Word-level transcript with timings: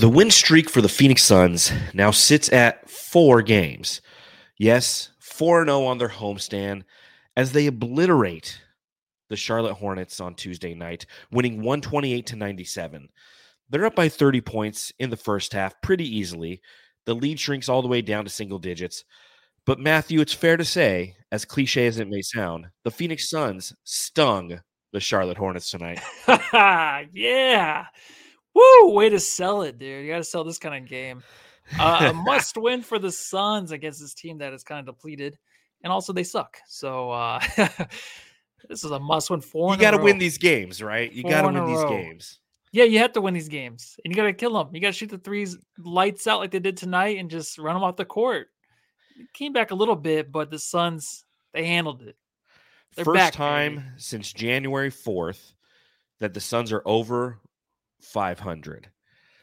The 0.00 0.08
win 0.08 0.30
streak 0.30 0.70
for 0.70 0.80
the 0.80 0.88
Phoenix 0.88 1.22
Suns 1.22 1.70
now 1.92 2.10
sits 2.10 2.50
at 2.54 2.88
four 2.88 3.42
games. 3.42 4.00
Yes, 4.56 5.10
4 5.20 5.66
0 5.66 5.84
on 5.84 5.98
their 5.98 6.08
homestand 6.08 6.84
as 7.36 7.52
they 7.52 7.66
obliterate 7.66 8.62
the 9.28 9.36
Charlotte 9.36 9.74
Hornets 9.74 10.18
on 10.18 10.36
Tuesday 10.36 10.72
night, 10.72 11.04
winning 11.30 11.56
128 11.56 12.24
to 12.28 12.36
97. 12.36 13.10
They're 13.68 13.84
up 13.84 13.94
by 13.94 14.08
30 14.08 14.40
points 14.40 14.90
in 14.98 15.10
the 15.10 15.18
first 15.18 15.52
half 15.52 15.74
pretty 15.82 16.08
easily. 16.08 16.62
The 17.04 17.14
lead 17.14 17.38
shrinks 17.38 17.68
all 17.68 17.82
the 17.82 17.88
way 17.88 18.00
down 18.00 18.24
to 18.24 18.30
single 18.30 18.58
digits. 18.58 19.04
But 19.66 19.80
Matthew, 19.80 20.22
it's 20.22 20.32
fair 20.32 20.56
to 20.56 20.64
say, 20.64 21.14
as 21.30 21.44
cliche 21.44 21.86
as 21.86 21.98
it 21.98 22.08
may 22.08 22.22
sound, 22.22 22.68
the 22.84 22.90
Phoenix 22.90 23.28
Suns 23.28 23.74
stung 23.84 24.60
the 24.94 25.00
Charlotte 25.00 25.36
Hornets 25.36 25.70
tonight. 25.70 26.00
yeah. 27.12 27.84
Woo! 28.54 28.92
Way 28.92 29.08
to 29.10 29.20
sell 29.20 29.62
it, 29.62 29.78
dude. 29.78 30.04
You 30.04 30.10
got 30.10 30.18
to 30.18 30.24
sell 30.24 30.44
this 30.44 30.58
kind 30.58 30.82
of 30.82 30.88
game. 30.88 31.22
Uh, 31.78 32.08
a 32.10 32.12
must 32.24 32.56
win 32.56 32.82
for 32.82 32.98
the 32.98 33.12
Suns 33.12 33.70
against 33.72 34.00
this 34.00 34.14
team 34.14 34.38
that 34.38 34.52
is 34.52 34.64
kind 34.64 34.80
of 34.80 34.86
depleted. 34.94 35.38
And 35.82 35.92
also, 35.92 36.12
they 36.12 36.24
suck. 36.24 36.58
So, 36.66 37.10
uh, 37.10 37.40
this 38.68 38.84
is 38.84 38.90
a 38.90 38.98
must 38.98 39.30
win. 39.30 39.40
Four. 39.40 39.72
You 39.72 39.80
got 39.80 39.92
to 39.92 39.98
win 39.98 40.18
these 40.18 40.38
games, 40.38 40.82
right? 40.82 41.10
You 41.12 41.22
got 41.22 41.42
to 41.42 41.48
win 41.48 41.66
these 41.66 41.84
games. 41.84 42.40
Yeah, 42.72 42.84
you 42.84 42.98
have 42.98 43.12
to 43.14 43.20
win 43.20 43.34
these 43.34 43.48
games, 43.48 43.98
and 44.04 44.12
you 44.12 44.16
got 44.16 44.24
to 44.24 44.32
kill 44.32 44.52
them. 44.52 44.72
You 44.72 44.80
got 44.80 44.88
to 44.88 44.92
shoot 44.92 45.10
the 45.10 45.18
threes 45.18 45.58
lights 45.78 46.26
out 46.28 46.38
like 46.38 46.52
they 46.52 46.60
did 46.60 46.76
tonight, 46.76 47.18
and 47.18 47.30
just 47.30 47.58
run 47.58 47.74
them 47.74 47.82
off 47.82 47.96
the 47.96 48.04
court. 48.04 48.48
It 49.18 49.32
came 49.32 49.52
back 49.52 49.70
a 49.70 49.74
little 49.74 49.96
bit, 49.96 50.30
but 50.30 50.50
the 50.50 50.58
Suns 50.58 51.24
they 51.52 51.66
handled 51.66 52.02
it. 52.02 52.16
They're 52.94 53.04
First 53.04 53.16
back, 53.16 53.32
time 53.32 53.76
baby. 53.76 53.86
since 53.96 54.32
January 54.32 54.90
fourth 54.90 55.54
that 56.20 56.34
the 56.34 56.40
Suns 56.40 56.72
are 56.72 56.82
over 56.84 57.38
500. 58.02 58.88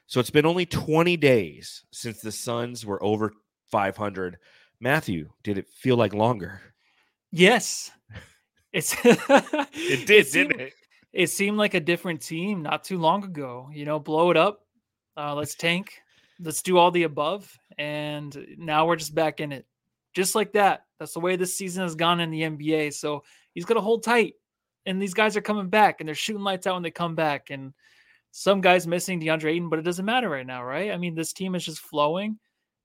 So 0.07 0.19
it's 0.19 0.29
been 0.29 0.45
only 0.45 0.65
20 0.65 1.17
days 1.17 1.83
since 1.91 2.21
the 2.21 2.31
Suns 2.31 2.85
were 2.85 3.03
over 3.03 3.33
500. 3.71 4.37
Matthew, 4.79 5.29
did 5.43 5.57
it 5.57 5.67
feel 5.67 5.97
like 5.97 6.13
longer? 6.13 6.61
Yes. 7.31 7.91
It's 8.71 8.95
it 9.03 10.07
did, 10.07 10.09
it 10.09 10.27
seemed, 10.27 10.49
didn't 10.49 10.61
it? 10.61 10.73
It 11.13 11.27
seemed 11.27 11.57
like 11.57 11.73
a 11.73 11.79
different 11.79 12.21
team 12.21 12.61
not 12.61 12.83
too 12.83 12.97
long 12.99 13.23
ago. 13.23 13.69
You 13.73 13.85
know, 13.85 13.99
blow 13.99 14.31
it 14.31 14.37
up. 14.37 14.61
Uh, 15.17 15.35
let's 15.35 15.55
tank. 15.55 15.93
Let's 16.39 16.61
do 16.61 16.77
all 16.77 16.91
the 16.91 17.03
above. 17.03 17.51
And 17.77 18.55
now 18.57 18.85
we're 18.85 18.95
just 18.95 19.15
back 19.15 19.39
in 19.39 19.51
it. 19.51 19.65
Just 20.13 20.35
like 20.35 20.53
that. 20.53 20.85
That's 20.99 21.13
the 21.13 21.19
way 21.19 21.35
this 21.35 21.55
season 21.55 21.83
has 21.83 21.95
gone 21.95 22.19
in 22.19 22.31
the 22.31 22.41
NBA. 22.41 22.93
So 22.93 23.23
he's 23.53 23.65
gonna 23.65 23.81
hold 23.81 24.03
tight. 24.03 24.35
And 24.85 25.01
these 25.01 25.13
guys 25.13 25.35
are 25.35 25.41
coming 25.41 25.69
back 25.69 25.99
and 25.99 26.07
they're 26.07 26.15
shooting 26.15 26.43
lights 26.43 26.65
out 26.65 26.75
when 26.75 26.83
they 26.83 26.91
come 26.91 27.13
back. 27.13 27.49
And 27.49 27.73
some 28.31 28.61
guys 28.61 28.87
missing 28.87 29.19
DeAndre 29.19 29.51
Ayton, 29.51 29.69
but 29.69 29.79
it 29.79 29.85
doesn't 29.85 30.05
matter 30.05 30.29
right 30.29 30.45
now, 30.45 30.63
right? 30.63 30.91
I 30.91 30.97
mean, 30.97 31.15
this 31.15 31.33
team 31.33 31.55
is 31.55 31.65
just 31.65 31.79
flowing. 31.79 32.37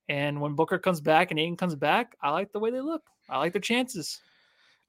And 0.09 0.41
when 0.41 0.55
Booker 0.55 0.79
comes 0.79 1.01
back 1.01 1.31
and 1.31 1.39
Ayton 1.39 1.57
comes 1.57 1.75
back, 1.75 2.17
I 2.23 2.31
like 2.31 2.53
the 2.53 2.59
way 2.59 2.71
they 2.71 2.81
look. 2.81 3.03
I 3.29 3.39
like 3.39 3.53
their 3.53 3.61
chances. 3.61 4.21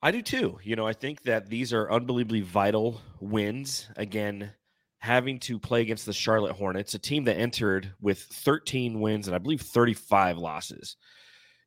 I 0.01 0.11
do 0.11 0.21
too. 0.21 0.59
You 0.63 0.75
know, 0.75 0.85
I 0.85 0.93
think 0.93 1.23
that 1.23 1.49
these 1.49 1.71
are 1.71 1.91
unbelievably 1.91 2.41
vital 2.41 2.99
wins. 3.21 3.87
Again, 3.95 4.51
having 4.99 5.37
to 5.37 5.59
play 5.59 5.81
against 5.81 6.05
the 6.05 6.13
Charlotte 6.13 6.53
Hornets, 6.53 6.93
a 6.93 6.99
team 6.99 7.25
that 7.25 7.37
entered 7.37 7.93
with 8.01 8.19
13 8.19 8.99
wins 8.99 9.27
and 9.27 9.35
I 9.35 9.37
believe 9.39 9.61
35 9.61 10.37
losses. 10.37 10.97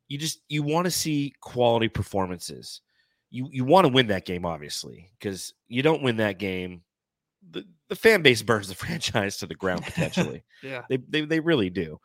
You 0.07 0.17
just 0.17 0.39
you 0.49 0.63
want 0.63 0.85
to 0.85 0.91
see 0.91 1.33
quality 1.41 1.87
performances. 1.87 2.81
You 3.29 3.49
you 3.51 3.65
want 3.65 3.85
to 3.85 3.93
win 3.93 4.07
that 4.07 4.25
game, 4.25 4.45
obviously, 4.45 5.11
because 5.19 5.53
you 5.67 5.81
don't 5.81 6.01
win 6.01 6.17
that 6.17 6.39
game, 6.39 6.81
the, 7.51 7.65
the 7.89 7.95
fan 7.95 8.21
base 8.21 8.41
burns 8.41 8.67
the 8.67 8.75
franchise 8.85 9.37
to 9.37 9.47
the 9.47 9.55
ground 9.55 9.83
potentially. 9.83 10.43
yeah, 10.63 10.83
they, 10.89 10.97
they 10.97 11.21
they 11.21 11.39
really 11.39 11.69
do. 11.69 11.99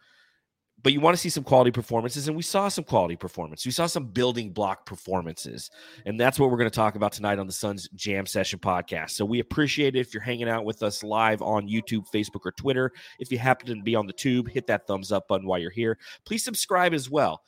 But 0.82 0.92
you 0.92 1.00
want 1.00 1.14
to 1.14 1.20
see 1.20 1.28
some 1.28 1.44
quality 1.44 1.70
performances 1.70 2.26
and 2.26 2.36
we 2.36 2.42
saw 2.42 2.68
some 2.68 2.84
quality 2.84 3.14
performance. 3.14 3.64
We 3.64 3.70
saw 3.70 3.86
some 3.86 4.06
building 4.06 4.52
block 4.52 4.84
performances 4.84 5.70
and 6.06 6.18
that's 6.18 6.40
what 6.40 6.50
we're 6.50 6.56
going 6.56 6.70
to 6.70 6.74
talk 6.74 6.96
about 6.96 7.12
tonight 7.12 7.38
on 7.38 7.46
the 7.46 7.52
suns 7.52 7.88
jam 7.94 8.26
session 8.26 8.58
podcast. 8.58 9.10
So 9.10 9.24
we 9.24 9.38
appreciate 9.38 9.94
it 9.94 10.00
if 10.00 10.12
you're 10.12 10.22
hanging 10.22 10.48
out 10.48 10.64
with 10.64 10.82
us 10.82 11.04
live 11.04 11.40
on 11.40 11.68
youtube 11.68 12.04
facebook 12.12 12.40
or 12.44 12.52
twitter. 12.52 12.90
If 13.20 13.30
you 13.30 13.38
happen 13.38 13.68
to 13.68 13.82
be 13.82 13.94
on 13.94 14.06
the 14.06 14.12
tube 14.12 14.48
hit 14.48 14.66
that 14.66 14.86
thumbs 14.86 15.12
up 15.12 15.28
button 15.28 15.46
while 15.46 15.60
you're 15.60 15.70
here. 15.70 15.98
Please 16.24 16.44
subscribe 16.44 16.94
as 16.94 17.08
well. 17.08 17.42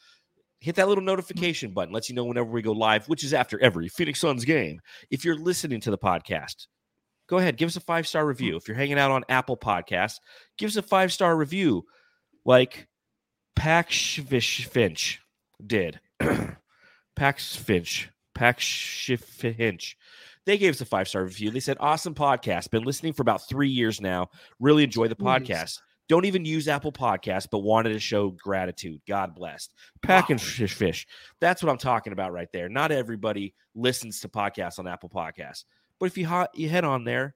Hit 0.60 0.76
that 0.76 0.88
little 0.88 1.04
notification 1.04 1.72
button. 1.72 1.92
Lets 1.92 2.08
you 2.08 2.14
know 2.14 2.24
whenever 2.24 2.50
we 2.50 2.62
go 2.62 2.72
live 2.72 3.08
which 3.08 3.24
is 3.24 3.34
after 3.34 3.60
every 3.60 3.88
phoenix 3.88 4.20
suns 4.20 4.44
game. 4.44 4.80
If 5.10 5.24
you're 5.24 5.38
listening 5.38 5.80
to 5.80 5.90
the 5.90 5.98
podcast 5.98 6.68
go 7.28 7.38
ahead 7.38 7.56
give 7.56 7.68
us 7.68 7.76
a 7.76 7.80
five 7.80 8.06
star 8.06 8.22
hmm. 8.22 8.28
review 8.28 8.56
if 8.56 8.68
you're 8.68 8.76
hanging 8.76 8.98
out 8.98 9.10
on 9.10 9.24
apple 9.28 9.56
podcasts 9.56 10.16
give 10.58 10.68
us 10.68 10.76
a 10.76 10.82
five 10.82 11.12
star 11.12 11.36
review 11.36 11.84
like 12.44 12.86
Pax 13.56 14.16
Finch 14.16 15.20
did. 15.64 16.00
Pax 17.16 17.56
Finch. 17.56 18.10
Pax 18.34 18.66
Finch. 18.66 19.96
They 20.46 20.58
gave 20.58 20.74
us 20.74 20.80
a 20.80 20.84
five 20.84 21.08
star 21.08 21.24
review. 21.24 21.50
They 21.50 21.60
said, 21.60 21.76
Awesome 21.80 22.14
podcast. 22.14 22.70
Been 22.70 22.84
listening 22.84 23.12
for 23.12 23.22
about 23.22 23.48
three 23.48 23.70
years 23.70 24.00
now. 24.00 24.28
Really 24.60 24.84
enjoy 24.84 25.08
the 25.08 25.16
podcast. 25.16 25.78
Don't 26.06 26.26
even 26.26 26.44
use 26.44 26.68
Apple 26.68 26.92
Podcasts, 26.92 27.48
but 27.50 27.60
wanted 27.60 27.94
to 27.94 27.98
show 27.98 28.28
gratitude. 28.28 29.00
God 29.08 29.34
blessed. 29.34 29.72
Pack 30.02 30.28
and 30.28 30.38
fish, 30.38 30.74
fish. 30.74 31.06
That's 31.40 31.62
what 31.62 31.70
I'm 31.70 31.78
talking 31.78 32.12
about 32.12 32.32
right 32.32 32.48
there. 32.52 32.68
Not 32.68 32.92
everybody 32.92 33.54
listens 33.74 34.20
to 34.20 34.28
podcasts 34.28 34.78
on 34.78 34.86
Apple 34.86 35.08
Podcasts, 35.08 35.64
but 36.04 36.08
if 36.08 36.18
you 36.18 36.26
hot, 36.26 36.50
you 36.54 36.68
head 36.68 36.84
on 36.84 37.04
there, 37.04 37.34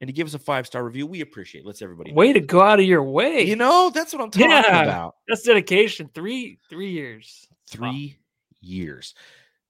and 0.00 0.08
you 0.08 0.14
give 0.14 0.26
us 0.26 0.32
a 0.32 0.38
five 0.38 0.66
star 0.66 0.82
review. 0.82 1.06
We 1.06 1.20
appreciate. 1.20 1.64
It. 1.64 1.66
Let's 1.66 1.82
everybody. 1.82 2.14
Way 2.14 2.32
to 2.32 2.40
go 2.40 2.62
out 2.62 2.80
of 2.80 2.86
your 2.86 3.02
way. 3.02 3.42
You 3.42 3.56
know, 3.56 3.90
that's 3.92 4.14
what 4.14 4.22
I'm 4.22 4.30
talking 4.30 4.48
yeah, 4.48 4.84
about. 4.84 5.16
That's 5.28 5.42
dedication. 5.42 6.08
Three 6.14 6.58
three 6.70 6.92
years. 6.92 7.46
Three 7.68 8.16
wow. 8.16 8.24
years. 8.62 9.14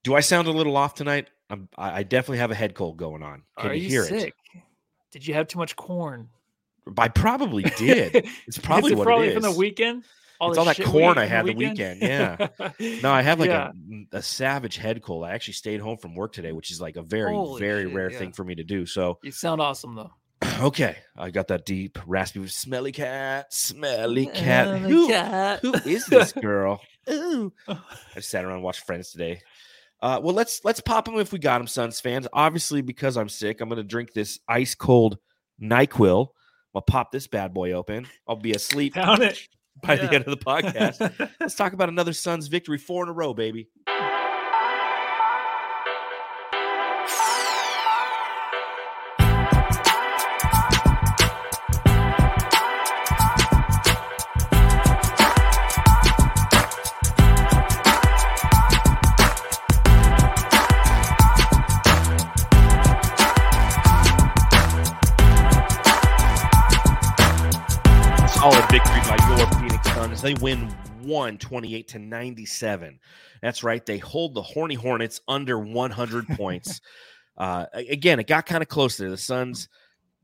Do 0.04 0.14
I 0.14 0.20
sound 0.20 0.46
a 0.46 0.52
little 0.52 0.76
off 0.76 0.94
tonight? 0.94 1.28
I'm, 1.50 1.68
I 1.76 2.04
definitely 2.04 2.38
have 2.38 2.52
a 2.52 2.54
head 2.54 2.76
cold 2.76 2.98
going 2.98 3.24
on. 3.24 3.42
Can 3.58 3.70
Are 3.72 3.74
you, 3.74 3.88
hear 3.88 4.04
sick? 4.04 4.34
it? 4.54 4.62
Did 5.10 5.26
you 5.26 5.34
have 5.34 5.48
too 5.48 5.58
much 5.58 5.74
corn? 5.74 6.28
I 6.96 7.08
probably 7.08 7.62
did. 7.76 8.28
It's 8.46 8.58
probably 8.58 8.92
it 8.92 8.98
what 8.98 9.06
probably 9.06 9.26
it 9.26 9.30
is. 9.30 9.34
from 9.34 9.42
the 9.42 9.58
weekend. 9.58 10.04
All, 10.40 10.50
it's 10.50 10.58
all 10.58 10.64
that 10.64 10.82
corn 10.82 11.18
I 11.18 11.24
had 11.24 11.46
the 11.46 11.54
weekend. 11.54 12.00
weekend. 12.00 12.50
Yeah. 12.78 12.98
no, 13.02 13.12
I 13.12 13.22
have 13.22 13.40
like 13.40 13.50
yeah. 13.50 13.72
a, 14.12 14.18
a, 14.18 14.22
savage 14.22 14.76
head 14.76 15.02
cold. 15.02 15.24
I 15.24 15.32
actually 15.32 15.54
stayed 15.54 15.80
home 15.80 15.98
from 15.98 16.14
work 16.14 16.32
today, 16.32 16.52
which 16.52 16.70
is 16.70 16.80
like 16.80 16.96
a 16.96 17.02
very, 17.02 17.32
Holy 17.32 17.60
very 17.60 17.84
shit, 17.84 17.94
rare 17.94 18.10
yeah. 18.10 18.18
thing 18.18 18.32
for 18.32 18.44
me 18.44 18.54
to 18.54 18.64
do. 18.64 18.86
So 18.86 19.18
you 19.22 19.32
sound 19.32 19.60
awesome 19.60 19.94
though. 19.94 20.10
Okay, 20.58 20.96
I 21.14 21.30
got 21.30 21.48
that 21.48 21.66
deep, 21.66 21.98
raspy, 22.06 22.46
smelly 22.46 22.92
cat, 22.92 23.52
smelly 23.52 24.26
cat. 24.26 24.78
Who, 24.80 25.08
cat. 25.08 25.60
who 25.60 25.74
is 25.84 26.06
this 26.10 26.32
girl? 26.32 26.80
Ooh. 27.10 27.52
I 27.68 27.76
just 28.14 28.30
sat 28.30 28.42
around 28.42 28.54
and 28.54 28.62
watched 28.62 28.86
Friends 28.86 29.10
today. 29.10 29.42
Uh, 30.00 30.20
well, 30.22 30.34
let's 30.34 30.64
let's 30.64 30.80
pop 30.80 31.04
them 31.04 31.18
if 31.18 31.32
we 31.32 31.38
got 31.38 31.58
them, 31.58 31.66
Suns 31.66 32.00
fans. 32.00 32.26
Obviously, 32.32 32.80
because 32.80 33.16
I'm 33.16 33.28
sick, 33.28 33.60
I'm 33.60 33.68
gonna 33.68 33.82
drink 33.82 34.12
this 34.12 34.38
ice 34.48 34.74
cold 34.74 35.18
Nyquil. 35.60 36.28
I'll 36.74 36.82
pop 36.82 37.10
this 37.10 37.26
bad 37.26 37.54
boy 37.54 37.72
open. 37.72 38.06
I'll 38.28 38.36
be 38.36 38.52
asleep 38.52 38.94
Down 38.94 39.22
it. 39.22 39.40
By 39.82 39.94
yeah. 39.94 40.06
the 40.06 40.14
end 40.14 40.24
of 40.26 40.38
the 40.38 40.44
podcast. 40.44 41.30
let's 41.40 41.54
talk 41.54 41.72
about 41.72 41.88
another 41.88 42.12
Suns 42.12 42.48
victory, 42.48 42.78
four 42.78 43.02
in 43.02 43.08
a 43.08 43.12
row, 43.12 43.34
baby. 43.34 43.68
They 70.26 70.34
win 70.34 70.68
128 71.02 71.88
to 71.88 71.98
97. 72.00 72.98
That's 73.42 73.62
right. 73.62 73.86
They 73.86 73.98
hold 73.98 74.34
the 74.34 74.42
Horny 74.42 74.74
Hornets 74.74 75.20
under 75.28 75.58
100 75.58 76.26
points. 76.36 76.80
Uh, 77.36 77.66
again, 77.72 78.18
it 78.18 78.26
got 78.26 78.46
kind 78.46 78.62
of 78.62 78.68
close 78.68 78.96
there. 78.96 79.08
The 79.08 79.16
Suns, 79.16 79.68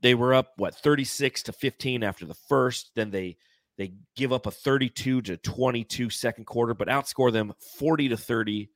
they 0.01 0.13
were 0.13 0.33
up 0.33 0.51
what 0.57 0.75
36 0.75 1.43
to 1.43 1.53
15 1.53 2.03
after 2.03 2.25
the 2.25 2.33
first. 2.33 2.91
Then 2.95 3.11
they 3.11 3.37
they 3.77 3.93
give 4.15 4.33
up 4.33 4.45
a 4.45 4.51
32 4.51 5.21
to 5.21 5.37
22 5.37 6.09
second 6.09 6.45
quarter, 6.45 6.73
but 6.73 6.89
outscore 6.89 7.31
them 7.31 7.53
40 7.79 8.09
to 8.09 8.17
30 8.17 8.69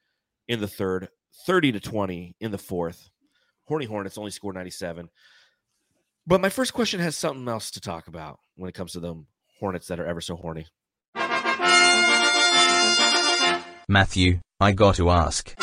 in 0.48 0.60
the 0.60 0.68
third, 0.68 1.10
30 1.46 1.74
to 1.74 1.80
20 1.80 2.36
in 2.40 2.52
the 2.52 2.58
fourth. 2.58 3.10
Horny 3.66 3.86
Hornets 3.86 4.18
only 4.18 4.32
scored 4.32 4.56
97. 4.56 5.10
But 6.26 6.42
my 6.42 6.50
first 6.50 6.74
question 6.74 7.00
has 7.00 7.16
something 7.16 7.48
else 7.48 7.70
to 7.72 7.82
talk 7.82 8.08
about 8.08 8.40
when 8.56 8.70
it 8.70 8.76
comes 8.76 8.94
to 8.94 9.00
them 9.00 9.28
Hornets 9.60 9.88
that 9.88 10.00
are 10.00 10.06
ever 10.06 10.22
so 10.22 10.36
horny. 10.36 10.68
Matthew, 13.90 14.42
I 14.60 14.74
got 14.74 14.96
to 14.96 15.10
ask. 15.10 15.56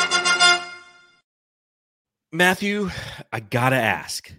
Matthew, 2.32 2.90
I 3.32 3.38
gotta 3.38 3.76
ask. 3.76 4.32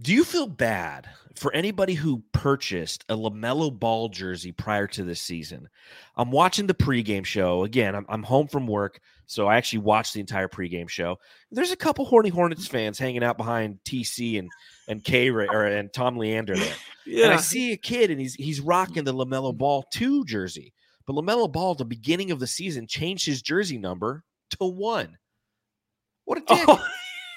Do 0.00 0.12
you 0.12 0.24
feel 0.24 0.48
bad 0.48 1.08
for 1.36 1.52
anybody 1.54 1.94
who 1.94 2.24
purchased 2.32 3.04
a 3.08 3.14
LaMelo 3.14 3.78
Ball 3.78 4.08
jersey 4.08 4.50
prior 4.50 4.88
to 4.88 5.04
this 5.04 5.20
season? 5.20 5.68
I'm 6.16 6.32
watching 6.32 6.66
the 6.66 6.74
pregame 6.74 7.24
show. 7.24 7.62
Again, 7.62 7.94
I'm, 7.94 8.06
I'm 8.08 8.24
home 8.24 8.48
from 8.48 8.66
work, 8.66 8.98
so 9.26 9.46
I 9.46 9.56
actually 9.56 9.80
watched 9.80 10.14
the 10.14 10.20
entire 10.20 10.48
pregame 10.48 10.88
show. 10.88 11.18
There's 11.52 11.70
a 11.70 11.76
couple 11.76 12.06
Horny 12.06 12.30
Hornets 12.30 12.66
fans 12.66 12.98
hanging 12.98 13.22
out 13.22 13.36
behind 13.36 13.78
TC 13.84 14.40
and 14.40 14.50
and 14.88 15.04
K 15.04 15.30
or 15.30 15.66
and 15.66 15.92
Tom 15.92 16.16
Leander 16.16 16.56
there. 16.56 16.74
Yeah. 17.06 17.26
And 17.26 17.34
I 17.34 17.36
see 17.36 17.72
a 17.72 17.76
kid 17.76 18.10
and 18.10 18.20
he's 18.20 18.34
he's 18.34 18.60
rocking 18.60 19.04
the 19.04 19.14
LaMelo 19.14 19.56
Ball 19.56 19.84
2 19.92 20.24
jersey. 20.24 20.72
But 21.06 21.14
LaMelo 21.14 21.50
Ball 21.50 21.72
at 21.72 21.78
the 21.78 21.84
beginning 21.84 22.30
of 22.30 22.40
the 22.40 22.46
season 22.46 22.86
changed 22.86 23.26
his 23.26 23.42
jersey 23.42 23.78
number 23.78 24.24
to 24.58 24.64
1. 24.64 25.16
What 26.24 26.38
a 26.38 26.42
oh, 26.48 26.56
dick. 26.56 26.64
Oh, 26.68 26.88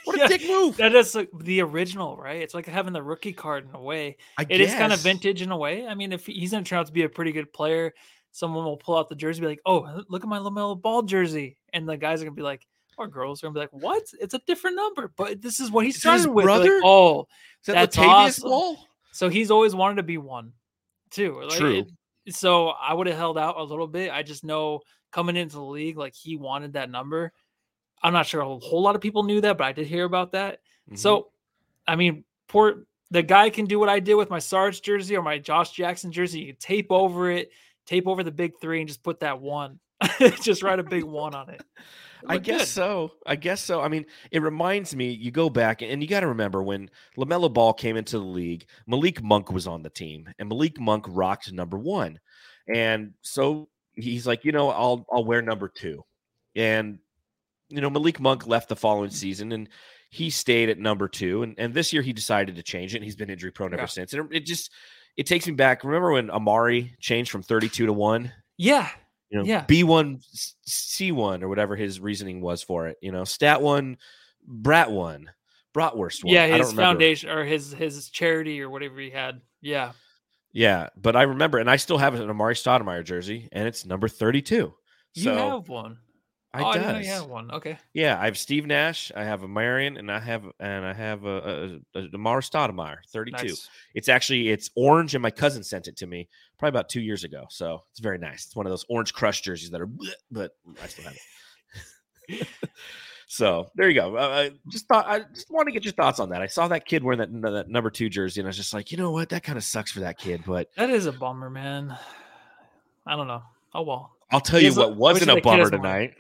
what 0.05 0.15
a 0.15 0.19
yeah, 0.19 0.27
dick 0.27 0.47
move. 0.47 0.77
That 0.77 0.95
is 0.95 1.13
like 1.13 1.29
the 1.39 1.61
original, 1.61 2.17
right? 2.17 2.41
It's 2.41 2.53
like 2.55 2.65
having 2.65 2.93
the 2.93 3.03
rookie 3.03 3.33
card 3.33 3.67
in 3.69 3.75
a 3.75 3.81
way. 3.81 4.17
I 4.37 4.43
guess 4.43 4.55
It 4.55 4.61
is 4.61 4.73
kind 4.73 4.91
of 4.91 4.99
vintage 5.01 5.41
in 5.41 5.51
a 5.51 5.57
way. 5.57 5.85
I 5.85 5.93
mean, 5.93 6.11
if 6.11 6.25
he's 6.25 6.51
going 6.51 6.63
to 6.63 6.69
turn 6.69 6.79
out 6.79 6.87
to 6.87 6.93
be 6.93 7.03
a 7.03 7.09
pretty 7.09 7.31
good 7.31 7.53
player, 7.53 7.93
someone 8.31 8.65
will 8.65 8.77
pull 8.77 8.97
out 8.97 9.07
the 9.09 9.15
jersey, 9.15 9.39
and 9.39 9.43
be 9.43 9.49
like, 9.49 9.61
"Oh, 9.65 10.03
look 10.09 10.23
at 10.23 10.29
my 10.29 10.39
Lamelo 10.39 10.79
Ball 10.81 11.03
jersey," 11.03 11.57
and 11.73 11.87
the 11.87 11.97
guys 11.97 12.21
are 12.21 12.25
going 12.25 12.35
to 12.35 12.39
be 12.39 12.43
like, 12.43 12.65
or 12.97 13.07
girls 13.07 13.43
are 13.43 13.47
going 13.47 13.53
to 13.53 13.57
be 13.59 13.61
like, 13.61 13.83
"What? 13.83 14.03
It's 14.19 14.33
a 14.33 14.39
different 14.47 14.77
number, 14.77 15.11
but 15.15 15.41
this 15.43 15.59
is 15.59 15.69
what 15.69 15.85
he 15.85 15.89
Is 15.91 16.01
that 16.01 16.13
his 16.13 16.21
started 16.23 16.33
with." 16.35 16.45
They're 16.45 16.75
like, 16.75 16.83
oh, 16.85 17.21
Is 17.21 17.25
that 17.67 17.73
That's 17.73 17.95
Latavius 17.97 18.07
awesome. 18.07 18.49
Ball? 18.49 18.77
so 19.11 19.29
he's 19.29 19.51
always 19.51 19.75
wanted 19.75 19.95
to 19.97 20.03
be 20.03 20.17
one, 20.17 20.53
too. 21.11 21.39
Like, 21.41 21.57
True. 21.59 21.73
it- 21.79 21.87
so 22.31 22.69
I 22.69 22.93
would 22.93 23.07
have 23.07 23.17
held 23.17 23.37
out 23.37 23.57
a 23.57 23.63
little 23.63 23.87
bit. 23.87 24.11
I 24.11 24.23
just 24.23 24.43
know 24.43 24.81
coming 25.11 25.35
into 25.35 25.55
the 25.55 25.63
league, 25.63 25.97
like 25.97 26.13
he 26.13 26.35
wanted 26.35 26.73
that 26.73 26.89
number. 26.89 27.31
I'm 28.01 28.13
not 28.13 28.27
sure 28.27 28.41
a 28.41 28.45
whole 28.45 28.81
lot 28.81 28.95
of 28.95 29.01
people 29.01 29.23
knew 29.23 29.41
that, 29.41 29.57
but 29.57 29.65
I 29.65 29.71
did 29.73 29.87
hear 29.87 30.05
about 30.05 30.31
that. 30.31 30.59
Mhm. 30.91 30.97
So, 30.97 31.31
I 31.87 31.95
mean, 31.95 32.23
poor 32.47 32.85
the 33.11 33.23
guy 33.23 33.49
can 33.49 33.65
do 33.65 33.79
what 33.79 33.89
I 33.89 33.99
did 33.99 34.15
with 34.15 34.29
my 34.29 34.39
Sarge 34.39 34.81
jersey 34.81 35.15
or 35.17 35.23
my 35.23 35.39
Josh 35.39 35.71
Jackson 35.71 36.11
jersey. 36.11 36.41
You 36.41 36.47
can 36.47 36.57
tape 36.57 36.91
over 36.91 37.31
it, 37.31 37.51
tape 37.85 38.07
over 38.07 38.23
the 38.23 38.31
big 38.31 38.53
three, 38.61 38.79
and 38.79 38.87
just 38.87 39.03
put 39.03 39.21
that 39.21 39.41
one. 39.41 39.79
just 40.41 40.63
write 40.63 40.79
a 40.79 40.83
big 40.83 41.03
one 41.05 41.33
on 41.35 41.49
it. 41.49 41.61
I 42.27 42.37
guess 42.37 42.61
good. 42.61 42.67
so. 42.67 43.11
I 43.25 43.35
guess 43.37 43.61
so. 43.61 43.79
I 43.81 43.87
mean, 43.87 44.05
it 44.31 44.41
reminds 44.41 44.93
me, 44.95 45.11
you 45.11 45.31
go 45.31 45.49
back 45.49 45.81
and 45.81 46.01
you 46.01 46.07
got 46.07 46.19
to 46.19 46.27
remember 46.27 46.61
when 46.61 46.89
LaMelo 47.17 47.51
Ball 47.53 47.73
came 47.73 47.95
into 47.95 48.17
the 48.19 48.25
league, 48.25 48.65
Malik 48.87 49.23
Monk 49.23 49.51
was 49.51 49.67
on 49.67 49.83
the 49.83 49.89
team 49.89 50.27
and 50.37 50.49
Malik 50.49 50.79
Monk 50.79 51.05
rocked 51.07 51.51
number 51.53 51.77
one. 51.77 52.19
And 52.67 53.13
so 53.21 53.69
he's 53.93 54.27
like, 54.27 54.43
you 54.43 54.51
know, 54.51 54.69
I'll 54.69 55.05
I'll 55.11 55.23
wear 55.23 55.41
number 55.41 55.69
two. 55.69 56.03
And 56.55 56.99
you 57.69 57.79
know, 57.81 57.89
Malik 57.89 58.19
Monk 58.19 58.47
left 58.47 58.67
the 58.69 58.75
following 58.75 59.11
season 59.11 59.51
and 59.53 59.69
he 60.09 60.29
stayed 60.29 60.69
at 60.69 60.77
number 60.77 61.07
two. 61.07 61.43
And 61.43 61.55
and 61.57 61.73
this 61.73 61.93
year 61.93 62.01
he 62.01 62.11
decided 62.13 62.55
to 62.57 62.63
change 62.63 62.93
it. 62.93 62.97
And 62.97 63.05
he's 63.05 63.15
been 63.15 63.29
injury 63.29 63.51
prone 63.51 63.73
ever 63.73 63.83
Yeah. 63.83 63.87
since. 63.87 64.11
And 64.13 64.29
it, 64.31 64.37
it 64.37 64.45
just 64.45 64.71
it 65.15 65.25
takes 65.25 65.47
me 65.47 65.53
back. 65.53 65.83
Remember 65.85 66.11
when 66.11 66.27
Amar'e 66.27 66.91
changed 66.99 67.31
from 67.31 67.43
32 67.43 67.85
to 67.85 67.93
one? 67.93 68.31
Yeah. 68.57 68.89
You 69.29 69.39
know, 69.39 69.45
Yeah. 69.45 69.65
B1, 69.65 70.21
C1, 70.67 71.43
or 71.43 71.49
whatever 71.49 71.75
his 71.75 71.99
reasoning 71.99 72.41
was 72.41 72.63
for 72.63 72.87
it. 72.87 72.97
You 73.01 73.11
know, 73.11 73.23
stat 73.23 73.61
one, 73.61 73.97
brat 74.45 74.91
one, 74.91 75.29
bratwurst 75.73 76.23
one. 76.23 76.33
Yeah, 76.33 76.43
I 76.45 76.49
don't 76.49 76.59
his 76.61 76.73
foundation 76.73 77.29
or 77.29 77.43
his 77.45 77.71
his 77.71 78.09
charity 78.09 78.61
or 78.61 78.69
whatever 78.69 78.99
he 78.99 79.09
had. 79.09 79.41
Yeah. 79.61 79.91
Yeah, 80.51 80.89
but 80.97 81.15
I 81.15 81.23
remember, 81.23 81.59
and 81.59 81.69
I 81.69 81.75
still 81.75 81.99
have 81.99 82.15
an 82.15 82.27
Amar'e 82.27 82.55
Stoudemire 82.55 83.03
jersey, 83.03 83.49
and 83.51 83.67
it's 83.67 83.85
number 83.85 84.07
32. 84.07 84.73
You 85.13 85.23
So 85.23 85.35
have 85.35 85.69
one. 85.69 85.99
I 86.51 86.63
oh, 86.63 86.65
I 86.67 86.77
does. 86.77 87.05
you 87.05 87.11
had 87.11 87.29
one. 87.29 87.51
Okay. 87.51 87.77
Yeah, 87.93 88.19
I 88.19 88.25
have 88.25 88.37
Steve 88.37 88.65
Nash, 88.65 89.11
I 89.15 89.23
have 89.23 89.43
a 89.43 89.47
Marion, 89.47 89.97
and 89.97 90.11
I 90.11 90.19
have 90.19 90.45
and 90.59 90.83
I 90.83 90.93
have 90.93 91.23
a, 91.23 91.79
a, 91.95 91.99
a 91.99 92.07
Amar'e 92.09 92.41
Stoudemire, 92.41 92.97
32. 93.13 93.47
Nice. 93.47 93.69
It's 93.93 94.09
actually 94.09 94.49
it's 94.49 94.71
orange, 94.75 95.13
and 95.13 95.21
my 95.21 95.29
cousin 95.29 95.63
sent 95.63 95.87
it 95.87 95.97
to 95.97 96.07
me 96.07 96.27
probably 96.57 96.75
about 96.75 96.89
two 96.89 97.01
years 97.01 97.23
ago. 97.23 97.45
So 97.49 97.83
it's 97.91 97.99
very 97.99 98.17
nice. 98.17 98.45
It's 98.45 98.55
one 98.55 98.65
of 98.65 98.71
those 98.71 98.83
orange 98.89 99.13
crush 99.13 99.41
jerseys 99.41 99.69
that 99.69 99.81
are, 99.81 99.89
but 100.31 100.51
I 100.81 100.87
still 100.87 101.05
have 101.05 101.17
it. 102.29 102.47
so 103.27 103.69
there 103.75 103.87
you 103.87 103.93
go. 104.01 104.15
Uh, 104.15 104.27
I 104.27 104.51
just 104.71 104.87
thought 104.87 105.05
I 105.07 105.19
just 105.19 105.51
want 105.51 105.67
to 105.67 105.71
get 105.71 105.85
your 105.85 105.93
thoughts 105.93 106.19
on 106.19 106.29
that. 106.29 106.41
I 106.41 106.47
saw 106.47 106.67
that 106.69 106.87
kid 106.87 107.03
wearing 107.03 107.19
that, 107.19 107.51
that 107.51 107.69
number 107.69 107.91
two 107.91 108.09
jersey, 108.09 108.41
and 108.41 108.47
I 108.47 108.49
was 108.49 108.57
just 108.57 108.73
like, 108.73 108.91
you 108.91 108.97
know 108.97 109.11
what, 109.11 109.29
that 109.29 109.43
kind 109.43 109.57
of 109.57 109.63
sucks 109.63 109.91
for 109.91 109.99
that 109.99 110.17
kid. 110.17 110.43
But 110.47 110.69
That 110.77 110.89
is 110.89 111.05
a 111.05 111.11
bummer, 111.11 111.51
man. 111.51 111.95
I 113.05 113.15
don't 113.15 113.27
know. 113.27 113.43
Oh 113.75 113.83
well. 113.83 114.13
I'll 114.31 114.41
tell 114.41 114.59
you 114.59 114.71
a- 114.71 114.75
what 114.75 114.87
I 114.87 114.95
wasn't 114.95 115.31
a 115.31 115.41
bummer 115.41 115.69
tonight. 115.69 116.15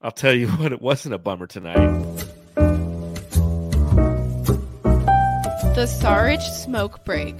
I'll 0.00 0.10
tell 0.12 0.34
you 0.34 0.48
what 0.58 0.72
it 0.72 0.82
wasn't 0.82 1.14
a 1.14 1.18
bummer 1.18 1.46
tonight. 1.46 1.76
The 5.74 5.86
Sarge 5.86 6.42
smoke 6.42 7.04
break. 7.04 7.36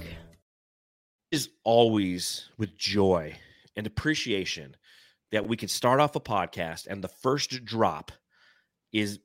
is 1.31 1.49
always 1.63 2.49
with 2.57 2.77
joy 2.77 3.35
and 3.75 3.87
appreciation 3.87 4.75
that 5.31 5.47
we 5.47 5.57
can 5.57 5.67
start 5.67 5.99
off 5.99 6.15
a 6.15 6.19
podcast 6.19 6.87
and 6.87 7.03
the 7.03 7.07
first 7.07 7.65
drop 7.65 8.11
is 8.93 9.19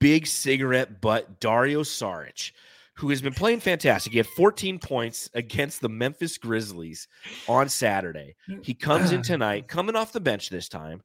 big 0.00 0.26
cigarette 0.26 1.00
butt 1.00 1.40
Dario 1.40 1.82
Saric, 1.82 2.50
who 2.94 3.10
has 3.10 3.22
been 3.22 3.32
playing 3.32 3.60
fantastic. 3.60 4.12
He 4.12 4.18
had 4.18 4.26
14 4.26 4.78
points 4.78 5.30
against 5.34 5.80
the 5.80 5.88
Memphis 5.88 6.36
Grizzlies 6.36 7.08
on 7.48 7.68
Saturday. 7.68 8.34
He 8.62 8.74
comes 8.74 9.12
in 9.12 9.22
tonight, 9.22 9.68
coming 9.68 9.96
off 9.96 10.12
the 10.12 10.20
bench 10.20 10.50
this 10.50 10.68
time, 10.68 11.02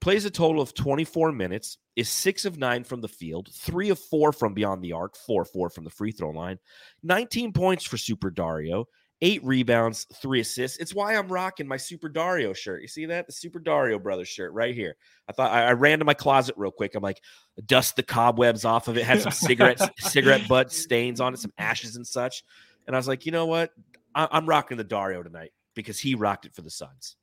plays 0.00 0.24
a 0.24 0.30
total 0.30 0.60
of 0.60 0.74
24 0.74 1.32
minutes, 1.32 1.78
is 1.96 2.08
six 2.08 2.44
of 2.44 2.58
nine 2.58 2.84
from 2.84 3.00
the 3.00 3.08
field, 3.08 3.48
three 3.52 3.90
of 3.90 3.98
four 3.98 4.32
from 4.32 4.54
beyond 4.54 4.82
the 4.82 4.92
arc, 4.92 5.16
four 5.16 5.44
four 5.44 5.70
from 5.70 5.84
the 5.84 5.90
free 5.90 6.12
throw 6.12 6.30
line, 6.30 6.58
19 7.02 7.52
points 7.52 7.84
for 7.84 7.96
Super 7.96 8.30
Dario, 8.30 8.86
eight 9.22 9.42
rebounds, 9.44 10.06
three 10.14 10.40
assists. 10.40 10.78
It's 10.78 10.94
why 10.94 11.16
I'm 11.16 11.28
rocking 11.28 11.66
my 11.66 11.76
Super 11.76 12.08
Dario 12.08 12.52
shirt. 12.52 12.82
You 12.82 12.88
see 12.88 13.06
that? 13.06 13.26
The 13.26 13.32
Super 13.32 13.58
Dario 13.58 13.98
Brothers 13.98 14.28
shirt 14.28 14.52
right 14.52 14.74
here. 14.74 14.96
I 15.28 15.32
thought 15.32 15.52
I, 15.52 15.66
I 15.66 15.72
ran 15.72 15.98
to 16.00 16.04
my 16.04 16.14
closet 16.14 16.54
real 16.58 16.70
quick. 16.70 16.94
I'm 16.94 17.02
like, 17.02 17.20
dust 17.64 17.96
the 17.96 18.02
cobwebs 18.02 18.64
off 18.64 18.88
of 18.88 18.98
it, 18.98 19.04
had 19.04 19.22
some 19.22 19.32
cigarette 19.32 19.80
cigarette 19.98 20.46
butt 20.48 20.72
stains 20.72 21.20
on 21.20 21.32
it, 21.34 21.40
some 21.40 21.52
ashes 21.58 21.96
and 21.96 22.06
such. 22.06 22.44
And 22.86 22.94
I 22.94 22.98
was 22.98 23.08
like, 23.08 23.26
you 23.26 23.32
know 23.32 23.46
what? 23.46 23.70
I, 24.14 24.28
I'm 24.30 24.46
rocking 24.46 24.76
the 24.76 24.84
Dario 24.84 25.22
tonight 25.22 25.52
because 25.74 25.98
he 25.98 26.14
rocked 26.14 26.46
it 26.46 26.54
for 26.54 26.62
the 26.62 26.70
Suns. 26.70 27.16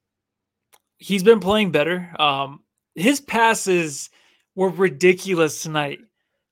He's 1.04 1.24
been 1.24 1.40
playing 1.40 1.72
better. 1.72 2.10
Um, 2.18 2.62
his 2.96 3.20
passes 3.20 4.10
were 4.56 4.70
ridiculous 4.70 5.62
tonight. 5.62 6.00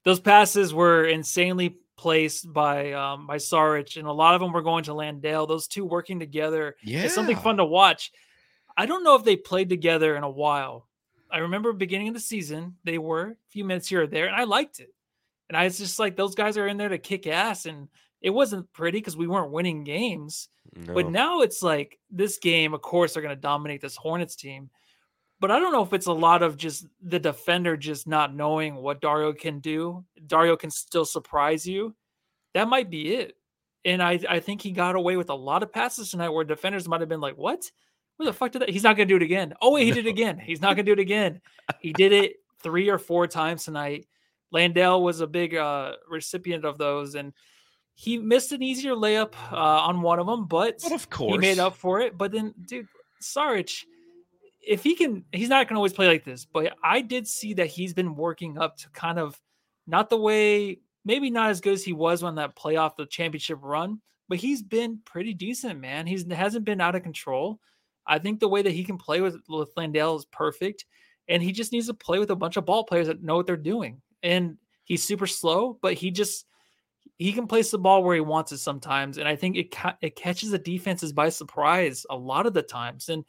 Those 0.03 0.19
passes 0.19 0.73
were 0.73 1.05
insanely 1.05 1.77
placed 1.95 2.51
by 2.51 2.91
um, 2.91 3.27
by 3.27 3.37
Saric, 3.37 3.95
and 3.95 4.07
a 4.07 4.11
lot 4.11 4.33
of 4.33 4.41
them 4.41 4.51
were 4.51 4.61
going 4.61 4.83
to 4.85 4.93
Landale. 4.93 5.45
Those 5.47 5.67
two 5.67 5.85
working 5.85 6.19
together 6.19 6.75
Yeah, 6.83 7.03
It's 7.03 7.15
something 7.15 7.37
fun 7.37 7.57
to 7.57 7.65
watch. 7.65 8.11
I 8.75 8.85
don't 8.85 9.03
know 9.03 9.15
if 9.15 9.23
they 9.23 9.35
played 9.35 9.69
together 9.69 10.15
in 10.15 10.23
a 10.23 10.29
while. 10.29 10.87
I 11.31 11.37
remember 11.39 11.71
beginning 11.71 12.09
of 12.09 12.13
the 12.13 12.19
season, 12.19 12.75
they 12.83 12.97
were 12.97 13.21
a 13.21 13.35
few 13.51 13.63
minutes 13.63 13.87
here 13.87 14.01
or 14.01 14.07
there, 14.07 14.25
and 14.25 14.35
I 14.35 14.43
liked 14.43 14.79
it. 14.79 14.89
And 15.47 15.57
I 15.57 15.65
was 15.65 15.77
just 15.77 15.99
like, 15.99 16.15
those 16.15 16.35
guys 16.35 16.57
are 16.57 16.67
in 16.67 16.77
there 16.77 16.89
to 16.89 16.97
kick 16.97 17.27
ass. 17.27 17.65
And 17.65 17.87
it 18.21 18.29
wasn't 18.29 18.71
pretty 18.71 18.99
because 18.99 19.17
we 19.17 19.27
weren't 19.27 19.51
winning 19.51 19.83
games. 19.83 20.49
But 20.93 21.09
now 21.09 21.41
it's 21.41 21.61
like 21.61 21.99
this 22.09 22.37
game, 22.37 22.73
of 22.73 22.81
course, 22.81 23.13
they're 23.13 23.23
going 23.23 23.35
to 23.35 23.41
dominate 23.41 23.81
this 23.81 23.97
Hornets 23.97 24.35
team. 24.35 24.69
But 25.39 25.49
I 25.49 25.59
don't 25.59 25.71
know 25.71 25.81
if 25.81 25.91
it's 25.91 26.05
a 26.05 26.13
lot 26.13 26.43
of 26.43 26.55
just 26.55 26.85
the 27.01 27.19
defender 27.19 27.75
just 27.75 28.07
not 28.07 28.35
knowing 28.35 28.75
what 28.75 29.01
Dario 29.01 29.33
can 29.33 29.59
do. 29.59 30.05
Dario 30.27 30.55
can 30.55 30.69
still 30.69 31.03
surprise 31.03 31.67
you. 31.67 31.95
That 32.53 32.67
might 32.67 32.91
be 32.91 33.15
it. 33.15 33.35
And 33.83 34.03
I, 34.03 34.19
I 34.29 34.39
think 34.39 34.61
he 34.61 34.71
got 34.71 34.95
away 34.95 35.17
with 35.17 35.31
a 35.31 35.35
lot 35.35 35.63
of 35.63 35.73
passes 35.73 36.11
tonight 36.11 36.29
where 36.29 36.45
defenders 36.45 36.87
might 36.87 36.99
have 36.99 37.09
been 37.09 37.21
like, 37.21 37.37
what? 37.37 37.69
Where 38.17 38.27
the 38.27 38.33
fuck 38.33 38.51
did 38.51 38.61
that? 38.61 38.69
He's 38.69 38.83
not 38.83 38.95
going 38.95 39.07
to 39.07 39.11
do 39.11 39.15
it 39.15 39.25
again. 39.25 39.55
Oh, 39.61 39.71
wait, 39.71 39.85
he 39.85 39.91
did 39.91 40.05
it 40.05 40.09
again. 40.09 40.37
He's 40.37 40.61
not 40.61 40.75
going 40.75 40.85
to 40.85 40.95
do 40.95 40.99
it 40.99 41.03
again. 41.03 41.41
He 41.79 41.93
did 41.93 42.11
it 42.11 42.33
three 42.61 42.89
or 42.89 42.99
four 42.99 43.25
times 43.25 43.63
tonight. 43.63 44.05
Landale 44.51 45.01
was 45.01 45.21
a 45.21 45.27
big 45.27 45.55
uh, 45.55 45.93
recipient 46.07 46.65
of 46.65 46.77
those. 46.77 47.15
And 47.15 47.33
he 48.01 48.17
missed 48.17 48.51
an 48.51 48.63
easier 48.63 48.95
layup 48.95 49.33
uh, 49.51 49.55
on 49.55 50.01
one 50.01 50.17
of 50.17 50.25
them, 50.25 50.45
but 50.45 50.79
But 50.81 50.91
of 50.91 51.07
course, 51.11 51.33
he 51.33 51.37
made 51.37 51.59
up 51.59 51.75
for 51.75 52.01
it. 52.01 52.17
But 52.17 52.31
then, 52.31 52.51
dude, 52.67 52.87
Saric, 53.21 53.83
if 54.59 54.81
he 54.81 54.95
can, 54.95 55.23
he's 55.31 55.49
not 55.49 55.67
going 55.67 55.75
to 55.75 55.77
always 55.77 55.93
play 55.93 56.07
like 56.07 56.25
this. 56.25 56.43
But 56.43 56.73
I 56.83 57.01
did 57.01 57.27
see 57.27 57.53
that 57.53 57.67
he's 57.67 57.93
been 57.93 58.15
working 58.15 58.57
up 58.57 58.77
to 58.77 58.89
kind 58.89 59.19
of 59.19 59.39
not 59.85 60.09
the 60.09 60.17
way, 60.17 60.79
maybe 61.05 61.29
not 61.29 61.51
as 61.51 61.61
good 61.61 61.73
as 61.73 61.83
he 61.83 61.93
was 61.93 62.23
on 62.23 62.33
that 62.35 62.55
playoff, 62.55 62.95
the 62.95 63.05
championship 63.05 63.59
run, 63.61 64.01
but 64.27 64.39
he's 64.39 64.63
been 64.63 64.97
pretty 65.05 65.35
decent, 65.35 65.79
man. 65.79 66.07
He's 66.07 66.25
hasn't 66.31 66.65
been 66.65 66.81
out 66.81 66.95
of 66.95 67.03
control. 67.03 67.59
I 68.07 68.17
think 68.17 68.39
the 68.39 68.49
way 68.49 68.63
that 68.63 68.71
he 68.71 68.83
can 68.83 68.97
play 68.97 69.21
with 69.21 69.37
with 69.47 69.69
is 69.77 70.25
perfect, 70.31 70.85
and 71.27 71.43
he 71.43 71.51
just 71.51 71.71
needs 71.71 71.85
to 71.85 71.93
play 71.93 72.17
with 72.17 72.31
a 72.31 72.35
bunch 72.35 72.57
of 72.57 72.65
ball 72.65 72.83
players 72.83 73.05
that 73.05 73.21
know 73.21 73.35
what 73.35 73.45
they're 73.45 73.57
doing. 73.57 74.01
And 74.23 74.57
he's 74.85 75.03
super 75.03 75.27
slow, 75.27 75.77
but 75.83 75.93
he 75.93 76.09
just 76.09 76.47
he 77.21 77.33
can 77.33 77.45
place 77.45 77.69
the 77.69 77.77
ball 77.77 78.03
where 78.03 78.15
he 78.15 78.21
wants 78.21 78.51
it 78.51 78.57
sometimes, 78.57 79.19
and 79.19 79.27
I 79.27 79.35
think 79.35 79.55
it 79.55 79.69
ca- 79.69 79.95
it 80.01 80.15
catches 80.15 80.49
the 80.49 80.57
defenses 80.57 81.13
by 81.13 81.29
surprise 81.29 82.03
a 82.09 82.15
lot 82.15 82.47
of 82.47 82.55
the 82.55 82.63
times. 82.63 83.09
And 83.09 83.25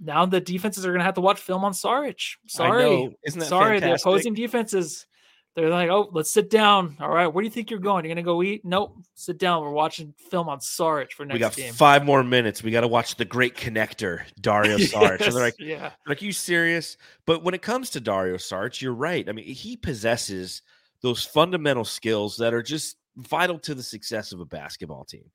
now 0.00 0.24
the 0.24 0.40
defenses 0.40 0.86
are 0.86 0.88
going 0.88 1.00
to 1.00 1.04
have 1.04 1.16
to 1.16 1.20
watch 1.20 1.38
film 1.38 1.62
on 1.62 1.72
Saric. 1.72 2.36
Sorry. 2.46 3.14
Isn't 3.24 3.40
that 3.40 3.46
sorry, 3.46 3.80
fantastic? 3.80 4.02
the 4.02 4.10
opposing 4.10 4.32
defenses 4.32 5.06
They're 5.54 5.68
like, 5.68 5.90
oh, 5.90 6.08
let's 6.12 6.30
sit 6.30 6.48
down. 6.48 6.96
All 7.00 7.10
right, 7.10 7.26
where 7.26 7.42
do 7.42 7.46
you 7.46 7.50
think 7.50 7.70
you're 7.70 7.80
going? 7.80 8.06
You're 8.06 8.14
gonna 8.14 8.24
go 8.24 8.42
eat? 8.42 8.64
Nope, 8.64 8.96
sit 9.14 9.36
down. 9.36 9.60
We're 9.60 9.72
watching 9.72 10.14
film 10.30 10.48
on 10.48 10.62
Sarge 10.62 11.12
for 11.12 11.26
next 11.26 11.34
we 11.34 11.38
got 11.40 11.54
game. 11.54 11.74
five 11.74 12.06
more 12.06 12.24
minutes. 12.24 12.62
We 12.62 12.70
got 12.70 12.80
to 12.80 12.88
watch 12.88 13.16
the 13.16 13.26
great 13.26 13.56
connector, 13.56 14.22
Dario 14.40 14.78
Saric. 14.78 15.20
And 15.20 15.34
they're 15.34 15.42
like, 15.42 15.56
yeah, 15.58 15.90
like, 16.06 16.22
you 16.22 16.32
serious? 16.32 16.96
But 17.26 17.44
when 17.44 17.52
it 17.52 17.60
comes 17.60 17.90
to 17.90 18.00
Dario 18.00 18.36
Saric, 18.36 18.80
you're 18.80 18.94
right. 18.94 19.28
I 19.28 19.32
mean, 19.32 19.44
he 19.44 19.76
possesses 19.76 20.62
those 21.02 21.24
fundamental 21.24 21.84
skills 21.84 22.38
that 22.38 22.54
are 22.54 22.62
just 22.62 22.96
vital 23.18 23.58
to 23.60 23.74
the 23.74 23.82
success 23.82 24.32
of 24.32 24.40
a 24.40 24.44
basketball 24.46 25.04
team. 25.04 25.30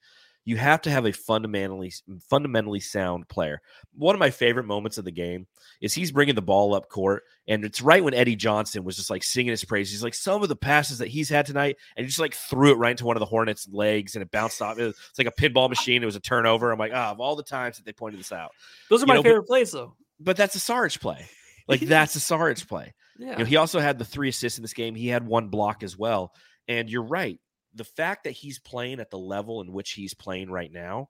You 0.46 0.58
have 0.58 0.82
to 0.82 0.90
have 0.92 1.06
a 1.06 1.14
fundamentally 1.14 1.94
fundamentally 2.30 2.82
sound 2.82 3.30
player. 3.30 3.62
One 3.96 4.14
of 4.14 4.20
my 4.20 4.30
favorite 4.30 4.66
moments 4.66 4.98
of 4.98 5.06
the 5.06 5.12
game 5.12 5.48
is 5.80 5.94
he's 5.94 6.12
bringing 6.12 6.36
the 6.36 6.42
ball 6.42 6.76
up 6.76 6.90
court, 6.90 7.24
and 7.48 7.64
it's 7.64 7.82
right 7.82 8.04
when 8.04 8.14
Eddie 8.14 8.36
Johnson 8.36 8.84
was 8.84 8.98
just 8.98 9.10
like 9.10 9.24
singing 9.24 9.52
his 9.52 9.64
praise. 9.64 9.90
He's 9.90 10.04
like 10.04 10.14
some 10.14 10.44
of 10.44 10.50
the 10.50 10.56
passes 10.58 10.98
that 10.98 11.08
he's 11.08 11.30
had 11.30 11.46
tonight, 11.46 11.78
and 11.96 12.04
he 12.04 12.08
just 12.10 12.20
like 12.20 12.34
threw 12.34 12.72
it 12.72 12.78
right 12.78 12.92
into 12.92 13.06
one 13.06 13.16
of 13.16 13.22
the 13.22 13.26
Hornets' 13.26 13.70
legs, 13.72 14.16
and 14.16 14.22
it 14.22 14.32
bounced 14.32 14.62
off. 14.62 14.78
It's 14.78 15.00
like 15.18 15.28
a 15.28 15.32
pinball 15.32 15.70
machine. 15.70 16.04
It 16.04 16.08
was 16.08 16.18
a 16.18 16.22
turnover. 16.22 16.72
I'm 16.72 16.80
like, 16.80 16.92
ah, 16.94 17.12
of 17.12 17.22
all 17.22 17.38
the 17.38 17.44
times 17.44 17.78
that 17.78 17.86
they 17.86 17.94
pointed 17.94 18.20
this 18.20 18.34
out, 18.34 18.52
those 18.90 19.00
are 19.02 19.04
You 19.04 19.08
my 19.08 19.14
know, 19.16 19.24
but- 19.24 19.30
favorite 19.30 19.48
plays, 19.48 19.72
though. 19.72 19.96
but 20.20 20.36
that's 20.36 20.56
a 20.56 20.60
Sarge 20.60 21.00
play. 21.00 21.26
Like 21.70 21.80
that's 21.88 22.18
a 22.18 22.20
Sarge 22.20 22.68
play. 22.68 22.94
Yeah, 23.18 23.32
You 23.32 23.38
know, 23.40 23.46
he 23.46 23.56
also 23.56 23.80
had 23.80 23.98
the 23.98 24.04
three 24.04 24.28
assists 24.28 24.58
in 24.60 24.62
this 24.64 24.74
game. 24.74 24.94
He 24.94 25.08
had 25.08 25.26
one 25.26 25.48
block 25.48 25.84
as 25.84 25.98
well. 25.98 26.34
And 26.68 26.90
you're 26.90 27.04
right. 27.04 27.40
The 27.76 27.84
fact 27.84 28.24
that 28.26 28.32
he's 28.32 28.60
playing 28.60 29.00
at 29.00 29.10
the 29.10 29.18
level 29.18 29.62
in 29.62 29.72
which 29.72 29.92
he's 29.92 30.14
playing 30.14 30.52
right 30.52 30.72
now 30.72 31.10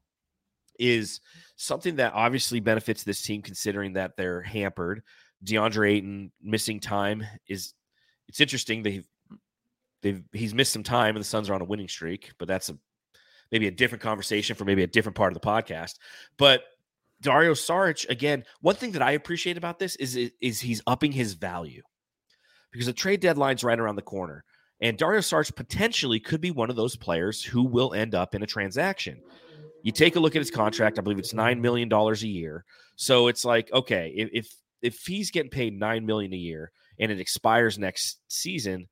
is 0.79 1.21
something 1.55 1.97
that 1.97 2.13
obviously 2.13 2.59
benefits 2.59 3.03
this 3.03 3.21
team, 3.21 3.41
considering 3.41 3.93
that 3.93 4.17
they're 4.17 4.41
hampered. 4.41 5.03
DeAndre 5.45 5.91
Ayton 5.91 6.31
missing 6.41 6.79
time 6.79 7.23
is 7.47 7.73
it's 8.27 8.39
interesting. 8.39 8.81
They've 8.83 9.07
they've 10.01 10.23
he's 10.31 10.53
missed 10.53 10.73
some 10.73 10.83
time 10.83 11.15
and 11.15 11.23
the 11.23 11.27
Suns 11.27 11.49
are 11.49 11.53
on 11.53 11.61
a 11.61 11.65
winning 11.65 11.87
streak, 11.87 12.31
but 12.37 12.47
that's 12.47 12.69
a 12.69 12.77
maybe 13.51 13.67
a 13.67 13.71
different 13.71 14.01
conversation 14.01 14.55
for 14.55 14.65
maybe 14.65 14.83
a 14.83 14.87
different 14.87 15.15
part 15.15 15.35
of 15.35 15.39
the 15.39 15.47
podcast. 15.47 15.95
But 16.37 16.63
Dario 17.21 17.53
Saric, 17.53 18.09
again, 18.09 18.43
one 18.61 18.75
thing 18.75 18.91
that 18.91 19.01
I 19.01 19.11
appreciate 19.11 19.57
about 19.57 19.79
this 19.79 19.95
is 19.97 20.17
is 20.41 20.59
he's 20.59 20.81
upping 20.87 21.11
his 21.11 21.33
value 21.33 21.83
because 22.71 22.87
the 22.87 22.93
trade 22.93 23.21
deadline's 23.21 23.63
right 23.63 23.79
around 23.79 23.95
the 23.95 24.01
corner. 24.01 24.43
And 24.81 24.97
Dario 24.97 25.21
Sarge 25.21 25.53
potentially 25.55 26.19
could 26.19 26.41
be 26.41 26.51
one 26.51 26.69
of 26.69 26.75
those 26.75 26.95
players 26.95 27.43
who 27.43 27.63
will 27.63 27.93
end 27.93 28.15
up 28.15 28.35
in 28.35 28.43
a 28.43 28.47
transaction. 28.47 29.21
You 29.81 29.91
take 29.91 30.15
a 30.15 30.19
look 30.19 30.35
at 30.35 30.41
his 30.41 30.51
contract, 30.51 30.97
I 30.97 31.01
believe 31.01 31.19
it's 31.19 31.33
nine 31.33 31.61
million 31.61 31.89
dollars 31.89 32.23
a 32.23 32.27
year. 32.27 32.65
So 32.95 33.27
it's 33.27 33.45
like, 33.45 33.71
okay, 33.71 34.13
if, 34.15 34.47
if 34.81 35.05
he's 35.05 35.31
getting 35.31 35.49
paid 35.49 35.77
nine 35.77 36.05
million 36.05 36.33
a 36.33 36.37
year 36.37 36.71
and 36.99 37.11
it 37.11 37.19
expires 37.19 37.79
next 37.79 38.19
season, 38.27 38.87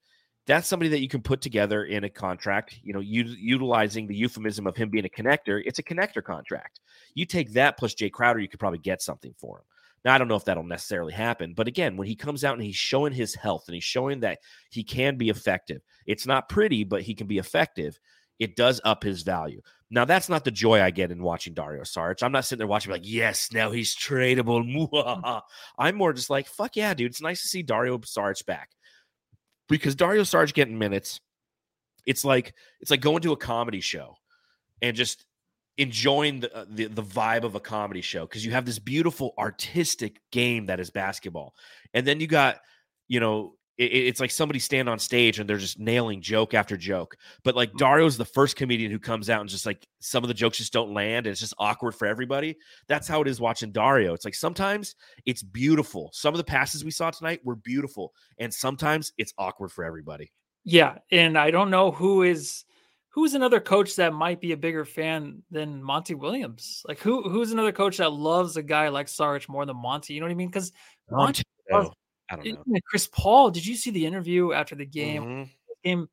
that's 0.47 0.67
somebody 0.67 0.89
that 0.89 1.01
you 1.01 1.07
can 1.07 1.21
put 1.21 1.39
together 1.41 1.85
in 1.85 2.03
a 2.03 2.09
contract. 2.09 2.79
You 2.83 2.93
know, 2.93 2.99
u- 2.99 3.35
utilizing 3.37 4.07
the 4.07 4.15
euphemism 4.15 4.65
of 4.65 4.75
him 4.75 4.89
being 4.89 5.05
a 5.05 5.09
connector, 5.09 5.61
it's 5.63 5.79
a 5.79 5.83
connector 5.83 6.23
contract. 6.23 6.79
You 7.13 7.25
take 7.25 7.53
that 7.53 7.77
plus 7.77 7.93
Jay 7.93 8.09
Crowder, 8.09 8.39
you 8.39 8.47
could 8.47 8.59
probably 8.59 8.79
get 8.79 9.01
something 9.01 9.33
for 9.37 9.59
him. 9.59 9.63
Now, 10.03 10.15
I 10.15 10.17
don't 10.17 10.27
know 10.27 10.35
if 10.35 10.45
that'll 10.45 10.63
necessarily 10.63 11.13
happen, 11.13 11.53
but 11.53 11.67
again, 11.67 11.95
when 11.95 12.07
he 12.07 12.15
comes 12.15 12.43
out 12.43 12.55
and 12.55 12.63
he's 12.63 12.75
showing 12.75 13.13
his 13.13 13.35
health 13.35 13.65
and 13.67 13.75
he's 13.75 13.83
showing 13.83 14.21
that 14.21 14.39
he 14.71 14.83
can 14.83 15.15
be 15.15 15.29
effective, 15.29 15.81
it's 16.07 16.25
not 16.25 16.49
pretty, 16.49 16.83
but 16.83 17.03
he 17.03 17.13
can 17.13 17.27
be 17.27 17.37
effective. 17.37 17.99
It 18.39 18.55
does 18.55 18.81
up 18.83 19.03
his 19.03 19.21
value. 19.21 19.61
Now, 19.91 20.05
that's 20.05 20.29
not 20.29 20.43
the 20.43 20.51
joy 20.51 20.81
I 20.81 20.89
get 20.89 21.11
in 21.11 21.21
watching 21.21 21.53
Dario 21.53 21.83
Saric. 21.83 22.23
I'm 22.23 22.31
not 22.31 22.45
sitting 22.45 22.59
there 22.59 22.67
watching 22.67 22.91
like, 22.91 23.01
yes, 23.05 23.49
now 23.51 23.69
he's 23.69 23.95
tradable. 23.95 24.63
Mm-hmm. 24.65 25.39
I'm 25.77 25.95
more 25.95 26.13
just 26.13 26.29
like, 26.29 26.47
fuck 26.47 26.75
yeah, 26.75 26.93
dude. 26.93 27.11
It's 27.11 27.21
nice 27.21 27.41
to 27.43 27.47
see 27.47 27.61
Dario 27.61 27.97
Saric 27.99 28.45
back 28.45 28.69
because 29.67 29.95
Dario 29.95 30.23
Saric 30.23 30.53
getting 30.53 30.79
minutes. 30.79 31.19
It's 32.07 32.25
like 32.25 32.55
it's 32.79 32.89
like 32.89 33.01
going 33.01 33.21
to 33.21 33.31
a 33.33 33.37
comedy 33.37 33.79
show 33.79 34.15
and 34.81 34.95
just 34.95 35.25
enjoying 35.77 36.41
the 36.41 36.55
uh, 36.55 36.65
the, 36.69 36.85
the 36.87 37.03
vibe 37.03 37.43
of 37.43 37.55
a 37.55 37.59
comedy 37.59 38.01
show 38.01 38.25
because 38.25 38.45
you 38.45 38.51
have 38.51 38.65
this 38.65 38.79
beautiful 38.79 39.33
artistic 39.37 40.21
game 40.31 40.65
that 40.67 40.79
is 40.79 40.89
basketball, 40.89 41.53
and 41.93 42.05
then 42.05 42.19
you 42.19 42.27
got 42.27 42.59
you 43.07 43.19
know 43.19 43.55
it, 43.77 43.91
it's 43.91 44.19
like 44.19 44.31
somebody 44.31 44.59
stand 44.59 44.87
on 44.89 44.99
stage 44.99 45.39
and 45.39 45.49
they're 45.49 45.57
just 45.57 45.79
nailing 45.79 46.21
joke 46.21 46.53
after 46.53 46.77
joke. 46.77 47.15
But 47.43 47.55
like 47.55 47.73
Dario's 47.73 48.17
the 48.17 48.25
first 48.25 48.55
comedian 48.55 48.91
who 48.91 48.99
comes 48.99 49.29
out 49.29 49.41
and 49.41 49.49
just 49.49 49.65
like 49.65 49.87
some 49.99 50.23
of 50.23 50.27
the 50.27 50.33
jokes 50.33 50.57
just 50.57 50.73
don't 50.73 50.93
land 50.93 51.25
and 51.25 51.31
it's 51.31 51.41
just 51.41 51.53
awkward 51.57 51.95
for 51.95 52.05
everybody. 52.05 52.57
That's 52.87 53.07
how 53.07 53.21
it 53.21 53.27
is 53.27 53.41
watching 53.41 53.71
Dario. 53.71 54.13
It's 54.13 54.25
like 54.25 54.35
sometimes 54.35 54.95
it's 55.25 55.43
beautiful. 55.43 56.09
Some 56.13 56.33
of 56.33 56.37
the 56.37 56.43
passes 56.43 56.85
we 56.85 56.91
saw 56.91 57.11
tonight 57.11 57.41
were 57.43 57.55
beautiful, 57.55 58.13
and 58.37 58.53
sometimes 58.53 59.13
it's 59.17 59.33
awkward 59.37 59.71
for 59.71 59.83
everybody. 59.83 60.31
yeah, 60.63 60.97
and 61.11 61.37
I 61.37 61.51
don't 61.51 61.71
know 61.71 61.91
who 61.91 62.23
is 62.23 62.65
who's 63.11 63.33
another 63.33 63.59
coach 63.59 63.95
that 63.97 64.13
might 64.13 64.41
be 64.41 64.53
a 64.53 64.57
bigger 64.57 64.83
fan 64.85 65.43
than 65.51 65.83
Monty 65.83 66.15
Williams. 66.15 66.81
Like 66.87 66.99
who 66.99 67.29
who's 67.29 67.51
another 67.51 67.71
coach 67.71 67.97
that 67.97 68.11
loves 68.11 68.57
a 68.57 68.63
guy 68.63 68.87
like 68.89 69.07
Sarge 69.07 69.47
more 69.47 69.65
than 69.65 69.77
Monty? 69.77 70.13
You 70.13 70.19
know 70.21 70.25
what 70.25 70.31
I 70.31 70.35
mean? 70.35 70.47
Because 70.49 70.71
Monty, 71.09 71.43
I 71.71 71.83
don't 72.35 72.45
know. 72.67 72.79
Chris 72.85 73.07
Paul. 73.07 73.51
Did 73.51 73.65
you 73.65 73.75
see 73.75 73.91
the 73.91 74.05
interview 74.05 74.53
after 74.53 74.75
the 74.75 74.85
game? 74.85 75.23
Mhm. 75.23 75.49
Game, 75.83 76.09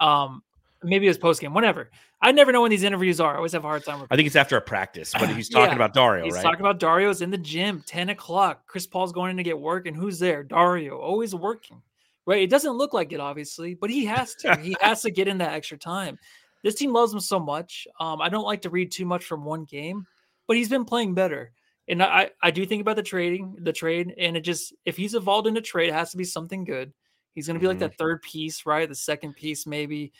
um, 0.00 0.42
maybe 0.82 1.06
it 1.06 1.10
was 1.10 1.18
post 1.18 1.40
game. 1.40 1.54
Whatever. 1.54 1.90
I 2.20 2.32
never 2.32 2.50
know 2.50 2.62
when 2.62 2.70
these 2.70 2.82
interviews 2.82 3.20
are. 3.20 3.34
I 3.34 3.36
always 3.36 3.52
have 3.52 3.64
a 3.64 3.68
hard 3.68 3.84
time. 3.84 4.00
with 4.00 4.10
I 4.10 4.16
think 4.16 4.26
it's 4.26 4.34
after 4.34 4.56
a 4.56 4.60
practice, 4.60 5.12
but 5.12 5.28
he's 5.28 5.48
talking 5.48 5.70
Yeah, 5.70 5.76
about 5.76 5.94
Dario, 5.94 6.24
He's 6.24 6.34
right? 6.34 6.42
talking 6.42 6.60
about 6.60 6.80
Dario's 6.80 7.22
in 7.22 7.30
the 7.30 7.38
gym, 7.38 7.84
10 7.86 8.08
o'clock. 8.08 8.66
Chris 8.66 8.88
Paul's 8.88 9.12
going 9.12 9.30
in 9.30 9.36
to 9.36 9.44
get 9.44 9.56
work, 9.58 9.86
and 9.86 9.96
who's 9.96 10.18
there? 10.18 10.42
Dario, 10.42 10.98
always 10.98 11.32
working. 11.34 11.80
Right? 12.26 12.42
It 12.42 12.50
doesn't 12.50 12.72
look 12.72 12.92
like 12.92 13.12
it, 13.12 13.20
obviously, 13.20 13.74
but 13.74 13.88
he 13.88 14.04
has 14.06 14.34
to. 14.36 14.56
he 14.56 14.76
has 14.80 15.02
to 15.02 15.10
get 15.12 15.28
in 15.28 15.38
that 15.38 15.52
extra 15.52 15.78
time. 15.78 16.18
This 16.62 16.74
team 16.74 16.92
loves 16.92 17.12
him 17.12 17.20
so 17.20 17.38
much. 17.38 17.86
Um, 18.00 18.20
I 18.20 18.28
don't 18.28 18.44
like 18.44 18.62
to 18.62 18.70
read 18.70 18.90
too 18.92 19.04
much 19.06 19.24
from 19.24 19.44
one 19.44 19.64
game, 19.64 20.06
but 20.46 20.56
he's 20.56 20.68
been 20.68 20.84
playing 20.84 21.14
better. 21.14 21.52
And 21.88 22.02
I, 22.02 22.30
I 22.42 22.50
do 22.50 22.66
think 22.66 22.82
about 22.82 22.96
the 22.96 23.02
trading, 23.02 23.56
the 23.60 23.72
trade, 23.72 24.14
and 24.18 24.36
it 24.36 24.40
just 24.42 24.74
if 24.84 24.96
he's 24.96 25.14
evolved 25.14 25.46
in 25.46 25.56
a 25.56 25.60
trade, 25.62 25.88
it 25.88 25.94
has 25.94 26.10
to 26.10 26.16
be 26.16 26.24
something 26.24 26.64
good. 26.64 26.92
He's 27.34 27.46
gonna 27.46 27.58
be 27.60 27.66
like 27.66 27.76
Mhm. 27.78 27.80
that 27.80 27.98
third 27.98 28.22
piece, 28.22 28.66
right? 28.66 28.88
The 28.88 28.94
second 28.94 29.34
piece, 29.34 29.66
maybe. 29.66 30.12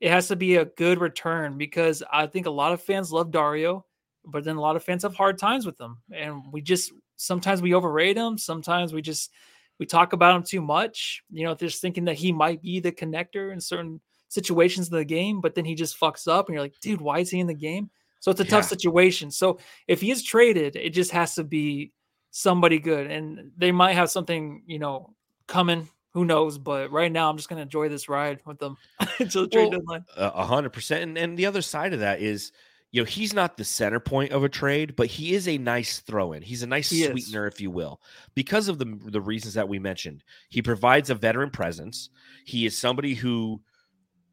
It 0.00 0.10
has 0.10 0.28
to 0.28 0.36
be 0.36 0.56
a 0.56 0.64
good 0.64 1.00
return 1.00 1.56
because 1.56 2.02
I 2.12 2.26
think 2.26 2.46
a 2.46 2.50
lot 2.50 2.72
of 2.72 2.82
fans 2.82 3.12
love 3.12 3.30
Dario 3.30 3.86
but 4.24 4.44
then 4.44 4.56
a 4.56 4.60
lot 4.60 4.76
of 4.76 4.82
fans 4.82 5.02
have 5.02 5.14
hard 5.14 5.38
times 5.38 5.66
with 5.66 5.78
him 5.78 5.98
and 6.12 6.42
we 6.52 6.60
just 6.60 6.92
sometimes 7.16 7.60
we 7.62 7.74
overrate 7.74 8.16
him 8.16 8.38
sometimes 8.38 8.92
we 8.92 9.02
just 9.02 9.30
we 9.78 9.86
talk 9.86 10.12
about 10.12 10.34
him 10.34 10.42
too 10.42 10.60
much 10.62 11.22
you 11.30 11.44
know 11.44 11.54
just 11.54 11.80
thinking 11.80 12.04
that 12.06 12.16
he 12.16 12.32
might 12.32 12.62
be 12.62 12.80
the 12.80 12.92
connector 12.92 13.52
in 13.52 13.60
certain 13.60 14.00
situations 14.34 14.88
in 14.90 14.96
the 14.96 15.04
game 15.04 15.40
but 15.40 15.54
then 15.54 15.64
he 15.64 15.74
just 15.74 15.98
fucks 15.98 16.26
up 16.26 16.48
and 16.48 16.54
you're 16.54 16.62
like 16.62 16.78
dude 16.80 17.00
why 17.00 17.20
is 17.20 17.30
he 17.30 17.38
in 17.40 17.46
the 17.46 17.54
game 17.54 17.88
so 18.20 18.30
it's 18.30 18.40
a 18.40 18.44
tough 18.44 18.64
situation 18.64 19.30
so 19.30 19.58
if 19.86 20.00
he 20.00 20.10
is 20.10 20.22
traded 20.22 20.74
it 20.76 20.90
just 20.90 21.12
has 21.12 21.34
to 21.34 21.44
be 21.44 21.92
somebody 22.30 22.78
good 22.80 23.08
and 23.10 23.52
they 23.56 23.70
might 23.70 23.92
have 23.94 24.10
something 24.10 24.62
you 24.66 24.78
know 24.78 25.14
coming 25.46 25.88
who 26.12 26.24
knows 26.24 26.58
but 26.58 26.90
right 26.90 27.12
now 27.12 27.30
i'm 27.30 27.36
just 27.36 27.48
going 27.48 27.58
to 27.58 27.62
enjoy 27.62 27.88
this 27.88 28.08
ride 28.08 28.40
with 28.44 28.58
them 28.58 28.76
until 29.20 29.42
the 29.42 29.48
trade 29.48 29.70
Well, 29.70 29.70
deadline 29.70 30.04
A 30.16 30.26
a 30.28 30.44
hundred 30.44 30.70
percent. 30.72 31.02
And 31.04 31.18
and 31.18 31.38
the 31.38 31.46
other 31.46 31.62
side 31.62 31.92
of 31.92 32.00
that 32.00 32.20
is, 32.20 32.50
you 32.92 33.00
know, 33.02 33.04
he's 33.06 33.34
not 33.34 33.56
the 33.56 33.64
center 33.64 34.00
point 34.00 34.32
of 34.32 34.44
a 34.44 34.48
trade, 34.48 34.94
but 34.96 35.06
he 35.08 35.34
is 35.34 35.48
a 35.48 35.58
nice 35.58 35.98
throw-in. 36.00 36.42
He's 36.42 36.62
a 36.62 36.66
nice 36.66 36.90
He 36.90 37.02
is. 37.02 37.10
sweetener, 37.10 37.46
if 37.46 37.60
you 37.60 37.70
will, 37.70 38.00
because 38.34 38.68
of 38.68 38.78
the 38.78 38.86
the 39.06 39.20
reasons 39.20 39.54
that 39.54 39.68
we 39.68 39.78
mentioned. 39.78 40.22
He 40.48 40.62
provides 40.62 41.10
a 41.10 41.14
veteran 41.14 41.50
presence. 41.50 42.10
He 42.44 42.66
is 42.66 42.76
somebody 42.78 43.14
who 43.14 43.60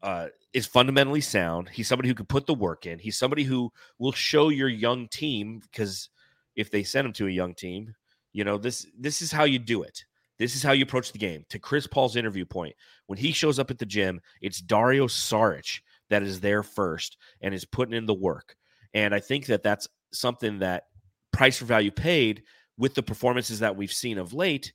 uh, 0.02 0.28
is 0.52 0.66
fundamentally 0.66 1.20
sound. 1.20 1.68
He's 1.68 1.88
somebody 1.88 2.08
who 2.08 2.14
can 2.14 2.26
put 2.26 2.46
the 2.46 2.54
work 2.54 2.86
in. 2.86 2.98
He's 2.98 3.18
somebody 3.18 3.44
who 3.44 3.72
will 3.98 4.12
show 4.12 4.48
your 4.48 4.68
young 4.68 5.08
team 5.08 5.60
because 5.60 6.10
if 6.56 6.70
they 6.70 6.82
send 6.82 7.06
him 7.06 7.12
to 7.14 7.28
a 7.28 7.30
young 7.30 7.54
team, 7.54 7.94
you 8.32 8.44
know 8.44 8.58
this 8.58 8.86
this 8.98 9.22
is 9.22 9.30
how 9.30 9.44
you 9.44 9.58
do 9.58 9.82
it. 9.82 10.04
This 10.38 10.56
is 10.56 10.62
how 10.62 10.72
you 10.72 10.82
approach 10.82 11.12
the 11.12 11.18
game. 11.18 11.44
To 11.50 11.58
Chris 11.58 11.86
Paul's 11.86 12.16
interview 12.16 12.44
point, 12.44 12.74
when 13.06 13.18
he 13.18 13.32
shows 13.32 13.58
up 13.58 13.70
at 13.70 13.78
the 13.78 13.86
gym, 13.86 14.20
it's 14.40 14.60
Dario 14.60 15.06
Saric 15.06 15.80
that 16.10 16.22
is 16.22 16.40
there 16.40 16.62
first 16.62 17.16
and 17.40 17.54
is 17.54 17.64
putting 17.64 17.94
in 17.94 18.06
the 18.06 18.14
work. 18.14 18.56
And 18.94 19.14
I 19.14 19.20
think 19.20 19.46
that 19.46 19.62
that's 19.62 19.88
something 20.12 20.58
that 20.58 20.84
price 21.32 21.58
for 21.58 21.64
value 21.64 21.90
paid 21.90 22.42
with 22.76 22.94
the 22.94 23.02
performances 23.02 23.60
that 23.60 23.76
we've 23.76 23.92
seen 23.92 24.18
of 24.18 24.34
late 24.34 24.72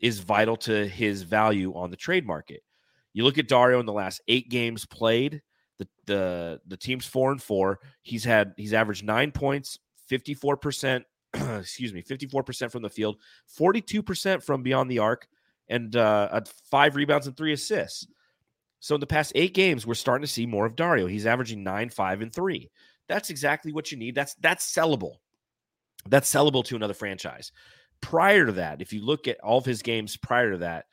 is 0.00 0.20
vital 0.20 0.56
to 0.56 0.86
his 0.86 1.22
value 1.22 1.72
on 1.74 1.90
the 1.90 1.96
trade 1.96 2.26
market. 2.26 2.62
You 3.18 3.24
look 3.24 3.36
at 3.36 3.48
Dario 3.48 3.80
in 3.80 3.86
the 3.86 3.92
last 3.92 4.20
eight 4.28 4.48
games 4.48 4.86
played, 4.86 5.42
the 5.78 5.88
the 6.06 6.60
the 6.68 6.76
team's 6.76 7.04
four 7.04 7.32
and 7.32 7.42
four. 7.42 7.80
He's 8.02 8.22
had 8.22 8.52
he's 8.56 8.72
averaged 8.72 9.02
nine 9.02 9.32
points, 9.32 9.76
54%, 10.08 11.02
excuse 11.34 11.92
me, 11.92 12.00
54% 12.00 12.70
from 12.70 12.82
the 12.82 12.88
field, 12.88 13.16
42% 13.58 14.40
from 14.44 14.62
beyond 14.62 14.88
the 14.88 15.00
arc, 15.00 15.26
and 15.68 15.96
uh, 15.96 16.42
five 16.70 16.94
rebounds 16.94 17.26
and 17.26 17.36
three 17.36 17.52
assists. 17.52 18.06
So 18.78 18.94
in 18.94 19.00
the 19.00 19.06
past 19.08 19.32
eight 19.34 19.52
games, 19.52 19.84
we're 19.84 19.94
starting 19.94 20.24
to 20.24 20.32
see 20.32 20.46
more 20.46 20.64
of 20.64 20.76
Dario. 20.76 21.08
He's 21.08 21.26
averaging 21.26 21.64
nine, 21.64 21.88
five, 21.88 22.22
and 22.22 22.32
three. 22.32 22.70
That's 23.08 23.30
exactly 23.30 23.72
what 23.72 23.90
you 23.90 23.98
need. 23.98 24.14
That's 24.14 24.36
that's 24.36 24.72
sellable. 24.72 25.14
That's 26.08 26.32
sellable 26.32 26.64
to 26.66 26.76
another 26.76 26.94
franchise. 26.94 27.50
Prior 28.00 28.46
to 28.46 28.52
that, 28.52 28.80
if 28.80 28.92
you 28.92 29.04
look 29.04 29.26
at 29.26 29.40
all 29.40 29.58
of 29.58 29.64
his 29.64 29.82
games 29.82 30.16
prior 30.16 30.52
to 30.52 30.58
that, 30.58 30.84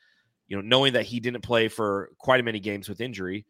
you 0.48 0.56
know, 0.56 0.62
knowing 0.62 0.92
that 0.94 1.04
he 1.04 1.20
didn't 1.20 1.42
play 1.42 1.68
for 1.68 2.10
quite 2.18 2.40
a 2.40 2.42
many 2.42 2.60
games 2.60 2.88
with 2.88 3.00
injury, 3.00 3.46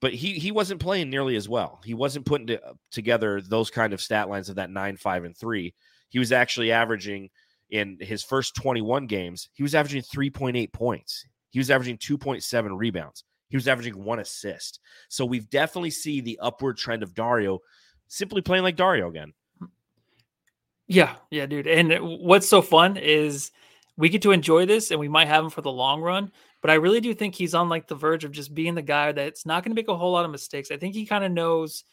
but 0.00 0.12
he 0.12 0.38
he 0.38 0.52
wasn't 0.52 0.80
playing 0.80 1.10
nearly 1.10 1.36
as 1.36 1.48
well. 1.48 1.80
He 1.84 1.94
wasn't 1.94 2.26
putting 2.26 2.48
to, 2.48 2.62
uh, 2.64 2.72
together 2.90 3.40
those 3.40 3.70
kind 3.70 3.92
of 3.92 4.00
stat 4.00 4.28
lines 4.28 4.48
of 4.48 4.56
that 4.56 4.70
nine, 4.70 4.96
five, 4.96 5.24
and 5.24 5.36
three. 5.36 5.74
He 6.08 6.18
was 6.18 6.32
actually 6.32 6.72
averaging 6.72 7.30
in 7.70 7.98
his 8.00 8.22
first 8.22 8.54
21 8.54 9.06
games, 9.06 9.48
he 9.52 9.62
was 9.62 9.74
averaging 9.74 10.02
3.8 10.02 10.72
points. 10.72 11.26
He 11.50 11.58
was 11.58 11.70
averaging 11.70 11.98
2.7 11.98 12.76
rebounds. 12.76 13.24
He 13.48 13.56
was 13.56 13.68
averaging 13.68 14.02
one 14.02 14.18
assist. 14.18 14.80
So 15.08 15.24
we've 15.24 15.48
definitely 15.48 15.90
see 15.90 16.20
the 16.20 16.38
upward 16.42 16.76
trend 16.76 17.02
of 17.02 17.14
Dario 17.14 17.60
simply 18.08 18.42
playing 18.42 18.64
like 18.64 18.76
Dario 18.76 19.08
again. 19.08 19.32
Yeah, 20.88 21.14
yeah, 21.30 21.46
dude. 21.46 21.66
And 21.66 21.92
uh, 21.92 21.98
what's 21.98 22.48
so 22.48 22.62
fun 22.62 22.96
is 22.96 23.50
we 23.96 24.08
get 24.08 24.22
to 24.22 24.32
enjoy 24.32 24.66
this 24.66 24.90
and 24.90 25.00
we 25.00 25.08
might 25.08 25.28
have 25.28 25.44
him 25.44 25.50
for 25.50 25.62
the 25.62 25.72
long 25.72 26.02
run, 26.02 26.30
but 26.60 26.70
I 26.70 26.74
really 26.74 27.00
do 27.00 27.14
think 27.14 27.34
he's 27.34 27.54
on 27.54 27.68
like 27.68 27.86
the 27.88 27.94
verge 27.94 28.24
of 28.24 28.32
just 28.32 28.54
being 28.54 28.74
the 28.74 28.82
guy 28.82 29.12
that's 29.12 29.46
not 29.46 29.62
going 29.62 29.70
to 29.70 29.76
make 29.80 29.88
a 29.88 29.96
whole 29.96 30.12
lot 30.12 30.24
of 30.24 30.30
mistakes. 30.30 30.70
I 30.70 30.76
think 30.76 30.94
he 30.94 31.06
kind 31.06 31.24
of 31.24 31.32
knows 31.32 31.84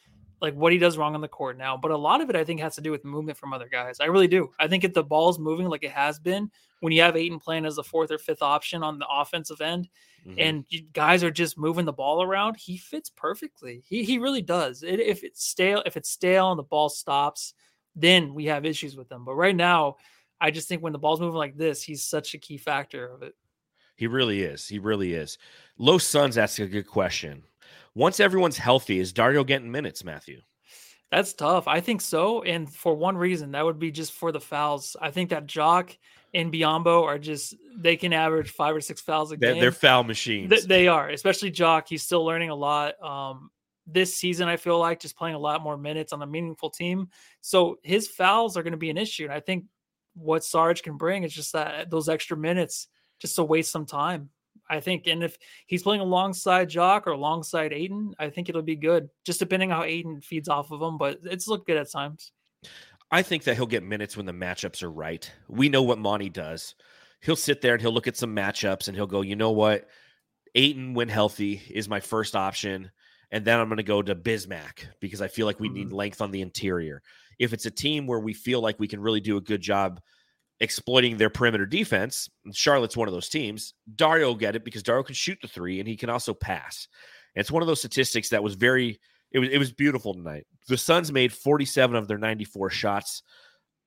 like 0.42 0.54
what 0.56 0.74
he 0.74 0.78
does 0.78 0.98
wrong 0.98 1.16
on 1.16 1.22
the 1.22 1.28
court 1.28 1.58
now, 1.58 1.78
but 1.78 1.92
a 1.92 1.98
lot 1.98 2.20
of 2.20 2.30
it 2.30 2.36
I 2.36 2.44
think 2.44 2.60
has 2.60 2.76
to 2.76 2.82
do 2.82 2.92
with 2.92 3.06
movement 3.06 3.38
from 3.38 3.54
other 3.54 3.70
guys. 3.70 3.98
I 4.02 4.06
really 4.06 4.28
do. 4.28 4.52
I 4.60 4.68
think 4.68 4.84
if 4.84 4.94
the 4.94 5.04
ball's 5.04 5.40
moving 5.40 5.68
like 5.68 5.84
it 5.84 5.92
has 5.92 6.20
been 6.20 6.52
when 6.82 6.92
you 6.92 7.02
have 7.02 7.16
Ayton 7.16 7.40
playing 7.40 7.66
as 7.66 7.78
the 7.78 7.84
fourth 7.84 8.12
or 8.12 8.18
fifth 8.18 8.42
option 8.42 8.84
on 8.84 9.00
the 9.00 9.08
offensive 9.10 9.62
end 9.62 9.88
mm-hmm. 10.28 10.38
and 10.38 10.66
guys 10.92 11.24
are 11.24 11.32
just 11.32 11.58
moving 11.58 11.86
the 11.86 11.94
ball 11.94 12.22
around, 12.22 12.58
he 12.58 12.76
fits 12.76 13.10
perfectly. 13.10 13.84
He 13.88 14.04
he 14.04 14.18
really 14.18 14.42
does. 14.42 14.84
It, 14.84 15.00
if 15.00 15.24
it's 15.24 15.46
stale, 15.46 15.82
if 15.86 15.96
it's 15.96 16.10
stale 16.10 16.52
and 16.52 16.60
the 16.60 16.64
ball 16.64 16.90
stops, 16.90 17.54
then 17.96 18.34
we 18.34 18.46
have 18.46 18.66
issues 18.66 18.98
with 18.98 19.10
him. 19.10 19.24
But 19.24 19.36
right 19.36 19.56
now, 19.56 19.96
I 20.44 20.52
just 20.52 20.68
think 20.68 20.84
when 20.84 20.92
the 20.92 21.00
ball's 21.00 21.22
moving 21.22 21.38
like 21.38 21.56
this, 21.56 21.82
he's 21.82 22.04
such 22.04 22.34
a 22.34 22.38
key 22.38 22.58
factor 22.58 23.08
of 23.08 23.24
it. 23.24 23.34
He 23.96 24.08
really 24.08 24.44
is. 24.44 24.68
He 24.68 24.78
really 24.78 25.14
is. 25.14 25.38
Low 25.78 25.98
Suns 25.98 26.38
asks 26.38 26.60
a 26.60 26.68
good 26.68 26.86
question. 26.86 27.44
Once 27.96 28.20
everyone's 28.20 28.58
healthy, 28.58 29.00
is 29.00 29.14
Dario 29.14 29.46
getting 29.46 29.72
minutes, 29.72 30.04
Matthew? 30.04 30.42
That's 31.12 31.34
tough. 31.34 31.66
I 31.68 31.80
think 31.80 32.02
so. 32.02 32.42
And 32.42 32.70
for 32.70 32.94
one 32.94 33.16
reason, 33.16 33.52
that 33.52 33.64
would 33.64 33.80
be 33.80 33.92
just 33.92 34.12
for 34.12 34.34
the 34.34 34.42
fouls. 34.42 34.98
I 35.00 35.12
think 35.12 35.30
that 35.30 35.46
Jock 35.46 35.96
and 36.34 36.52
Biyombo 36.52 37.04
are 37.04 37.20
just, 37.20 37.56
they 37.78 37.96
can 37.96 38.12
average 38.12 38.50
five 38.50 38.76
or 38.76 38.82
six 38.82 39.00
fouls 39.00 39.32
a 39.32 39.38
game. 39.38 39.62
They're 39.62 39.72
foul 39.72 40.04
machines. 40.04 40.50
Th- 40.50 40.64
they 40.64 40.88
are, 40.90 41.08
especially 41.10 41.52
Jock. 41.52 41.88
He's 41.88 42.04
still 42.04 42.26
learning 42.26 42.50
a 42.50 42.56
lot. 42.56 43.02
Um, 43.02 43.52
this 43.86 44.16
season, 44.16 44.48
I 44.48 44.58
feel 44.58 44.80
like 44.80 45.00
just 45.00 45.16
playing 45.16 45.36
a 45.36 45.40
lot 45.40 45.62
more 45.62 45.78
minutes 45.78 46.14
on 46.14 46.22
a 46.22 46.28
meaningful 46.28 46.72
team. 46.72 47.10
So 47.42 47.78
his 47.84 48.08
fouls 48.08 48.58
are 48.58 48.64
going 48.64 48.72
to 48.72 48.78
be 48.78 48.90
an 48.90 48.98
issue. 48.98 49.26
And 49.26 49.34
I 49.34 49.40
think 49.40 49.66
what 50.16 50.44
Sarge 50.44 50.84
can 50.84 50.98
bring 50.98 51.24
It's 51.24 51.34
just 51.34 51.54
that 51.54 51.90
those 51.90 52.10
extra 52.10 52.38
minutes 52.38 52.88
just 53.20 53.36
to 53.36 53.44
waste 53.44 53.72
some 53.72 53.86
time. 53.86 54.30
I 54.70 54.80
think, 54.80 55.08
and 55.08 55.24
if 55.24 55.38
he's 55.68 55.84
playing 55.84 56.02
alongside 56.02 56.70
Jock 56.70 57.06
or 57.08 57.12
alongside 57.12 57.74
Ayton, 57.74 58.14
I 58.18 58.30
think 58.30 58.48
it'll 58.48 58.62
be 58.62 58.76
good. 58.76 59.10
Just 59.26 59.40
depending 59.40 59.70
how 59.70 59.84
Ayton 59.84 60.22
feeds 60.22 60.48
off 60.48 60.72
of 60.72 60.82
him, 60.82 60.98
but 60.98 61.20
it's 61.24 61.48
looked 61.48 61.68
good 61.68 61.78
at 61.78 61.92
times. 61.92 62.32
I 63.12 63.24
think 63.24 63.44
that 63.44 63.56
he'll 63.56 63.66
get 63.66 63.84
minutes 63.84 64.16
when 64.16 64.26
the 64.26 64.32
matchups 64.32 64.82
are 64.82 64.92
right. 64.92 65.30
We 65.48 65.70
know 65.70 65.84
what 65.84 66.00
Monty 66.00 66.30
does. 66.30 66.76
He'll 67.22 67.36
sit 67.36 67.62
there 67.62 67.74
and 67.74 67.82
he'll 67.82 67.94
look 67.94 68.08
at 68.08 68.18
some 68.18 68.36
matchups 68.36 68.88
and 68.88 68.96
he'll 68.96 69.08
go, 69.08 69.22
you 69.22 69.36
know 69.36 69.52
what, 69.52 69.88
Ayton 70.56 70.94
when 70.94 71.10
healthy 71.10 71.62
is 71.70 71.90
my 71.90 72.00
first 72.00 72.36
option, 72.36 72.92
and 73.32 73.44
then 73.44 73.60
I'm 73.60 73.68
going 73.68 73.78
to 73.78 73.84
go 73.84 74.02
to 74.02 74.16
Bismack 74.16 74.86
because 75.00 75.22
I 75.22 75.28
feel 75.28 75.46
like 75.46 75.60
we 75.60 75.70
need 75.70 75.88
mm-hmm. 75.88 75.96
length 75.96 76.22
on 76.22 76.32
the 76.32 76.42
interior 76.42 77.02
if 77.40 77.54
it's 77.54 77.66
a 77.66 77.72
team 77.72 78.08
where 78.08 78.20
we 78.20 78.34
feel 78.34 78.62
like 78.62 78.80
we 78.80 78.88
can 78.88 79.00
really 79.00 79.22
do 79.22 79.38
a 79.38 79.42
good 79.42 79.62
job 79.62 80.00
exploiting 80.60 81.18
their 81.18 81.30
perimeter 81.30 81.66
defense, 81.66 82.30
Charlotte's 82.54 82.98
one 82.98 83.08
of 83.08 83.14
those 83.14 83.30
teams. 83.30 83.74
Dario 83.96 84.28
will 84.28 84.36
get 84.36 84.56
it 84.56 84.64
because 84.64 84.84
Dario 84.84 85.04
can 85.04 85.16
shoot 85.16 85.38
the 85.42 85.48
three 85.48 85.80
and 85.80 85.88
he 85.88 85.98
can 85.98 86.10
also 86.10 86.34
pass. 86.34 86.88
And 87.36 87.42
it's 87.42 87.52
one 87.52 87.62
of 87.62 87.68
those 87.68 87.80
statistics 87.80 88.30
that 88.30 88.44
was 88.44 88.56
very 88.56 89.00
it 89.32 89.40
was 89.40 89.50
it 89.50 89.58
was 89.58 89.72
beautiful 89.72 90.14
tonight. 90.14 90.46
The 90.68 90.78
Suns 90.78 91.12
made 91.12 91.34
47 91.34 91.96
of 91.96 92.08
their 92.08 92.18
94 92.18 92.70
shots. 92.70 93.24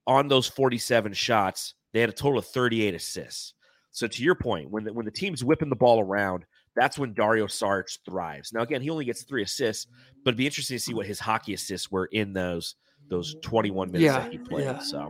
On 0.09 0.29
those 0.29 0.47
47 0.47 1.15
shots, 1.15 1.75
they 1.93 2.01
had 2.01 2.11
a 2.11 2.13
total 2.13 2.39
of 2.39 2.47
38 2.47 2.95
assists. 2.95 3.55
So 3.91 4.07
to 4.07 4.23
your 4.23 4.35
point, 4.35 4.71
when 4.71 4.85
the, 4.85 4.93
when 4.93 5.07
the 5.07 5.11
team's 5.11 5.43
whipping 5.43 5.71
the 5.71 5.75
ball 5.75 6.01
around, 6.01 6.45
that's 6.77 6.99
when 6.99 7.15
Dario 7.15 7.47
Sarge 7.47 7.99
thrives. 8.05 8.53
Now 8.53 8.61
again, 8.61 8.83
he 8.83 8.91
only 8.91 9.05
gets 9.05 9.23
three 9.23 9.43
assists, 9.43 9.87
but 10.23 10.31
it'd 10.31 10.39
be 10.39 10.47
interesting 10.47 10.77
to 10.77 10.83
see 10.83 10.95
what 10.95 11.07
his 11.07 11.19
hockey 11.19 11.55
assists 11.55 11.91
were 11.91 12.07
in 12.07 12.33
those 12.35 12.75
those 13.09 13.37
21 13.43 13.93
minutes 13.93 14.05
yeah, 14.05 14.21
that 14.21 14.33
he 14.33 14.39
played. 14.39 14.65
Yeah. 14.65 14.79
So, 14.79 15.09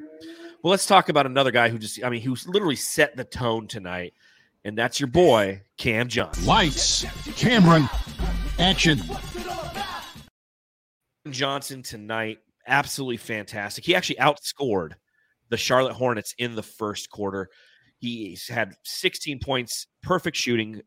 well, 0.63 0.71
let's 0.71 0.87
talk 0.87 1.09
about 1.09 1.27
another 1.27 1.51
guy 1.51 1.69
who 1.69 1.79
just, 1.79 2.03
I 2.03 2.11
mean, 2.11 2.21
who's 2.21 2.47
literally 2.49 2.77
set 2.77 3.17
the 3.17 3.25
tone 3.25 3.67
tonight, 3.67 4.15
and 4.65 4.77
that's 4.77 5.01
your 5.01 5.09
boy, 5.09 5.63
Cam 5.77 6.09
Johnson. 6.09 6.45
Lights, 6.45 7.05
Cameron, 7.37 7.89
action. 8.59 9.01
Johnson 11.31 11.83
tonight, 11.83 12.39
absolutely 12.67 13.17
fantastic. 13.17 13.85
He 13.85 13.95
actually 13.95 14.17
outscored 14.17 14.93
the 15.49 15.57
Charlotte 15.57 15.95
Hornets 15.95 16.35
in 16.39 16.55
the 16.55 16.63
first 16.63 17.11
quarter. 17.11 17.49
He's 17.99 18.49
had 18.49 18.75
16 18.85 19.41
points, 19.41 19.87
perfect 20.03 20.37
shooting 20.37 20.83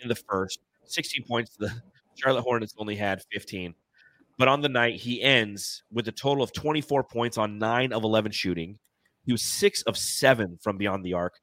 in 0.00 0.08
the 0.08 0.14
first, 0.14 0.60
16 0.84 1.24
points. 1.26 1.56
The 1.56 1.70
Charlotte 2.14 2.42
Hornets 2.42 2.74
only 2.78 2.96
had 2.96 3.22
15. 3.32 3.74
But 4.38 4.48
on 4.48 4.60
the 4.60 4.68
night, 4.68 4.96
he 4.96 5.22
ends 5.22 5.82
with 5.92 6.08
a 6.08 6.12
total 6.12 6.42
of 6.42 6.52
24 6.52 7.04
points 7.04 7.38
on 7.38 7.58
nine 7.58 7.92
of 7.92 8.04
11 8.04 8.32
shooting. 8.32 8.78
He 9.24 9.32
was 9.32 9.42
six 9.42 9.82
of 9.82 9.96
seven 9.96 10.58
from 10.62 10.78
beyond 10.78 11.04
the 11.04 11.14
arc. 11.14 11.34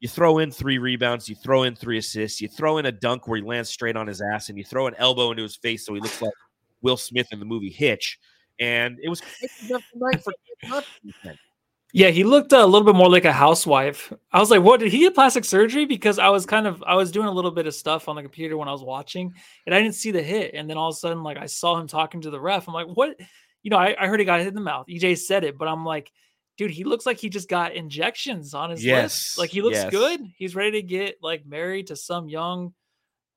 You 0.00 0.08
throw 0.08 0.38
in 0.38 0.50
three 0.50 0.78
rebounds, 0.78 1.28
you 1.28 1.36
throw 1.36 1.62
in 1.64 1.76
three 1.76 1.98
assists, 1.98 2.40
you 2.40 2.48
throw 2.48 2.78
in 2.78 2.86
a 2.86 2.92
dunk 2.92 3.28
where 3.28 3.36
he 3.36 3.44
lands 3.44 3.68
straight 3.68 3.96
on 3.96 4.06
his 4.06 4.22
ass, 4.22 4.48
and 4.48 4.56
you 4.56 4.64
throw 4.64 4.86
an 4.86 4.94
elbow 4.96 5.30
into 5.30 5.42
his 5.42 5.56
face 5.56 5.84
so 5.84 5.92
he 5.92 6.00
looks 6.00 6.22
like 6.22 6.32
Will 6.80 6.96
Smith 6.96 7.28
in 7.32 7.38
the 7.38 7.44
movie 7.44 7.70
Hitch. 7.70 8.18
And 8.58 8.98
it 9.02 9.08
was 9.08 9.22
enough 9.68 9.82
tonight 9.92 10.22
for 10.22 10.32
yeah, 11.92 12.08
he 12.08 12.24
looked 12.24 12.52
a 12.52 12.64
little 12.64 12.84
bit 12.84 12.94
more 12.94 13.10
like 13.10 13.24
a 13.24 13.32
housewife. 13.32 14.12
I 14.32 14.40
was 14.40 14.50
like, 14.50 14.62
"What 14.62 14.80
did 14.80 14.92
he 14.92 15.00
get 15.00 15.14
plastic 15.14 15.44
surgery?" 15.44 15.84
Because 15.84 16.18
I 16.18 16.28
was 16.28 16.46
kind 16.46 16.66
of 16.66 16.82
I 16.86 16.94
was 16.94 17.10
doing 17.10 17.26
a 17.26 17.32
little 17.32 17.50
bit 17.50 17.66
of 17.66 17.74
stuff 17.74 18.08
on 18.08 18.16
the 18.16 18.22
computer 18.22 18.56
when 18.56 18.68
I 18.68 18.72
was 18.72 18.82
watching, 18.82 19.32
and 19.66 19.74
I 19.74 19.80
didn't 19.82 19.94
see 19.96 20.10
the 20.10 20.22
hit. 20.22 20.54
And 20.54 20.68
then 20.68 20.76
all 20.76 20.88
of 20.88 20.94
a 20.94 20.98
sudden, 20.98 21.22
like 21.22 21.36
I 21.36 21.46
saw 21.46 21.78
him 21.78 21.86
talking 21.86 22.20
to 22.22 22.30
the 22.30 22.40
ref. 22.40 22.68
I'm 22.68 22.74
like, 22.74 22.88
"What?" 22.88 23.16
You 23.62 23.70
know, 23.70 23.78
I, 23.78 23.94
I 23.98 24.06
heard 24.06 24.20
he 24.20 24.26
got 24.26 24.38
hit 24.38 24.48
in 24.48 24.54
the 24.54 24.60
mouth. 24.60 24.86
EJ 24.88 25.18
said 25.18 25.44
it, 25.44 25.58
but 25.58 25.68
I'm 25.68 25.84
like, 25.84 26.10
dude, 26.56 26.70
he 26.70 26.84
looks 26.84 27.06
like 27.06 27.18
he 27.18 27.28
just 27.28 27.48
got 27.48 27.74
injections 27.74 28.54
on 28.54 28.70
his 28.70 28.84
yes. 28.84 29.02
lips. 29.02 29.38
Like 29.38 29.50
he 29.50 29.62
looks 29.62 29.76
yes. 29.76 29.90
good. 29.90 30.20
He's 30.36 30.54
ready 30.54 30.72
to 30.72 30.82
get 30.82 31.16
like 31.22 31.46
married 31.46 31.88
to 31.88 31.96
some 31.96 32.28
young 32.28 32.72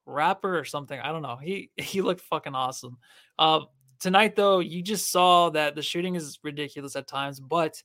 rapper 0.06 0.58
or 0.58 0.66
something. 0.66 1.00
I 1.00 1.12
don't 1.12 1.22
know. 1.22 1.38
He 1.38 1.72
he 1.78 2.02
looked 2.02 2.22
fucking 2.22 2.56
awesome. 2.56 2.98
Uh, 3.40 3.62
tonight 4.00 4.36
though, 4.36 4.60
you 4.60 4.82
just 4.82 5.12
saw 5.12 5.50
that 5.52 5.76
the 5.76 5.82
shooting 5.82 6.16
is 6.16 6.40
ridiculous 6.44 6.96
at 6.96 7.08
times, 7.08 7.40
but 7.40 7.82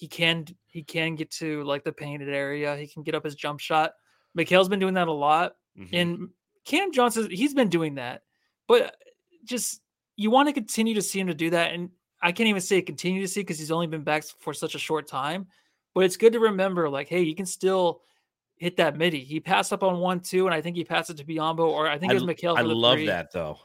he 0.00 0.08
can 0.08 0.46
he 0.66 0.82
can 0.82 1.14
get 1.14 1.30
to 1.30 1.62
like 1.64 1.84
the 1.84 1.92
painted 1.92 2.30
area. 2.30 2.74
He 2.74 2.86
can 2.86 3.02
get 3.02 3.14
up 3.14 3.22
his 3.22 3.34
jump 3.34 3.60
shot. 3.60 3.92
Mikal's 4.36 4.66
been 4.66 4.78
doing 4.78 4.94
that 4.94 5.08
a 5.08 5.12
lot, 5.12 5.56
mm-hmm. 5.78 5.94
and 5.94 6.28
Cam 6.64 6.90
Johnson 6.90 7.30
he's 7.30 7.52
been 7.52 7.68
doing 7.68 7.96
that, 7.96 8.22
but 8.66 8.96
just 9.44 9.82
you 10.16 10.30
want 10.30 10.48
to 10.48 10.54
continue 10.54 10.94
to 10.94 11.02
see 11.02 11.20
him 11.20 11.26
to 11.26 11.34
do 11.34 11.50
that. 11.50 11.74
And 11.74 11.90
I 12.22 12.32
can't 12.32 12.48
even 12.48 12.62
say 12.62 12.80
continue 12.80 13.20
to 13.20 13.28
see 13.28 13.40
because 13.40 13.58
he's 13.58 13.70
only 13.70 13.88
been 13.88 14.02
back 14.02 14.24
for 14.38 14.54
such 14.54 14.74
a 14.74 14.78
short 14.78 15.06
time. 15.06 15.48
But 15.94 16.04
it's 16.04 16.16
good 16.16 16.32
to 16.32 16.40
remember, 16.40 16.88
like, 16.88 17.08
hey, 17.08 17.20
you 17.20 17.34
can 17.34 17.44
still 17.44 18.00
hit 18.56 18.78
that 18.78 18.96
midi. 18.96 19.20
He 19.20 19.38
passed 19.38 19.70
up 19.70 19.82
on 19.82 19.98
one, 19.98 20.20
two, 20.20 20.46
and 20.46 20.54
I 20.54 20.62
think 20.62 20.76
he 20.76 20.84
passed 20.84 21.10
it 21.10 21.18
to 21.18 21.24
Biyombo, 21.24 21.58
or 21.58 21.88
I 21.88 21.98
think 21.98 22.10
it 22.10 22.14
was 22.14 22.22
Mikal. 22.22 22.56
I 22.56 22.62
love 22.62 22.94
three. 22.94 23.06
that 23.06 23.32
though 23.32 23.58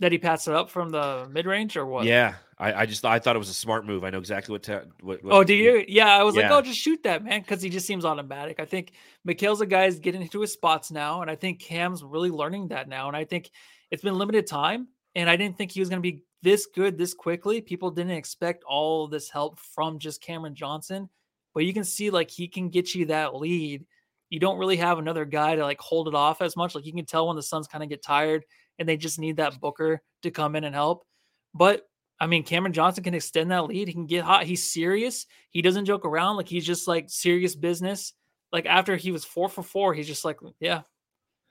that 0.00 0.12
he 0.12 0.18
passed 0.18 0.48
it 0.48 0.54
up 0.54 0.70
from 0.70 0.90
the 0.90 1.28
mid 1.30 1.46
range 1.46 1.76
or 1.76 1.86
what? 1.86 2.04
Yeah, 2.04 2.34
I, 2.58 2.72
I 2.72 2.86
just 2.86 3.04
I 3.04 3.18
thought 3.18 3.36
it 3.36 3.38
was 3.38 3.48
a 3.48 3.54
smart 3.54 3.86
move. 3.86 4.04
I 4.04 4.10
know 4.10 4.18
exactly 4.18 4.52
what. 4.52 4.62
To, 4.64 4.86
what, 5.00 5.22
what 5.24 5.32
oh, 5.32 5.44
do 5.44 5.54
you? 5.54 5.84
Yeah, 5.88 6.08
I 6.08 6.22
was 6.22 6.36
yeah. 6.36 6.42
like, 6.42 6.50
oh, 6.52 6.62
just 6.62 6.78
shoot 6.78 7.02
that 7.04 7.24
man 7.24 7.40
because 7.40 7.62
he 7.62 7.70
just 7.70 7.86
seems 7.86 8.04
automatic. 8.04 8.60
I 8.60 8.64
think 8.64 8.92
Mikal's 9.24 9.60
a 9.60 9.66
guy 9.66 9.86
is 9.86 9.98
getting 9.98 10.22
into 10.22 10.40
his 10.40 10.52
spots 10.52 10.90
now, 10.90 11.22
and 11.22 11.30
I 11.30 11.36
think 11.36 11.60
Cam's 11.60 12.02
really 12.02 12.30
learning 12.30 12.68
that 12.68 12.88
now. 12.88 13.08
And 13.08 13.16
I 13.16 13.24
think 13.24 13.50
it's 13.90 14.02
been 14.02 14.18
limited 14.18 14.46
time, 14.46 14.88
and 15.14 15.30
I 15.30 15.36
didn't 15.36 15.56
think 15.56 15.72
he 15.72 15.80
was 15.80 15.88
going 15.88 16.02
to 16.02 16.12
be 16.12 16.24
this 16.42 16.66
good 16.66 16.98
this 16.98 17.14
quickly. 17.14 17.60
People 17.60 17.90
didn't 17.90 18.12
expect 18.12 18.64
all 18.64 19.08
this 19.08 19.30
help 19.30 19.58
from 19.58 19.98
just 19.98 20.22
Cameron 20.22 20.54
Johnson, 20.54 21.08
but 21.54 21.64
you 21.64 21.72
can 21.72 21.84
see 21.84 22.10
like 22.10 22.30
he 22.30 22.48
can 22.48 22.68
get 22.68 22.94
you 22.94 23.06
that 23.06 23.34
lead. 23.34 23.86
You 24.28 24.40
don't 24.40 24.58
really 24.58 24.76
have 24.76 24.98
another 24.98 25.24
guy 25.24 25.56
to 25.56 25.62
like 25.62 25.80
hold 25.80 26.08
it 26.08 26.14
off 26.14 26.42
as 26.42 26.56
much. 26.56 26.74
Like 26.74 26.84
you 26.84 26.92
can 26.92 27.06
tell 27.06 27.28
when 27.28 27.36
the 27.36 27.42
Suns 27.42 27.66
kind 27.66 27.82
of 27.82 27.88
get 27.88 28.02
tired 28.02 28.44
and 28.78 28.88
they 28.88 28.96
just 28.96 29.18
need 29.18 29.36
that 29.36 29.60
Booker 29.60 30.02
to 30.22 30.30
come 30.30 30.56
in 30.56 30.64
and 30.64 30.74
help. 30.74 31.06
But 31.54 31.86
I 32.18 32.26
mean, 32.26 32.44
Cameron 32.44 32.72
Johnson 32.72 33.04
can 33.04 33.14
extend 33.14 33.50
that 33.50 33.66
lead. 33.66 33.88
He 33.88 33.94
can 33.94 34.06
get 34.06 34.24
hot. 34.24 34.44
He's 34.44 34.70
serious. 34.70 35.26
He 35.50 35.62
doesn't 35.62 35.84
joke 35.84 36.04
around. 36.04 36.36
Like 36.36 36.48
he's 36.48 36.66
just 36.66 36.88
like 36.88 37.10
serious 37.10 37.54
business. 37.54 38.14
Like 38.52 38.66
after 38.66 38.96
he 38.96 39.12
was 39.12 39.24
four 39.24 39.48
for 39.48 39.62
four, 39.62 39.92
he's 39.92 40.06
just 40.06 40.24
like, 40.24 40.38
yeah, 40.60 40.82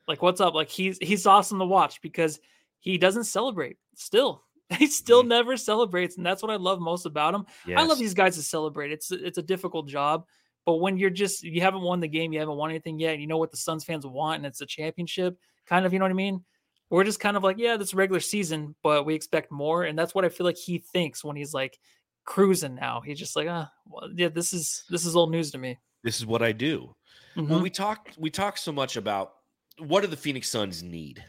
like 0.07 0.21
what's 0.21 0.41
up? 0.41 0.53
Like 0.53 0.69
he's 0.69 0.97
he's 0.99 1.25
awesome 1.25 1.59
to 1.59 1.65
watch 1.65 2.01
because 2.01 2.39
he 2.79 2.97
doesn't 2.97 3.25
celebrate. 3.25 3.77
Still, 3.95 4.43
he 4.69 4.88
still 4.88 5.21
mm-hmm. 5.21 5.29
never 5.29 5.57
celebrates, 5.57 6.17
and 6.17 6.25
that's 6.25 6.41
what 6.41 6.51
I 6.51 6.55
love 6.55 6.79
most 6.79 7.05
about 7.05 7.35
him. 7.35 7.45
Yes. 7.67 7.79
I 7.79 7.83
love 7.83 7.99
these 7.99 8.13
guys 8.13 8.35
to 8.35 8.43
celebrate. 8.43 8.91
It's 8.91 9.11
it's 9.11 9.38
a 9.38 9.43
difficult 9.43 9.88
job, 9.88 10.25
But 10.65 10.75
when 10.75 10.97
you're 10.97 11.09
just 11.09 11.43
you 11.43 11.61
haven't 11.61 11.81
won 11.81 11.99
the 11.99 12.07
game, 12.07 12.33
you 12.33 12.39
haven't 12.39 12.57
won 12.57 12.69
anything 12.71 12.99
yet, 12.99 13.19
you 13.19 13.27
know 13.27 13.38
what 13.38 13.51
the 13.51 13.57
Suns 13.57 13.83
fans 13.83 14.05
want, 14.05 14.38
and 14.38 14.45
it's 14.45 14.61
a 14.61 14.65
championship, 14.65 15.38
kind 15.67 15.85
of, 15.85 15.93
you 15.93 15.99
know 15.99 16.05
what 16.05 16.11
I 16.11 16.15
mean? 16.15 16.43
We're 16.89 17.04
just 17.04 17.19
kind 17.19 17.36
of 17.36 17.43
like, 17.43 17.58
yeah, 17.58 17.78
this 17.78 17.93
regular 17.93 18.19
season, 18.19 18.76
but 18.84 19.06
we 19.06 19.15
expect 19.15 19.52
more. 19.52 19.84
And 19.84 19.98
that's 19.98 20.13
what 20.13 20.26
I 20.26 20.30
feel 20.30 20.45
like 20.45 20.58
he 20.58 20.78
thinks 20.78 21.24
when 21.24 21.36
he's 21.36 21.54
like 21.54 21.80
cruising 22.26 22.76
now. 22.76 23.02
He's 23.02 23.19
just 23.19 23.36
like, 23.36 23.48
ah, 23.50 23.71
well, 23.88 24.10
yeah, 24.15 24.30
this 24.30 24.54
is 24.54 24.84
this 24.89 25.06
is 25.06 25.15
old 25.15 25.32
news 25.32 25.52
to 25.52 25.58
me. 25.58 25.78
This 26.04 26.17
is 26.17 26.26
what 26.26 26.41
I 26.41 26.52
do. 26.52 26.95
Mhm. 27.36 27.50
When 27.50 27.62
we 27.62 27.69
talk, 27.69 28.10
we 28.17 28.30
talk 28.30 28.58
so 28.58 28.71
much 28.71 28.98
about 28.98 29.34
what 29.80 30.02
do 30.02 30.08
the 30.08 30.17
Phoenix 30.17 30.50
Suns 30.50 30.84
need 30.84 31.24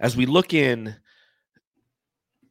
as 0.00 0.16
we 0.16 0.26
look 0.26 0.54
in 0.54 0.96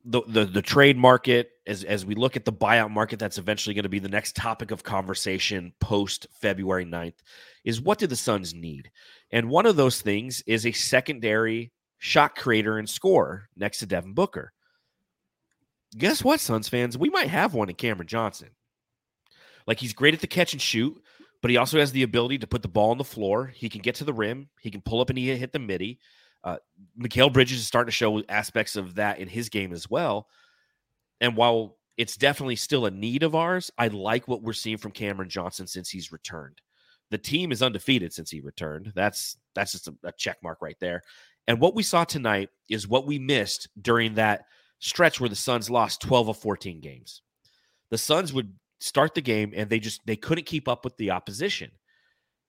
the 0.06 0.22
the, 0.28 0.46
the 0.46 0.62
trade 0.62 0.98
market 0.98 1.52
as 1.66 1.84
as 1.84 2.06
we 2.06 2.16
look 2.16 2.36
at 2.36 2.46
the 2.46 2.54
buyout 2.54 2.92
market 2.92 3.20
that's 3.20 3.38
eventually 3.38 3.74
going 3.74 3.84
to 3.84 3.90
be 3.90 4.00
the 4.00 4.10
next 4.10 4.36
topic 4.36 4.72
of 4.72 4.84
conversation 4.84 5.74
post 5.80 6.28
February 6.42 6.86
9th 6.86 7.16
is 7.64 7.80
what 7.82 8.00
do 8.00 8.08
the 8.08 8.16
Suns 8.16 8.54
need? 8.54 8.92
And 9.32 9.50
one 9.50 9.66
of 9.66 9.76
those 9.76 10.02
things 10.02 10.44
is 10.46 10.66
a 10.66 10.72
secondary 10.72 11.72
shot 12.04 12.36
creator 12.36 12.78
and 12.78 12.90
scorer 12.90 13.48
next 13.56 13.78
to 13.78 13.86
Devin 13.86 14.12
Booker. 14.12 14.52
Guess 15.98 16.22
what, 16.22 16.42
Suns 16.42 16.68
fans? 16.68 16.98
We 16.98 17.10
might 17.10 17.30
have 17.30 17.54
one 17.54 17.70
in 17.70 17.76
Cameron 17.76 18.10
Johnson. 18.10 18.50
Like 19.68 19.80
he's 19.80 19.94
great 19.94 20.14
at 20.14 20.20
the 20.20 20.28
catch 20.28 20.52
and 20.52 20.62
shoot, 20.62 21.02
but 21.42 21.50
he 21.50 21.56
also 21.56 21.80
has 21.80 21.94
the 21.94 22.04
ability 22.04 22.40
to 22.40 22.48
put 22.48 22.62
the 22.62 22.68
ball 22.68 22.92
on 22.92 22.98
the 22.98 23.06
floor. 23.06 23.48
He 23.48 23.70
can 23.70 23.82
get 23.82 23.96
to 23.96 24.04
the 24.04 24.12
rim. 24.12 24.50
He 24.60 24.70
can 24.70 24.82
pull 24.82 25.00
up 25.00 25.10
and 25.10 25.18
he 25.18 25.34
hit 25.34 25.54
the 25.54 25.60
midi. 25.60 25.98
Uh, 26.44 26.58
Mikal 27.00 27.32
Bridges 27.32 27.60
is 27.60 27.68
starting 27.68 27.88
to 27.88 27.96
show 27.96 28.22
aspects 28.28 28.76
of 28.76 28.96
that 28.96 29.20
in 29.20 29.30
his 29.30 29.48
game 29.48 29.72
as 29.72 29.90
well. 29.90 30.28
And 31.22 31.38
while 31.38 31.78
it's 31.96 32.18
definitely 32.18 32.58
still 32.58 32.86
a 32.86 32.92
need 32.92 33.24
of 33.24 33.34
ours, 33.34 33.72
I 33.78 33.88
like 33.88 34.28
what 34.28 34.44
we're 34.44 34.52
seeing 34.52 34.78
from 34.78 34.92
Cameron 34.92 35.30
Johnson 35.30 35.68
since 35.68 35.90
he's 35.90 36.12
returned. 36.12 36.60
The 37.12 37.18
team 37.18 37.54
is 37.54 37.64
undefeated 37.64 38.12
since 38.12 38.30
he 38.30 38.42
returned. 38.42 38.92
That's 38.94 39.38
that's 39.56 39.72
just 39.72 39.88
a, 39.88 39.94
a 40.04 40.12
check 40.18 40.38
mark 40.44 40.62
right 40.62 40.78
there. 40.82 41.04
And 41.48 41.60
what 41.60 41.76
we 41.76 41.84
saw 41.84 42.04
tonight 42.04 42.50
is 42.70 42.88
what 42.88 43.06
we 43.06 43.20
missed 43.20 43.68
during 43.82 44.16
that 44.16 44.46
stretch 44.80 45.20
where 45.20 45.30
the 45.30 45.36
Suns 45.36 45.70
lost 45.70 46.02
12 46.02 46.30
of 46.30 46.38
14 46.38 46.80
games. 46.80 47.22
The 47.90 47.98
Suns 47.98 48.34
would 48.34 48.54
start 48.80 49.14
the 49.14 49.22
game 49.22 49.54
and 49.56 49.70
they 49.70 49.80
just 49.80 50.02
they 50.06 50.16
couldn't 50.16 50.46
keep 50.46 50.68
up 50.68 50.84
with 50.84 50.96
the 50.98 51.12
opposition. 51.12 51.72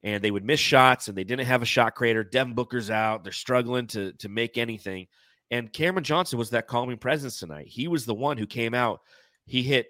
And 0.03 0.23
they 0.23 0.31
would 0.31 0.45
miss 0.45 0.61
shots 0.61 1.09
and 1.09 1.17
they 1.17 1.25
didn't 1.25 1.47
have 1.47 1.63
a 1.63 1.67
shot 1.67 1.95
creator. 1.95 2.23
Devin 2.23 2.55
Booker's 2.55 2.91
out. 2.91 3.25
They're 3.25 3.33
struggling 3.33 3.87
to 3.89 4.13
to 4.15 4.29
make 4.29 4.59
anything. 4.59 5.07
And 5.51 5.73
Cameron 5.73 6.05
Johnson 6.05 6.39
was 6.39 6.51
that 6.51 6.67
calming 6.67 6.99
presence 6.99 7.39
tonight. 7.39 7.69
He 7.69 7.89
was 7.89 8.05
the 8.05 8.15
one 8.15 8.37
who 8.37 8.47
came 8.47 8.75
out. 8.75 9.01
He 9.47 9.63
hit 9.63 9.89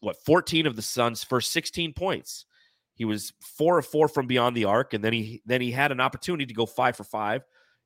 what 0.00 0.22
14 0.24 0.66
of 0.66 0.76
the 0.76 0.82
Suns' 0.82 1.24
first 1.24 1.52
16 1.52 1.92
points. 1.92 2.46
He 2.94 3.04
was 3.04 3.32
four 3.40 3.78
of 3.78 3.86
four 3.86 4.08
from 4.08 4.26
beyond 4.26 4.56
the 4.56 4.66
arc, 4.66 4.94
and 4.94 5.02
then 5.02 5.12
he 5.12 5.42
then 5.46 5.60
he 5.60 5.70
had 5.70 5.92
an 5.92 6.00
opportunity 6.00 6.46
to 6.46 6.54
go 6.54 6.66
five 6.66 6.96
for 6.96 7.04
five, 7.04 7.42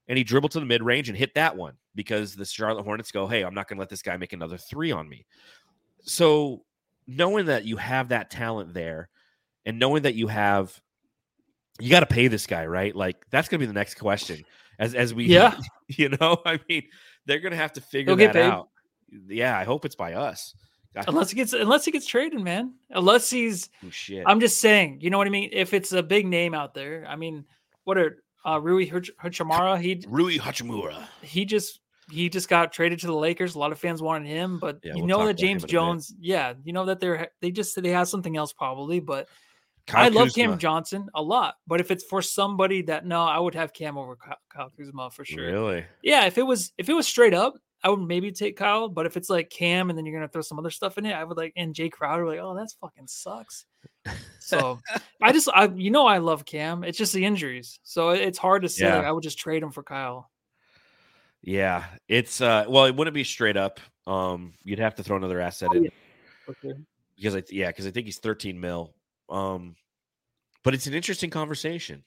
and 0.09 0.19
he 0.19 0.25
dribbled 0.25 0.53
to 0.53 0.61
the 0.61 0.67
mid 0.67 0.83
range 0.83 1.09
and 1.09 1.17
hit 1.17 1.35
that 1.35 1.57
one 1.57 1.75
because 1.95 2.35
the 2.35 2.45
Charlotte 2.45 2.85
Hornets 2.85 3.13
go, 3.13 3.27
"Hey, 3.27 3.43
I'm 3.43 3.55
not 3.55 3.69
going 3.69 3.77
to 3.77 3.81
let 3.81 3.91
this 3.91 4.03
guy 4.03 4.17
make 4.17 4.33
another 4.33 4.57
three 4.57 4.91
on 4.91 5.09
me." 5.09 5.27
So 6.03 6.65
knowing 7.07 7.47
that 7.47 7.65
you 7.65 7.77
have 7.77 8.09
that 8.09 8.31
talent 8.31 8.75
there, 8.75 9.09
and 9.67 9.79
knowing 9.79 10.03
that 10.03 10.15
you 10.15 10.29
have, 10.29 10.81
you 11.79 11.91
got 11.91 12.01
to 12.01 12.07
pay 12.07 12.29
this 12.29 12.47
guy, 12.47 12.67
right? 12.67 12.95
Like 12.95 13.17
that's 13.31 13.49
going 13.49 13.61
to 13.61 13.63
be 13.63 13.69
the 13.69 13.79
next 13.79 13.95
question. 13.95 14.45
As 14.79 14.95
as 14.95 15.13
we, 15.13 15.27
Yeah. 15.27 15.59
you 15.89 16.09
know, 16.09 16.39
I 16.45 16.59
mean, 16.69 16.85
they're 17.27 17.41
going 17.41 17.53
to 17.53 17.59
have 17.59 17.73
to 17.75 17.81
figure 17.81 18.17
He'll 18.17 18.33
that 18.33 18.37
out. 18.37 18.69
Yeah, 19.11 19.59
I 19.59 19.65
hope 19.65 19.85
it's 19.85 19.95
by 19.95 20.15
us. 20.15 20.55
Unless 21.07 21.31
he 21.31 21.37
gets 21.37 21.53
unless 21.53 21.85
he 21.85 21.91
gets 21.91 22.07
traded, 22.07 22.41
man. 22.41 22.75
Unless 22.91 23.31
he's 23.31 23.69
oh, 23.85 23.91
shit. 23.91 24.25
I'm 24.27 24.41
just 24.41 24.61
saying, 24.61 24.99
you 25.01 25.11
know 25.11 25.19
what 25.19 25.27
I 25.27 25.31
mean? 25.31 25.51
If 25.53 25.73
it's 25.73 25.93
a 25.93 26.03
big 26.03 26.27
name 26.27 26.55
out 26.55 26.75
there, 26.75 27.07
I 27.07 27.15
mean, 27.15 27.45
what 27.85 27.99
are 27.99 28.23
uh 28.47 28.61
Rui 28.61 28.87
Hach- 28.89 29.11
Hachimura? 29.23 29.81
He 29.81 30.03
Rui 30.09 30.39
Hachimura. 30.39 31.07
he 31.23 31.45
just 31.45 31.81
he 32.11 32.29
just 32.29 32.49
got 32.49 32.73
traded 32.73 33.01
to 33.01 33.07
the 33.07 33.15
Lakers. 33.15 33.55
A 33.55 33.59
lot 33.59 33.71
of 33.73 33.79
fans 33.79 34.01
wanted 34.01 34.29
him, 34.29 34.59
but 34.59 34.79
Yeah, 34.83 34.93
you 34.95 34.99
we'll 35.01 35.07
know 35.07 35.27
that 35.27 35.35
James 35.35 35.63
in 35.63 35.65
a 35.65 35.67
bit. 35.67 35.73
Jones, 35.73 36.15
yeah, 36.19 36.55
you 36.65 36.73
know 36.73 36.87
that 36.87 37.01
they're 37.01 37.29
they 37.43 37.51
just 37.51 37.75
said 37.75 37.85
they 37.85 37.91
have 37.91 38.09
something 38.09 38.37
else 38.37 38.53
probably, 38.53 39.01
but 39.01 39.29
I 39.93 40.09
love 40.09 40.33
Cam 40.35 40.59
Johnson 40.59 41.09
a 41.15 41.23
lot. 41.23 41.55
But 41.67 41.81
if 41.81 41.91
it's 41.91 42.05
for 42.05 42.21
somebody 42.23 42.83
that 42.83 43.07
no, 43.07 43.23
I 43.23 43.39
would 43.39 43.55
have 43.55 43.73
Cam 43.73 43.97
over 43.99 44.17
Ky- 44.17 44.33
Kyle 44.55 44.71
Kuzma 44.77 45.11
for 45.11 45.25
sure. 45.25 45.45
Really? 45.45 45.85
Yeah, 46.03 46.27
if 46.27 46.39
it 46.39 46.43
was 46.45 46.73
if 46.79 46.89
it 46.89 46.95
was 46.95 47.07
straight 47.07 47.35
up, 47.35 47.55
I 47.85 47.91
would 47.91 48.01
maybe 48.01 48.33
take 48.33 48.57
Kyle. 48.57 48.89
But 48.89 49.07
if 49.07 49.17
it's 49.17 49.31
like 49.31 49.51
Cam 49.51 49.89
and 49.91 49.99
then 49.99 50.05
you're 50.07 50.17
gonna 50.19 50.29
throw 50.29 50.43
some 50.43 50.59
other 50.59 50.71
stuff 50.71 50.99
in 50.99 51.07
it, 51.07 51.13
I 51.13 51.23
would 51.25 51.37
like 51.37 51.53
and 51.57 51.75
Jay 51.75 51.89
Crowder 51.89 52.27
like, 52.27 52.41
oh, 52.41 52.55
that's 52.57 52.75
fucking 52.75 53.07
sucks. 53.07 53.65
So 54.41 54.81
I 55.23 55.33
just 55.33 55.49
I 55.55 55.67
you 55.69 55.91
know 55.91 56.07
I 56.07 56.19
love 56.19 56.45
Cam. 56.45 56.83
It's 56.85 56.99
just 56.99 57.13
the 57.13 57.25
injuries, 57.25 57.79
so 57.83 58.11
it's 58.11 58.39
hard 58.39 58.63
to 58.63 58.69
say. 58.69 58.93
like, 58.93 59.05
I 59.05 59.13
would 59.13 59.23
just 59.23 59.39
trade 59.39 59.63
him 59.63 59.71
for 59.71 59.83
Kyle. 59.83 60.31
Yeah. 61.43 61.85
It's 62.09 62.41
uh 62.41 62.65
well, 62.69 62.87
it 62.87 62.97
wouldn't 62.97 63.15
be 63.15 63.25
straight 63.25 63.57
up. 63.57 63.81
Um, 64.07 64.55
you'd 64.65 64.79
have 64.79 64.95
to 64.97 65.03
throw 65.05 65.17
another 65.17 65.41
asset 65.41 65.69
Oh, 65.73 65.77
in 65.77 65.85
yeah. 65.85 65.91
Sure. 66.63 66.73
because 67.17 67.37
I 67.37 67.43
yeah, 67.51 67.69
because 67.69 67.87
I 67.87 67.91
think 67.91 68.07
he's 68.07 68.19
13 68.19 68.59
mil. 68.59 68.95
Um, 69.29 69.77
but 70.65 70.75
it's 70.75 70.87
an 70.87 70.95
interesting 70.95 71.31
conversation. 71.31 72.03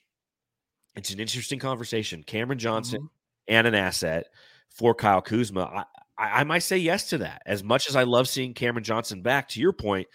It's 0.96 1.12
an 1.12 1.20
interesting 1.20 1.58
conversation. 1.58 2.22
Cameron 2.24 2.58
Johnson 2.58 3.02
Mhm. 3.02 3.08
and 3.48 3.66
an 3.68 3.74
asset 3.74 4.26
for 4.74 4.94
Kyle 4.94 5.22
Kuzma. 5.22 5.62
I, 5.62 5.84
I, 6.22 6.40
I 6.40 6.44
might 6.44 6.60
say 6.60 6.78
yes 6.78 7.08
to 7.10 7.18
that. 7.18 7.42
As 7.46 7.62
much 7.64 7.88
as 7.88 7.96
I 7.96 8.02
love 8.04 8.28
seeing 8.28 8.54
Cameron 8.54 8.84
Johnson 8.84 9.22
back, 9.22 9.48
to 9.50 9.60
your 9.60 9.72
point, 9.72 10.08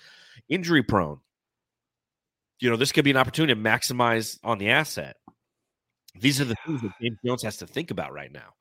injury 0.50 0.84
prone. 0.84 1.20
You 2.60 2.70
know, 2.72 2.76
this 2.76 2.91
could 2.91 3.04
be 3.06 3.12
an 3.12 3.17
opportunity 3.17 3.54
to 3.54 3.60
maximize 3.60 4.39
on 4.43 4.58
the 4.58 4.70
asset. 4.70 5.17
These 6.20 6.41
are 6.41 6.46
the 6.46 6.56
things 6.65 6.82
that 6.82 6.91
James 7.00 7.17
Jones 7.24 7.43
has 7.43 7.58
to 7.58 7.67
think 7.67 7.91
about 7.91 8.12
right 8.13 8.32
now. 8.32 8.54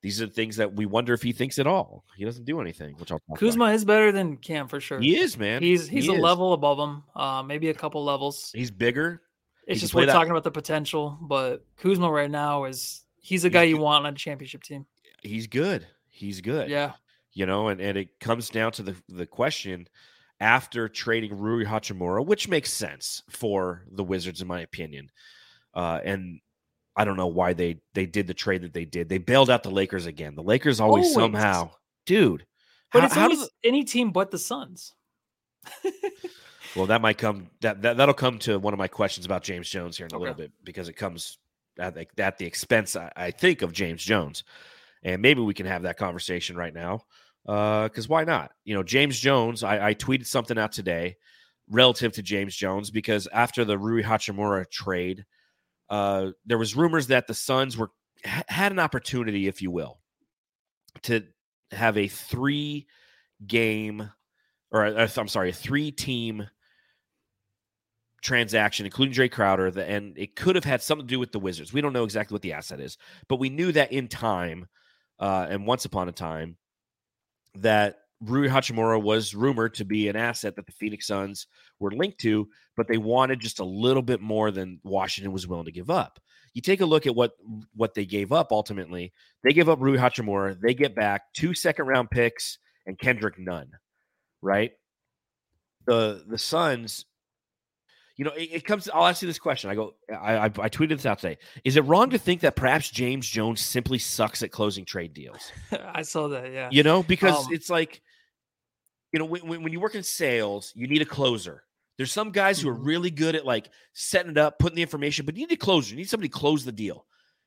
These 0.00 0.22
are 0.22 0.26
the 0.26 0.32
things 0.32 0.56
that 0.56 0.72
we 0.74 0.86
wonder 0.86 1.12
if 1.12 1.22
he 1.22 1.32
thinks 1.32 1.58
at 1.58 1.66
all. 1.66 2.04
He 2.16 2.24
doesn't 2.24 2.44
do 2.44 2.60
anything, 2.60 2.94
which 2.98 3.10
I'll 3.10 3.18
talk 3.18 3.28
about. 3.28 3.40
Kuzma 3.40 3.66
is 3.72 3.84
better 3.84 4.12
than 4.12 4.36
Cam 4.36 4.68
for 4.68 4.80
sure. 4.80 5.00
He 5.00 5.18
is, 5.18 5.36
man. 5.36 5.60
He's 5.60 5.88
he's 5.88 6.04
He 6.04 6.10
a 6.10 6.14
is. 6.14 6.20
level 6.20 6.52
above 6.54 6.78
him, 6.78 7.02
uh, 7.16 7.42
maybe 7.42 7.68
a 7.68 7.74
couple 7.74 8.02
levels. 8.04 8.50
He's 8.54 8.70
bigger. 8.70 9.20
It's 9.66 9.80
can 9.80 9.80
just 9.80 9.94
we're 9.94 10.06
that- 10.06 10.12
talking 10.12 10.30
about 10.30 10.44
the 10.44 10.50
potential, 10.52 11.18
but 11.20 11.66
Kuzma 11.78 12.10
right 12.10 12.30
now 12.30 12.64
is 12.64 13.02
he's 13.20 13.44
a 13.44 13.48
He's 13.48 13.52
guy 13.52 13.64
you 13.64 13.76
want 13.76 14.06
on 14.06 14.14
a 14.14 14.16
championship 14.16 14.62
team. 14.62 14.86
He's 15.22 15.46
good. 15.46 15.86
He's 16.08 16.40
good. 16.40 16.68
Yeah, 16.68 16.92
you 17.32 17.46
know, 17.46 17.68
and, 17.68 17.80
and 17.80 17.96
it 17.98 18.18
comes 18.20 18.48
down 18.50 18.72
to 18.72 18.82
the 18.82 18.96
the 19.08 19.26
question 19.26 19.88
after 20.40 20.88
trading 20.88 21.36
Rui 21.36 21.64
Hachimura, 21.64 22.24
which 22.24 22.48
makes 22.48 22.72
sense 22.72 23.22
for 23.28 23.84
the 23.90 24.04
Wizards, 24.04 24.40
in 24.40 24.48
my 24.48 24.60
opinion. 24.60 25.10
Uh, 25.74 26.00
and 26.04 26.40
I 26.96 27.04
don't 27.04 27.16
know 27.16 27.26
why 27.26 27.52
they 27.52 27.80
they 27.94 28.06
did 28.06 28.26
the 28.26 28.34
trade 28.34 28.62
that 28.62 28.72
they 28.72 28.84
did. 28.84 29.08
They 29.08 29.18
bailed 29.18 29.50
out 29.50 29.62
the 29.62 29.70
Lakers 29.70 30.06
again. 30.06 30.34
The 30.34 30.42
Lakers 30.42 30.80
always, 30.80 31.06
Always. 31.06 31.14
somehow, 31.14 31.70
dude. 32.06 32.44
but 32.92 33.00
how- 33.00 33.06
it's 33.06 33.14
how 33.14 33.28
do 33.28 33.34
always 33.34 33.50
any 33.64 33.84
team 33.84 34.10
but 34.10 34.30
the 34.30 34.38
Suns. 34.38 34.94
well, 36.76 36.86
that 36.86 37.00
might 37.02 37.18
come 37.18 37.48
that, 37.60 37.82
that 37.82 37.96
that'll 37.96 38.14
come 38.14 38.38
to 38.40 38.58
one 38.58 38.72
of 38.72 38.78
my 38.78 38.88
questions 38.88 39.26
about 39.26 39.42
James 39.42 39.68
Jones 39.68 39.96
here 39.96 40.06
in 40.06 40.14
a 40.14 40.18
little 40.18 40.34
bit 40.34 40.52
because 40.64 40.88
it 40.88 40.94
comes 40.94 41.38
at 41.78 41.94
the, 41.94 42.06
at 42.18 42.38
the 42.38 42.46
expense, 42.46 42.96
I, 42.96 43.12
I 43.16 43.30
think, 43.30 43.62
of 43.62 43.72
James 43.72 44.02
Jones, 44.02 44.44
and 45.02 45.22
maybe 45.22 45.40
we 45.40 45.54
can 45.54 45.66
have 45.66 45.82
that 45.82 45.96
conversation 45.96 46.56
right 46.56 46.74
now. 46.74 47.00
Because 47.44 48.08
why 48.08 48.24
not? 48.24 48.52
You 48.64 48.74
know, 48.74 48.82
James 48.82 49.18
Jones. 49.18 49.62
I, 49.62 49.88
I 49.88 49.94
tweeted 49.94 50.26
something 50.26 50.58
out 50.58 50.72
today 50.72 51.16
relative 51.70 52.12
to 52.12 52.22
James 52.22 52.54
Jones 52.54 52.90
because 52.90 53.26
after 53.32 53.64
the 53.64 53.78
Rui 53.78 54.02
Hachimura 54.02 54.70
trade, 54.70 55.24
uh, 55.88 56.30
there 56.44 56.58
was 56.58 56.76
rumors 56.76 57.06
that 57.06 57.26
the 57.26 57.34
Suns 57.34 57.76
were 57.76 57.90
had 58.24 58.72
an 58.72 58.78
opportunity, 58.78 59.46
if 59.46 59.62
you 59.62 59.70
will, 59.70 60.00
to 61.02 61.22
have 61.70 61.96
a 61.96 62.08
three 62.08 62.86
game 63.46 64.10
or 64.70 64.84
uh, 64.84 65.08
I'm 65.16 65.28
sorry, 65.28 65.50
a 65.50 65.54
three 65.54 65.90
team 65.90 66.48
transaction, 68.22 68.84
including 68.84 69.14
Jay 69.14 69.28
Crowder, 69.28 69.70
the, 69.70 69.88
and 69.88 70.18
it 70.18 70.36
could 70.36 70.56
have 70.56 70.64
had 70.64 70.82
something 70.82 71.06
to 71.06 71.14
do 71.14 71.20
with 71.20 71.32
the 71.32 71.38
Wizards. 71.38 71.72
We 71.72 71.80
don't 71.80 71.92
know 71.92 72.04
exactly 72.04 72.34
what 72.34 72.42
the 72.42 72.52
asset 72.52 72.80
is, 72.80 72.98
but 73.28 73.38
we 73.38 73.48
knew 73.48 73.72
that 73.72 73.92
in 73.92 74.08
time 74.08 74.66
uh, 75.18 75.46
and 75.48 75.66
once 75.66 75.84
upon 75.84 76.08
a 76.08 76.12
time 76.12 76.56
that 77.56 77.96
Rui 78.20 78.48
Hachimura 78.48 79.00
was 79.00 79.34
rumored 79.34 79.74
to 79.74 79.84
be 79.84 80.08
an 80.08 80.16
asset 80.16 80.56
that 80.56 80.66
the 80.66 80.72
Phoenix 80.72 81.06
Suns 81.06 81.46
were 81.78 81.92
linked 81.92 82.18
to, 82.20 82.48
but 82.76 82.88
they 82.88 82.98
wanted 82.98 83.40
just 83.40 83.60
a 83.60 83.64
little 83.64 84.02
bit 84.02 84.20
more 84.20 84.50
than 84.50 84.80
Washington 84.82 85.32
was 85.32 85.46
willing 85.46 85.66
to 85.66 85.72
give 85.72 85.90
up. 85.90 86.18
You 86.54 86.62
take 86.62 86.80
a 86.80 86.86
look 86.86 87.06
at 87.06 87.14
what 87.14 87.32
what 87.74 87.94
they 87.94 88.04
gave 88.04 88.32
up 88.32 88.48
ultimately. 88.50 89.12
They 89.44 89.52
gave 89.52 89.68
up 89.68 89.80
Rui 89.80 89.96
Hachimura. 89.96 90.58
They 90.60 90.74
get 90.74 90.96
back 90.96 91.22
two 91.34 91.54
second 91.54 91.86
round 91.86 92.10
picks 92.10 92.58
and 92.86 92.98
Kendrick 92.98 93.38
Nunn, 93.38 93.70
right? 94.42 94.72
The 95.86 96.24
the 96.26 96.38
Suns, 96.38 97.04
you 98.18 98.24
know, 98.24 98.32
it, 98.32 98.50
it 98.52 98.64
comes. 98.66 98.88
I'll 98.92 99.06
ask 99.06 99.22
you 99.22 99.28
this 99.28 99.38
question. 99.38 99.70
I 99.70 99.74
go. 99.74 99.94
I, 100.10 100.36
I 100.36 100.44
I 100.44 100.68
tweeted 100.68 100.90
this 100.96 101.06
out 101.06 101.20
today. 101.20 101.38
Is 101.64 101.76
it 101.76 101.82
wrong 101.86 102.10
to 102.10 102.18
think 102.18 102.40
that 102.42 102.56
perhaps 102.56 102.90
James 102.90 103.26
Jones 103.26 103.60
simply 103.62 103.98
sucks 103.98 104.42
at 104.42 104.50
closing 104.50 104.84
trade 104.84 105.14
deals? 105.14 105.50
I 105.72 106.02
saw 106.02 106.28
that. 106.28 106.52
Yeah, 106.52 106.68
You 106.70 106.82
know, 106.82 107.02
because 107.02 107.46
Um, 107.46 107.52
it's 107.54 107.70
like, 107.70 108.02
you 109.12 109.18
know, 109.18 109.24
when, 109.24 109.46
when 109.46 109.62
when 109.62 109.72
you 109.72 109.80
work 109.80 109.94
in 109.94 110.02
sales, 110.02 110.72
you 110.74 110.86
need 110.88 111.00
a 111.00 111.06
closer 111.06 111.62
There's 111.96 112.12
some 112.12 112.30
guys 112.30 112.60
who 112.60 112.68
are 112.68 112.74
Mhm. 112.76 112.86
really 112.86 113.10
good 113.10 113.34
at 113.36 113.46
like 113.46 113.70
setting 113.94 114.32
it 114.32 114.38
up, 114.38 114.58
putting 114.58 114.76
the 114.76 114.82
information, 114.82 115.24
but 115.24 115.36
you 115.36 115.46
need 115.46 115.54
a 115.54 115.56
closer. 115.56 115.90
You 115.92 115.96
need 115.96 116.08
somebody 116.10 116.28
to 116.28 116.38
close 116.38 116.64
the 116.64 116.72
deal. 116.72 117.06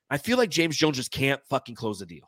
I 0.09 0.17
feel 0.17 0.37
like 0.37 0.49
James 0.49 0.75
Jones 0.77 0.97
just 0.97 1.11
can't 1.11 1.41
fucking 1.49 1.75
close 1.75 1.99
the 1.99 2.05
deal. 2.05 2.27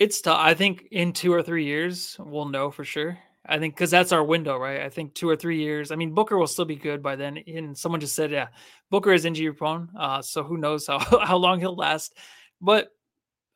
It's 0.00 0.20
tough. 0.20 0.38
I 0.40 0.54
think 0.54 0.86
in 0.90 1.12
two 1.12 1.32
or 1.32 1.42
three 1.42 1.64
years 1.64 2.16
we'll 2.18 2.48
know 2.48 2.70
for 2.70 2.84
sure. 2.84 3.18
I 3.46 3.58
think 3.58 3.74
because 3.74 3.90
that's 3.90 4.12
our 4.12 4.24
window, 4.24 4.56
right? 4.56 4.80
I 4.80 4.88
think 4.88 5.14
two 5.14 5.28
or 5.28 5.36
three 5.36 5.60
years. 5.60 5.90
I 5.90 5.96
mean, 5.96 6.14
Booker 6.14 6.38
will 6.38 6.46
still 6.46 6.64
be 6.64 6.76
good 6.76 7.02
by 7.02 7.16
then. 7.16 7.38
And 7.46 7.76
someone 7.76 8.00
just 8.00 8.14
said, 8.14 8.30
yeah, 8.30 8.48
Booker 8.90 9.12
is 9.12 9.26
injury 9.26 9.52
prone, 9.52 9.90
uh, 9.98 10.22
so 10.22 10.42
who 10.42 10.56
knows 10.56 10.86
how 10.86 10.98
how 11.24 11.36
long 11.36 11.60
he'll 11.60 11.76
last. 11.76 12.16
But 12.60 12.90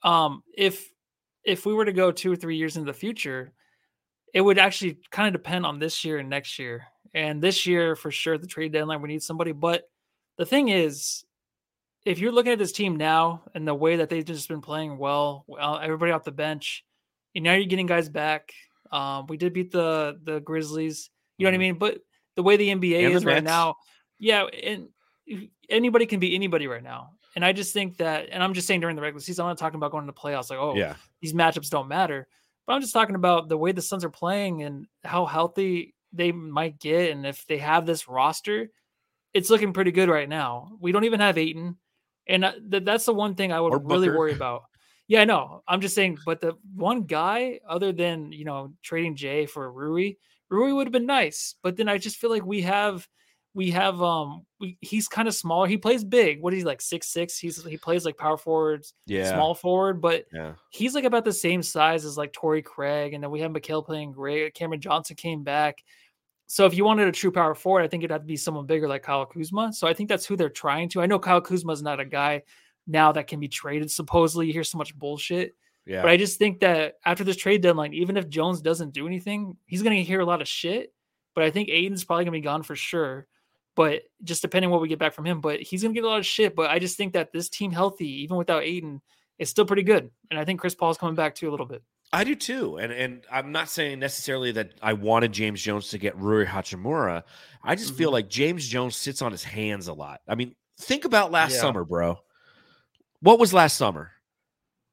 um, 0.03 0.43
if 0.55 0.89
if 1.45 1.65
we 1.65 1.73
were 1.73 1.87
to 1.87 1.93
go 1.93 2.13
two 2.13 2.33
or 2.33 2.37
three 2.37 2.57
years 2.57 2.77
into 2.77 2.93
the 2.93 2.99
future, 2.99 3.53
it 4.35 4.41
would 4.41 4.59
actually 4.59 4.99
kind 5.11 5.35
of 5.35 5.41
depend 5.41 5.65
on 5.65 5.79
this 5.79 6.05
year 6.05 6.19
and 6.19 6.29
next 6.29 6.59
year. 6.59 6.87
And 7.15 7.43
this 7.43 7.67
year, 7.67 7.97
for 7.97 8.11
sure, 8.11 8.37
the 8.37 8.47
trade 8.47 8.73
deadline, 8.73 9.01
we 9.01 9.09
need 9.09 9.23
somebody. 9.23 9.53
But 9.53 9.89
the 10.37 10.45
thing 10.45 10.69
is, 10.69 11.25
if 12.05 12.19
you're 12.19 12.33
looking 12.33 12.53
at 12.53 12.59
this 12.59 12.73
team 12.73 12.97
now 12.97 13.43
and 13.55 13.67
the 13.67 13.75
way 13.75 13.97
that 13.97 14.11
they've 14.11 14.25
just 14.25 14.49
been 14.49 14.61
playing 14.61 14.99
well, 14.99 15.45
well 15.47 15.79
everybody 15.83 16.13
off 16.13 16.25
the 16.25 16.33
bench, 16.33 16.85
and 17.35 17.45
now 17.45 17.55
you're 17.55 17.65
getting 17.65 17.87
guys 17.87 18.09
back. 18.09 18.53
Um, 18.91 19.27
we 19.27 19.37
did 19.37 19.53
beat 19.53 19.71
the 19.71 20.19
the 20.23 20.41
Grizzlies. 20.41 21.11
You 21.37 21.45
know 21.45 21.51
what 21.51 21.55
I 21.55 21.57
Mhm. 21.57 21.61
mean? 21.61 21.75
But 21.79 21.99
the 22.37 22.43
way 22.43 22.57
the 22.57 22.71
NBA 22.71 23.05
And 23.05 23.13
the 23.13 23.17
is 23.17 23.25
right 23.25 23.45
now, 23.45 23.77
yeah, 24.19 24.45
and 24.45 24.89
anybody 25.69 26.07
can 26.07 26.21
be 26.21 26.35
anybody 26.35 26.67
right 26.67 26.83
now. 26.83 27.11
And 27.37 27.45
I 27.45 27.53
just 27.53 27.73
think 27.73 27.99
that, 27.99 28.29
and 28.33 28.43
I'm 28.43 28.55
just 28.55 28.67
saying 28.67 28.81
during 28.81 28.97
the 28.97 29.03
regular 29.03 29.21
season, 29.21 29.45
I'm 29.45 29.51
not 29.51 29.59
talking 29.59 29.77
about 29.77 29.93
going 29.93 30.07
to 30.07 30.13
the 30.13 30.19
playoffs. 30.19 30.51
Like, 30.51 30.59
oh, 30.59 30.75
Yeah. 30.77 30.95
these 31.21 31.35
matchups 31.35 31.71
don't 31.71 31.89
matter. 31.89 32.27
But 32.67 32.75
I'm 32.75 32.81
just 32.81 32.93
talking 32.93 33.15
about 33.15 33.49
the 33.49 33.57
way 33.57 33.73
the 33.73 33.83
Suns 33.83 34.05
are 34.05 34.11
playing 34.11 34.63
and 34.63 34.87
how 35.05 35.27
healthy 35.27 35.95
they 36.13 36.33
might 36.33 36.79
get, 36.79 37.11
and 37.11 37.27
if 37.27 37.47
they 37.47 37.59
have 37.59 37.87
this 37.87 38.09
roster, 38.09 38.71
it's 39.35 39.51
looking 39.51 39.73
pretty 39.73 39.93
good 39.93 40.09
right 40.09 40.29
now. 40.29 40.73
We 40.81 40.91
don't 40.91 41.05
even 41.05 41.21
have 41.21 41.37
Ayton, 41.39 41.77
and 42.27 42.45
uh, 42.45 42.53
that's 42.67 43.05
the 43.05 43.15
one 43.15 43.35
thing 43.35 43.53
I 43.53 43.61
would 43.61 43.73
really 43.91 44.09
worry 44.17 44.33
about. 44.33 44.65
Yeah, 45.09 45.23
I 45.23 45.25
know. 45.25 45.63
I'm 45.67 45.81
just 45.81 45.95
saying, 45.95 46.19
but 46.27 46.41
the 46.41 46.57
one 46.75 47.03
guy 47.03 47.61
other 47.67 47.93
than 47.93 48.31
you 48.31 48.45
know 48.45 48.73
trading 48.83 49.17
Jay 49.17 49.47
for 49.47 49.73
Rui, 49.73 50.13
Rui 50.51 50.73
would 50.73 50.87
have 50.87 50.93
been 50.93 51.07
nice. 51.07 51.55
But 51.63 51.77
then 51.77 51.89
I 51.89 51.99
just 51.99 52.17
feel 52.17 52.31
like 52.31 52.45
we 52.45 52.61
have 52.63 53.09
we 53.55 53.71
have 53.71 54.01
um 54.03 54.45
we, 54.61 54.77
he's 54.83 55.09
kind 55.09 55.27
of 55.27 55.35
smaller. 55.35 55.67
He 55.67 55.79
plays 55.79 56.05
big. 56.05 56.43
What 56.43 56.53
is 56.53 56.61
he 56.61 56.65
like 56.65 56.83
six 56.83 57.09
six? 57.09 57.39
He's 57.39 57.65
he 57.65 57.79
plays 57.79 58.05
like 58.05 58.19
power 58.19 58.37
forwards, 58.37 58.93
Yeah. 59.07 59.33
small 59.33 59.55
forward, 59.55 60.01
but 60.03 60.27
Yeah. 60.33 60.53
he's 60.71 60.95
like 60.95 61.05
about 61.05 61.25
the 61.25 61.33
same 61.33 61.63
size 61.63 62.05
as 62.05 62.19
like 62.19 62.33
Torrey 62.35 62.63
Craig, 62.63 63.15
and 63.15 63.23
then 63.25 63.31
we 63.31 63.41
have 63.41 63.51
Mikal 63.51 63.85
playing 63.85 64.13
great. 64.13 64.53
Cameron 64.55 64.81
Johnson 64.83 65.17
came 65.17 65.43
back. 65.43 65.83
So 66.51 66.67
if 66.67 66.75
you 66.75 66.85
wanted 66.85 67.09
a 67.09 67.13
true 67.13 67.33
power 67.33 67.55
forward, 67.55 67.83
I 67.83 67.89
think 67.89 68.03
it'd 68.03 68.11
have 68.13 68.23
to 68.23 68.27
be 68.27 68.37
someone 68.37 68.67
bigger 68.67 68.89
like 68.89 69.03
Kyle 69.03 69.27
Kuzma. 69.27 69.73
So 69.73 69.87
I 69.87 69.93
think 69.95 70.09
that's 70.09 70.25
who 70.27 70.35
they're 70.37 70.49
trying 70.49 70.89
to. 70.91 71.03
I 71.03 71.07
know 71.07 71.19
Kyle 71.19 71.43
Kuzma's 71.43 71.83
not 71.83 72.01
a 72.01 72.07
guy 72.07 72.43
now 72.89 73.13
that 73.13 73.29
can 73.29 73.39
be 73.39 73.47
traded. 73.49 73.91
Supposedly, 73.93 74.47
you 74.49 74.53
hear 74.53 74.65
so 74.65 74.79
much 74.79 74.97
bullshit. 74.99 75.55
Yeah. 75.87 76.03
But 76.03 76.11
I 76.11 76.17
just 76.17 76.39
think 76.39 76.61
that 76.61 76.95
after 77.05 77.23
this 77.23 77.37
trade 77.37 77.61
deadline, 77.63 77.95
even 77.95 78.17
if 78.17 78.29
Jones 78.29 78.61
doesn't 78.61 78.93
do 78.93 79.07
anything, 79.07 79.57
he's 79.67 79.83
going 79.83 79.97
to 79.97 80.03
hear 80.03 80.21
a 80.21 80.25
lot 80.27 80.43
of 80.43 80.49
shit. 80.49 80.93
But 81.35 81.45
I 81.45 81.51
think 81.51 81.69
Ayton's 81.69 82.05
probably 82.05 82.25
going 82.25 82.33
to 82.33 82.39
be 82.39 82.43
gone 82.45 82.63
for 82.63 82.75
sure. 82.75 83.27
But 83.77 84.03
just 84.25 84.43
depending 84.43 84.71
what 84.71 84.81
we 84.81 84.89
get 84.89 84.99
back 84.99 85.15
from 85.15 85.25
him, 85.25 85.41
but 85.41 85.61
he's 85.61 85.83
going 85.83 85.95
to 85.95 86.01
get 86.01 86.05
a 86.05 86.09
lot 86.11 86.19
of 86.19 86.27
shit. 86.27 86.57
But 86.57 86.71
I 86.71 86.81
just 86.81 86.97
think 86.97 87.13
that 87.13 87.33
this 87.33 87.49
team 87.49 87.71
healthy, 87.71 88.23
even 88.23 88.37
without 88.37 88.65
Ayton, 88.65 89.01
is 89.39 89.49
still 89.51 89.65
pretty 89.67 89.85
good. 89.85 90.11
And 90.31 90.41
I 90.41 90.45
think 90.45 90.61
Chris 90.61 90.75
Paul's 90.75 90.99
coming 90.99 91.15
back 91.15 91.37
too 91.37 91.49
a 91.49 91.53
little 91.53 91.67
bit. 91.67 91.83
I 92.13 92.25
do 92.25 92.35
too, 92.35 92.79
and 92.79 92.91
and 92.91 93.25
I'm 93.31 93.53
not 93.53 93.69
saying 93.69 93.99
necessarily 93.99 94.51
that 94.53 94.71
I 94.81 94.95
wanted 94.95 95.31
James 95.31 95.61
Jones 95.61 95.91
to 95.91 95.99
get 95.99 96.17
Rui 96.17 96.47
Hachimura. 96.47 97.23
I 97.63 97.75
just 97.75 97.95
feel 97.95 98.09
Mhm. 98.09 98.15
like 98.15 98.29
James 98.31 98.67
Jones 98.67 98.97
sits 98.97 99.21
on 99.21 99.31
his 99.31 99.45
hands 99.45 99.89
a 99.89 99.93
lot. 99.93 100.23
I 100.27 100.35
mean, 100.35 100.55
think 100.81 101.05
about 101.05 101.31
last 101.31 101.53
Yeah. 101.55 101.61
summer, 101.61 101.85
bro. 101.85 102.19
What 103.21 103.39
was 103.39 103.53
last 103.53 103.77
summer? 103.77 104.13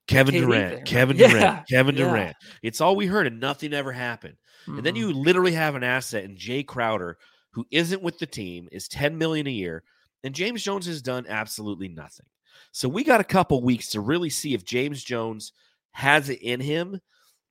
Kevin 0.07 0.35
Durant. 0.35 0.85
Kevin 0.85 1.17
Durant, 1.17 1.67
Kevin 1.67 1.95
yeah. 1.95 2.03
Durant. 2.03 2.35
It's 2.61 2.81
all 2.81 2.95
we 2.95 3.07
heard, 3.07 3.27
and 3.27 3.39
nothing 3.39 3.73
ever 3.73 3.91
happened. 3.91 4.35
And 4.67 4.83
then 4.83 4.95
you 4.95 5.13
literally 5.13 5.51
have 5.51 5.75
an 5.75 5.83
asset 5.83 6.23
in 6.23 6.35
Jay 6.37 6.63
Crowder, 6.63 7.17
who 7.51 7.65
isn't 7.71 8.01
with 8.01 8.17
the 8.17 8.25
team, 8.25 8.67
is 8.71 8.87
10 8.87 9.15
million 9.15 9.45
a 9.45 9.51
year, 9.51 9.83
and 10.23 10.33
James 10.33 10.63
Jones 10.63 10.87
has 10.87 11.03
done 11.03 11.25
absolutely 11.29 11.87
nothing. 11.87 12.25
So 12.71 12.89
we 12.89 13.03
got 13.03 13.21
a 13.21 13.25
couple 13.25 13.61
weeks 13.61 13.89
to 13.91 14.01
really 14.01 14.29
see 14.29 14.53
if 14.53 14.65
James 14.65 15.03
Jones 15.03 15.53
has 15.91 16.29
it 16.29 16.41
in 16.41 16.59
him 16.59 16.99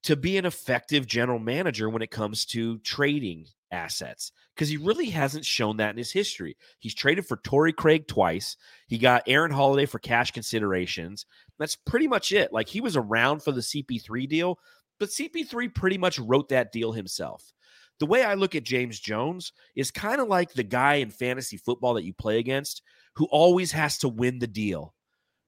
to 0.02 0.16
be 0.16 0.36
an 0.36 0.44
effective 0.44 1.06
general 1.06 1.38
manager 1.38 1.88
when 1.88 2.02
it 2.02 2.10
comes 2.10 2.44
to 2.46 2.78
trading 2.80 3.46
assets 3.74 4.32
because 4.54 4.68
he 4.68 4.78
really 4.78 5.10
hasn't 5.10 5.44
shown 5.44 5.76
that 5.76 5.90
in 5.90 5.98
his 5.98 6.12
history. 6.12 6.56
He's 6.78 6.94
traded 6.94 7.26
for 7.26 7.36
Torrey 7.36 7.72
Craig 7.72 8.06
twice. 8.08 8.56
He 8.86 8.96
got 8.96 9.24
Aaron 9.26 9.50
Holiday 9.50 9.84
for 9.84 9.98
cash 9.98 10.30
considerations. 10.30 11.26
That's 11.58 11.76
pretty 11.76 12.08
much 12.08 12.32
it. 12.32 12.52
Like 12.52 12.68
he 12.68 12.80
was 12.80 12.96
around 12.96 13.42
for 13.42 13.52
the 13.52 13.60
CP3 13.60 14.28
deal, 14.28 14.58
but 14.98 15.10
CP3 15.10 15.74
pretty 15.74 15.98
much 15.98 16.18
wrote 16.18 16.48
that 16.48 16.72
deal 16.72 16.92
himself. 16.92 17.52
The 18.00 18.06
way 18.06 18.24
I 18.24 18.34
look 18.34 18.54
at 18.54 18.64
James 18.64 18.98
Jones 18.98 19.52
is 19.76 19.90
kind 19.90 20.20
of 20.20 20.28
like 20.28 20.52
the 20.52 20.64
guy 20.64 20.94
in 20.94 21.10
fantasy 21.10 21.56
football 21.56 21.94
that 21.94 22.04
you 22.04 22.12
play 22.12 22.38
against 22.38 22.82
who 23.16 23.26
always 23.26 23.72
has 23.72 23.98
to 23.98 24.08
win 24.08 24.38
the 24.38 24.46
deal, 24.46 24.94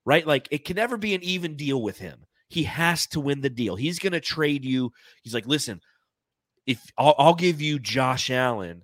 right? 0.05 0.27
Like 0.27 0.49
it 0.51 0.65
can 0.65 0.77
never 0.77 0.97
be 0.97 1.15
an 1.15 1.23
even 1.25 1.57
deal 1.57 1.83
with 1.83 1.99
him. 1.99 2.27
He 2.49 2.63
has 2.65 3.09
to 3.09 3.21
win 3.21 3.41
the 3.41 3.51
deal. 3.51 3.75
He's 3.75 3.99
going 3.99 4.13
to 4.13 4.21
trade 4.21 4.65
you. 4.65 4.93
He's 5.23 5.35
like, 5.35 5.47
listen, 5.47 5.81
if 6.67 6.81
I'll, 6.99 7.15
I'll 7.19 7.35
give 7.35 7.61
you 7.61 7.79
Josh 7.79 8.31
Allen, 8.31 8.83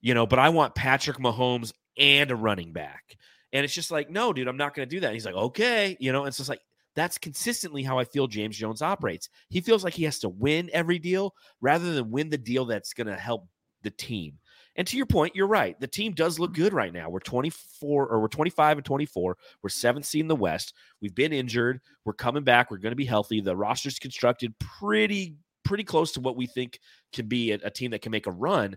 you 0.00 0.14
know, 0.14 0.26
but 0.26 0.38
I 0.38 0.48
want 0.48 0.74
Patrick 0.74 1.18
Mahomes 1.18 1.72
and 1.96 2.30
a 2.30 2.36
running 2.36 2.72
back. 2.72 3.16
And 3.52 3.64
it's 3.64 3.74
just 3.74 3.90
like, 3.90 4.10
no, 4.10 4.32
dude, 4.32 4.48
I'm 4.48 4.56
not 4.56 4.74
going 4.74 4.88
to 4.88 4.94
do 4.94 5.00
that. 5.00 5.08
And 5.08 5.14
he's 5.14 5.26
like, 5.26 5.34
okay, 5.34 5.96
you 6.00 6.12
know, 6.12 6.24
and 6.24 6.34
so 6.34 6.42
it's 6.42 6.48
like, 6.48 6.60
that's 6.96 7.18
consistently 7.18 7.82
how 7.82 7.98
I 7.98 8.04
feel 8.04 8.26
James 8.26 8.56
Jones 8.56 8.82
operates. 8.82 9.28
He 9.48 9.60
feels 9.60 9.84
like 9.84 9.94
he 9.94 10.04
has 10.04 10.18
to 10.20 10.28
win 10.28 10.70
every 10.72 10.98
deal 10.98 11.34
rather 11.60 11.92
than 11.94 12.10
win 12.10 12.30
the 12.30 12.38
deal 12.38 12.64
that's 12.64 12.92
going 12.94 13.06
to 13.06 13.16
help 13.16 13.46
the 13.82 13.90
team. 13.90 14.38
And 14.76 14.86
to 14.86 14.96
your 14.96 15.06
point, 15.06 15.34
you're 15.34 15.46
right. 15.46 15.78
The 15.78 15.86
team 15.86 16.12
does 16.12 16.38
look 16.38 16.54
good 16.54 16.72
right 16.72 16.92
now. 16.92 17.10
We're 17.10 17.20
24 17.20 18.08
or 18.08 18.20
we're 18.20 18.28
25 18.28 18.78
and 18.78 18.84
24. 18.84 19.36
We're 19.62 19.68
seventh 19.68 20.06
seed 20.06 20.22
in 20.22 20.28
the 20.28 20.36
West. 20.36 20.74
We've 21.02 21.14
been 21.14 21.32
injured. 21.32 21.80
We're 22.04 22.12
coming 22.12 22.44
back. 22.44 22.70
We're 22.70 22.78
going 22.78 22.92
to 22.92 22.96
be 22.96 23.04
healthy. 23.04 23.40
The 23.40 23.56
roster's 23.56 23.98
constructed 23.98 24.54
pretty 24.58 25.34
pretty 25.64 25.84
close 25.84 26.12
to 26.12 26.20
what 26.20 26.36
we 26.36 26.46
think 26.46 26.78
can 27.12 27.26
be 27.26 27.52
a, 27.52 27.58
a 27.64 27.70
team 27.70 27.90
that 27.92 28.02
can 28.02 28.12
make 28.12 28.26
a 28.26 28.32
run. 28.32 28.76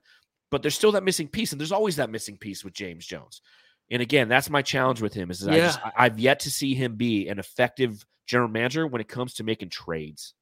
But 0.51 0.61
there's 0.61 0.75
still 0.75 0.91
that 0.91 1.03
missing 1.03 1.27
piece, 1.27 1.51
and 1.51 1.59
there's 1.59 1.71
always 1.71 1.95
that 1.95 2.09
missing 2.09 2.37
piece 2.37 2.63
with 2.63 2.73
James 2.73 3.05
Jones. 3.05 3.41
And 3.89 4.01
again, 4.01 4.29
that's 4.29 4.49
my 4.49 4.61
challenge 4.61 5.01
with 5.01 5.13
him 5.13 5.29
is 5.31 5.39
that 5.41 5.53
I 5.53 5.57
just, 5.57 5.79
I've 5.97 6.19
yet 6.19 6.39
to 6.41 6.51
see 6.51 6.73
him 6.73 6.95
be 6.95 7.27
an 7.27 7.39
effective 7.39 8.05
general 8.27 8.49
manager 8.49 8.87
when 8.87 9.01
it 9.01 9.07
comes 9.07 9.35
to 9.35 9.43
making 9.43 9.69
trades. 9.69 10.33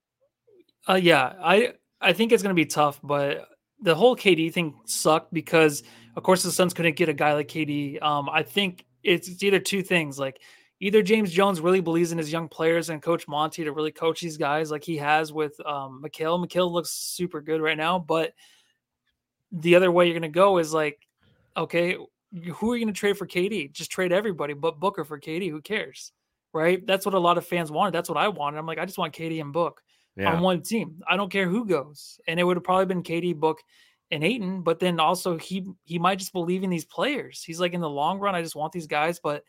Uh, 0.88 0.96
yeah, 0.96 1.34
I 1.42 1.74
I 2.00 2.14
think 2.14 2.32
it's 2.32 2.44
gonna 2.44 2.56
be 2.56 2.66
tough, 2.66 3.00
but 3.04 3.48
the 3.82 3.96
whole 3.96 4.16
KD 4.16 4.54
thing 4.54 4.76
sucked 4.86 5.34
because, 5.34 5.84
of 6.16 6.24
course, 6.24 6.44
the 6.44 6.52
Suns 6.52 6.74
couldn't 6.74 6.96
get 6.96 7.10
a 7.10 7.14
guy 7.14 7.34
like 7.34 7.48
KD. 7.48 8.02
Um, 8.02 8.30
I 8.30 8.44
think 8.44 8.86
it's, 9.04 9.28
it's 9.28 9.44
either 9.44 9.60
two 9.60 9.82
things: 9.82 10.20
like 10.20 10.42
either 10.82 11.04
James 11.04 11.32
Jones 11.32 11.62
really 11.62 11.80
believes 11.80 12.12
in 12.12 12.18
his 12.18 12.32
young 12.32 12.50
players 12.50 12.90
and 12.90 13.02
Coach 13.02 13.28
Monty 13.28 13.64
to 13.64 13.72
really 13.72 13.92
coach 13.92 14.20
these 14.20 14.36
guys, 14.36 14.72
like 14.72 14.84
he 14.84 14.98
has 14.98 15.32
with 15.32 15.54
um, 15.66 16.02
Mikal. 16.04 16.44
Mikal 16.44 16.70
looks 16.72 16.90
super 16.90 17.40
good 17.40 17.62
right 17.62 17.78
now, 17.78 18.00
but 18.00 18.34
the 19.52 19.76
other 19.76 19.92
way 19.92 20.06
you're 20.08 20.16
gonna 20.16 20.28
go 20.28 20.58
is 20.58 20.74
like, 20.74 21.00
okay, 21.56 21.96
who 22.54 22.72
are 22.72 22.76
you 22.76 22.84
gonna 22.84 22.94
trade 22.94 23.18
for 23.18 23.28
KD? 23.28 23.72
Just 23.72 23.92
trade 23.92 24.12
everybody, 24.12 24.54
but 24.54 24.80
Booker 24.80 25.06
for 25.06 25.20
KD. 25.20 25.52
Who 25.52 25.62
cares? 25.62 26.12
Right? 26.52 26.86
That's 26.86 27.06
what 27.06 27.16
a 27.16 27.20
lot 27.20 27.38
of 27.38 27.46
fans 27.46 27.72
wanted. 27.72 27.94
That's 27.94 28.10
what 28.10 28.18
I 28.18 28.28
wanted. 28.28 28.58
I'm 28.58 28.66
like, 28.66 28.80
I 28.80 28.86
just 28.86 28.98
want 28.98 29.14
KD 29.14 29.40
and 29.40 29.54
Book 29.54 29.82
Yeah. 30.18 30.34
on 30.34 30.42
one 30.42 30.64
team. 30.64 31.02
I 31.08 31.16
don't 31.16 31.32
care 31.32 31.48
who 31.48 31.66
goes. 31.66 32.20
And 32.28 32.40
it 32.40 32.44
would 32.44 32.58
have 32.58 32.64
probably 32.64 32.88
been 32.88 33.04
KD, 33.04 33.40
Book, 33.40 33.60
and 34.10 34.24
Ayton. 34.24 34.64
But 34.64 34.80
then 34.80 35.00
also 35.00 35.38
he 35.38 35.68
he 35.84 36.00
might 36.00 36.18
just 36.20 36.34
believe 36.34 36.64
in 36.64 36.72
these 36.72 36.86
players. 36.86 37.44
He's 37.44 37.60
like 37.60 37.74
in 37.74 37.82
the 37.82 37.90
long 37.90 38.18
run, 38.20 38.34
I 38.34 38.42
just 38.42 38.56
want 38.56 38.74
these 38.74 38.88
guys. 38.88 39.20
But 39.20 39.44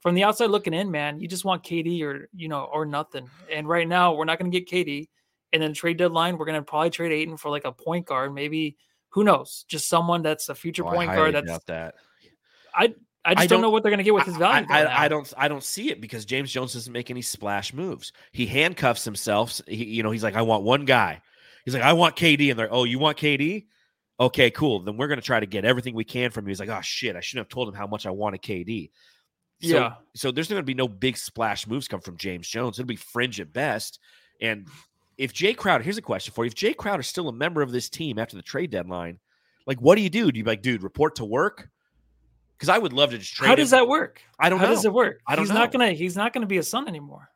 from 0.00 0.14
the 0.14 0.24
outside 0.24 0.50
looking 0.50 0.74
in, 0.74 0.90
man, 0.90 1.20
you 1.20 1.28
just 1.28 1.44
want 1.44 1.64
KD 1.64 2.02
or 2.02 2.28
you 2.34 2.48
know 2.48 2.64
or 2.72 2.86
nothing. 2.86 3.28
And 3.52 3.68
right 3.68 3.88
now 3.88 4.14
we're 4.14 4.24
not 4.24 4.38
going 4.38 4.50
to 4.50 4.60
get 4.60 4.68
KD. 4.70 5.08
And 5.52 5.62
then 5.62 5.72
trade 5.72 5.96
deadline, 5.96 6.36
we're 6.38 6.44
going 6.46 6.58
to 6.60 6.62
probably 6.62 6.90
trade 6.90 7.12
Ayton 7.12 7.36
for 7.36 7.50
like 7.50 7.64
a 7.64 7.72
point 7.72 8.04
guard, 8.06 8.34
maybe 8.34 8.76
who 9.10 9.24
knows, 9.24 9.64
just 9.68 9.88
someone 9.88 10.22
that's 10.22 10.48
a 10.48 10.54
future 10.54 10.84
Oh, 10.86 10.90
point 10.90 11.10
guard. 11.12 11.34
That's 11.34 11.64
that. 11.66 11.94
I 12.74 12.94
I 13.24 13.34
just 13.34 13.44
I 13.44 13.46
don't, 13.46 13.60
know 13.60 13.66
don't- 13.66 13.72
what 13.72 13.82
they're 13.82 13.90
going 13.90 13.98
to 13.98 14.04
get 14.04 14.14
with 14.14 14.24
his 14.24 14.34
I- 14.36 14.38
value. 14.38 14.66
I, 14.70 14.84
I, 14.84 15.02
now. 15.02 15.08
don't 15.08 15.34
I 15.36 15.48
don't 15.48 15.64
see 15.64 15.90
it 15.90 16.00
because 16.00 16.24
James 16.24 16.52
Jones 16.52 16.74
doesn't 16.74 16.92
make 16.92 17.10
any 17.10 17.22
splash 17.22 17.72
moves. 17.72 18.12
He 18.32 18.46
handcuffs 18.46 19.04
himself. 19.04 19.60
He, 19.66 19.84
you 19.84 20.02
know, 20.02 20.10
he's 20.10 20.22
like, 20.22 20.34
I 20.36 20.42
want 20.42 20.64
one 20.64 20.84
guy. 20.84 21.22
He's 21.64 21.74
like, 21.74 21.82
I 21.82 21.94
want 21.94 22.14
KD, 22.16 22.50
and 22.50 22.58
they're, 22.58 22.72
oh, 22.72 22.84
you 22.84 22.98
want 23.00 23.18
KD? 23.18 23.66
Okay, 24.20 24.50
cool. 24.50 24.80
Then 24.80 24.96
we're 24.96 25.08
gonna 25.08 25.20
try 25.22 25.40
to 25.40 25.46
get 25.46 25.64
everything 25.64 25.94
we 25.94 26.04
can 26.04 26.30
from 26.30 26.44
you. 26.46 26.50
He's 26.50 26.60
like, 26.60 26.68
oh 26.68 26.80
shit, 26.82 27.16
I 27.16 27.20
shouldn't 27.20 27.46
have 27.46 27.52
told 27.52 27.68
him 27.68 27.74
how 27.74 27.86
much 27.86 28.06
I 28.06 28.10
wanted 28.10 28.42
KD. 28.42 28.90
So, 29.62 29.68
Yeah. 29.68 29.94
So 30.14 30.30
there's 30.30 30.48
going 30.48 30.60
to 30.60 30.66
be 30.66 30.74
no 30.74 30.88
big 30.88 31.16
splash 31.16 31.66
moves 31.66 31.88
come 31.88 32.00
from 32.00 32.16
James 32.16 32.48
Jones. 32.48 32.78
It'll 32.78 32.86
be 32.88 32.96
fringe 32.96 33.40
at 33.40 33.52
best. 33.52 33.98
And 34.40 34.68
if 35.18 35.32
Jay 35.32 35.54
Crowder, 35.54 35.82
here's 35.84 35.96
a 35.98 36.02
question 36.02 36.32
for 36.34 36.44
you: 36.44 36.48
If 36.48 36.54
Jay 36.54 36.74
Crowder 36.74 37.00
is 37.00 37.06
still 37.06 37.28
a 37.28 37.32
member 37.32 37.62
of 37.62 37.72
this 37.72 37.88
team 37.88 38.18
after 38.18 38.36
the 38.36 38.42
trade 38.42 38.70
deadline, 38.70 39.18
Like, 39.66 39.80
what 39.80 39.96
do 39.96 40.02
you 40.02 40.10
do? 40.10 40.30
Do 40.30 40.38
you 40.38 40.44
like, 40.44 40.62
dude, 40.62 40.82
report 40.82 41.16
to 41.16 41.24
work? 41.24 41.68
Because 42.56 42.68
I 42.68 42.78
would 42.78 42.92
love 42.92 43.10
to 43.10 43.18
just 43.18 43.34
trade. 43.34 43.48
How 43.48 43.54
does 43.54 43.72
him. 43.72 43.78
that 43.80 43.88
work? 43.88 44.22
I 44.38 44.48
don't 44.48 44.58
How 44.58 44.66
know. 44.66 44.74
does 44.74 44.84
it 44.84 44.92
work? 44.92 45.20
I 45.26 45.36
don't 45.36 45.44
he's 45.46 45.52
not 45.54 45.72
gonna 45.72 45.92
he's 45.92 46.16
not 46.16 46.32
gonna 46.32 46.46
be 46.46 46.58
a 46.58 46.62
son 46.62 46.86
anymore. 46.88 47.28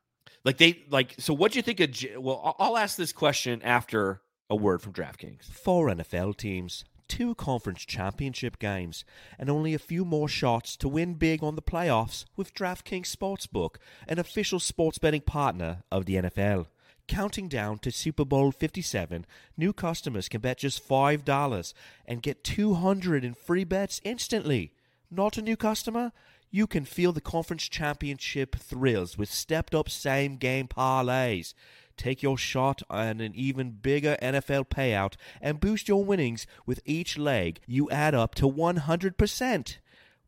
Like 0.44 0.56
they 0.58 0.84
like. 0.90 1.14
So 1.18 1.34
what 1.34 1.52
do 1.52 1.58
you 1.58 1.62
think 1.62 1.80
of? 1.80 1.90
J- 1.90 2.16
Well, 2.16 2.40
I'll- 2.44 2.56
I'll 2.58 2.76
ask 2.78 2.96
this 2.96 3.12
question 3.12 3.60
after 3.62 4.22
a 4.48 4.56
word 4.56 4.80
from 4.82 4.92
DraftKings. 4.94 5.44
Four 5.52 5.88
NFL 5.90 6.36
teams, 6.36 6.84
two 7.10 7.34
conference 7.34 7.84
championship 7.84 8.60
games, 8.60 9.04
and 9.36 9.50
only 9.50 9.74
a 9.74 9.80
few 9.80 10.04
more 10.04 10.28
shots 10.28 10.76
to 10.76 10.88
win 10.88 11.14
big 11.14 11.42
on 11.42 11.56
the 11.56 11.60
playoffs 11.60 12.24
with 12.36 12.54
DraftKings 12.54 13.14
Sportsbook, 13.14 13.76
an 14.06 14.20
official 14.20 14.60
sports 14.60 14.96
betting 14.98 15.22
partner 15.22 15.82
of 15.90 16.06
the 16.06 16.14
NFL. 16.14 16.68
Counting 17.08 17.48
down 17.48 17.80
to 17.80 17.90
Super 17.90 18.24
Bowl 18.24 18.52
57, 18.52 19.26
new 19.56 19.72
customers 19.72 20.28
can 20.28 20.40
bet 20.40 20.58
just 20.58 20.88
$5 20.88 21.74
and 22.06 22.22
get 22.22 22.44
200 22.44 23.24
in 23.24 23.34
free 23.34 23.64
bets 23.64 24.00
instantly. 24.04 24.72
Not 25.10 25.36
a 25.36 25.42
new 25.42 25.56
customer? 25.56 26.12
You 26.52 26.68
can 26.68 26.84
feel 26.84 27.12
the 27.12 27.20
conference 27.20 27.68
championship 27.68 28.54
thrills 28.54 29.18
with 29.18 29.32
stepped 29.32 29.74
up 29.74 29.90
same 29.90 30.36
game 30.36 30.68
parlays. 30.68 31.54
Take 32.00 32.22
your 32.22 32.38
shot 32.38 32.82
on 32.88 33.20
an 33.20 33.32
even 33.34 33.72
bigger 33.72 34.16
NFL 34.22 34.70
payout 34.70 35.16
and 35.38 35.60
boost 35.60 35.86
your 35.86 36.02
winnings 36.02 36.46
with 36.64 36.80
each 36.86 37.18
leg 37.18 37.60
you 37.66 37.90
add 37.90 38.14
up 38.14 38.34
to 38.36 38.50
100%. 38.50 39.76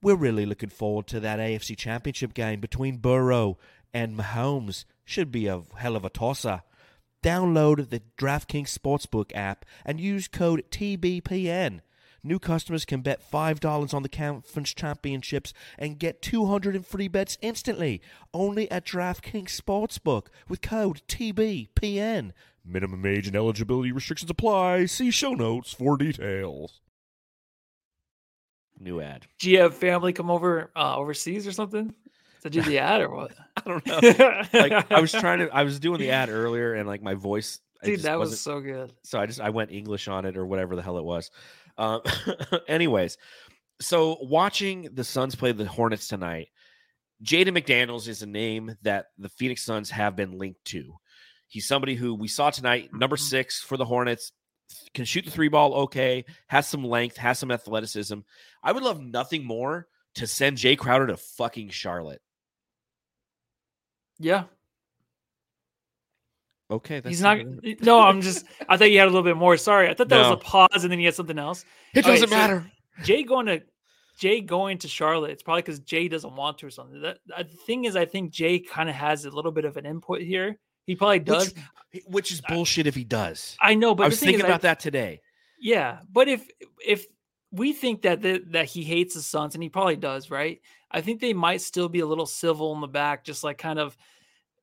We're 0.02 0.14
really 0.14 0.44
looking 0.44 0.68
forward 0.68 1.06
to 1.06 1.20
that 1.20 1.38
AFC 1.38 1.74
Championship 1.74 2.34
game 2.34 2.60
between 2.60 2.98
Burrow 2.98 3.56
and 3.94 4.18
Mahomes. 4.18 4.84
Should 5.06 5.32
be 5.32 5.46
a 5.46 5.62
hell 5.78 5.96
of 5.96 6.04
a 6.04 6.10
tosser. 6.10 6.62
Download 7.24 7.88
the 7.88 8.02
DraftKings 8.18 8.76
Sportsbook 8.76 9.30
app 9.34 9.64
and 9.86 9.98
use 9.98 10.28
code 10.28 10.64
TBPN. 10.70 11.80
New 12.24 12.38
customers 12.38 12.84
can 12.84 13.00
bet 13.00 13.20
$5 13.32 13.92
on 13.94 14.02
the 14.04 14.08
conference 14.08 14.72
championships 14.72 15.52
and 15.76 15.98
get 15.98 16.22
200 16.22 16.76
in 16.76 16.82
free 16.84 17.08
bets 17.08 17.36
instantly. 17.40 18.00
Only 18.32 18.70
at 18.70 18.86
DraftKings 18.86 19.60
Sportsbook 19.60 20.26
with 20.48 20.62
code 20.62 21.02
TBPN. 21.08 22.30
Minimum 22.64 23.04
age 23.06 23.26
and 23.26 23.34
eligibility 23.34 23.90
restrictions 23.90 24.30
apply. 24.30 24.86
See 24.86 25.10
show 25.10 25.32
notes 25.32 25.72
for 25.72 25.96
details. 25.96 26.80
New 28.78 29.00
ad. 29.00 29.26
Do 29.40 29.50
you 29.50 29.60
have 29.60 29.74
family 29.74 30.12
come 30.12 30.30
over 30.30 30.70
uh, 30.76 30.96
overseas 30.96 31.46
or 31.46 31.52
something 31.52 31.92
to 32.42 32.50
do 32.50 32.62
the 32.62 32.78
ad 32.78 33.00
or 33.00 33.10
what? 33.10 33.32
I 33.56 33.62
don't 33.68 33.86
know. 33.86 34.42
like 34.60 34.92
I 34.92 35.00
was 35.00 35.12
trying 35.12 35.40
to. 35.40 35.50
I 35.50 35.64
was 35.64 35.78
doing 35.80 35.98
the 35.98 36.10
ad 36.10 36.30
earlier, 36.30 36.74
and 36.74 36.88
like 36.88 37.02
my 37.02 37.14
voice. 37.14 37.60
Dude, 37.84 38.00
that 38.00 38.18
was 38.18 38.40
so 38.40 38.60
good. 38.60 38.92
so 39.02 39.18
I 39.20 39.26
just 39.26 39.40
I 39.40 39.50
went 39.50 39.72
English 39.72 40.06
on 40.06 40.24
it 40.24 40.36
or 40.36 40.46
whatever 40.46 40.76
the 40.76 40.82
hell 40.82 40.98
it 40.98 41.04
was. 41.04 41.30
Um, 41.78 42.00
anyways, 42.68 43.16
so 43.80 44.18
watching 44.20 44.88
the 44.92 45.04
Suns 45.04 45.34
play 45.34 45.52
the 45.52 45.66
Hornets 45.66 46.08
tonight, 46.08 46.48
Jaden 47.24 47.56
McDaniels 47.56 48.08
is 48.08 48.22
a 48.22 48.26
name 48.26 48.76
that 48.82 49.06
the 49.18 49.28
Phoenix 49.28 49.62
Suns 49.64 49.90
have 49.90 50.16
been 50.16 50.38
linked 50.38 50.64
to. 50.66 50.94
He's 51.48 51.66
somebody 51.68 51.94
who 51.94 52.14
we 52.14 52.28
saw 52.28 52.50
tonight, 52.50 52.90
number 52.92 53.16
Mhm. 53.16 53.20
six 53.28 53.60
for 53.60 53.76
the 53.76 53.84
Hornets, 53.84 54.32
can 54.94 55.04
shoot 55.04 55.24
the 55.24 55.30
three 55.30 55.48
ball 55.48 55.74
okay, 55.74 56.24
has 56.48 56.66
some 56.66 56.82
length, 56.84 57.16
has 57.18 57.38
some 57.38 57.50
athleticism. 57.50 58.20
I 58.62 58.72
would 58.72 58.82
love 58.82 59.00
nothing 59.00 59.44
more 59.44 59.86
to 60.14 60.26
send 60.26 60.56
Jay 60.56 60.76
Crowder 60.76 61.06
to 61.08 61.16
fucking 61.16 61.70
Charlotte. 61.70 62.22
Yeah, 64.18 64.44
Okay, 66.72 67.00
that's 67.00 67.10
he's 67.10 67.20
not. 67.20 67.38
No, 67.82 68.00
I'm 68.00 68.20
just. 68.22 68.46
I 68.68 68.76
thought 68.76 68.90
you 68.90 68.98
had 68.98 69.06
a 69.06 69.10
little 69.10 69.22
bit 69.22 69.36
more. 69.36 69.56
Sorry, 69.56 69.88
I 69.88 69.94
thought 69.94 70.08
that 70.08 70.16
No. 70.22 70.30
was 70.30 70.38
a 70.40 70.42
pause, 70.42 70.82
and 70.82 70.90
then 70.90 70.98
you 70.98 71.06
had 71.06 71.14
something 71.14 71.38
else. 71.38 71.64
It 71.94 72.04
doesn't 72.04 72.28
so- 72.28 72.34
matter. 72.34 72.70
Jay 73.04 73.22
going 73.22 73.46
to 73.46 73.62
Jay 74.18 74.40
going 74.40 74.78
to 74.78 74.88
Charlotte. 74.88 75.30
It's 75.32 75.42
probably 75.42 75.62
because 75.62 75.80
Jay 75.80 76.08
doesn't 76.08 76.34
want 76.34 76.58
to 76.58 76.66
or 76.66 76.70
something. 76.70 77.00
That 77.02 77.18
the 77.26 77.44
thing 77.44 77.84
is, 77.84 77.94
I 77.96 78.04
think 78.06 78.32
Jay 78.32 78.58
kind 78.58 78.88
of 78.88 78.94
has 78.94 79.24
a 79.24 79.30
little 79.30 79.52
bit 79.52 79.64
of 79.64 79.76
an 79.76 79.86
input 79.86 80.22
here. 80.22 80.58
He 80.86 80.96
probably 80.96 81.18
does. 81.20 81.54
Which, 81.92 82.02
which 82.06 82.32
is 82.32 82.40
bullshit 82.40 82.86
if 82.86 82.94
he 82.94 83.04
does. 83.04 83.56
I 83.60 83.74
know, 83.74 83.94
but 83.94 84.04
I 84.04 84.08
was 84.08 84.18
thinking 84.20 84.40
is, 84.40 84.44
I- 84.44 84.48
about 84.48 84.62
that 84.62 84.80
today. 84.80 85.20
Yeah, 85.60 86.00
but 86.10 86.28
if 86.28 86.46
if 86.84 87.06
we 87.50 87.72
think 87.74 88.02
that 88.02 88.22
the, 88.22 88.42
that 88.50 88.64
he 88.66 88.82
hates 88.82 89.14
the 89.14 89.20
Suns, 89.22 89.54
and 89.54 89.62
he 89.62 89.68
probably 89.68 89.96
does, 89.96 90.30
right? 90.30 90.60
I 90.90 91.02
think 91.02 91.20
they 91.20 91.34
might 91.34 91.60
still 91.60 91.88
be 91.88 92.00
a 92.00 92.06
little 92.06 92.26
civil 92.26 92.74
in 92.74 92.80
the 92.80 92.86
back, 92.88 93.24
just 93.24 93.44
like 93.44 93.58
kind 93.58 93.78
of 93.78 93.96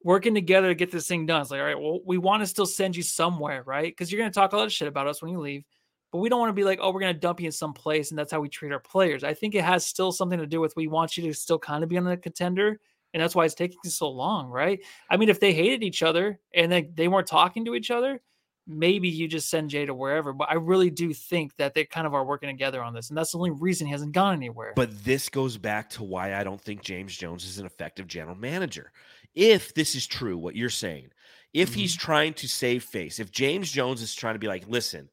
working 0.03 0.33
together 0.33 0.67
to 0.67 0.75
get 0.75 0.91
this 0.91 1.07
thing 1.07 1.25
done. 1.25 1.41
It's 1.41 1.51
like, 1.51 1.59
all 1.59 1.65
right, 1.65 1.79
well, 1.79 1.99
we 2.05 2.17
want 2.17 2.41
to 2.41 2.47
still 2.47 2.65
send 2.65 2.95
you 2.95 3.03
somewhere, 3.03 3.63
right? 3.63 3.91
Because 3.91 4.11
you're 4.11 4.19
going 4.19 4.31
to 4.31 4.39
talk 4.39 4.53
a 4.53 4.57
lot 4.57 4.65
of 4.65 4.73
shit 4.73 4.87
about 4.87 5.07
us 5.07 5.21
when 5.21 5.31
you 5.31 5.39
leave, 5.39 5.63
but 6.11 6.19
we 6.19 6.29
don't 6.29 6.39
want 6.39 6.49
to 6.49 6.53
be 6.53 6.63
like, 6.63 6.79
oh, 6.81 6.91
we're 6.91 7.01
going 7.01 7.13
to 7.13 7.19
dump 7.19 7.39
you 7.39 7.45
in 7.45 7.51
some 7.51 7.73
place, 7.73 8.11
and 8.11 8.17
that's 8.17 8.31
how 8.31 8.39
we 8.39 8.49
treat 8.49 8.71
our 8.71 8.79
players. 8.79 9.23
I 9.23 9.33
think 9.33 9.55
it 9.55 9.63
has 9.63 9.85
still 9.85 10.11
something 10.11 10.39
to 10.39 10.47
do 10.47 10.61
with 10.61 10.75
we 10.75 10.87
want 10.87 11.17
you 11.17 11.23
to 11.23 11.33
still 11.33 11.59
kind 11.59 11.83
of 11.83 11.89
be 11.89 11.97
on 11.97 12.05
the 12.05 12.17
contender. 12.17 12.79
And 13.13 13.23
that's 13.23 13.33
why 13.33 13.45
it's 13.45 13.55
taking 13.55 13.79
so 13.85 14.07
long, 14.09 14.49
right? 14.49 14.79
I 15.09 15.17
mean, 15.17 15.29
if 15.29 15.39
they 15.39 15.51
hated 15.51 15.83
each 15.83 16.03
other 16.03 16.39
and 16.53 16.71
they, 16.71 16.83
they 16.93 17.07
weren't 17.07 17.25
talking 17.25 17.65
to 17.65 17.73
each 17.73 17.89
other, 17.89 18.21
maybe 18.67 19.09
you 19.09 19.27
just 19.27 19.49
send 19.49 19.71
Jay 19.71 19.85
to 19.85 19.95
wherever. 19.95 20.31
But 20.31 20.49
I 20.51 20.53
really 20.55 20.91
do 20.91 21.11
think 21.11 21.55
that 21.57 21.73
they 21.73 21.85
kind 21.85 22.05
of 22.05 22.13
are 22.13 22.23
working 22.23 22.49
together 22.49 22.83
on 22.83 22.93
this. 22.93 23.09
And 23.09 23.17
that's 23.17 23.31
the 23.31 23.39
only 23.39 23.49
reason 23.49 23.87
he 23.87 23.91
hasn't 23.93 24.11
gone 24.11 24.35
anywhere. 24.35 24.73
But 24.75 25.03
this 25.03 25.27
goes 25.27 25.57
back 25.57 25.89
to 25.91 26.03
why 26.03 26.35
I 26.35 26.43
don't 26.43 26.61
think 26.61 26.83
James 26.83 27.17
Jones 27.17 27.45
is 27.45 27.57
an 27.57 27.65
effective 27.65 28.05
general 28.05 28.35
manager. 28.35 28.91
If 29.39 29.73
this 29.73 29.95
is 29.95 30.05
true, 30.05 30.37
what 30.37 30.57
you're 30.57 30.69
saying, 30.69 31.11
if 31.53 31.73
he's 31.73 31.95
mm-hmm. 31.95 32.05
trying 32.05 32.33
to 32.35 32.47
save 32.49 32.83
face, 32.83 33.19
if 33.19 33.31
James 33.31 33.71
Jones 33.71 34.01
is 34.01 34.13
trying 34.13 34.35
to 34.35 34.39
be 34.39 34.47
like, 34.47 34.67
listen, 34.67 35.09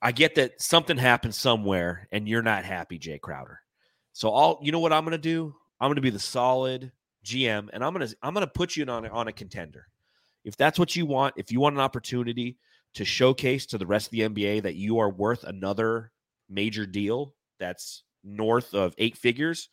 I 0.00 0.12
get 0.12 0.36
that 0.36 0.62
something 0.62 0.96
happened 0.96 1.34
somewhere 1.34 2.08
and 2.10 2.26
you're 2.26 2.42
not 2.42 2.64
happy, 2.64 2.98
Jay 2.98 3.18
Crowder. 3.18 3.60
So 4.14 4.32
I'll, 4.32 4.58
you 4.62 4.72
know 4.72 4.80
what 4.80 4.94
I'm 4.94 5.04
going 5.04 5.12
to 5.12 5.18
do? 5.18 5.54
I'm 5.78 5.88
going 5.88 5.96
to 5.96 6.02
be 6.02 6.08
the 6.08 6.18
solid 6.18 6.90
GM 7.22 7.68
and 7.72 7.84
I'm 7.84 7.92
going 7.92 8.08
to, 8.08 8.16
I'm 8.22 8.32
going 8.32 8.46
to 8.46 8.52
put 8.52 8.76
you 8.76 8.86
on, 8.86 9.06
on 9.06 9.28
a 9.28 9.32
contender. 9.32 9.88
If 10.44 10.56
that's 10.56 10.78
what 10.78 10.96
you 10.96 11.04
want, 11.04 11.34
if 11.36 11.52
you 11.52 11.60
want 11.60 11.74
an 11.74 11.82
opportunity 11.82 12.56
to 12.94 13.04
showcase 13.04 13.66
to 13.66 13.78
the 13.78 13.86
rest 13.86 14.06
of 14.06 14.12
the 14.12 14.20
NBA 14.20 14.62
that 14.62 14.76
you 14.76 15.00
are 15.00 15.10
worth 15.10 15.44
another 15.44 16.12
major 16.48 16.86
deal 16.86 17.34
that's 17.60 18.04
north 18.24 18.74
of 18.74 18.94
eight 18.96 19.18
figures, 19.18 19.68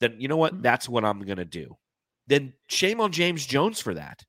then 0.00 0.16
you 0.18 0.28
know 0.28 0.36
what? 0.36 0.52
Mm-hmm. 0.52 0.62
That's 0.62 0.88
what 0.88 1.04
I'm 1.04 1.24
going 1.24 1.38
to 1.38 1.44
do. 1.46 1.76
Then 2.30 2.54
shame 2.68 3.00
on 3.02 3.12
James 3.12 3.44
Jones 3.44 3.78
for 3.80 3.92
that. 3.94 4.24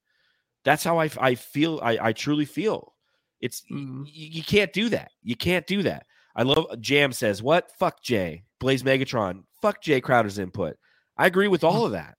That's 0.65 0.83
how 0.83 0.99
I, 0.99 1.09
I 1.19 1.35
feel. 1.35 1.79
I, 1.81 1.97
I 2.09 2.13
truly 2.13 2.45
feel. 2.45 2.93
It's 3.39 3.63
y- 3.69 3.77
Mhm. 3.77 4.01
y- 4.03 4.09
you 4.13 4.43
can't 4.43 4.73
do 4.73 4.89
that. 4.89 5.11
You 5.23 5.35
can't 5.35 5.65
do 5.65 5.83
that. 5.83 6.05
I 6.35 6.43
love 6.43 6.65
Jam 6.81 7.13
says 7.13 7.41
what? 7.41 7.71
Fuck 7.79 8.03
Jay. 8.03 8.43
Blaze 8.59 8.83
Megatron. 8.83 9.43
Fuck 9.61 9.81
Jay 9.81 10.01
Crowder's 10.01 10.37
input. 10.39 10.75
I 11.17 11.25
agree 11.27 11.47
with 11.47 11.63
all 11.63 11.85
of 11.85 11.93
that. 11.93 12.15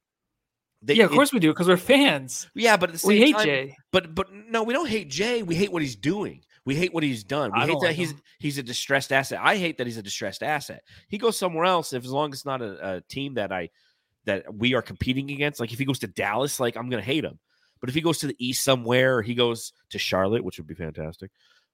They- 0.83 0.95
yeah, 0.95 1.05
of 1.05 1.13
it- 1.13 1.15
course 1.15 1.33
we 1.33 1.39
do 1.41 1.51
because 1.53 1.69
we're 1.69 1.77
fans. 1.77 2.49
yeah, 2.55 2.77
but 2.77 2.91
at 2.91 2.95
the 2.95 2.99
same 2.99 3.09
time. 3.11 3.19
We 3.19 3.25
hate 3.27 3.33
time, 3.37 3.45
Jay. 3.45 3.77
but 3.93 4.15
but 4.15 4.33
no, 4.33 4.63
we 4.65 4.73
don't 4.75 4.89
hate 4.89 5.09
Jay. 5.11 5.43
We 5.43 5.55
hate 5.55 5.71
what 5.73 5.83
he's 5.83 5.97
doing. 5.97 6.43
We 6.65 6.75
hate 6.77 6.93
what 6.95 7.03
he's 7.03 7.25
done. 7.25 7.51
We 7.55 7.61
I 7.63 7.67
hate 7.67 7.81
that 7.81 7.87
like 7.89 7.97
he's 7.97 8.13
him. 8.13 8.23
he's 8.39 8.59
a 8.59 8.63
distressed 8.63 9.13
asset. 9.13 9.41
I 9.43 9.57
hate 9.57 9.79
that 9.79 9.87
he's 9.87 9.97
a 9.99 10.03
distressed 10.03 10.43
asset. 10.45 10.83
He 11.09 11.19
goes 11.19 11.37
somewhere 11.39 11.65
else 11.65 11.93
if 11.93 12.05
as 12.05 12.11
long 12.11 12.31
as 12.33 12.39
it's 12.41 12.47
not 12.47 12.63
a, 12.63 12.97
a 12.97 13.01
team 13.03 13.35
that 13.35 13.51
I 13.53 13.71
that 14.25 14.53
we 14.55 14.75
are 14.75 14.83
competing 14.83 15.31
against. 15.31 15.61
Like 15.61 15.73
if 15.73 15.79
he 15.79 15.85
goes 15.85 15.99
to 16.01 16.07
Dallas, 16.07 16.61
like 16.61 16.77
I'm 16.77 16.89
gonna 16.89 17.03
hate 17.03 17.25
him. 17.25 17.39
But 17.81 17.89
if 17.89 17.95
he 17.95 18.01
goes 18.01 18.19
to 18.19 18.29
the 18.29 18.37
East 18.39 18.63
somewhere, 18.63 19.17
or 19.19 19.23
he 19.23 19.35
goes 19.35 19.73
to 19.91 19.99
Charlotte, 19.99 20.45
which 20.45 20.59
would 20.59 20.69
be 20.69 20.75
fantastic, 20.75 21.31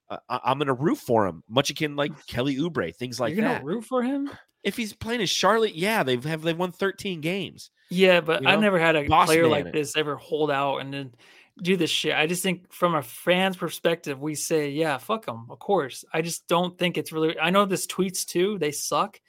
uh, 0.09 0.17
I, 0.27 0.39
I'm 0.45 0.57
gonna 0.57 0.73
root 0.73 0.97
for 0.97 1.27
him. 1.27 1.43
Much 1.47 1.69
akin 1.69 1.95
like 1.95 2.11
Kelly 2.27 2.57
Oubre, 2.57 2.95
things 2.95 3.19
like 3.19 3.35
You're 3.35 3.47
that. 3.47 3.63
root 3.63 3.85
for 3.85 4.01
him? 4.03 4.29
If 4.63 4.75
he's 4.75 4.93
playing 4.93 5.21
in 5.21 5.27
Charlotte, 5.27 5.75
yeah, 5.75 6.03
they've 6.03 6.23
have 6.25 6.41
they 6.41 6.53
won 6.53 6.71
13 6.71 7.21
games. 7.21 7.71
Yeah, 7.89 8.21
but 8.21 8.41
You 8.43 8.49
I've 8.49 8.59
never 8.59 8.79
had 8.79 8.95
a 8.95 9.07
Boss 9.07 9.27
player 9.27 9.47
like 9.47 9.67
it. 9.67 9.73
this 9.73 9.95
ever 9.95 10.15
hold 10.15 10.51
out 10.51 10.77
and 10.79 10.93
then 10.93 11.13
do 11.61 11.75
this 11.77 11.89
shit. 11.89 12.13
I 12.13 12.27
just 12.27 12.43
think 12.43 12.71
from 12.71 12.95
a 12.95 13.01
fan's 13.01 13.57
perspective, 13.57 14.19
we 14.21 14.35
say, 14.35 14.69
yeah, 14.69 14.97
fuck 14.97 15.25
them, 15.25 15.47
of 15.49 15.59
course. 15.59 16.05
I 16.13 16.21
just 16.21 16.47
don't 16.47 16.77
think 16.77 16.97
it's 16.97 17.11
really. 17.11 17.37
I 17.39 17.49
know 17.51 17.65
this 17.65 17.87
tweets 17.87 18.25
too; 18.25 18.57
they 18.59 18.71
suck, 18.71 19.19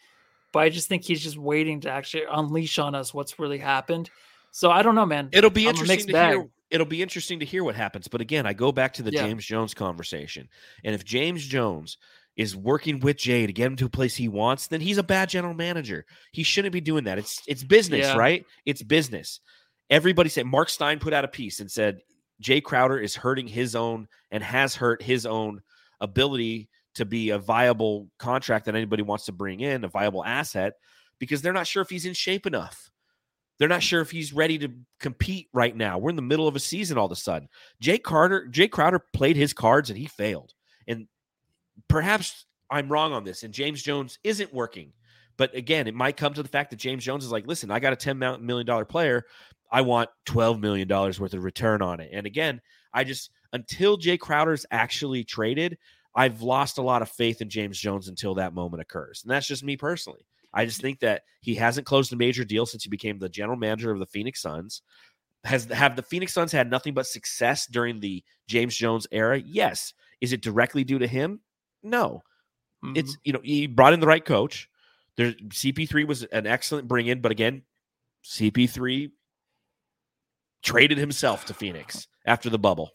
but 0.53 0.61
I 0.61 0.69
just 0.69 0.89
think 0.89 1.05
he's 1.05 1.23
just 1.23 1.37
waiting 1.39 1.81
to 1.83 1.91
actually 1.91 2.25
unleash 2.31 2.79
on 2.79 2.95
us 2.95 3.13
what's 3.15 3.39
really 3.39 3.59
happened. 3.59 4.11
So 4.51 4.71
I 4.71 4.83
don't 4.83 4.95
know, 4.95 5.07
man. 5.07 5.29
It'll 5.33 5.51
be 5.51 5.67
I'm 5.69 5.71
interesting 5.71 6.07
to 6.09 6.13
bag. 6.13 6.33
hear. 6.35 6.49
It'll 6.71 6.87
be 6.87 7.03
interesting 7.03 7.41
to 7.41 7.45
hear 7.47 7.65
what 7.65 7.75
happens. 7.75 8.09
But 8.09 8.21
again, 8.21 8.47
I 8.47 8.53
go 8.53 8.71
back 8.73 8.95
to 8.95 9.03
the 9.03 9.13
Yeah. 9.13 9.27
James 9.27 9.45
Jones 9.45 9.75
conversation. 9.75 10.49
And 10.85 10.95
if 10.95 11.05
James 11.05 11.45
Jones 11.45 11.99
is 12.37 12.57
working 12.57 13.01
with 13.01 13.17
Jay 13.17 13.47
to 13.47 13.53
get 13.53 13.67
him 13.67 13.77
to 13.77 13.87
a 13.87 13.91
place 13.91 14.15
he 14.17 14.29
wants, 14.29 14.69
then 14.69 14.81
he's 14.81 14.99
a 14.99 15.03
bad 15.03 15.29
general 15.29 15.55
manager. 15.55 16.07
He 16.33 16.43
shouldn't 16.43 16.73
be 16.73 16.81
doing 16.81 17.05
that. 17.05 17.19
It's 17.19 17.43
it's 17.47 17.65
business, 17.65 18.07
Yeah. 18.07 18.17
right? 18.17 18.45
It's 18.65 18.83
business. 18.83 19.41
Everybody 19.89 20.29
said 20.31 20.47
Mark 20.47 20.69
Stein 20.69 21.01
put 21.01 21.13
out 21.13 21.25
a 21.25 21.29
piece 21.29 21.59
and 21.61 21.71
said 21.71 22.01
Jay 22.41 22.61
Crowder 22.61 22.99
is 22.99 23.17
hurting 23.17 23.49
his 23.49 23.75
own 23.75 24.09
and 24.31 24.43
has 24.43 24.75
hurt 24.77 25.03
his 25.03 25.27
own 25.27 25.61
ability 26.01 26.69
to 26.95 27.05
be 27.05 27.31
a 27.31 27.39
viable 27.39 28.09
contract 28.19 28.67
that 28.67 28.75
anybody 28.75 29.03
wants 29.03 29.27
to 29.27 29.33
bring 29.33 29.61
in, 29.61 29.85
a 29.85 29.89
viable 29.89 30.25
asset, 30.25 30.75
because 31.19 31.43
they're 31.43 31.53
not 31.53 31.67
sure 31.67 31.83
if 31.83 31.91
he's 31.91 32.07
in 32.07 32.15
shape 32.15 32.47
enough. 32.47 32.91
They're 33.59 33.69
not 33.69 33.83
sure 33.83 34.01
if 34.01 34.11
he's 34.11 34.33
ready 34.33 34.59
to 34.59 34.73
compete 35.01 35.49
right 35.53 35.77
now. 35.77 35.99
We're 35.99 36.11
in 36.11 36.17
the 36.17 36.23
middle 36.23 36.49
of 36.49 36.57
a 36.57 36.61
season 36.61 36.97
all 36.97 37.07
of 37.07 37.13
a 37.13 37.17
sudden. 37.17 37.49
Jay 37.79 37.99
Carter, 37.99 38.47
Jay 38.47 38.69
Crowder 38.69 39.05
played 39.13 39.37
his 39.37 39.53
cards 39.53 39.91
and 39.91 39.99
he 39.99 40.07
failed. 40.07 40.55
And 40.89 41.09
perhaps 41.87 42.47
I'm 42.71 42.89
wrong 42.89 43.13
on 43.13 43.25
this 43.25 43.43
and 43.43 43.53
James 43.53 43.83
Jones 43.83 44.19
isn't 44.25 44.55
working. 44.55 44.95
But 45.37 45.55
again, 45.55 45.87
it 45.87 45.95
might 45.95 46.17
come 46.17 46.33
to 46.35 46.43
the 46.43 46.49
fact 46.49 46.71
that 46.71 46.77
James 46.79 47.05
Jones 47.05 47.25
is 47.25 47.33
like, 47.33 47.47
listen, 47.47 47.71
I 47.71 47.81
got 47.81 47.93
a 47.93 47.97
$10 47.97 48.41
million 48.41 48.87
player. 48.87 49.27
I 49.71 49.83
want 49.83 50.09
$12 50.27 50.59
million 50.59 50.89
worth 50.89 51.21
of 51.21 51.45
return 51.45 51.83
on 51.83 52.01
it. 52.01 52.11
And 52.13 52.27
again, 52.27 52.63
I 52.95 53.05
just, 53.05 53.31
until 53.53 53.97
Jay 53.99 54.17
Crowder's 54.17 54.67
actually 54.71 55.23
traded, 55.23 55.77
I've 56.15 56.43
lost 56.43 56.79
a 56.79 56.83
lot 56.83 57.03
of 57.03 57.09
faith 57.09 57.41
in 57.41 57.49
James 57.49 57.79
Jones 57.79 58.09
until 58.09 58.35
that 58.35 58.55
moment 58.55 58.81
occurs. 58.83 59.23
And 59.23 59.31
that's 59.31 59.47
just 59.47 59.63
me 59.63 59.77
personally. 59.77 60.27
I 60.53 60.65
just 60.65 60.81
think 60.81 61.01
that 61.01 61.23
he 61.41 61.55
hasn't 61.55 61.87
closed 61.87 62.13
a 62.13 62.17
major 62.17 62.45
deal 62.45 62.67
since 62.67 62.83
he 62.83 62.91
became 62.91 63.19
the 63.19 63.29
general 63.29 63.57
manager 63.57 63.93
of 63.93 64.01
the 64.01 64.07
Phoenix 64.07 64.43
Suns. 64.43 64.83
Has 65.45 65.65
have 65.67 65.97
the 65.97 66.03
Phoenix 66.03 66.35
Suns 66.35 66.53
had 66.53 66.71
nothing 66.71 66.93
but 66.93 67.07
success 67.07 67.67
during 67.67 68.01
the 68.01 68.23
James 68.49 68.77
Jones 68.77 69.07
era? 69.13 69.39
Yes. 69.39 69.95
Is 70.21 70.33
it 70.33 70.43
directly 70.43 70.85
due 70.85 70.99
to 70.99 71.07
him? 71.07 71.41
No. 71.83 72.23
Mhm. 72.85 72.97
It's 72.99 73.17
you 73.25 73.33
know 73.33 73.41
he 73.43 73.67
brought 73.67 73.93
in 73.93 74.01
the 74.01 74.07
right 74.07 74.25
coach. 74.25 74.69
There, 75.17 75.33
CP3 75.33 76.07
was 76.07 76.25
an 76.25 76.47
excellent 76.47 76.89
bring 76.89 77.07
in, 77.07 77.21
but 77.21 77.33
again, 77.33 77.63
CP3 78.25 79.13
traded 80.63 80.99
himself 80.99 81.45
to 81.47 81.55
Phoenix 81.55 82.07
after 82.27 82.51
the 82.51 82.59
bubble. 82.59 82.91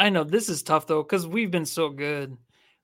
I 0.00 0.08
know 0.08 0.24
this 0.24 0.48
is 0.48 0.62
tough 0.62 0.86
though 0.86 1.02
because 1.02 1.26
we've 1.26 1.50
been 1.50 1.66
so 1.66 1.90
good. 1.90 2.36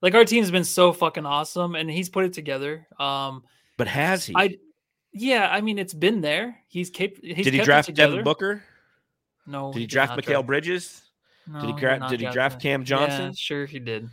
Like 0.03 0.15
our 0.15 0.25
team's 0.25 0.51
been 0.51 0.65
so 0.65 0.93
fucking 0.93 1.25
awesome, 1.25 1.75
and 1.75 1.91
he's 1.91 2.09
put 2.11 2.25
it 2.27 2.35
together. 2.35 2.87
Um, 3.01 3.43
But 3.79 3.89
has 3.89 4.27
he? 4.27 4.35
I, 4.37 4.57
yeah, 5.13 5.49
I 5.51 5.63
mean 5.63 5.79
it's 5.79 5.95
been 5.95 6.21
there. 6.21 6.59
He's 6.69 6.91
cap- 6.91 7.13
he's 7.23 7.45
did 7.45 7.55
he 7.55 7.61
draft. 7.61 7.93
Devin 7.95 8.23
Booker? 8.23 8.63
No. 9.47 9.73
Did 9.73 9.79
he 9.81 9.87
draft 9.87 10.11
not 10.11 10.25
Mikal 10.25 10.45
Bridges? 10.45 11.03
No, 11.49 11.61
Did 11.61 11.67
he 11.67 11.73
did 11.73 11.81
gra- 11.81 12.07
did 12.11 12.21
he 12.21 12.27
draft. 12.29 12.61
Cam 12.61 12.85
Johnson? 12.85 13.27
Yeah, 13.27 13.33
sure 13.35 13.67
he 13.67 13.79
did. 13.79 14.09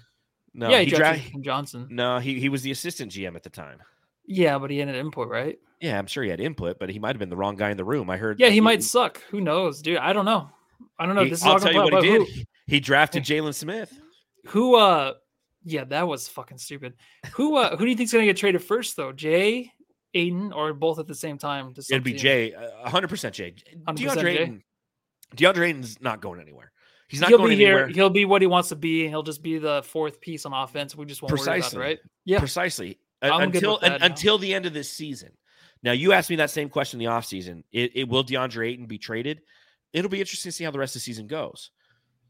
No, 0.54 0.70
yeah, 0.70 0.80
he, 0.80 0.86
he 0.86 0.92
drafted 0.92 1.24
dra- 1.24 1.32
Cam 1.32 1.44
Johnson. 1.44 1.88
No, 1.90 2.20
he 2.20 2.40
he 2.40 2.48
was 2.48 2.62
the 2.62 2.72
assistant 2.72 3.12
GM 3.12 3.36
at 3.36 3.44
the 3.44 3.50
time. 3.50 3.80
Yeah, 4.26 4.58
but 4.60 4.72
he 4.72 4.80
ended 4.80 4.96
input, 4.96 5.28
right? 5.28 5.60
Yeah, 5.82 6.00
I'm 6.00 6.08
sure 6.08 6.24
he 6.24 6.30
had 6.30 6.40
input, 6.40 6.80
but 6.80 6.90
he 6.90 7.00
might 7.00 7.10
have 7.16 7.20
been 7.20 7.30
the 7.30 7.36
wrong 7.36 7.58
guy 7.58 7.72
in 7.72 7.76
the 7.78 7.84
room. 7.84 8.10
I 8.10 8.16
heard. 8.18 8.40
Yeah, 8.40 8.50
he 8.50 8.62
might 8.62 8.84
suck. 8.84 9.22
Who 9.32 9.42
knows, 9.42 9.82
dude? 9.82 9.98
I 9.98 10.14
don't 10.14 10.26
know. 10.26 10.50
I 10.98 11.06
don't 11.06 11.16
know. 11.16 11.24
he- 11.24 11.32
this 11.32 11.40
is 11.40 11.46
I'll 11.46 11.60
tell 11.60 11.74
you 11.74 11.82
what 11.82 12.02
he 12.04 12.10
did. 12.12 12.20
but 12.22 12.46
He- 12.68 12.80
drafted 12.80 13.24
Jalen 13.24 13.54
Smith. 13.54 13.94
Who? 14.48 14.76
Uh, 14.76 15.14
yeah, 15.64 15.86
that 15.86 16.08
was 16.08 16.28
fucking 16.28 16.58
stupid. 16.58 16.94
Who? 17.34 17.56
Uh, 17.58 17.76
who 17.76 17.86
do 17.86 17.90
you 17.90 17.96
think's 17.96 18.12
gonna 18.12 18.26
get 18.26 18.38
traded 18.38 18.64
first, 18.64 18.98
though? 18.98 19.12
Jay, 19.14 19.72
Ayton, 20.14 20.52
or 20.52 20.74
both 20.74 21.00
at 21.00 21.08
the 21.08 21.16
same 21.16 21.38
time? 21.38 21.74
It'd 21.78 22.04
be 22.04 22.12
team? 22.12 22.20
Jay, 22.20 22.54
uh, 22.54 22.90
100% 22.90 23.32
Jay. 23.34 23.56
100% 23.88 23.96
DeAndre 23.96 24.22
Jay? 24.22 24.38
Ayton, 24.40 24.64
DeAndre 25.36 25.70
Ayton's 25.70 26.02
not 26.02 26.22
going 26.22 26.40
anywhere. 26.42 26.72
He's 27.08 27.22
not 27.22 27.30
he'll 27.30 27.38
going 27.38 27.58
be 27.58 27.66
anywhere. 27.66 27.88
here. 27.88 27.96
He'll 27.96 28.10
be 28.10 28.26
what 28.26 28.42
he 28.42 28.48
wants 28.48 28.70
to 28.70 28.76
be, 28.76 29.02
and 29.02 29.10
he'll 29.10 29.24
just 29.24 29.44
be 29.44 29.60
the 29.60 29.84
fourth 29.84 30.20
piece 30.20 30.46
on 30.46 30.54
offense. 30.54 30.96
We 30.96 31.06
just 31.06 31.22
won't 31.22 31.38
worry 31.38 31.60
about 31.60 31.74
it, 31.74 31.78
right? 31.78 32.00
Yeah. 32.26 32.40
Precisely. 32.40 33.00
Uh, 33.22 33.38
until 33.40 33.74
with 33.74 33.82
that 33.82 33.94
un- 33.94 34.00
now. 34.00 34.06
until 34.08 34.38
the 34.38 34.54
end 34.54 34.66
of 34.66 34.74
this 34.74 34.90
season. 34.90 35.30
Now, 35.84 35.92
you 35.92 36.14
asked 36.14 36.30
me 36.30 36.38
that 36.38 36.50
same 36.50 36.70
question 36.70 37.00
in 37.00 37.06
the 37.06 37.12
offseason. 37.12 37.64
It, 37.72 37.92
it 37.96 38.10
will 38.10 38.24
DeAndre 38.24 38.70
Ayton 38.70 38.86
be 38.86 38.98
traded? 38.98 39.42
It'll 39.92 40.10
be 40.10 40.20
interesting 40.20 40.50
to 40.50 40.56
see 40.56 40.64
how 40.64 40.72
the 40.72 40.80
rest 40.80 40.96
of 40.96 41.02
the 41.02 41.04
season 41.04 41.28
goes 41.28 41.70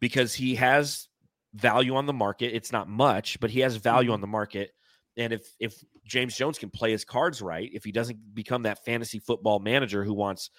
because 0.04 0.34
he 0.34 0.56
has 0.56 1.08
value 1.54 1.96
on 1.96 2.06
the 2.06 2.12
market. 2.12 2.54
It's 2.54 2.74
not 2.74 2.90
much, 2.90 3.40
but 3.40 3.50
he 3.50 3.62
has 3.62 3.78
value 3.78 4.08
Mm-hmm. 4.10 4.16
on 4.16 4.22
the 4.22 4.28
market. 4.28 4.72
And 5.16 5.32
if 5.32 5.48
if 5.62 5.82
James 6.06 6.36
Jones 6.36 6.60
can 6.60 6.70
play 6.70 6.92
his 6.92 7.06
cards 7.06 7.42
right, 7.42 7.70
if 7.72 7.86
he 7.86 7.94
doesn't 7.94 8.36
become 8.36 8.64
that 8.64 8.84
fantasy 8.84 9.20
football 9.20 9.60
manager 9.60 10.04
who 10.04 10.14
wants, 10.14 10.50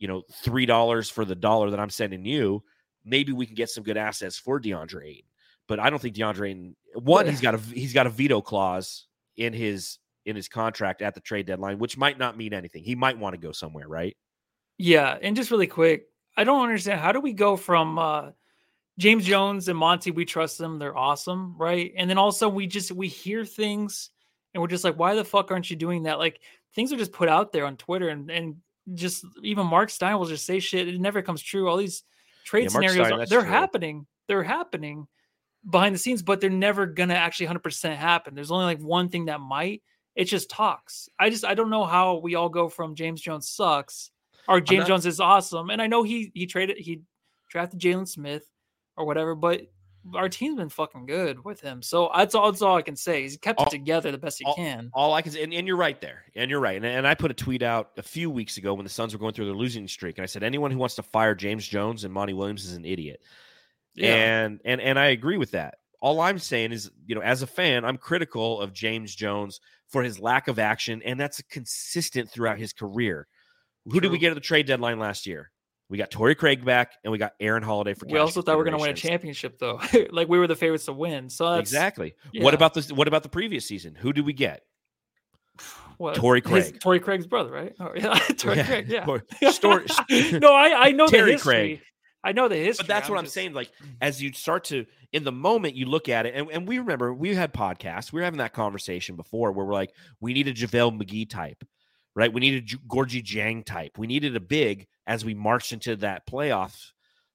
you 0.00 0.08
know, 0.08 0.22
three 0.42 0.66
dollars 0.66 1.08
for 1.08 1.24
the 1.24 1.36
dollar 1.36 1.70
that 1.70 1.78
I'm 1.78 1.90
sending 1.90 2.24
you, 2.24 2.64
maybe 3.04 3.30
we 3.32 3.46
can 3.46 3.54
get 3.54 3.68
some 3.68 3.84
good 3.84 3.96
assets 3.96 4.36
for 4.36 4.58
DeAndre 4.58 5.06
Ayton. 5.06 5.28
But 5.68 5.78
I 5.78 5.88
don't 5.88 6.02
think 6.02 6.16
DeAndre 6.16 6.48
Ayton 6.50 6.76
one, 6.94 7.28
he's 7.28 7.40
got 7.40 7.54
a 7.54 7.58
he's 7.58 7.92
got 7.92 8.08
a 8.08 8.10
veto 8.10 8.40
clause 8.40 9.06
in 9.36 9.52
his 9.52 10.00
in 10.26 10.34
his 10.34 10.48
contract 10.48 11.02
at 11.02 11.14
the 11.14 11.20
trade 11.20 11.46
deadline, 11.46 11.78
which 11.78 11.96
might 11.96 12.18
not 12.18 12.36
mean 12.36 12.52
anything. 12.52 12.82
He 12.82 12.96
might 12.96 13.16
want 13.16 13.34
to 13.34 13.40
go 13.40 13.52
somewhere, 13.52 13.86
right? 13.86 14.16
Yeah, 14.78 15.16
and 15.22 15.36
just 15.36 15.52
really 15.52 15.68
quick, 15.68 16.06
I 16.36 16.42
don't 16.42 16.62
understand 16.64 16.98
how 17.00 17.12
do 17.12 17.20
we 17.20 17.32
go 17.32 17.56
from 17.56 17.96
uh 17.98 18.30
James 19.02 19.24
Jones 19.24 19.66
and 19.66 19.76
Monty, 19.76 20.12
we 20.12 20.24
trust 20.24 20.58
them, 20.58 20.78
they're 20.78 20.96
awesome, 20.96 21.56
right? 21.58 21.92
And 21.96 22.08
then 22.08 22.18
also 22.18 22.48
we 22.48 22.68
just 22.68 22.92
we 22.92 23.08
hear 23.08 23.44
things 23.44 24.10
and 24.54 24.60
we're 24.60 24.68
just 24.68 24.84
like, 24.84 24.96
why 24.96 25.16
the 25.16 25.24
fuck 25.24 25.50
aren't 25.50 25.68
you 25.68 25.74
doing 25.76 26.04
that? 26.04 26.20
Like 26.20 26.40
things 26.76 26.92
are 26.92 26.96
just 26.96 27.10
put 27.12 27.28
out 27.28 27.50
there 27.50 27.66
on 27.66 27.76
Twitter 27.76 28.10
and 28.10 28.30
and 28.30 28.56
just 28.94 29.24
even 29.42 29.66
Mark 29.66 29.90
Stein 29.90 30.16
will 30.18 30.26
just 30.26 30.46
say 30.46 30.60
shit. 30.60 30.86
It 30.86 31.00
never 31.00 31.20
comes 31.20 31.42
true. 31.42 31.68
All 31.68 31.76
these 31.78 32.04
trade 32.44 32.62
Yeah, 32.62 32.68
scenarios 32.68 33.06
Stein, 33.08 33.20
are, 33.20 33.26
they're 33.26 33.40
true. 33.40 33.50
happening. 33.50 34.06
They're 34.28 34.44
happening 34.44 35.08
behind 35.68 35.94
the 35.96 35.98
scenes, 35.98 36.22
but 36.22 36.40
they're 36.40 36.48
never 36.50 36.86
gonna 36.86 37.14
actually 37.14 37.48
100% 37.48 37.96
happen. 37.96 38.36
There's 38.36 38.52
only 38.52 38.66
like 38.66 38.80
one 38.80 39.08
thing 39.08 39.24
that 39.24 39.40
might. 39.40 39.82
It's 40.14 40.30
just 40.30 40.48
talks. 40.48 41.08
I 41.18 41.28
just 41.28 41.44
I 41.44 41.54
don't 41.54 41.70
know 41.70 41.84
how 41.84 42.18
we 42.18 42.36
all 42.36 42.48
go 42.48 42.68
from 42.68 42.94
James 42.94 43.20
Jones 43.20 43.48
sucks 43.48 44.12
or 44.46 44.60
James 44.60 44.80
not- 44.82 44.88
Jones 44.88 45.06
is 45.06 45.18
awesome. 45.18 45.70
And 45.70 45.82
I 45.82 45.88
know 45.88 46.04
he 46.04 46.30
he 46.34 46.46
traded 46.46 46.76
he 46.78 47.00
drafted 47.50 47.80
Jalen 47.80 48.06
Smith 48.06 48.48
or 48.96 49.04
whatever, 49.06 49.34
but 49.34 49.62
our 50.14 50.28
team's 50.28 50.56
been 50.56 50.68
fucking 50.68 51.06
good 51.06 51.44
with 51.44 51.60
him. 51.60 51.80
So 51.80 52.10
that's 52.14 52.34
all 52.34 52.50
that's 52.50 52.62
all 52.62 52.76
I 52.76 52.82
can 52.82 52.96
say. 52.96 53.22
He's 53.22 53.36
kept 53.36 53.60
All- 53.60 53.66
it 53.66 53.70
together 53.70 54.10
the 54.10 54.18
best 54.18 54.38
he 54.38 54.44
all- 54.44 54.54
can. 54.56 54.90
All 54.92 55.14
I 55.14 55.22
can 55.22 55.32
say, 55.32 55.42
and, 55.42 55.54
and 55.54 55.66
you're 55.66 55.76
right 55.76 56.00
there, 56.00 56.24
and 56.34 56.50
you're 56.50 56.60
right. 56.60 56.76
And, 56.76 56.84
and 56.84 57.06
I 57.06 57.14
put 57.14 57.30
a 57.30 57.34
tweet 57.34 57.62
out 57.62 57.90
a 57.96 58.02
few 58.02 58.30
weeks 58.30 58.56
ago 58.56 58.74
when 58.74 58.84
the 58.84 58.90
Suns 58.90 59.12
were 59.12 59.20
going 59.20 59.32
through 59.32 59.46
their 59.46 59.54
losing 59.54 59.86
streak, 59.86 60.18
and 60.18 60.22
I 60.22 60.26
said 60.26 60.42
anyone 60.42 60.70
who 60.70 60.78
wants 60.78 60.96
to 60.96 61.02
fire 61.02 61.34
James 61.34 61.66
Jones 61.66 62.04
and 62.04 62.12
Monty 62.12 62.32
Williams 62.32 62.64
is 62.64 62.74
an 62.74 62.84
idiot. 62.84 63.20
Yeah. 63.94 64.14
And 64.14 64.60
and 64.64 64.80
and 64.80 64.98
I 64.98 65.06
agree 65.06 65.36
with 65.38 65.52
that. 65.52 65.76
All 66.00 66.20
I'm 66.20 66.40
saying 66.40 66.72
is, 66.72 66.90
you 67.06 67.14
know, 67.14 67.20
as 67.20 67.42
a 67.42 67.46
fan, 67.46 67.84
I'm 67.84 67.96
critical 67.96 68.60
of 68.60 68.72
James 68.72 69.14
Jones 69.14 69.60
for 69.88 70.02
his 70.02 70.18
lack 70.18 70.48
of 70.48 70.58
action, 70.58 71.00
and 71.04 71.20
that's 71.20 71.40
consistent 71.42 72.28
throughout 72.28 72.58
his 72.58 72.72
career. 72.72 73.28
Who 73.84 74.00
did 74.00 74.10
we 74.10 74.18
get 74.18 74.30
at 74.30 74.34
the 74.34 74.40
trade 74.40 74.66
deadline 74.66 74.98
last 74.98 75.26
year? 75.26 75.50
We 75.92 75.98
got 75.98 76.10
Torrey 76.10 76.34
Craig 76.34 76.64
back, 76.64 76.92
and 77.04 77.12
we 77.12 77.18
got 77.18 77.34
Aaron 77.38 77.62
Holiday 77.62 77.92
for. 77.92 78.06
we 78.06 78.16
also 78.16 78.40
thought 78.40 78.52
we 78.52 78.56
were 78.56 78.64
going 78.64 78.78
to 78.78 78.80
win 78.80 78.92
a 78.92 78.94
championship, 78.94 79.58
though. 79.58 79.78
like 80.10 80.26
we 80.26 80.38
were 80.38 80.46
the 80.46 80.56
favorites 80.56 80.86
to 80.86 80.94
win. 80.94 81.28
So 81.28 81.50
that's 81.50 81.70
Exactly. 81.70 82.14
yeah. 82.32 82.42
What 82.42 82.54
about 82.54 82.72
this? 82.72 82.90
What 82.90 83.08
about 83.08 83.22
the 83.22 83.28
previous 83.28 83.66
season? 83.66 83.94
Who 83.94 84.14
did 84.14 84.24
we 84.24 84.32
get? 84.32 84.62
what, 85.98 86.16
his- 86.16 86.42
Craig. 86.44 86.80
Torrey 86.80 86.98
Craig's 86.98 87.26
brother, 87.26 87.50
right? 87.50 87.74
Oh, 87.78 87.90
yeah, 87.94 88.14
Torrey 88.38 88.56
Yeah. 88.56 88.66
Craig. 88.66 88.88
Yeah. 88.88 89.04
Tor- 89.04 89.24
Stor- 89.50 89.84
no, 90.40 90.54
I 90.54 90.86
I 90.86 90.92
know 90.92 91.08
Terry 91.08 91.26
the 91.26 91.32
history. 91.32 91.52
Craig. 91.52 91.80
I 92.24 92.32
know 92.32 92.48
the 92.48 92.56
history. 92.56 92.84
But 92.84 92.94
that's 92.94 93.10
what 93.10 93.18
I'm 93.18 93.26
saying. 93.26 93.52
Like, 93.52 93.68
mm. 93.84 93.90
as 94.00 94.22
you 94.22 94.32
start 94.32 94.64
to, 94.64 94.86
in 95.12 95.24
the 95.24 95.32
moment, 95.32 95.74
you 95.74 95.84
look 95.84 96.08
at 96.08 96.24
it, 96.24 96.34
and, 96.34 96.48
and 96.50 96.66
we 96.66 96.78
remember 96.78 97.12
we 97.12 97.34
had 97.34 97.52
podcasts. 97.52 98.14
We 98.14 98.20
were 98.20 98.24
having 98.24 98.38
that 98.38 98.54
conversation 98.54 99.14
before 99.14 99.52
where 99.52 99.66
we're 99.66 99.74
like, 99.74 99.92
we 100.20 100.32
need 100.32 100.48
a 100.48 100.54
JaVale 100.54 100.98
McGee 100.98 101.28
type, 101.28 101.62
right? 102.14 102.32
We 102.32 102.40
needed 102.40 102.68
Gorgui 102.88 103.22
Dieng 103.22 103.64
type. 103.64 103.98
We 103.98 104.06
needed 104.06 104.36
a 104.36 104.40
big 104.40 104.86
as 105.06 105.24
we 105.24 105.34
marched 105.34 105.72
into 105.72 105.96
that 105.96 106.26
playoff 106.26 106.92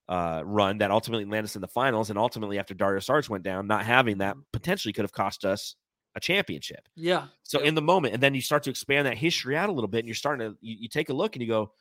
uh, 0.10 0.42
run 0.46 0.78
that 0.78 0.92
ultimately 0.92 1.26
landed 1.26 1.46
us 1.46 1.56
in 1.56 1.62
the 1.62 1.68
finals. 1.68 2.10
And 2.10 2.18
ultimately, 2.18 2.60
after 2.60 2.74
Dario 2.74 3.00
Sarge 3.00 3.28
went 3.30 3.44
down, 3.44 3.68
not 3.68 3.86
having 3.86 4.20
that 4.20 4.38
potentially 4.54 4.94
could 4.94 5.04
have 5.04 5.12
cost 5.12 5.44
us 5.44 5.76
a 6.16 6.20
championship. 6.20 6.88
Yeah. 6.96 7.28
So 7.44 7.60
Yep. 7.60 7.68
in 7.68 7.76
the 7.76 7.82
moment, 7.82 8.14
and 8.14 8.24
then 8.24 8.34
you 8.34 8.42
start 8.42 8.64
to 8.64 8.70
expand 8.70 9.06
that 9.06 9.18
history 9.18 9.58
out 9.58 9.70
a 9.70 9.72
little 9.74 9.88
bit, 9.90 10.00
and 10.00 10.08
you're 10.08 10.16
starting 10.16 10.50
to, 10.52 10.58
you, 10.62 10.78
you 10.82 10.88
take 10.88 11.10
a 11.10 11.14
look 11.14 11.36
and 11.36 11.42
you 11.44 11.48
go, 11.50 11.74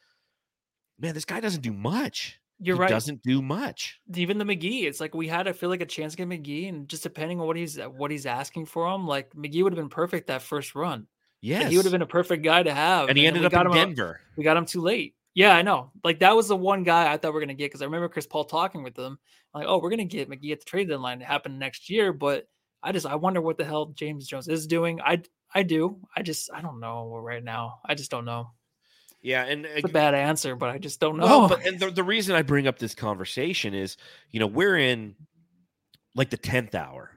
man, 0.99 1.15
this 1.15 1.25
guy 1.25 1.41
doesn't 1.41 1.63
do 1.63 1.73
much. 1.73 2.41
You're 2.59 2.77
He 2.77 2.81
right. 2.83 2.89
Doesn't 2.91 3.23
do 3.23 3.43
much. 3.43 4.01
even 4.15 4.39
the 4.39 4.45
McGee, 4.45 4.85
it's 4.85 4.99
like 4.99 5.15
we 5.15 5.29
had, 5.29 5.47
I 5.47 5.53
feel 5.53 5.69
like 5.69 5.83
a 5.83 5.87
chance 5.87 6.15
to 6.17 6.25
McGee, 6.25 6.69
and 6.69 6.89
just 6.89 7.03
depending 7.03 7.39
on 7.41 7.47
what 7.47 7.57
he's 7.57 7.77
what 7.79 8.11
he's 8.11 8.25
asking 8.27 8.67
for 8.67 8.89
him, 8.89 9.07
like 9.07 9.31
McGee 9.35 9.63
would 9.63 9.73
have 9.73 9.79
been 9.79 9.91
perfect 9.91 10.29
that 10.29 10.43
first 10.43 10.75
run. 10.75 11.07
Yes. 11.41 11.65
Like, 11.65 11.71
he 11.71 11.77
would 11.77 11.87
have 11.87 11.93
been 11.93 12.03
a 12.03 12.07
perfect 12.07 12.43
guy 12.43 12.63
to 12.63 12.73
have. 12.73 13.09
and 13.09 13.17
he 13.17 13.25
then 13.25 13.35
ended 13.37 13.47
up 13.47 13.53
got 13.53 13.67
in 13.67 13.73
Denver. 13.73 14.21
we 14.37 14.45
got 14.45 14.57
him 14.57 14.67
too 14.67 14.81
late. 14.81 15.15
Yeah, 15.35 15.55
I 15.55 15.63
know. 15.63 15.91
Like 16.03 16.21
that 16.21 16.35
was 16.35 16.49
the 16.49 16.57
one 16.57 16.83
guy 16.83 17.13
I 17.13 17.19
thought 17.19 17.33
we 17.35 17.39
are 17.39 17.41
gonna 17.41 17.55
get 17.55 17.67
because 17.67 17.83
I 17.83 17.85
remember 17.85 18.09
Chris 18.09 18.27
Paul 18.27 18.45
talking 18.45 18.83
with 18.83 18.95
them. 18.95 19.19
Like, 19.55 19.67
oh, 19.69 19.79
we're 19.79 19.91
gonna 19.91 20.05
get 20.07 20.31
McGee 20.31 20.53
at 20.53 20.61
the 20.61 20.65
trade 20.65 20.89
deadline. 20.89 21.21
It 21.21 21.27
happened 21.27 21.59
next 21.59 21.91
year, 21.91 22.13
but 22.15 22.49
I 22.83 22.93
just 22.93 23.05
I 23.05 23.17
wonder 23.17 23.43
what 23.43 23.59
the 23.59 23.65
hell 23.65 23.87
James 23.95 24.27
Jones 24.27 24.49
is 24.49 24.67
doing. 24.67 25.01
I 25.03 25.23
I 25.55 25.63
do. 25.63 25.99
I 26.17 26.23
just 26.23 26.51
I 26.55 26.63
don't 26.63 26.81
know 26.81 27.15
right 27.17 27.45
now. 27.45 27.81
I 27.85 27.95
just 27.95 28.11
don't 28.11 28.25
know. 28.25 28.51
Yeah, 29.23 29.43
and 29.45 29.67
It's 29.67 29.85
a 29.89 29.93
bad 29.93 30.15
answer, 30.15 30.57
but 30.57 30.71
I 30.71 30.79
just 30.79 31.01
don't 31.01 31.17
know. 31.19 31.25
well, 31.27 31.49
but 31.49 31.67
and 31.67 31.79
the, 31.81 31.91
the 31.91 32.05
reason 32.05 32.35
I 32.35 32.43
bring 32.43 32.67
up 32.67 32.79
this 32.79 32.95
conversation 32.95 33.75
is, 33.75 33.97
you 34.31 34.41
know, 34.41 34.47
we're 34.47 34.79
in 34.79 35.17
like 36.15 36.31
the 36.31 36.37
tenth 36.37 36.75
hour, 36.75 37.11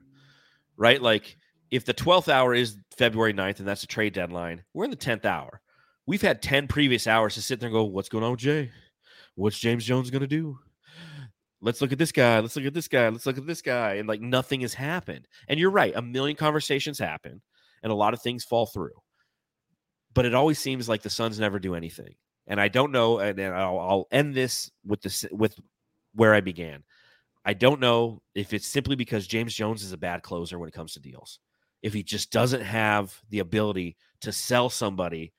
right? 0.76 1.02
Like 1.02 1.38
if 1.72 1.86
the 1.86 1.94
twelfth 1.94 2.30
hour 2.30 2.54
is 2.54 2.78
February 2.98 3.34
9th 3.34 3.60
and 3.60 3.68
that's 3.68 3.82
the 3.82 3.88
trade 3.88 4.14
deadline, 4.14 4.64
we're 4.74 4.86
in 4.86 4.90
the 4.90 4.96
tenth 4.96 5.26
hour. 5.26 5.62
We've 6.06 6.22
had 6.22 6.42
ten 6.42 6.68
previous 6.68 7.08
hours 7.08 7.36
to 7.36 7.42
sit 7.42 7.60
there 7.60 7.68
and 7.68 7.74
go, 7.74 7.84
"What's 7.84 8.10
going 8.10 8.24
on 8.24 8.32
with 8.32 8.40
Jay? 8.40 8.72
What's 9.36 9.60
James 9.60 9.86
Jones 9.86 10.10
going 10.10 10.22
to 10.22 10.28
do?" 10.28 10.58
Let's 11.62 11.82
look 11.82 11.92
at 11.92 11.98
this 11.98 12.12
guy. 12.12 12.40
Let's 12.40 12.56
look 12.56 12.66
at 12.66 12.74
this 12.74 12.88
guy. 12.88 13.10
Let's 13.10 13.26
look 13.26 13.38
at 13.38 13.46
this 13.46 13.62
guy. 13.62 13.96
And 13.96 14.08
like 14.08 14.22
nothing 14.22 14.62
has 14.62 14.74
happened. 14.74 15.28
And 15.48 15.60
you're 15.60 15.72
right. 15.72 15.94
A 15.96 16.02
million 16.02 16.38
conversations 16.38 16.98
happen 16.98 17.42
and 17.84 17.92
a 17.92 17.96
lot 17.96 18.14
of 18.14 18.22
things 18.22 18.46
fall 18.46 18.66
through. 18.66 18.94
But 20.14 20.26
it 20.26 20.34
always 20.34 20.58
seems 20.58 20.88
like 20.88 21.02
the 21.02 21.10
Suns 21.10 21.40
never 21.40 21.60
do 21.60 21.76
anything. 21.76 22.16
And 22.48 22.60
I 22.60 22.70
don't 22.70 22.92
know. 22.92 23.20
And 23.20 23.38
then 23.38 23.54
I'll, 23.54 23.80
I'll 23.80 24.08
end 24.12 24.34
this 24.34 24.72
with 24.86 25.02
this 25.02 25.26
with 25.32 25.60
where 26.14 26.34
I 26.34 26.42
began. 26.42 26.84
I 27.46 27.54
don't 27.54 27.80
know 27.80 28.22
if 28.36 28.54
it's 28.54 28.68
simply 28.68 28.96
because 28.96 29.28
James 29.28 29.54
Jones 29.54 29.84
is 29.84 29.92
a 29.92 29.98
bad 29.98 30.24
closer 30.24 30.58
when 30.58 30.70
it 30.70 30.74
comes 30.76 30.94
to 30.94 31.00
deals. 31.00 31.40
If 31.82 31.94
he 31.94 32.04
just 32.04 32.32
doesn't 32.32 32.62
have 32.62 33.22
the 33.30 33.40
ability 33.40 33.98
to 34.22 34.32
sell 34.32 34.70
somebody 34.70 35.34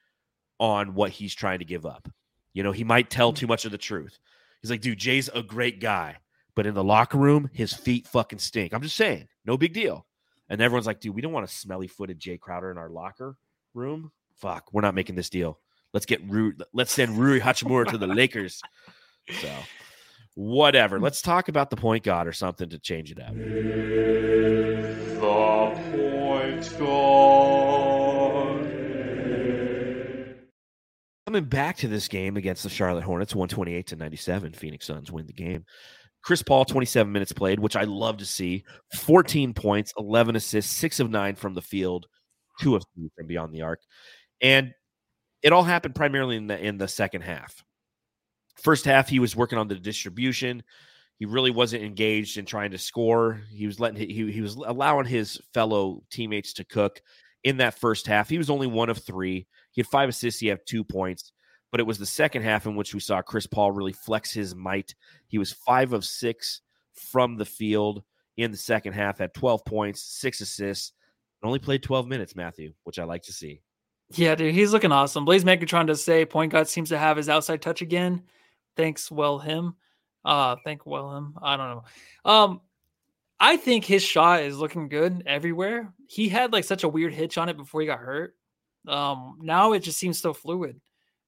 on 0.59 0.95
what 0.95 1.11
he's 1.11 1.35
trying 1.35 1.59
to 1.59 1.65
give 1.65 1.87
up. 1.87 2.09
You 2.53 2.63
know, 2.63 2.73
he 2.73 2.85
might 2.85 3.11
tell 3.11 3.33
too 3.33 3.47
much 3.47 3.65
of 3.65 3.73
the 3.73 3.79
truth. 3.79 4.19
He's 4.61 4.71
like, 4.71 4.81
dude, 4.81 4.99
Jay's 4.99 5.29
a 5.35 5.43
great 5.43 5.81
guy, 5.81 6.17
but 6.55 6.67
in 6.67 6.75
the 6.75 6.85
locker 6.85 7.19
room, 7.19 7.49
his 7.53 7.73
feet 7.73 8.07
fucking 8.07 8.39
stink. 8.39 8.73
I'm 8.75 8.83
just 8.83 8.97
saying, 8.97 9.29
no 9.45 9.57
big 9.57 9.73
deal. 9.73 10.07
And 10.49 10.61
everyone's 10.61 10.87
like, 10.87 11.01
dude, 11.01 11.15
we 11.15 11.23
don't 11.23 11.33
want 11.33 11.45
a 11.45 11.53
smelly 11.53 11.87
footed 11.87 12.19
Jay 12.19 12.37
Crowder 12.37 12.71
in 12.71 12.79
our 12.79 12.91
locker 12.91 13.37
room. 13.73 14.11
Fuck, 14.37 14.73
we're 14.73 14.83
not 14.83 14.95
making 14.95 15.15
this 15.17 15.31
deal. 15.31 15.59
Let's 15.93 16.07
get 16.07 16.23
Ru- 16.29 16.55
let's 16.73 16.93
send 16.93 17.19
Rui 17.19 17.41
Hachimura 17.41 17.87
to 17.91 17.99
the 17.99 18.07
Lakers. 18.15 18.61
So 19.41 19.51
whatever. 20.35 20.99
Hmm. 20.99 21.05
Let's 21.05 21.23
talk 21.23 21.49
about 21.49 21.71
the 21.71 21.77
point 21.77 22.05
guard 22.05 22.27
or 22.27 22.33
something 22.33 22.69
to 22.71 22.79
change 22.79 23.13
it 23.13 23.21
up. 23.21 23.35
Coming 31.27 31.45
back 31.45 31.77
to 31.79 31.89
this 31.89 32.09
game 32.09 32.37
against 32.37 32.63
the 32.63 32.69
Charlotte 32.69 33.05
Hornets, 33.05 33.35
128 33.35 33.87
to 33.87 33.97
97. 33.97 34.53
Phoenix 34.53 34.87
Suns 34.87 35.11
win 35.13 35.27
the 35.27 35.33
game. 35.33 35.65
Chris 36.23 36.43
Paul, 36.43 36.65
27 36.65 37.11
minutes 37.11 37.33
played, 37.33 37.61
which 37.61 37.77
I 37.77 37.85
love 37.85 38.19
to 38.19 38.27
see. 38.27 38.65
14 38.97 39.55
points, 39.55 39.93
11 39.97 40.37
assists, 40.37 40.73
six 40.73 41.01
of 41.01 41.11
nine 41.11 41.35
from 41.35 41.55
the 41.55 41.63
field, 41.63 42.07
two 42.61 42.77
of 42.77 42.83
three 42.95 43.11
from 43.17 43.27
beyond 43.27 43.55
the 43.55 43.63
arc. 43.63 43.81
And 44.41 44.73
it 45.43 45.53
all 45.53 45.63
happened 45.63 45.95
primarily 45.95 46.37
in 46.37 46.47
the 46.47 46.59
in 46.59 46.79
the 46.79 46.89
second 46.89 47.23
half. 47.23 47.63
First 48.57 48.85
half, 48.85 49.09
he 49.09 49.19
was 49.19 49.35
working 49.35 49.59
on 49.59 49.69
the 49.69 49.77
distribution. 49.77 50.63
He 51.21 51.27
really 51.27 51.51
wasn't 51.51 51.85
engaged 51.85 52.39
in 52.39 52.47
trying 52.47 52.71
to 52.71 52.79
score. 52.79 53.43
He 53.53 53.67
was 53.67 53.79
letting 53.79 54.09
he 54.09 54.33
he 54.33 54.41
was 54.41 54.55
allowing 54.55 55.05
his 55.05 55.39
fellow 55.53 56.03
teammates 56.11 56.55
to 56.55 56.65
cook 56.65 57.03
in 57.45 57.59
that 57.59 57.79
first 57.79 58.07
half. 58.07 58.31
He 58.31 58.39
was 58.39 58.49
only 58.49 58.67
one 58.67 58.89
of 58.89 58.99
three. 58.99 59.47
He 59.73 59.83
had 59.83 59.87
five 59.87 60.09
assists. 60.09 60.41
He 60.41 60.47
had 60.47 60.61
two 60.67 60.83
points. 60.83 61.33
But 61.71 61.79
it 61.79 61.87
was 61.87 61.99
the 61.99 62.07
second 62.07 62.43
half 62.43 62.65
in 62.67 62.75
which 62.75 62.95
we 62.95 63.01
saw 63.01 63.21
Chris 63.21 63.47
Paul 63.47 63.71
really 63.71 63.93
flex 63.93 64.33
his 64.33 64.55
might. 64.55 64.95
He 65.29 65.37
was 65.37 65.53
five 65.53 65.93
of 65.93 66.07
six 66.07 66.63
from 66.95 67.37
the 67.37 67.45
field 67.45 68.03
in 68.39 68.51
the 68.51 68.57
second 68.57 68.95
half, 68.95 69.19
had 69.19 69.35
12 69.35 69.65
points, 69.67 70.03
six 70.03 70.41
assists, 70.41 70.93
and 71.41 71.49
only 71.49 71.59
played 71.59 71.83
12 71.83 72.09
minutes, 72.09 72.35
Matthew, 72.35 72.73
which 72.85 72.99
I 72.99 73.05
like 73.05 73.23
to 73.25 73.33
see. 73.33 73.61
Yeah, 74.15 74.35
dude, 74.35 74.55
he's 74.55 74.73
looking 74.73 74.91
awesome. 74.91 75.25
Blaze 75.25 75.45
Megatron 75.45 75.87
does 75.87 76.03
say 76.03 76.25
point 76.25 76.51
guard 76.51 76.67
seems 76.67 76.89
to 76.89 76.99
have 76.99 77.19
his 77.19 77.29
outside 77.29 77.63
touch 77.63 77.83
again. 77.83 78.23
Thanks, 78.77 79.11
well 79.11 79.39
him. 79.39 79.77
Uh, 80.25 80.57
thank 80.65 80.85
well 80.87 81.17
him. 81.17 81.35
I 81.43 81.57
don't 81.57 81.71
know. 81.71 81.85
Um, 82.31 82.61
I 83.39 83.57
think 83.57 83.85
his 83.85 84.03
shot 84.03 84.43
is 84.43 84.59
looking 84.59 84.89
good 84.89 85.23
everywhere. 85.27 85.93
He 86.09 86.29
had 86.29 86.53
like 86.53 86.65
such 86.65 86.83
a 86.85 86.89
weird 86.89 87.15
hitch 87.15 87.39
on 87.39 87.49
it 87.49 87.57
before 87.57 87.81
he 87.81 87.87
got 87.87 87.99
hurt. 88.01 88.37
Um, 88.87 89.39
now 89.41 89.73
it 89.73 89.81
just 89.81 89.99
seems 89.99 90.19
so 90.19 90.33
fluid. 90.35 90.81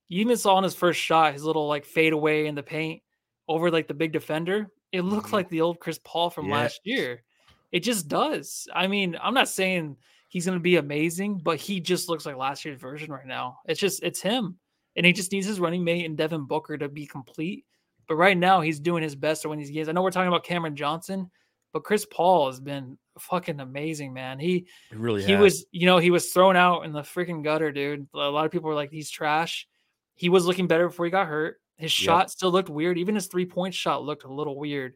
You 0.09 0.21
even 0.21 0.37
saw 0.37 0.57
on 0.57 0.63
his 0.63 0.75
first 0.75 1.01
shot 1.01 1.33
his 1.33 1.43
little 1.45 1.67
like 1.69 1.87
fade 1.87 2.13
away 2.13 2.47
in 2.47 2.55
the 2.55 2.63
paint 2.63 3.03
over 3.49 3.71
like 3.71 3.89
the 3.89 3.95
big 3.95 4.13
defender. 4.13 4.71
It 4.93 5.03
looked 5.03 5.29
Mhm. 5.29 5.33
like 5.33 5.49
the 5.49 5.63
old 5.63 5.81
Chris 5.81 5.99
Paul 6.05 6.29
from 6.29 6.47
Yeah. 6.49 6.55
last 6.55 6.81
year. 6.85 7.23
It 7.71 7.81
just 7.81 8.09
does. 8.09 8.69
I 8.75 8.87
mean, 8.87 9.17
I'm 9.23 9.33
not 9.33 9.49
saying 9.49 9.97
he's 10.29 10.45
going 10.45 10.59
to 10.59 10.63
be 10.63 10.77
amazing, 10.77 11.39
but 11.39 11.59
he 11.59 11.81
just 11.81 12.11
looks 12.11 12.27
like 12.27 12.37
last 12.37 12.63
year's 12.67 12.79
version 12.79 13.11
right 13.11 13.27
now. 13.27 13.61
It's 13.67 13.81
just 13.81 14.03
it's 14.03 14.21
him, 14.21 14.59
and 14.97 15.07
he 15.07 15.15
just 15.15 15.33
needs 15.33 15.47
his 15.47 15.61
running 15.61 15.83
mate 15.83 16.05
and 16.05 16.17
Devin 16.19 16.45
Booker 16.45 16.77
to 16.77 16.91
be 16.91 17.07
complete. 17.07 17.65
But 18.09 18.17
right 18.17 18.37
now, 18.37 18.61
he's 18.61 18.81
doing 18.81 19.03
his 19.03 19.15
best 19.15 19.43
to 19.43 19.49
win 19.49 19.59
these 19.59 19.71
games. 19.71 19.89
I 19.89 19.93
know 19.93 20.03
we're 20.03 20.11
talking 20.11 20.29
about 20.29 20.45
Cameron 20.45 20.77
Johnson, 20.77 21.31
but 21.73 21.85
Chris 21.85 22.05
Paul 22.05 22.47
has 22.49 22.61
been 22.61 22.99
fucking 23.19 23.61
amazing, 23.61 24.13
man. 24.13 24.39
He 24.39 24.67
It 24.91 24.99
really 24.99 25.23
he 25.23 25.33
has. 25.33 25.41
was, 25.41 25.67
you 25.71 25.87
know, 25.87 25.99
he 25.99 26.11
was 26.11 26.31
thrown 26.33 26.57
out 26.57 26.85
in 26.85 26.93
the 26.93 27.03
freaking 27.03 27.43
gutter, 27.45 27.71
dude. 27.73 28.07
A 28.15 28.19
lot 28.19 28.45
of 28.45 28.51
people 28.53 28.69
were 28.69 28.75
like, 28.75 28.91
he's 28.91 29.11
trash. 29.11 29.67
He 30.15 30.29
was 30.29 30.45
looking 30.47 30.67
better 30.67 30.89
before 30.89 31.05
he 31.07 31.11
got 31.11 31.27
hurt. 31.27 31.61
His 31.79 31.99
Yep. 31.99 32.05
shot 32.05 32.31
still 32.31 32.51
looked 32.51 32.69
weird. 32.69 32.99
Even 32.99 33.15
his 33.15 33.27
three 33.27 33.47
point 33.47 33.75
shot 33.75 34.05
looked 34.05 34.25
a 34.25 34.33
little 34.33 34.57
weird. 34.59 34.95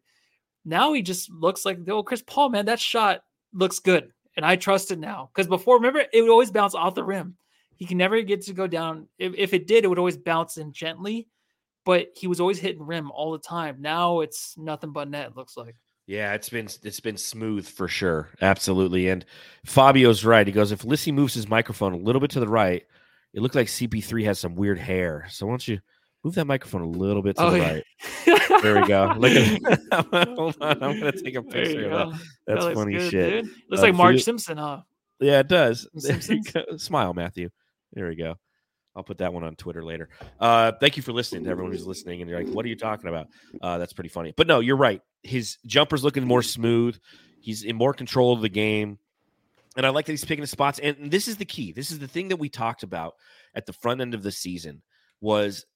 Now 0.65 0.93
he 0.93 1.03
just 1.03 1.31
looks 1.31 1.65
like 1.65 1.85
the 1.85 1.93
old 1.93 2.07
Chris 2.07 2.23
Paul, 2.27 2.51
man. 2.51 2.67
That 2.67 2.81
shot 2.81 3.23
looks 3.53 3.79
good. 3.79 4.13
And 4.37 4.45
I 4.45 4.57
trust 4.57 4.91
it 4.91 4.99
now. 4.99 5.31
Because 5.33 5.47
before, 5.49 5.77
remember, 5.77 6.05
it 6.13 6.21
would 6.21 6.31
always 6.31 6.51
bounce 6.51 6.75
off 6.75 6.95
the 6.95 7.05
rim. 7.05 7.37
He 7.77 7.87
can 7.87 7.97
never 7.99 8.21
get 8.23 8.43
to 8.43 8.53
go 8.53 8.67
down. 8.67 9.09
If, 9.19 9.35
if 9.37 9.55
it 9.55 9.67
did, 9.67 9.85
it 9.85 9.89
would 9.89 9.99
always 9.99 10.19
bounce 10.19 10.59
in 10.59 10.73
gently. 10.73 11.29
But 11.87 12.09
he 12.15 12.27
was 12.27 12.41
always 12.41 12.59
hitting 12.59 12.85
rim 12.85 13.11
all 13.13 13.33
the 13.33 13.39
time. 13.39 13.77
Now 13.81 14.21
it's 14.21 14.55
nothing 14.59 14.93
but 14.93 15.09
net, 15.09 15.35
looks 15.37 15.57
like. 15.57 15.77
Yeah, 16.09 16.35
it's 16.35 16.49
been 16.51 16.69
it's 16.83 17.01
been 17.01 17.17
smooth 17.17 17.67
for 17.67 17.89
sure. 17.89 18.29
Absolutely. 18.43 19.09
And 19.09 19.25
Fabio's 19.65 20.25
right. 20.25 20.47
He 20.47 20.53
goes, 20.53 20.71
if 20.73 20.85
Lissy 20.85 21.11
moves 21.13 21.33
his 21.33 21.49
microphone 21.49 21.93
a 21.95 21.97
little 21.97 22.21
bit 22.21 22.31
to 22.33 22.41
the 22.41 22.49
right, 22.49 22.83
it 23.33 23.41
looked 23.41 23.55
like 23.55 23.69
CP3 23.69 24.25
has 24.25 24.39
some 24.39 24.55
weird 24.57 24.79
hair. 24.79 25.27
So 25.31 25.47
why 25.47 25.53
don't 25.53 25.67
you 25.69 25.81
move 26.23 26.35
that 26.35 26.45
microphone 26.47 26.83
a 26.83 26.89
little 26.89 27.23
bit 27.23 27.37
to 27.37 27.43
Oh, 27.45 27.51
the 27.51 27.59
yeah. 27.59 27.73
right? 27.73 28.63
There 28.63 28.81
we 28.81 28.87
go. 28.87 29.15
Look 29.17 29.33
at 29.33 30.27
Hold 30.37 30.57
on. 30.61 30.83
I'm 30.83 30.99
gonna 30.99 31.13
take 31.13 31.35
a 31.37 31.43
picture 31.43 31.89
of 31.91 32.13
that. 32.13 32.21
That's 32.47 32.65
looks 32.65 32.79
funny 32.79 32.93
good, 32.93 33.11
shit. 33.11 33.45
Dude. 33.45 33.55
Looks 33.71 33.83
Uh, 33.83 33.87
like 33.87 33.95
Marge 33.95 34.15
you- 34.15 34.21
Simpson, 34.21 34.59
huh? 34.59 34.83
Yeah, 35.21 35.39
it 35.41 35.49
does. 35.49 35.89
The 35.95 36.01
There 36.01 36.17
you 36.17 36.23
Simpsons? 36.23 36.83
Smile, 36.85 37.15
Matthew. 37.15 37.49
There 37.95 38.09
we 38.09 38.17
go. 38.17 38.35
I'll 38.97 39.05
put 39.05 39.19
that 39.19 39.33
one 39.33 39.45
on 39.45 39.55
Twitter 39.55 39.85
later. 39.85 40.09
Uh, 40.41 40.73
thank 40.81 40.97
you 40.97 41.03
for 41.03 41.13
listening 41.13 41.45
to 41.45 41.51
everyone 41.51 41.71
who's 41.71 41.87
listening. 41.87 42.23
And 42.23 42.31
you're 42.31 42.43
like, 42.43 42.53
what 42.53 42.65
are 42.65 42.69
you 42.69 42.77
talking 42.77 43.11
about? 43.11 43.29
Uh, 43.61 43.77
that's 43.77 43.93
pretty 43.93 44.09
funny. 44.09 44.33
But 44.35 44.47
no, 44.47 44.61
you're 44.61 44.77
right. 44.77 45.03
His 45.23 45.59
jumper's 45.67 46.03
looking 46.03 46.25
more 46.25 46.43
smooth. 46.43 46.99
He's 47.41 47.63
in 47.63 47.77
more 47.77 47.93
control 47.93 48.33
of 48.33 48.41
the 48.41 48.49
game. 48.49 48.99
And 49.77 49.85
I 49.85 49.91
like 49.91 50.07
that 50.07 50.13
he's 50.13 50.25
picking 50.25 50.43
his 50.43 50.51
spots. 50.51 50.79
And 50.79 51.11
this 51.11 51.29
is 51.29 51.37
the 51.37 51.45
key. 51.45 51.73
This 51.73 51.91
is 51.91 51.99
the 51.99 52.09
thing 52.09 52.29
that 52.29 52.39
we 52.39 52.49
talked 52.49 52.83
about 52.83 53.15
at 53.55 53.67
the 53.67 53.75
front 53.75 54.01
end 54.01 54.15
of 54.15 54.23
the 54.23 54.33
season 54.33 54.81
was 55.21 55.67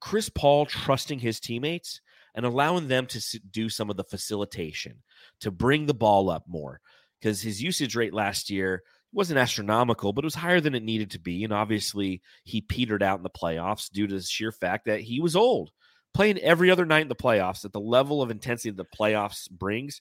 Chris 0.00 0.28
Paul 0.28 0.66
trusting 0.66 1.18
his 1.18 1.40
teammates 1.40 2.02
and 2.34 2.44
allowing 2.44 2.88
them 2.88 3.06
to 3.06 3.40
do 3.50 3.70
some 3.70 3.88
of 3.88 3.96
the 3.96 4.04
facilitation 4.04 5.02
to 5.40 5.50
bring 5.50 5.86
the 5.86 5.94
ball 5.94 6.28
up 6.28 6.44
more 6.46 6.80
because 7.18 7.40
his 7.40 7.62
usage 7.62 7.96
rate 7.96 8.12
last 8.12 8.50
year 8.50 8.82
wasn't 9.14 9.38
astronomical, 9.38 10.12
but 10.12 10.24
it 10.24 10.26
was 10.26 10.34
higher 10.34 10.60
than 10.60 10.74
it 10.74 10.82
needed 10.82 11.10
to 11.12 11.18
be. 11.18 11.44
And 11.44 11.52
obviously, 11.52 12.20
he 12.44 12.60
petered 12.60 13.02
out 13.02 13.18
in 13.18 13.22
the 13.22 13.30
playoffs 13.30 13.90
due 13.90 14.06
to 14.06 14.14
the 14.14 14.22
sheer 14.22 14.52
fact 14.52 14.86
that 14.86 15.00
he 15.00 15.20
was 15.20 15.36
old. 15.36 15.70
Playing 16.12 16.38
every 16.38 16.70
other 16.70 16.84
night 16.84 17.02
in 17.02 17.08
the 17.08 17.16
playoffs 17.16 17.64
at 17.64 17.72
the 17.72 17.80
level 17.80 18.22
of 18.22 18.30
intensity 18.30 18.70
the 18.70 18.84
playoffs 18.84 19.50
brings, 19.50 20.00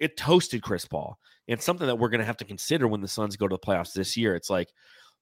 it 0.00 0.16
toasted 0.16 0.62
Chris 0.62 0.84
Paul. 0.84 1.18
And 1.48 1.60
something 1.60 1.86
that 1.86 1.96
we're 1.96 2.08
going 2.08 2.20
to 2.20 2.26
have 2.26 2.36
to 2.38 2.44
consider 2.44 2.88
when 2.88 3.00
the 3.00 3.08
Suns 3.08 3.36
go 3.36 3.48
to 3.48 3.54
the 3.54 3.58
playoffs 3.58 3.92
this 3.92 4.16
year. 4.16 4.34
It's 4.34 4.50
like, 4.50 4.72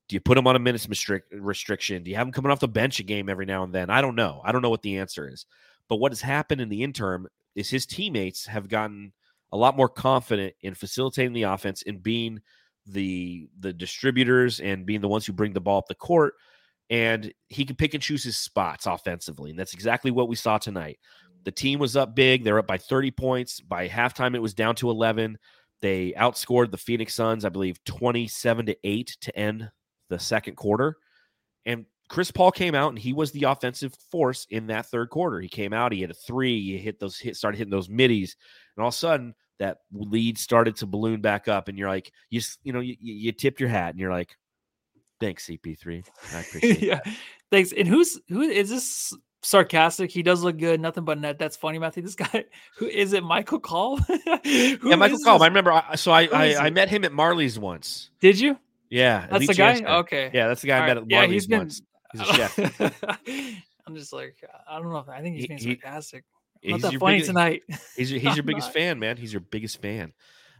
do 0.08 0.16
you 0.16 0.20
put 0.20 0.38
him 0.38 0.46
on 0.46 0.56
a 0.56 0.58
minutes 0.58 0.86
restric- 0.86 1.22
restriction? 1.32 2.02
Do 2.02 2.10
you 2.10 2.16
have 2.16 2.26
him 2.26 2.32
coming 2.32 2.50
off 2.50 2.60
the 2.60 2.68
bench 2.68 3.00
a 3.00 3.02
game 3.02 3.28
every 3.28 3.46
now 3.46 3.62
and 3.62 3.74
then? 3.74 3.90
I 3.90 4.00
don't 4.00 4.16
know. 4.16 4.40
I 4.44 4.52
don't 4.52 4.62
know 4.62 4.70
what 4.70 4.82
the 4.82 4.98
answer 4.98 5.28
is. 5.28 5.46
But 5.88 5.96
what 5.96 6.12
has 6.12 6.20
happened 6.20 6.60
in 6.60 6.68
the 6.68 6.82
interim 6.82 7.28
is 7.54 7.70
his 7.70 7.86
teammates 7.86 8.46
have 8.46 8.68
gotten 8.68 9.12
a 9.52 9.56
lot 9.56 9.76
more 9.76 9.88
confident 9.88 10.54
in 10.62 10.74
facilitating 10.74 11.32
the 11.32 11.44
offense 11.44 11.82
and 11.86 12.02
being 12.02 12.40
the 12.86 13.48
the 13.58 13.72
distributors 13.72 14.60
and 14.60 14.86
being 14.86 15.00
the 15.00 15.08
ones 15.08 15.26
who 15.26 15.32
bring 15.32 15.52
the 15.52 15.60
ball 15.60 15.78
up 15.78 15.86
the 15.88 15.94
court 15.94 16.34
and 16.88 17.32
he 17.48 17.64
can 17.64 17.76
pick 17.76 17.94
and 17.94 18.02
choose 18.02 18.24
his 18.24 18.36
spots 18.36 18.86
offensively 18.86 19.50
and 19.50 19.58
that's 19.58 19.74
exactly 19.74 20.10
what 20.10 20.28
we 20.28 20.36
saw 20.36 20.58
tonight. 20.58 20.98
The 21.44 21.52
team 21.52 21.78
was 21.78 21.96
up 21.96 22.14
big 22.14 22.44
they're 22.44 22.58
up 22.58 22.66
by 22.66 22.78
30 22.78 23.10
points 23.12 23.60
by 23.60 23.88
halftime 23.88 24.34
it 24.34 24.42
was 24.42 24.54
down 24.54 24.74
to 24.76 24.90
11 24.90 25.38
they 25.80 26.12
outscored 26.12 26.70
the 26.70 26.76
phoenix 26.76 27.14
suns 27.14 27.44
i 27.44 27.48
believe 27.48 27.82
27 27.84 28.66
to 28.66 28.76
8 28.84 29.16
to 29.22 29.38
end 29.38 29.70
the 30.10 30.18
second 30.18 30.56
quarter. 30.56 30.96
And 31.64 31.86
chris 32.08 32.30
paul 32.30 32.50
came 32.50 32.74
out 32.74 32.90
and 32.90 32.98
he 32.98 33.12
was 33.12 33.30
the 33.30 33.44
offensive 33.44 33.94
force 34.10 34.46
in 34.50 34.66
that 34.66 34.86
third 34.86 35.08
quarter. 35.10 35.40
He 35.40 35.48
came 35.48 35.72
out 35.72 35.92
he 35.92 36.00
hit 36.00 36.10
a 36.10 36.14
three 36.14 36.60
he 36.60 36.76
hit 36.76 36.98
those 36.98 37.18
hit 37.18 37.36
started 37.36 37.56
hitting 37.56 37.70
those 37.70 37.88
middies 37.88 38.36
and 38.76 38.82
all 38.82 38.88
of 38.88 38.94
a 38.94 38.98
sudden 38.98 39.34
that 39.60 39.78
lead 39.92 40.36
started 40.36 40.74
to 40.74 40.86
balloon 40.86 41.20
back 41.20 41.46
up 41.46 41.68
and 41.68 41.78
you're 41.78 41.88
like 41.88 42.10
you 42.30 42.40
you 42.64 42.72
know 42.72 42.80
you, 42.80 42.96
you 42.98 43.14
you 43.14 43.30
tip 43.32 43.60
your 43.60 43.68
hat 43.68 43.90
and 43.90 44.00
you're 44.00 44.10
like 44.10 44.36
thanks 45.20 45.46
cp3 45.46 46.04
i 46.34 46.40
appreciate 46.40 46.82
yeah. 46.82 47.00
Thanks. 47.52 47.72
And 47.76 47.86
who's 47.88 48.18
who 48.28 48.42
is 48.42 48.70
this 48.70 49.12
sarcastic? 49.42 50.10
He 50.12 50.22
does 50.22 50.42
look 50.44 50.56
good. 50.56 50.80
Nothing 50.80 51.04
but 51.04 51.18
net. 51.18 51.36
That's 51.38 51.56
funny, 51.56 51.80
Matthew. 51.80 52.02
This 52.04 52.14
guy, 52.16 52.44
who 52.78 52.86
is 52.86 53.12
it? 53.12 53.24
Michael 53.24 53.58
Call? 53.58 53.98
yeah 54.44 54.76
michael 54.96 55.18
Kolb, 55.24 55.42
i 55.42 55.46
remember 55.46 55.72
I, 55.72 55.96
so 55.96 56.12
i 56.12 56.26
I, 56.26 56.66
I 56.66 56.70
met 56.70 56.88
him 56.88 57.04
at 57.04 57.12
marley's 57.12 57.58
once 57.58 58.10
Did 58.20 58.38
you? 58.38 58.56
yeah 58.88 59.26
That's 59.30 59.46
the 59.48 59.54
guy. 59.54 59.74
Chance 59.80 59.88
Okay. 59.88 60.30
yeah 60.32 60.46
that's 60.48 60.60
the 60.62 60.68
guy 60.68 60.78
i 60.78 60.86
met 60.86 60.96
right. 60.96 61.02
at 61.02 61.10
Yeah, 61.10 61.18
marley's 61.22 61.46
been- 61.46 61.58
once 61.58 61.82
he's 62.12 62.20
a 62.22 62.24
chef 62.34 62.58
I'm 63.86 63.96
just 63.96 64.12
like, 64.12 64.36
I 64.70 64.78
don't 64.78 64.90
know. 64.92 65.04
I 65.12 65.20
think 65.20 65.36
he's 65.36 65.46
being 65.48 65.58
he- 65.58 65.80
sarcastic. 65.82 66.24
he's 66.24 66.39
Not 66.64 66.80
that 66.82 66.94
funny 66.98 67.14
biggest- 67.16 67.28
tonight. 67.30 67.62
He's 67.96 68.10
your, 68.10 68.20
he's 68.20 68.36
your 68.36 68.42
biggest 68.42 68.68
not. 68.68 68.74
fan, 68.74 68.98
man. 68.98 69.16
He's 69.16 69.32
your 69.32 69.40
biggest 69.40 69.80
fan. 69.80 70.12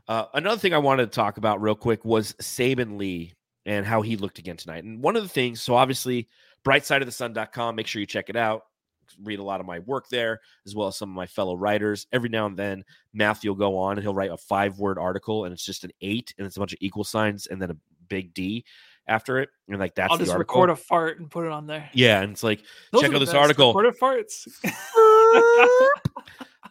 Uh, 0.09 0.27
another 0.35 0.59
thing 0.59 0.75
I 0.75 0.79
wanted 0.79 1.07
to 1.07 1.15
talk 1.15 1.37
about 1.37 1.61
real 1.61 1.75
quick 1.75 2.05
was 2.05 2.33
Saben 2.35 2.99
Lee 2.99 3.35
and 3.67 3.85
how 3.87 4.03
he 4.03 4.17
looked 4.17 4.39
again 4.39 4.57
tonight. 4.57 4.83
And 4.85 5.03
one 5.03 5.15
of 5.15 5.23
the 5.23 5.29
things, 5.29 5.61
so 5.61 5.75
obviously, 5.75 6.29
brightsideofthesun.com, 6.65 7.77
make 7.77 7.87
sure 7.87 8.01
you 8.01 8.07
check 8.07 8.29
it 8.31 8.37
out. 8.37 8.63
read 9.23 9.39
a 9.39 9.43
lot 9.43 9.61
of 9.61 9.67
my 9.67 9.81
work 9.81 10.09
there, 10.09 10.41
as 10.67 10.75
well 10.75 10.89
as 10.89 10.97
some 10.97 11.11
of 11.11 11.15
my 11.15 11.27
fellow 11.27 11.55
writers. 11.55 12.07
Every 12.13 12.29
now 12.29 12.47
and 12.47 12.57
then, 12.57 12.85
Matthew 13.13 13.51
will 13.51 13.59
go 13.59 13.77
on 13.77 13.93
and 13.93 14.03
he'll 14.03 14.15
write 14.15 14.31
a 14.31 14.37
five 14.37 14.79
word 14.79 14.99
article, 14.99 15.45
and 15.45 15.53
it's 15.53 15.65
just 15.65 15.85
an 15.85 15.91
eight, 16.01 16.35
and 16.39 16.47
it's 16.47 16.57
a 16.57 16.61
bunch 16.61 16.73
of 16.73 16.79
equal 16.81 17.05
signs, 17.05 17.47
and 17.47 17.61
then 17.61 17.71
a 17.71 17.77
big 18.09 18.33
D 18.35 18.65
after 19.07 19.39
it, 19.39 19.49
and 19.69 19.79
like 19.81 19.95
that's 19.95 20.11
I'll 20.13 20.19
the 20.19 20.25
just 20.25 20.33
article. 20.33 20.61
record 20.61 20.71
a 20.71 20.77
fart 20.77 21.19
and 21.21 21.31
put 21.31 21.45
it 21.45 21.51
on 21.53 21.67
there. 21.67 21.89
yeah, 21.93 22.21
and 22.23 22.33
it's 22.33 22.43
like 22.45 22.63
Those 22.93 23.03
check 23.03 23.13
out 23.13 23.19
this 23.19 23.31
best, 23.31 23.37
article. 23.39 23.69
Recorded 23.75 23.99
farts. 24.01 24.47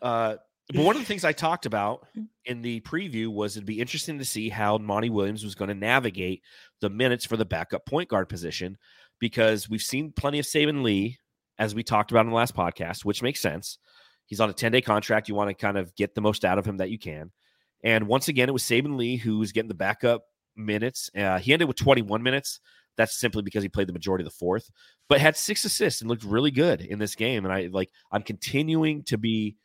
Uh, 0.02 0.38
but 0.74 0.86
one 0.86 0.96
of 0.96 1.02
the 1.02 1.06
things 1.06 1.26
I 1.26 1.34
talked 1.34 1.66
about 1.66 2.08
in 2.46 2.62
the 2.62 2.80
preview 2.82 3.28
was 3.28 3.58
it'd 3.58 3.66
be 3.66 3.82
interesting 3.82 4.20
to 4.20 4.24
see 4.24 4.48
how 4.48 4.78
Monty 4.78 5.10
Williams 5.10 5.44
was 5.44 5.56
going 5.56 5.68
to 5.68 5.76
navigate 5.76 6.42
the 6.80 6.90
minutes 6.90 7.26
for 7.26 7.36
the 7.36 7.44
backup 7.44 7.86
point 7.86 8.08
guard 8.08 8.30
position 8.30 8.78
because 9.20 9.70
we've 9.70 9.82
seen 9.82 10.14
plenty 10.14 10.40
of 10.40 10.46
Saben 10.46 10.84
Lee, 10.84 11.18
as 11.58 11.76
we 11.76 11.84
talked 11.84 12.12
about 12.12 12.22
in 12.22 12.30
the 12.30 12.36
last 12.36 12.56
podcast, 12.56 13.04
which 13.04 13.22
makes 13.22 13.42
sense. 13.42 13.78
He's 14.28 14.40
on 14.40 14.50
a 14.50 14.54
10 14.54 14.72
day 14.72 14.82
contract. 14.82 15.28
You 15.28 15.36
want 15.36 15.50
to 15.50 15.56
kind 15.56 15.78
of 15.78 15.94
get 15.96 16.16
the 16.16 16.22
most 16.22 16.46
out 16.46 16.60
of 16.60 16.66
him 16.66 16.78
that 16.78 16.92
you 16.92 17.00
can. 17.00 17.32
And 17.84 18.08
once 18.08 18.28
again, 18.28 18.48
it 18.48 18.54
was 18.54 18.64
Saben 18.64 18.96
Lee 18.96 19.18
who 19.18 19.40
was 19.40 19.52
getting 19.52 19.70
the 19.70 19.74
backup 19.74 20.24
minutes. 20.56 21.10
Uh, 21.18 21.40
he 21.40 21.52
ended 21.52 21.68
with 21.68 21.78
21 21.78 22.22
minutes. 22.22 22.60
That's 23.00 23.18
simply 23.18 23.44
because 23.44 23.64
he 23.64 23.70
played 23.70 23.88
the 23.88 23.94
majority 23.94 24.26
of 24.26 24.30
the 24.30 24.38
fourth, 24.38 24.70
but 25.08 25.22
had 25.22 25.38
six 25.38 25.64
assists 25.64 26.02
and 26.02 26.10
looked 26.10 26.26
really 26.26 26.52
good 26.52 26.82
in 26.82 27.00
this 27.00 27.16
game. 27.16 27.46
And 27.46 27.54
I 27.54 27.70
like, 27.72 27.90
I'm 28.12 28.24
continuing 28.24 29.04
to 29.04 29.18
be 29.18 29.56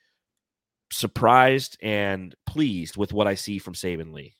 surprised 0.92 1.76
and 1.82 2.32
pleased 2.46 2.96
with 2.96 3.12
what 3.12 3.26
I 3.26 3.34
see 3.34 3.58
from 3.58 3.74
Saben 3.74 4.12
Lee. 4.12 4.36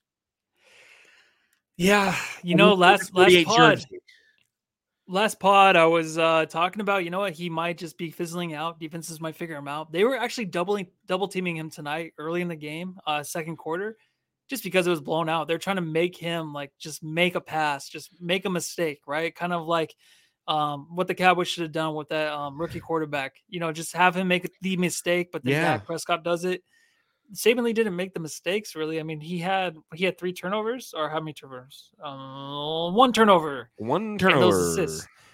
yeah, 1.77 2.17
you 2.45 2.55
know, 2.55 2.75
last 2.75 3.13
last 3.17 3.45
pod, 3.47 3.57
jersey. 3.57 3.99
last 5.09 5.41
pod, 5.41 5.75
I 5.75 5.87
was 5.87 6.17
uh 6.17 6.47
talking 6.47 6.81
about. 6.81 7.03
You 7.03 7.11
know 7.11 7.19
what? 7.19 7.33
He 7.33 7.51
might 7.51 7.79
just 7.79 7.99
be 7.99 8.13
fizzling 8.13 8.55
out. 8.55 8.79
Defenses 8.79 9.21
might 9.21 9.35
figure 9.35 9.57
him 9.57 9.67
out. 9.67 9.91
They 9.91 10.05
were 10.05 10.17
actually 10.17 10.45
doubling 10.45 10.87
double 11.07 11.27
teaming 11.27 11.57
him 11.57 11.69
tonight 11.69 12.13
early 12.17 12.43
in 12.43 12.49
the 12.49 12.55
game, 12.55 12.97
uh, 13.09 13.25
second 13.25 13.57
quarter, 13.57 13.97
just 14.49 14.63
because 14.63 14.87
it 14.87 14.91
was 14.91 15.01
blown 15.01 15.29
out. 15.29 15.49
They're 15.49 15.59
trying 15.59 15.77
to 15.77 15.83
make 15.83 16.17
him 16.17 16.53
like 16.53 16.73
just 16.79 17.03
make 17.03 17.35
a 17.35 17.41
pass, 17.41 17.89
just 17.89 18.11
make 18.21 18.45
a 18.45 18.51
mistake, 18.51 19.01
right? 19.07 19.35
Kind 19.35 19.53
of 19.53 19.67
like 19.67 19.95
um 20.47 20.89
what 20.95 21.07
the 21.09 21.15
Cowboys 21.15 21.49
should 21.49 21.63
have 21.63 21.73
done 21.73 21.95
with 21.95 22.09
that 22.11 22.31
um 22.33 22.61
rookie 22.61 22.81
quarterback. 22.81 23.37
You 23.49 23.61
know, 23.61 23.73
just 23.73 23.95
have 23.95 24.15
him 24.17 24.29
make 24.29 24.49
the 24.61 24.77
mistake, 24.77 25.31
but 25.33 25.43
then 25.43 25.53
Yeah. 25.55 25.63
Dak 25.79 25.87
Prescott 25.87 26.23
does 26.25 26.45
it. 26.45 26.63
Saben 27.33 27.63
Lee 27.65 27.73
didn't 27.73 27.97
make 27.97 28.13
the 28.13 28.21
mistakes 28.21 28.75
really. 28.77 29.01
I 29.01 29.03
mean, 29.03 29.19
he 29.21 29.39
had 29.39 29.77
he 29.95 30.05
had 30.05 30.19
three 30.19 30.35
turnovers 30.35 30.93
or 30.95 31.09
how 31.09 31.21
many 31.21 31.33
turnovers? 31.33 31.91
Um, 32.03 32.95
one 32.95 33.13
turnover 33.15 33.71
One 33.79 34.19
turnover. 34.19 34.87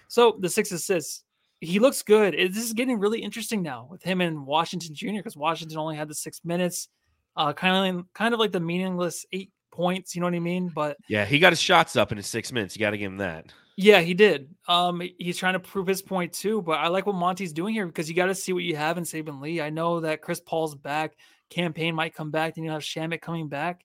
So 0.07 0.37
the 0.41 0.49
six 0.49 0.71
assists, 0.71 1.25
he 1.61 1.81
looks 1.81 2.03
good. 2.03 2.35
It- 2.35 2.55
this 2.55 2.65
is 2.65 2.73
getting 2.73 2.99
really 3.01 3.21
interesting 3.21 3.63
now 3.63 3.89
with 3.91 4.03
him 4.05 4.21
and 4.21 4.47
Washington 4.47 4.95
Jr. 4.95 5.17
because 5.17 5.37
Washington 5.37 5.79
only 5.79 5.97
had 5.97 6.09
the 6.09 6.15
six 6.15 6.41
minutes, 6.45 6.89
uh, 7.37 7.53
kind 7.53 7.99
of 7.99 8.05
kind 8.15 8.35
of 8.35 8.41
like 8.41 8.53
the 8.53 8.61
meaningless 8.61 9.25
eight 9.33 9.51
points. 9.73 10.15
You 10.15 10.21
know 10.21 10.27
what 10.27 10.35
I 10.35 10.41
mean? 10.41 10.71
But 10.75 10.97
Yeah, 11.09 11.25
he 11.25 11.39
got 11.39 11.53
his 11.53 11.61
shots 11.61 11.97
up 11.97 12.13
in 12.13 12.19
his 12.19 12.27
six 12.27 12.53
minutes. 12.53 12.77
You 12.77 12.81
got 12.81 12.91
to 12.91 12.99
give 12.99 13.11
him 13.11 13.19
that. 13.19 13.53
yeah, 13.77 14.01
he 14.01 14.15
did. 14.15 14.55
Um, 14.69 15.03
he's 15.19 15.39
trying 15.39 15.55
to 15.55 15.61
prove 15.61 15.87
his 15.87 16.03
point 16.03 16.33
too. 16.33 16.63
But 16.63 16.79
I 16.79 16.89
like 16.89 17.07
what 17.07 17.15
Monty's 17.15 17.53
doing 17.53 17.75
here 17.75 17.87
because 17.87 18.09
you 18.09 18.15
got 18.15 18.27
to 18.27 18.35
see 18.35 18.53
what 18.53 18.65
you 18.65 18.77
have 18.77 18.99
in 18.99 19.05
Saben 19.05 19.41
Lee. 19.41 19.61
I 19.61 19.71
know 19.71 20.01
that 20.01 20.23
Chris 20.23 20.41
Paul's 20.41 20.75
back, 20.75 21.15
Cam 21.51 21.73
Payne 21.73 21.95
might 21.95 22.15
come 22.15 22.31
back, 22.31 22.55
then 22.55 22.65
you 22.65 22.71
have 22.71 22.83
Shamet 22.83 23.21
coming 23.21 23.49
back. 23.49 23.85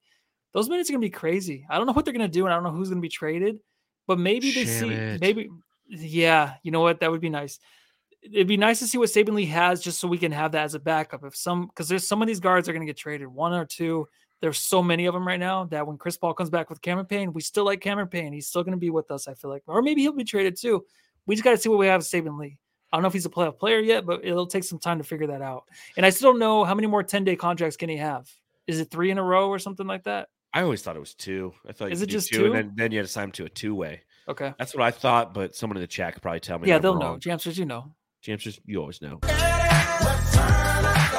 Those 0.53 0.69
minutes 0.69 0.89
are 0.89 0.93
gonna 0.93 1.01
be 1.01 1.09
crazy. 1.09 1.65
I 1.69 1.77
don't 1.77 1.85
know 1.85 1.91
what 1.91 2.05
they're 2.05 2.13
gonna 2.13 2.29
do, 2.29 2.45
and 2.45 2.53
I 2.53 2.55
don't 2.55 2.63
know 2.63 2.71
who's 2.71 2.87
gonna 2.87 3.01
be 3.01 3.09
traded. 3.09 3.59
But 4.07 4.19
maybe 4.19 4.51
they 4.51 4.65
see 4.65 5.17
maybe 5.19 5.49
yeah, 5.89 6.53
you 6.63 6.71
know 6.71 6.79
what? 6.79 7.01
That 7.01 7.11
would 7.11 7.21
be 7.21 7.29
nice. 7.29 7.59
It'd 8.32 8.47
be 8.47 8.57
nice 8.57 8.80
to 8.80 8.88
see 8.88 8.97
what 8.97 9.09
Saben 9.09 9.34
Lee 9.34 9.45
has 9.45 9.82
just 9.82 9.99
so 9.99 10.07
we 10.07 10.17
can 10.17 10.32
have 10.32 10.51
that 10.53 10.63
as 10.63 10.73
a 10.73 10.80
backup. 10.80 11.23
If 11.23 11.36
some 11.36 11.67
because 11.67 11.88
there's 11.88 12.07
some 12.07 12.21
of 12.21 12.28
these 12.28 12.39
guards 12.39 12.67
are 12.67 12.73
gonna 12.73 12.86
get 12.86 12.97
traded, 12.97 13.28
one 13.28 13.53
or 13.53 13.65
two. 13.65 14.07
There's 14.41 14.59
so 14.59 14.84
many 14.84 15.05
of 15.05 15.13
them 15.13 15.26
right 15.26 15.39
now 15.39 15.63
that 15.65 15.88
when 15.88 15.97
Chris 15.97 16.17
Paul 16.17 16.34
comes 16.34 16.49
back 16.49 16.69
with 16.69 16.82
Cameron 16.82 17.05
Payne, 17.05 17.34
we 17.34 17.41
still 17.41 17.63
like 17.63 17.80
Cameron 17.80 18.09
Payne. 18.09 18.34
He's 18.34 18.47
still 18.47 18.63
going 18.63 18.73
to 18.73 18.78
be 18.78 18.89
with 18.89 19.09
us, 19.09 19.28
I 19.28 19.34
feel 19.34 19.49
like. 19.49 19.63
Or 19.65 19.82
maybe 19.82 20.01
he'll 20.01 20.11
be 20.11 20.26
traded 20.26 20.57
too. 20.57 20.86
We 21.26 21.36
just 21.36 21.43
got 21.43 21.51
to 21.51 21.57
see 21.57 21.69
what 21.69 21.80
we 21.80 21.88
have 21.88 22.01
with 22.01 22.07
Saben 22.07 22.38
Lee. 22.38 22.59
I 22.91 22.97
don't 22.97 23.01
know 23.01 23.07
if 23.07 23.13
he's 23.13 23.26
a 23.26 23.30
playoff 23.30 23.57
player 23.57 23.80
yet, 23.80 24.05
but 24.05 24.23
it'll 24.23 24.45
take 24.45 24.65
some 24.65 24.78
time 24.78 24.97
to 24.99 25.03
figure 25.03 25.28
that 25.28 25.41
out. 25.41 25.63
And 25.97 26.05
I 26.05 26.09
still 26.09 26.32
don't 26.32 26.39
know 26.39 26.63
how 26.63 26.76
many 26.76 26.88
more 26.88 27.01
10 27.01 27.23
day 27.23 27.36
contracts 27.36 27.78
can 27.78 27.89
he 27.89 27.97
have? 27.97 28.30
Is 28.67 28.80
it 28.80 28.91
three 28.91 29.09
in 29.09 29.17
a 29.17 29.23
row 29.23 29.49
or 29.49 29.57
something 29.57 29.88
like 29.88 30.03
that? 30.03 30.28
I 30.53 30.61
always 30.61 30.82
thought 30.82 30.95
it 30.95 30.99
was 30.99 31.13
two. 31.13 31.53
I 31.67 31.71
thought 31.71 31.91
Is 31.91 32.01
it 32.01 32.07
just 32.07 32.30
two, 32.30 32.38
two? 32.38 32.45
and 32.45 32.55
then, 32.55 32.71
then 32.76 32.91
you 32.91 32.99
had 32.99 33.07
to 33.07 33.11
sign 33.11 33.26
him 33.26 33.32
to 33.34 33.45
a 33.45 33.49
two 33.49 33.73
way. 33.73 34.01
Okay. 34.28 34.53
That's 34.57 34.73
what 34.73 34.84
I 34.84 34.91
thought, 34.91 35.34
but 35.34 35.55
someone 35.55 35.78
in 35.78 35.82
the 35.82 35.88
chat 35.88 36.13
could 36.13 36.21
probably 36.21 36.39
tell 36.39 36.59
me. 36.59 36.69
Yeah, 36.69 36.80
they'll 36.80 36.95
wrong. 36.95 37.13
know. 37.13 37.17
Jamsters, 37.17 37.57
you 37.57 37.65
know. 37.65 37.93
James, 38.26 38.41
just 38.41 38.59
you 38.65 38.80
always 38.80 39.03
know. 39.03 39.19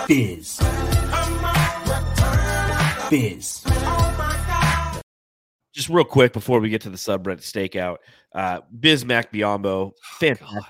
Biz. 0.09 0.59
Biz. 3.09 3.63
Just 5.73 5.89
real 5.89 6.05
quick 6.05 6.33
before 6.33 6.59
we 6.59 6.69
get 6.69 6.81
to 6.81 6.91
the 6.91 6.97
subreddit 6.97 7.43
stakeout, 7.43 7.99
uh, 8.35 8.63
Bismack 8.77 9.31
Biyombo, 9.33 9.93
fantastic. 10.19 10.49
God. 10.53 10.65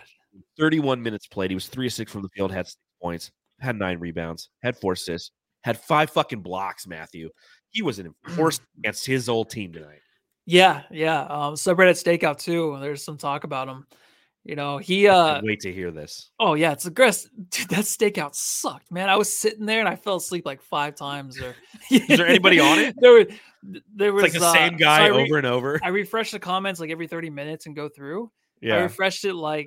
31 0.58 1.02
minutes 1.02 1.26
played. 1.26 1.50
He 1.50 1.54
was 1.54 1.68
three 1.68 1.86
of 1.86 1.94
six 1.94 2.12
from 2.12 2.20
the 2.20 2.28
field, 2.28 2.52
had 2.52 2.66
six 2.66 2.76
points, 3.00 3.30
had 3.58 3.76
nine 3.76 3.98
rebounds, 3.98 4.50
had 4.62 4.76
four 4.76 4.92
assists, 4.92 5.30
had 5.64 5.78
five 5.78 6.10
fucking 6.10 6.42
blocks. 6.42 6.86
Matthew, 6.86 7.30
he 7.70 7.80
was 7.80 7.98
an 7.98 8.12
enforcer 8.26 8.60
against 8.78 9.06
his 9.06 9.30
old 9.30 9.48
team 9.48 9.72
tonight. 9.72 10.00
Yeah, 10.44 10.82
yeah. 10.90 11.22
Um, 11.22 11.54
subreddit 11.54 11.96
stakeout 11.96 12.38
too. 12.38 12.76
There's 12.78 13.02
some 13.02 13.16
talk 13.16 13.44
about 13.44 13.68
him. 13.68 13.86
You 14.46 14.54
know, 14.54 14.78
he 14.78 15.08
uh 15.08 15.40
wait 15.42 15.58
to 15.60 15.72
hear 15.72 15.90
this. 15.90 16.30
oh 16.38 16.54
yeah, 16.54 16.70
it's 16.70 16.86
aggressive. 16.86 17.32
Dude, 17.50 17.68
that 17.70 17.84
stakeout 17.84 18.36
sucked, 18.36 18.92
man. 18.92 19.08
I 19.08 19.16
was 19.16 19.36
sitting 19.36 19.66
there 19.66 19.80
and 19.80 19.88
I 19.88 19.96
fell 19.96 20.16
asleep 20.16 20.46
like 20.46 20.62
five 20.62 20.94
times. 20.94 21.40
Or 21.40 21.56
Is 21.90 22.06
there 22.06 22.28
anybody 22.28 22.60
on 22.60 22.78
it? 22.78 22.94
There 23.00 23.12
were 23.12 23.26
there 23.94 24.12
was 24.12 24.24
It's 24.24 24.34
like 24.34 24.40
the 24.40 24.46
uh, 24.46 24.52
same 24.52 24.76
guy 24.76 25.04
I 25.04 25.08
re- 25.08 25.24
over 25.24 25.36
and 25.38 25.46
over. 25.46 25.80
I 25.82 25.88
refresh 25.88 26.30
the 26.30 26.38
comments 26.38 26.78
like 26.78 26.90
every 26.90 27.08
30 27.08 27.30
minutes 27.30 27.66
and 27.66 27.74
go 27.74 27.88
through. 27.88 28.30
Yeah. 28.60 28.76
I 28.76 28.82
refreshed 28.82 29.24
it 29.24 29.34
like 29.34 29.66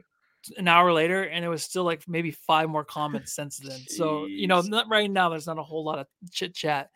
an 0.56 0.70
hour 0.70 0.94
later 0.94 1.24
and 1.24 1.44
it 1.44 1.50
was 1.50 1.64
still 1.64 1.84
like 1.84 2.08
maybe 2.08 2.32
five 2.32 2.70
more 2.70 2.86
comments 2.86 3.36
since 3.36 3.58
then. 3.58 3.82
So, 3.90 4.28
you 4.28 4.48
know, 4.48 4.62
not 4.62 4.88
right 4.90 5.12
now 5.12 5.28
there's 5.28 5.48
not 5.48 5.60
a 5.60 5.64
whole 5.64 5.84
lot 5.84 6.00
of 6.00 6.08
chit 6.32 6.56
chat. 6.56 6.90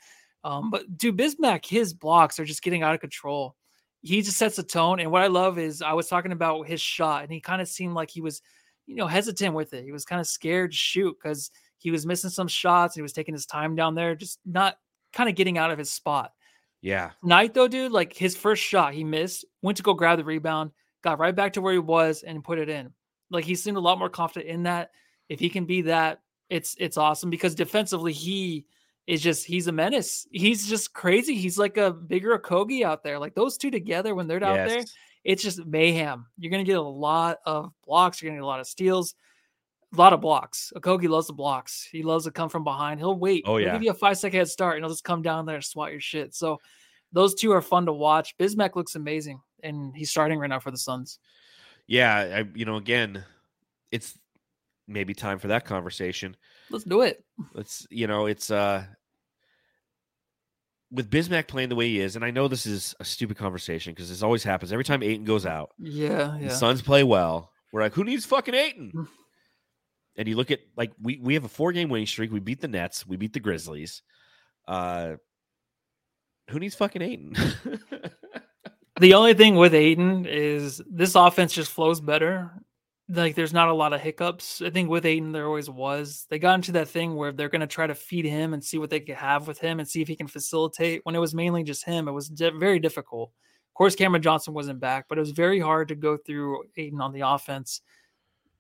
Um, 0.46 0.72
but 0.72 0.98
dude, 0.98 1.18
Bismack, 1.18 1.66
his 1.66 1.94
blocks 1.94 2.40
are 2.40 2.46
just 2.46 2.64
getting 2.64 2.84
out 2.84 2.96
of 2.96 3.02
control. 3.02 3.56
He 4.04 4.22
just 4.22 4.38
sets 4.38 4.60
a 4.60 4.64
tone. 4.64 5.00
And 5.00 5.12
what 5.12 5.24
I 5.24 5.28
love 5.28 5.58
is 5.58 5.82
I 5.82 5.94
was 5.94 6.08
talking 6.08 6.32
about 6.34 6.68
his 6.68 6.82
shot 6.82 7.24
and 7.24 7.32
he 7.32 7.40
kind 7.42 7.62
of 7.62 7.68
seemed 7.68 7.94
like 7.96 8.12
he 8.12 8.22
was, 8.22 8.42
you 8.86 8.96
know, 8.96 9.08
hesitant 9.08 9.56
with 9.56 9.74
it. 9.74 9.86
He 9.86 9.92
was 9.92 10.06
kind 10.06 10.22
of 10.22 10.28
scared 10.28 10.72
to 10.72 10.78
shoot 10.78 11.18
because 11.22 11.52
he 11.78 11.90
was 11.92 12.06
missing 12.06 12.30
some 12.30 12.48
shots. 12.48 12.96
And 12.96 13.02
he 13.02 13.04
was 13.04 13.14
taking 13.14 13.34
his 13.34 13.46
time 13.46 13.76
down 13.76 13.96
there, 13.96 14.16
just 14.16 14.40
not 14.46 14.78
kind 15.14 15.30
of 15.30 15.36
getting 15.36 15.58
out 15.58 15.72
of 15.72 15.78
his 15.80 15.92
spot 15.92 16.34
Yeah. 16.82 17.12
night 17.24 17.54
though, 17.54 17.68
dude, 17.68 17.92
like 17.92 18.14
his 18.14 18.36
first 18.36 18.64
shot, 18.64 18.94
he 18.94 19.04
missed, 19.04 19.46
went 19.62 19.78
to 19.78 19.84
go 19.84 19.94
grab 19.94 20.18
the 20.18 20.26
rebound, 20.26 20.72
got 21.04 21.20
right 21.20 21.36
back 21.36 21.54
to 21.54 21.62
where 21.62 21.74
he 21.74 21.80
was 21.80 22.24
and 22.24 22.44
put 22.44 22.60
it 22.60 22.70
in. 22.70 22.94
Like 23.30 23.46
he 23.46 23.56
seemed 23.56 23.78
a 23.78 23.82
lot 23.82 24.00
more 24.00 24.10
confident 24.10 24.50
in 24.52 24.64
that. 24.64 24.92
If 25.30 25.40
he 25.40 25.50
can 25.50 25.66
be 25.66 25.84
that, 25.84 26.22
it's 26.50 26.76
it's 26.80 26.98
awesome 26.98 27.30
because 27.30 27.56
defensively 27.56 28.14
he 28.14 28.66
is 29.08 29.22
just 29.22 29.46
he's 29.46 29.68
a 29.68 29.72
menace. 29.72 30.28
He's 30.32 30.68
just 30.68 30.94
crazy. 30.94 31.36
He's 31.36 31.58
like 31.58 31.78
a 31.78 31.92
bigger 31.92 32.38
Kogi 32.40 32.84
out 32.84 33.04
there. 33.04 33.20
Like 33.20 33.36
those 33.36 33.58
two 33.58 33.72
together 33.72 34.16
when 34.16 34.28
they're 34.28 34.44
out 34.44 34.68
there, 34.68 34.84
it's 35.24 35.44
just 35.44 35.66
mayhem. 35.66 36.26
You're 36.38 36.52
gonna 36.52 36.64
get 36.64 36.78
a 36.78 36.82
lot 36.82 37.40
of 37.46 37.72
blocks. 37.86 38.22
You're 38.22 38.30
gonna 38.30 38.40
get 38.40 38.46
a 38.46 38.48
lot 38.48 38.60
of 38.60 38.68
steals, 38.68 39.16
a 39.94 39.98
lot 39.98 40.14
of 40.14 40.22
blocks. 40.22 40.72
Okogie 40.76 41.10
loves 41.10 41.28
the 41.28 41.34
blocks. 41.34 41.88
He 41.92 42.04
loves 42.04 42.26
to 42.26 42.32
come 42.32 42.50
from 42.50 42.64
behind. 42.64 43.00
He'll 43.00 43.18
wait. 43.18 43.44
Oh, 43.46 43.58
He'll 43.58 43.68
yeah. 43.68 43.74
give 43.74 43.84
you 43.84 43.92
a 43.92 43.96
five 43.96 44.18
second 44.18 44.38
head 44.38 44.50
start, 44.50 44.76
and 44.76 44.84
he'll 44.84 44.94
just 44.94 45.04
come 45.04 45.22
down 45.22 45.46
there 45.46 45.56
and 45.56 45.64
swat 45.64 45.92
your 45.92 46.02
shit. 46.02 46.34
So 46.34 46.60
those 47.12 47.36
two 47.36 47.52
are 47.52 47.62
fun 47.62 47.86
to 47.86 47.94
watch. 47.94 48.36
Bismack 48.38 48.76
looks 48.76 48.96
amazing, 48.96 49.42
and 49.62 49.96
he's 49.96 50.10
starting 50.10 50.40
right 50.40 50.50
now 50.50 50.60
for 50.60 50.72
the 50.72 50.78
Suns. 50.78 51.20
Yeah. 51.88 52.40
I, 52.40 52.50
you 52.56 52.66
know, 52.66 52.78
again, 52.78 53.24
it's 53.92 54.18
maybe 54.88 55.14
time 55.14 55.40
for 55.40 55.50
that 55.50 55.66
conversation. 55.66 56.36
Let's 56.74 56.84
do 56.84 57.02
it. 57.02 57.24
Let's, 57.54 57.88
you 57.90 58.08
know, 58.08 58.26
it's 58.26 58.52
uh 58.52 58.84
with 60.92 61.10
Bismack 61.10 61.48
playing 61.48 61.70
the 61.70 61.76
way 61.76 61.88
he 61.88 62.00
is, 62.02 62.16
and 62.16 62.26
I 62.26 62.32
know 62.32 62.48
this 62.48 62.66
is 62.66 62.94
a 63.00 63.06
stupid 63.06 63.38
conversation 63.38 63.94
because 63.94 64.10
this 64.10 64.22
always 64.22 64.44
happens 64.44 64.72
every 64.74 64.84
time 64.84 65.02
Ayton 65.02 65.24
goes 65.26 65.46
out. 65.46 65.70
Yeah, 65.80 66.36
The 66.40 66.46
yeah. 66.46 66.50
Suns 66.50 66.82
play 66.82 67.04
well. 67.04 67.52
We're 67.72 67.82
like, 67.82 67.94
who 67.94 68.04
needs 68.04 68.26
fucking 68.26 68.54
Ayton? 68.54 68.92
Mm. 68.94 69.08
and 70.18 70.28
you 70.28 70.36
look 70.36 70.52
at 70.52 70.60
like 70.78 70.92
we 71.02 71.20
we 71.22 71.34
have 71.36 71.46
a 71.46 71.50
four 71.50 71.72
game 71.72 71.90
winning 71.90 72.06
streak. 72.08 72.32
We 72.32 72.40
beat 72.40 72.62
the 72.62 72.68
Nets. 72.68 73.08
We 73.08 73.18
beat 73.18 73.34
the 73.34 73.40
Grizzlies. 73.40 74.02
Uh, 74.68 75.14
who 76.50 76.60
needs 76.60 76.76
fucking 76.76 77.02
Ayton? 77.02 77.36
The 79.00 79.16
only 79.16 79.34
thing 79.34 79.56
with 79.56 79.74
Ayton 79.74 80.28
is 80.28 80.80
this 80.88 81.16
offense 81.16 81.52
just 81.52 81.72
flows 81.72 82.00
better. 82.00 82.52
Like 83.16 83.36
there's 83.36 83.54
not 83.54 83.68
a 83.68 83.74
lot 83.74 83.94
of 83.94 84.02
hiccups. 84.02 84.62
I 84.62 84.70
think 84.70 84.90
with 84.90 85.06
Ayton 85.06 85.32
there 85.34 85.46
always 85.46 85.70
was. 85.70 86.26
They 86.30 86.40
got 86.40 86.56
into 86.56 86.72
that 86.74 86.88
thing 86.88 87.16
where 87.16 87.32
they're 87.32 87.50
going 87.50 87.62
to 87.62 87.68
try 87.68 87.86
to 87.86 87.94
feed 87.94 88.26
him 88.26 88.54
and 88.54 88.64
see 88.64 88.78
what 88.78 88.90
they 88.90 89.00
could 89.02 89.16
have 89.16 89.48
with 89.48 89.60
him 89.60 89.80
and 89.80 89.88
see 89.88 90.02
if 90.02 90.08
he 90.08 90.16
can 90.16 90.28
facilitate. 90.28 91.02
When 91.04 91.14
it 91.16 91.20
was 91.20 91.36
mainly 91.36 91.64
just 91.64 91.86
him, 91.86 92.08
it 92.08 92.12
was 92.12 92.30
di- 92.30 92.50
very 92.58 92.80
difficult. 92.80 93.30
Of 93.70 93.74
course, 93.76 93.96
Cameron 93.96 94.22
Johnson 94.24 94.54
wasn't 94.54 94.80
back, 94.80 95.06
but 95.10 95.18
it 95.18 95.22
was 95.22 95.32
very 95.32 95.60
hard 95.60 95.90
to 95.90 95.96
go 95.96 96.18
through 96.18 96.64
Ayton 96.78 97.02
on 97.02 97.12
the 97.14 97.22
offense. 97.22 97.82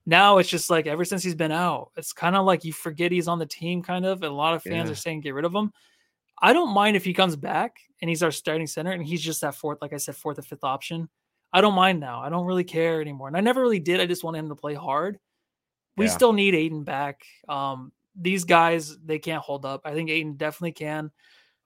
now 0.06 0.38
it's 0.38 0.50
just 0.50 0.70
like 0.70 0.86
ever 0.86 1.06
since 1.06 1.24
he's 1.24 1.36
been 1.36 1.52
out, 1.52 1.92
it's 1.96 2.12
kind 2.12 2.36
of 2.36 2.46
like 2.46 2.66
you 2.66 2.74
forget 2.74 3.12
he's 3.12 3.28
on 3.30 3.40
the 3.40 3.46
team, 3.46 3.82
kind 3.82 4.06
of. 4.06 4.22
And 4.22 4.32
a 4.32 4.36
lot 4.36 4.54
of 4.54 4.62
fans 4.62 4.88
Yeah. 4.90 4.92
are 4.92 4.96
saying 4.96 5.22
get 5.22 5.34
rid 5.34 5.46
of 5.46 5.56
him. 5.56 5.72
I 6.42 6.52
don't 6.52 6.74
mind 6.74 6.98
if 6.98 7.06
he 7.06 7.14
comes 7.14 7.38
back 7.38 7.78
and 8.02 8.10
he's 8.10 8.22
our 8.22 8.32
starting 8.32 8.68
center 8.68 8.92
and 8.92 9.04
he's 9.06 9.22
just 9.22 9.40
that 9.42 9.56
fourth, 9.56 9.78
like 9.82 9.94
I 9.94 9.98
said, 9.98 10.16
fourth 10.18 10.38
or 10.38 10.42
fifth 10.42 10.64
option. 10.66 11.08
I 11.54 11.62
don't 11.62 11.76
mind 11.76 12.00
now. 12.00 12.20
I 12.22 12.30
don't 12.30 12.46
really 12.46 12.64
care 12.64 13.00
anymore. 13.00 13.28
And 13.28 13.38
I 13.38 13.42
never 13.42 13.62
really 13.62 13.80
did. 13.80 14.00
I 14.00 14.06
just 14.08 14.24
wanted 14.24 14.40
him 14.40 14.50
to 14.50 14.56
play 14.56 14.74
hard. 14.74 15.20
We 15.96 16.06
Yeah. 16.06 16.12
still 16.12 16.34
need 16.34 16.56
Ayton 16.56 16.84
back. 16.84 17.22
Um, 17.48 17.92
these 18.16 18.44
guys, 18.44 18.98
they 18.98 19.20
can't 19.20 19.44
hold 19.44 19.66
up. 19.66 19.82
I 19.86 19.94
think 19.94 20.10
Ayton 20.10 20.34
definitely 20.36 20.72
can, 20.74 21.12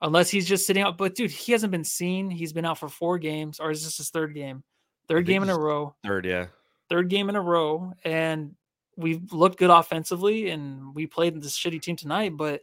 unless 0.01 0.29
he's 0.29 0.47
just 0.47 0.67
sitting 0.67 0.83
out. 0.83 0.97
But 0.97 1.15
dude, 1.15 1.31
he 1.31 1.53
hasn't 1.53 1.71
been 1.71 1.83
seen. 1.85 2.29
He's 2.29 2.51
been 2.53 2.65
out 2.65 2.77
for 2.77 2.89
four 2.89 3.17
games, 3.19 3.59
or 3.59 3.71
is 3.71 3.83
this 3.83 3.97
his 3.97 4.09
third 4.09 4.33
game? 4.33 4.63
Third 5.07 5.25
game 5.25 5.41
in 5.43 5.49
a 5.49 5.57
row 5.57 5.95
Third, 6.03 6.25
yeah. 6.25 6.47
third 6.89 7.09
game 7.09 7.29
in 7.29 7.37
a 7.37 7.41
row, 7.41 7.93
and 8.03 8.55
we've 8.97 9.31
looked 9.31 9.57
good 9.57 9.69
offensively, 9.69 10.49
and 10.49 10.93
we 10.93 11.07
played 11.07 11.41
this 11.41 11.57
shitty 11.57 11.81
team 11.81 11.95
tonight, 11.95 12.35
but 12.35 12.61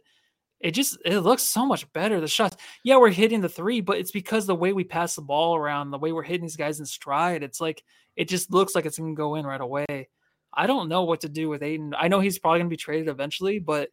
it 0.65 0.73
just 0.73 0.97
it 1.05 1.19
looks 1.19 1.43
so 1.43 1.63
much 1.63 1.91
better. 1.93 2.19
The 2.19 2.27
shots, 2.27 2.57
yeah, 2.83 2.97
we're 2.97 3.11
hitting 3.11 3.39
the 3.39 3.47
three, 3.47 3.81
but 3.81 3.99
it's 3.99 4.09
because 4.09 4.47
the 4.47 4.55
way 4.55 4.73
we 4.73 4.83
pass 4.83 5.13
the 5.13 5.21
ball 5.21 5.55
around, 5.55 5.91
the 5.91 5.99
way 5.99 6.11
we're 6.11 6.23
hitting 6.23 6.41
these 6.41 6.55
guys 6.55 6.79
in 6.79 6.87
stride, 6.87 7.43
it's 7.43 7.61
like 7.61 7.83
it 8.15 8.27
just 8.27 8.51
looks 8.51 8.73
like 8.73 8.87
it's 8.87 8.97
gonna 8.97 9.13
go 9.13 9.35
in 9.35 9.45
right 9.45 9.61
away. 9.61 10.09
I 10.51 10.65
don't 10.65 10.89
know 10.89 11.03
what 11.03 11.21
to 11.21 11.29
do 11.29 11.49
with 11.49 11.61
Ayton. 11.61 11.93
I 11.95 12.07
know 12.07 12.19
he's 12.19 12.39
probably 12.39 12.61
gonna 12.61 12.69
be 12.69 12.77
traded 12.77 13.09
eventually, 13.09 13.59
but 13.59 13.89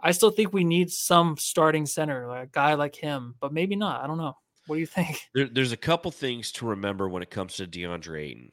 I 0.00 0.12
still 0.12 0.30
think 0.30 0.52
we 0.52 0.62
need 0.62 0.92
some 0.92 1.36
starting 1.38 1.86
center, 1.86 2.28
like 2.28 2.44
a 2.44 2.50
guy 2.52 2.74
like 2.74 2.94
him, 2.94 3.34
but 3.40 3.52
maybe 3.52 3.74
not. 3.74 4.04
I 4.04 4.06
don't 4.06 4.18
know. 4.18 4.36
What 4.68 4.76
do 4.76 4.80
you 4.80 4.86
think? 4.86 5.22
There, 5.34 5.48
there's 5.48 5.72
a 5.72 5.76
couple 5.76 6.12
things 6.12 6.52
to 6.52 6.66
remember 6.66 7.08
when 7.08 7.24
it 7.24 7.30
comes 7.30 7.56
to 7.56 7.66
DeAndre 7.66 8.22
Ayton. 8.22 8.50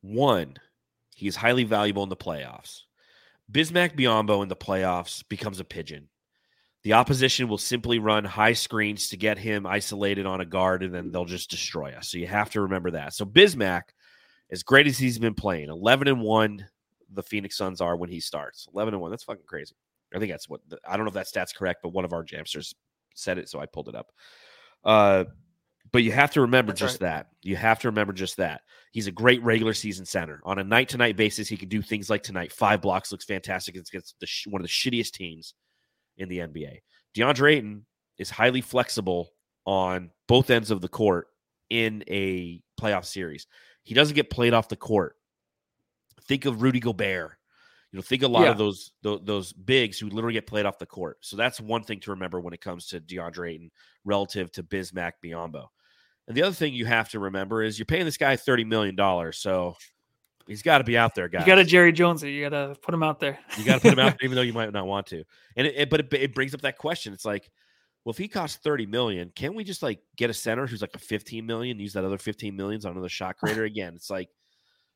One, 0.00 0.56
he's 1.14 1.36
highly 1.36 1.62
valuable 1.62 2.02
in 2.02 2.08
the 2.08 2.16
playoffs. 2.16 2.80
Bismack 3.52 3.96
Biyombo 3.96 4.42
in 4.42 4.48
the 4.48 4.56
playoffs 4.56 5.22
becomes 5.28 5.60
a 5.60 5.64
pigeon. 5.64 6.08
The 6.84 6.92
opposition 6.92 7.48
will 7.48 7.58
simply 7.58 7.98
run 7.98 8.24
high 8.24 8.52
screens 8.52 9.08
to 9.08 9.16
get 9.16 9.38
him 9.38 9.66
isolated 9.66 10.26
on 10.26 10.42
a 10.42 10.44
guard, 10.44 10.82
and 10.82 10.94
then 10.94 11.10
they'll 11.10 11.24
just 11.24 11.50
destroy 11.50 11.92
us. 11.92 12.10
So 12.10 12.18
you 12.18 12.26
have 12.26 12.50
to 12.50 12.60
remember 12.60 12.90
that. 12.92 13.14
So 13.14 13.24
Bismack, 13.24 13.82
as 14.50 14.62
great 14.62 14.86
as 14.86 14.98
he's 14.98 15.18
been 15.18 15.34
playing, 15.34 15.70
11 15.70 16.08
and 16.08 16.20
1, 16.20 16.66
the 17.10 17.22
Phoenix 17.22 17.56
Suns 17.56 17.80
are 17.80 17.96
when 17.96 18.10
he 18.10 18.20
starts. 18.20 18.68
11 18.74 18.92
and 18.92 19.00
1. 19.00 19.10
That's 19.10 19.24
fucking 19.24 19.46
crazy. 19.46 19.74
I 20.14 20.18
think 20.18 20.30
that's 20.30 20.46
what 20.48 20.60
the, 20.68 20.78
I 20.86 20.96
don't 20.96 21.06
know 21.06 21.08
if 21.08 21.14
that 21.14 21.26
stat's 21.26 21.54
correct, 21.54 21.80
but 21.82 21.88
one 21.88 22.04
of 22.04 22.12
our 22.12 22.22
jamsters 22.22 22.74
said 23.14 23.38
it, 23.38 23.48
so 23.48 23.60
I 23.60 23.66
pulled 23.66 23.88
it 23.88 23.94
up. 23.94 24.12
Uh, 24.84 25.24
but 25.90 26.02
you 26.02 26.12
have 26.12 26.32
to 26.32 26.42
remember 26.42 26.72
That's 26.72 26.80
just 26.80 27.00
that. 27.00 27.28
You 27.42 27.56
have 27.56 27.78
to 27.80 27.88
remember 27.88 28.12
just 28.12 28.36
that. 28.36 28.60
He's 28.92 29.06
a 29.06 29.12
great 29.12 29.42
regular 29.42 29.72
season 29.72 30.04
center. 30.04 30.40
On 30.44 30.58
a 30.58 30.64
night 30.64 30.90
to 30.90 30.98
night 30.98 31.16
basis, 31.16 31.48
he 31.48 31.56
can 31.56 31.68
do 31.68 31.80
things 31.80 32.10
like 32.10 32.22
tonight. 32.22 32.52
Five 32.52 32.82
blocks 32.82 33.10
looks 33.10 33.24
fantastic 33.24 33.74
against 33.74 34.20
the 34.20 34.26
sh- 34.26 34.46
one 34.48 34.60
of 34.60 34.66
the 34.66 34.72
shittiest 34.72 35.12
teams 35.12 35.54
in 36.18 36.28
the 36.28 36.38
NBA. 36.38 36.78
DeAndre 37.16 37.54
Ayton 37.56 37.86
is 38.18 38.30
highly 38.30 38.60
flexible 38.60 39.30
on 39.66 40.10
both 40.28 40.50
ends 40.50 40.70
of 40.70 40.80
the 40.80 40.88
court 40.88 41.28
in 41.70 42.04
a 42.08 42.62
playoff 42.80 43.04
series. 43.04 43.46
He 43.82 43.94
doesn't 43.94 44.14
get 44.14 44.30
played 44.30 44.54
off 44.54 44.68
the 44.68 44.76
court. 44.76 45.16
Think 46.26 46.44
of 46.46 46.62
Rudy 46.62 46.80
Gobert. 46.80 47.32
You 47.92 47.98
know, 47.98 48.02
think 48.02 48.22
a 48.22 48.28
lot 48.28 48.44
Yeah. 48.44 48.50
of 48.50 48.58
those, 48.58 48.92
those 49.02 49.20
those 49.24 49.52
bigs 49.52 49.98
who 49.98 50.08
literally 50.08 50.32
get 50.34 50.46
played 50.48 50.66
off 50.66 50.78
the 50.78 50.86
court. 50.86 51.18
So 51.20 51.36
that's 51.36 51.60
one 51.60 51.84
thing 51.84 52.00
to 52.00 52.10
remember 52.10 52.40
when 52.40 52.52
it 52.54 52.60
comes 52.60 52.86
to 52.88 53.00
DeAndre 53.00 53.52
Ayton 53.54 53.70
relative 54.04 54.50
to 54.52 54.62
Bismack 54.64 55.12
Biyombo. 55.24 55.66
And 56.26 56.36
the 56.36 56.42
other 56.42 56.54
thing 56.54 56.74
you 56.74 56.86
have 56.86 57.08
to 57.10 57.20
remember 57.20 57.62
is 57.62 57.78
you're 57.78 57.86
paying 57.86 58.04
this 58.04 58.16
guy 58.16 58.34
thirty 58.36 58.64
million 58.64 58.96
dollars, 58.96 59.38
so 59.38 59.76
he's 60.46 60.62
got 60.62 60.78
to 60.78 60.84
be 60.84 60.96
out 60.98 61.14
there, 61.14 61.28
guys. 61.28 61.40
You 61.42 61.46
got 61.46 61.56
to 61.56 61.64
Jerry 61.64 61.92
Jones 61.92 62.22
it. 62.22 62.28
You 62.30 62.48
got 62.48 62.50
to 62.50 62.74
put 62.80 62.94
him 62.94 63.02
out 63.02 63.20
there. 63.20 63.38
You 63.58 63.64
got 63.64 63.76
to 63.76 63.80
put 63.80 63.92
him 63.92 63.98
out, 63.98 64.12
there, 64.20 64.24
even 64.24 64.36
though 64.36 64.42
you 64.42 64.52
might 64.52 64.72
not 64.72 64.86
want 64.86 65.06
to. 65.08 65.24
And 65.56 65.66
it, 65.66 65.74
it- 65.76 65.90
but 65.90 66.00
it, 66.00 66.12
it 66.14 66.34
brings 66.34 66.54
up 66.54 66.62
that 66.62 66.78
question. 66.78 67.12
It's 67.12 67.24
like, 67.24 67.50
well, 68.04 68.10
if 68.10 68.18
he 68.18 68.28
costs 68.28 68.58
thirty 68.58 68.84
million, 68.86 69.30
can't 69.34 69.54
we 69.54 69.64
just 69.64 69.82
like 69.82 70.00
get 70.16 70.28
a 70.28 70.34
center 70.34 70.66
who's 70.66 70.82
like 70.82 70.94
a 70.94 70.98
fifteen 70.98 71.46
million, 71.46 71.78
use 71.78 71.94
that 71.94 72.04
other 72.04 72.18
fifteen 72.18 72.54
millions 72.54 72.84
on 72.84 72.92
another 72.92 73.08
shot 73.08 73.38
creator 73.38 73.64
again? 73.64 73.94
It's 73.96 74.10
like, 74.10 74.28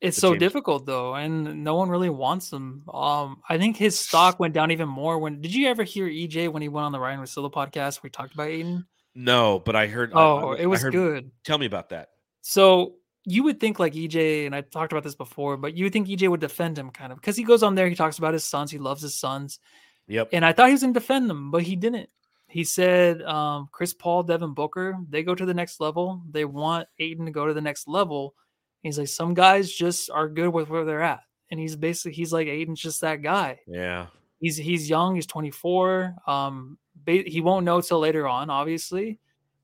It's 0.03 0.18
so 0.18 0.32
James- 0.32 0.40
difficult 0.40 0.84
though, 0.84 1.14
and 1.14 1.64
no 1.64 1.74
one 1.76 1.88
really 1.88 2.11
wants 2.11 2.53
him. 2.53 2.82
Um, 2.92 3.40
I 3.49 3.57
think 3.57 3.78
his 3.78 3.99
stock 3.99 4.38
went 4.38 4.53
down 4.53 4.70
even 4.72 4.90
more 4.90 5.18
when. 5.18 5.40
Did 5.40 5.55
you 5.55 5.68
ever 5.68 5.84
hear 5.84 6.07
EJ 6.07 6.53
when 6.53 6.61
he 6.61 6.68
went 6.68 6.84
on 6.84 6.92
the 6.92 7.01
Ryan 7.01 7.20
Russillo 7.20 7.51
podcast? 7.51 8.03
We 8.03 8.11
talked 8.11 8.34
about 8.34 8.49
Ayton. 8.49 8.86
no. 9.14 9.59
But 9.59 9.74
I 9.74 9.86
heard. 9.86 10.11
Oh, 10.12 10.51
I, 10.53 10.57
it 10.59 10.66
was 10.66 10.82
heard, 10.82 10.92
good. 10.92 11.30
Tell 11.44 11.57
me 11.57 11.64
about 11.64 11.88
that. 11.88 12.11
So 12.42 12.96
you 13.29 13.43
would 13.45 13.61
think 13.61 13.79
like 13.79 13.95
EJ, 13.95 14.47
and 14.47 14.55
I 14.55 14.62
talked 14.62 14.93
about 14.93 15.05
this 15.05 15.14
before, 15.14 15.57
but 15.57 15.76
you 15.76 15.85
would 15.85 15.93
think 15.93 16.09
EJ 16.09 16.29
would 16.29 16.41
defend 16.41 16.79
him 16.79 16.91
kind 16.91 17.12
of 17.12 17.20
because 17.20 17.37
he 17.37 17.45
goes 17.45 17.62
on 17.62 17.74
there, 17.74 17.89
he 17.89 17.95
talks 17.95 18.18
about 18.18 18.33
his 18.33 18.45
Suns, 18.45 18.70
he 18.70 18.79
loves 18.79 19.03
his 19.03 19.14
Suns, 19.14 19.59
Yep. 20.07 20.31
and 20.33 20.45
I 20.45 20.53
thought 20.53 20.66
he 20.68 20.72
was 20.72 20.81
going 20.83 20.95
to 20.95 21.01
defend 21.01 21.29
them, 21.29 21.51
but 21.51 21.62
he 21.62 21.76
didn't. 21.76 22.09
He 22.49 22.64
said 22.64 23.20
um, 23.22 23.68
Chris 23.72 23.93
Paul, 23.93 24.22
Devin 24.22 24.55
Booker, 24.55 24.97
they 25.11 25.22
go 25.22 25.35
to 25.35 25.45
the 25.45 25.53
next 25.53 25.81
level. 25.81 26.22
They 26.31 26.47
want 26.47 26.89
Ayton 26.99 27.26
to 27.26 27.31
go 27.31 27.47
to 27.47 27.53
the 27.53 27.61
next 27.61 27.87
level. 27.87 28.35
He's 28.83 28.99
like, 28.99 29.09
some 29.09 29.35
guys 29.35 29.70
just 29.70 30.09
are 30.11 30.29
good 30.29 30.49
with 30.49 30.70
where 30.70 30.87
they're 30.87 31.03
at, 31.03 31.20
and 31.51 31.61
he's 31.61 31.76
basically 31.76 32.12
he's 32.12 32.33
like 32.33 32.49
Ayton's 32.49 32.81
just 32.81 33.03
that 33.03 33.22
guy. 33.22 33.59
Yeah. 33.66 34.07
He's 34.41 34.57
he's 34.57 34.89
young. 34.89 35.16
He's 35.16 35.26
24. 35.26 36.14
Um, 36.26 36.79
he 37.05 37.41
won't 37.41 37.64
know 37.64 37.81
till 37.81 37.99
later 37.99 38.26
on, 38.26 38.51
obviously. 38.51 39.18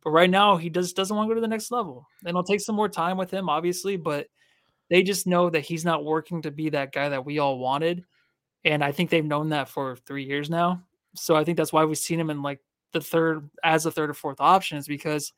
But 0.05 0.11
right 0.11 0.31
now, 0.31 0.57
he 0.57 0.69
just 0.69 0.95
doesn't 0.95 1.17
want 1.17 1.27
to 1.27 1.31
go 1.31 1.35
to 1.35 1.41
the 1.41 1.49
next 1.49 1.71
level. 1.71 2.07
And 2.21 2.29
it'll 2.29 2.45
take 2.45 2.61
some 2.61 2.77
more 2.77 2.89
time 2.89 3.17
with 3.17 3.31
him, 3.31 3.49
obviously. 3.49 3.97
But 3.97 4.29
they 4.91 5.03
just 5.03 5.27
know 5.27 5.49
that 5.51 5.61
he's 5.61 5.85
not 5.85 6.05
working 6.05 6.43
to 6.43 6.51
be 6.51 6.69
that 6.71 6.93
guy 6.93 7.09
that 7.09 7.25
we 7.25 7.39
all 7.39 7.59
wanted. 7.59 8.05
And 8.65 8.85
I 8.85 8.93
think 8.93 9.11
they've 9.11 9.25
known 9.25 9.49
that 9.51 9.69
for 9.69 9.97
three 9.97 10.25
years 10.25 10.51
now. 10.51 10.83
So 11.17 11.35
I 11.35 11.45
think 11.45 11.57
that's 11.57 11.73
why 11.73 11.85
we've 11.85 11.99
seen 11.99 12.21
him 12.21 12.31
in 12.31 12.43
like 12.43 12.61
the 12.93 13.01
third 13.01 13.49
as 13.63 13.87
a 13.87 13.91
third 13.91 14.11
or 14.11 14.15
fourth 14.15 14.41
option 14.41 14.79
is 14.79 14.87
because 14.87 15.33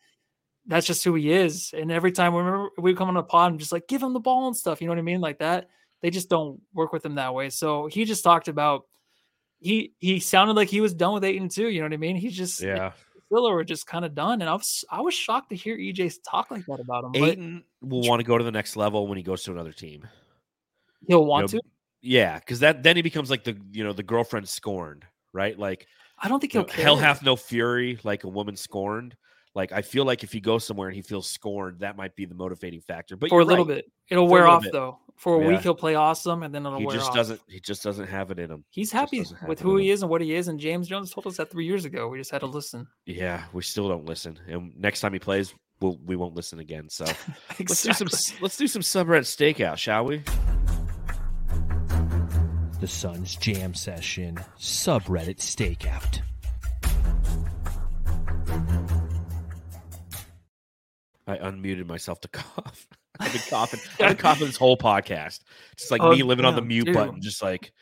that's 0.66 0.86
just 0.86 1.04
who 1.04 1.14
he 1.14 1.32
is. 1.32 1.72
And 1.76 1.92
every 1.92 2.12
time 2.12 2.32
we 2.32 2.40
remember 2.40 2.70
we 2.78 2.94
come 2.94 3.08
on 3.08 3.16
a 3.16 3.22
pod 3.22 3.52
and 3.52 3.60
just 3.60 3.72
like 3.72 3.88
give 3.88 4.02
him 4.02 4.12
the 4.12 4.20
ball 4.20 4.46
and 4.46 4.56
stuff, 4.56 4.80
you 4.80 4.86
know 4.86 4.92
what 4.92 4.98
I 4.98 5.02
mean? 5.02 5.20
Like 5.20 5.38
that. 5.38 5.68
They 6.02 6.10
just 6.10 6.28
don't 6.28 6.60
work 6.74 6.92
with 6.92 7.04
him 7.04 7.14
that 7.14 7.34
way. 7.34 7.50
So 7.50 7.86
he 7.86 8.04
just 8.04 8.22
talked 8.22 8.48
about 8.48 8.84
he 9.58 9.94
he 9.98 10.20
sounded 10.20 10.54
like 10.54 10.68
he 10.68 10.80
was 10.80 10.94
done 10.94 11.14
with 11.14 11.24
Ayton 11.24 11.48
too. 11.48 11.68
You 11.68 11.80
know 11.80 11.86
what 11.86 11.94
I 11.94 11.98
mean? 11.98 12.16
He's 12.16 12.36
just 12.36 12.60
Yeah. 12.60 12.92
Villa 13.32 13.52
were 13.52 13.64
just 13.64 13.86
kind 13.86 14.04
of 14.04 14.14
done. 14.14 14.40
And 14.40 14.48
I 14.48 14.54
was 14.54 14.84
I 14.90 15.00
was 15.00 15.14
shocked 15.14 15.50
to 15.50 15.56
hear 15.56 15.76
EJ 15.76 16.14
talk 16.28 16.50
like 16.50 16.64
that 16.66 16.80
about 16.80 17.04
him. 17.04 17.12
But 17.12 17.22
Ayton 17.22 17.64
will 17.80 18.02
want 18.02 18.20
to 18.20 18.24
go 18.24 18.38
to 18.38 18.44
the 18.44 18.52
next 18.52 18.76
level 18.76 19.06
when 19.06 19.16
he 19.16 19.22
goes 19.22 19.42
to 19.44 19.52
another 19.52 19.72
team. 19.72 20.06
he'll 21.06 21.20
You 21.20 21.24
want 21.24 21.52
know, 21.52 21.58
to. 21.58 21.64
Yeah, 22.02 22.38
because 22.38 22.60
that 22.60 22.82
then 22.82 22.96
he 22.96 23.02
becomes 23.02 23.30
like 23.30 23.44
the 23.44 23.56
you 23.72 23.84
know 23.84 23.92
the 23.92 24.02
girlfriend 24.02 24.48
scorned, 24.48 25.04
right? 25.32 25.58
Like 25.58 25.86
I 26.18 26.28
don't 26.28 26.40
think 26.40 26.52
he'll 26.52 26.62
know, 26.62 26.72
hell 26.72 26.96
hath 26.96 27.22
no 27.22 27.36
fury 27.36 27.98
like 28.04 28.24
a 28.24 28.28
woman 28.28 28.56
scorned. 28.56 29.16
Like 29.56 29.72
I 29.72 29.80
feel 29.82 30.04
like 30.04 30.22
if 30.22 30.30
he 30.32 30.38
goes 30.40 30.64
somewhere 30.66 30.86
and 30.88 30.94
he 30.94 31.00
feels 31.02 31.28
scorned, 31.30 31.80
that 31.80 31.96
might 31.96 32.14
be 32.14 32.26
the 32.26 32.34
motivating 32.34 32.82
factor. 32.82 33.16
But 33.16 33.30
for 33.30 33.40
a 33.40 33.42
you're 33.42 33.48
little 33.48 33.64
right. 33.64 33.76
bit. 33.76 33.90
It'll 34.10 34.26
For 34.28 34.32
wear 34.32 34.46
off 34.46 34.62
bit. 34.62 34.72
though. 34.72 34.98
For 35.16 35.40
a 35.40 35.42
Yeah. 35.42 35.48
week 35.48 35.60
he'll 35.62 35.74
play 35.74 35.94
awesome 35.94 36.42
and 36.42 36.54
then 36.54 36.66
it'll 36.66 36.78
he 36.78 36.84
wear 36.84 36.94
just 36.94 37.08
off. 37.08 37.14
doesn't. 37.16 37.40
He 37.48 37.58
just 37.58 37.82
doesn't 37.82 38.06
have 38.06 38.30
it 38.30 38.38
in 38.38 38.50
him. 38.50 38.64
He's 38.68 38.92
happy 38.92 39.24
with 39.48 39.58
who 39.58 39.78
he 39.78 39.88
him. 39.88 39.94
is 39.94 40.02
and 40.02 40.10
what 40.10 40.20
he 40.20 40.34
is. 40.34 40.48
And 40.48 40.60
James 40.60 40.86
Jones 40.88 41.10
told 41.10 41.26
us 41.26 41.38
that 41.38 41.50
three 41.50 41.64
years 41.64 41.86
ago. 41.86 42.06
We 42.08 42.18
just 42.18 42.30
had 42.30 42.40
to 42.40 42.46
listen. 42.46 42.86
Yeah, 43.06 43.44
we 43.54 43.62
still 43.62 43.88
don't 43.88 44.04
listen, 44.04 44.38
and 44.46 44.72
next 44.78 45.00
time 45.00 45.14
he 45.14 45.18
plays, 45.18 45.54
we'll 45.80 45.98
we 46.04 46.16
won't 46.16 46.34
listen 46.34 46.58
again. 46.58 46.90
So 46.90 47.06
let's 47.58 47.82
do 47.82 47.94
some 47.94 48.08
let's 48.42 48.58
do 48.58 48.66
some 48.68 48.82
subreddit 48.82 49.24
stakeout, 49.24 49.78
shall 49.78 50.04
we? 50.04 50.22
The 52.80 52.86
Sun's 52.86 53.36
Jam 53.36 53.72
Session 53.72 54.36
subreddit 54.58 55.38
stakeout. 55.38 56.20
I 61.26 61.36
unmuted 61.36 61.86
myself 61.86 62.20
to 62.22 62.28
cough. 62.32 62.86
I've 63.20 63.32
been 63.32 63.42
coughing. 63.48 63.80
I've 64.00 64.08
been 64.08 64.16
coughing 64.16 64.46
this 64.46 64.56
whole 64.56 64.76
podcast. 64.76 65.40
Just 65.76 65.90
like 65.90 66.02
Oh, 66.02 66.10
me 66.10 66.22
living 66.22 66.44
on 66.44 66.54
the 66.54 66.62
mute 66.62 66.84
dude. 66.86 66.94
button, 66.94 67.20
just 67.22 67.42
like. 67.42 67.72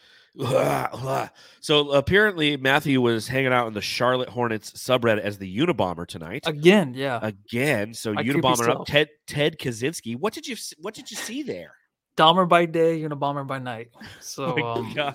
So 1.60 1.92
apparently 1.92 2.56
Matthew 2.56 3.00
was 3.00 3.28
hanging 3.28 3.52
out 3.52 3.66
in 3.68 3.72
the 3.72 3.80
Charlotte 3.80 4.28
Hornets 4.28 4.72
subreddit 4.72 5.20
as 5.20 5.38
the 5.38 5.58
Unabomber 5.58 6.06
tonight 6.06 6.42
Again, 6.46 6.92
yeah. 6.94 7.20
again. 7.22 7.94
So 7.94 8.14
creepy 8.14 8.30
Unabomber 8.40 8.68
up. 8.68 8.86
Ted 8.86 9.08
Ted 9.26 9.58
Kaczynski. 9.58 10.16
What 10.18 10.32
did 10.34 10.46
you 10.46 10.56
What 10.78 10.94
did 10.94 11.10
you 11.10 11.16
see 11.16 11.42
there? 11.42 11.72
Dahmer 12.16 12.48
by 12.48 12.66
day, 12.66 13.00
Unabomber 13.00 13.46
by 13.46 13.58
night. 13.58 13.88
So, 14.20 14.56
My 14.56 14.72
um. 14.72 15.14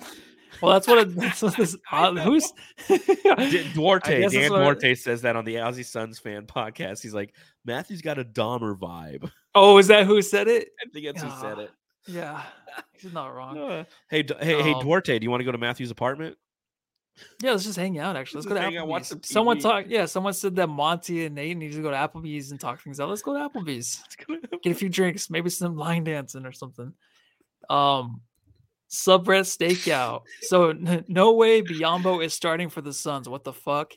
Well, 0.60 0.72
that's 0.72 0.86
what 0.86 0.98
it, 0.98 1.14
that's 1.16 1.42
what 1.42 1.56
this. 1.56 1.76
Uh, 1.92 2.14
who's 2.14 2.52
Duarte, 3.74 4.28
Dan 4.28 4.50
what 4.50 4.60
I- 4.60 4.64
Duarte 4.64 4.94
says 4.94 5.22
that 5.22 5.36
on 5.36 5.44
the 5.44 5.56
Aussie 5.56 5.84
Suns 5.84 6.18
fan 6.18 6.46
podcast. 6.46 7.02
He's 7.02 7.14
like, 7.14 7.34
Matthew's 7.64 8.02
got 8.02 8.18
a 8.18 8.24
Dahmer 8.24 8.78
vibe. 8.78 9.30
Oh, 9.54 9.78
is 9.78 9.88
that 9.88 10.06
who 10.06 10.20
said 10.22 10.48
it? 10.48 10.68
I 10.80 10.88
think 10.90 11.06
that's 11.06 11.22
who 11.22 11.40
said 11.40 11.58
it. 11.58 11.70
Yeah, 12.06 12.42
he's 12.92 13.12
not 13.12 13.28
wrong. 13.34 13.58
Uh, 13.58 13.84
hey, 14.08 14.22
D- 14.22 14.34
hey, 14.40 14.62
hey, 14.62 14.72
Um, 14.72 14.82
Duarte, 14.82 15.18
do 15.18 15.24
you 15.24 15.30
want 15.30 15.40
to 15.40 15.44
go 15.44 15.52
to 15.52 15.58
Matthew's 15.58 15.90
apartment? 15.90 16.36
Yeah, 17.42 17.50
let's 17.50 17.64
just 17.64 17.76
hang 17.76 17.98
out. 17.98 18.16
Actually, 18.16 18.38
let's 18.38 18.46
Let's 18.46 18.54
go 18.54 18.54
to 18.54 18.60
hang 18.62 18.76
out, 18.78 18.88
watch 18.88 19.02
Applebee's. 19.10 19.28
Someone 19.28 19.58
talk. 19.58 19.84
Yeah, 19.88 20.06
someone 20.06 20.32
said 20.32 20.56
that 20.56 20.68
Monty 20.68 21.26
and 21.26 21.34
Nate 21.34 21.56
need 21.56 21.72
to 21.72 21.82
go 21.82 21.90
to 21.90 21.96
Applebee's 21.96 22.50
and 22.50 22.58
talk 22.58 22.80
things 22.82 22.98
out. 23.00 23.10
Let's 23.10 23.20
go 23.22 23.34
to 23.34 23.48
Applebee's. 23.48 24.02
Get 24.62 24.70
a 24.70 24.74
few 24.74 24.88
drinks, 24.88 25.28
maybe 25.28 25.50
some 25.50 25.76
line 25.76 26.04
dancing 26.04 26.46
or 26.46 26.52
something. 26.52 26.94
Um, 27.68 28.22
Subreddit 28.90 29.46
stakeout. 29.46 30.22
So 30.42 30.70
n- 30.70 31.04
no 31.08 31.32
way 31.34 31.62
Biyombo 31.62 32.24
is 32.24 32.34
starting 32.34 32.68
for 32.68 32.80
the 32.80 32.92
Suns. 32.92 33.28
What 33.28 33.44
the 33.44 33.52
fuck? 33.52 33.92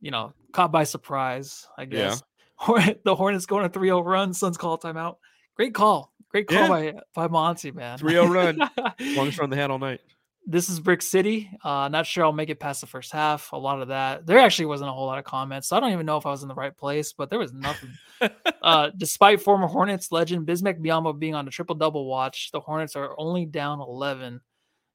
You 0.00 0.10
know, 0.10 0.32
caught 0.52 0.72
by 0.72 0.84
surprise, 0.84 1.66
I 1.78 1.84
guess. 1.84 2.22
Yeah. 2.68 2.92
the 3.04 3.16
Hornets 3.16 3.46
going 3.46 3.64
a 3.64 3.68
3-0 3.68 4.04
run. 4.06 4.32
Suns 4.32 4.56
call 4.56 4.78
timeout. 4.78 5.16
Great 5.56 5.74
call. 5.74 6.12
Great 6.30 6.46
call 6.46 6.60
Yeah. 6.60 6.68
by 6.68 6.94
by 7.14 7.28
Monty, 7.28 7.72
man. 7.72 7.98
3-0 7.98 8.32
run. 8.32 8.70
Longest 9.16 9.38
run 9.38 9.50
they 9.50 9.56
had 9.56 9.70
all 9.72 9.80
night. 9.80 10.00
This 10.46 10.68
is 10.68 10.80
Brick 10.80 11.02
City. 11.02 11.50
Uh, 11.62 11.88
not 11.88 12.06
sure 12.06 12.24
I'll 12.24 12.32
make 12.32 12.50
it 12.50 12.58
past 12.60 12.80
the 12.80 12.86
first 12.86 13.12
half. 13.12 13.52
A 13.52 13.56
lot 13.56 13.80
of 13.80 13.88
that. 13.88 14.26
There 14.26 14.38
actually 14.38 14.66
wasn't 14.66 14.90
a 14.90 14.92
whole 14.92 15.06
lot 15.06 15.18
of 15.18 15.24
comments. 15.24 15.68
So 15.68 15.76
I 15.76 15.80
don't 15.80 15.92
even 15.92 16.06
know 16.06 16.16
if 16.16 16.26
I 16.26 16.30
was 16.30 16.42
in 16.42 16.48
the 16.48 16.54
right 16.54 16.76
place, 16.76 17.12
but 17.12 17.30
there 17.30 17.38
was 17.38 17.52
nothing. 17.52 17.90
uh, 18.62 18.90
despite 18.96 19.40
former 19.40 19.66
Hornets 19.66 20.10
legend 20.10 20.46
Bismack 20.46 20.80
Biyombo 20.80 21.18
being 21.18 21.34
on 21.34 21.46
a 21.46 21.50
triple 21.50 21.76
double 21.76 22.06
watch, 22.06 22.50
the 22.52 22.60
Hornets 22.60 22.96
are 22.96 23.14
only 23.18 23.46
down 23.46 23.80
11 23.80 24.40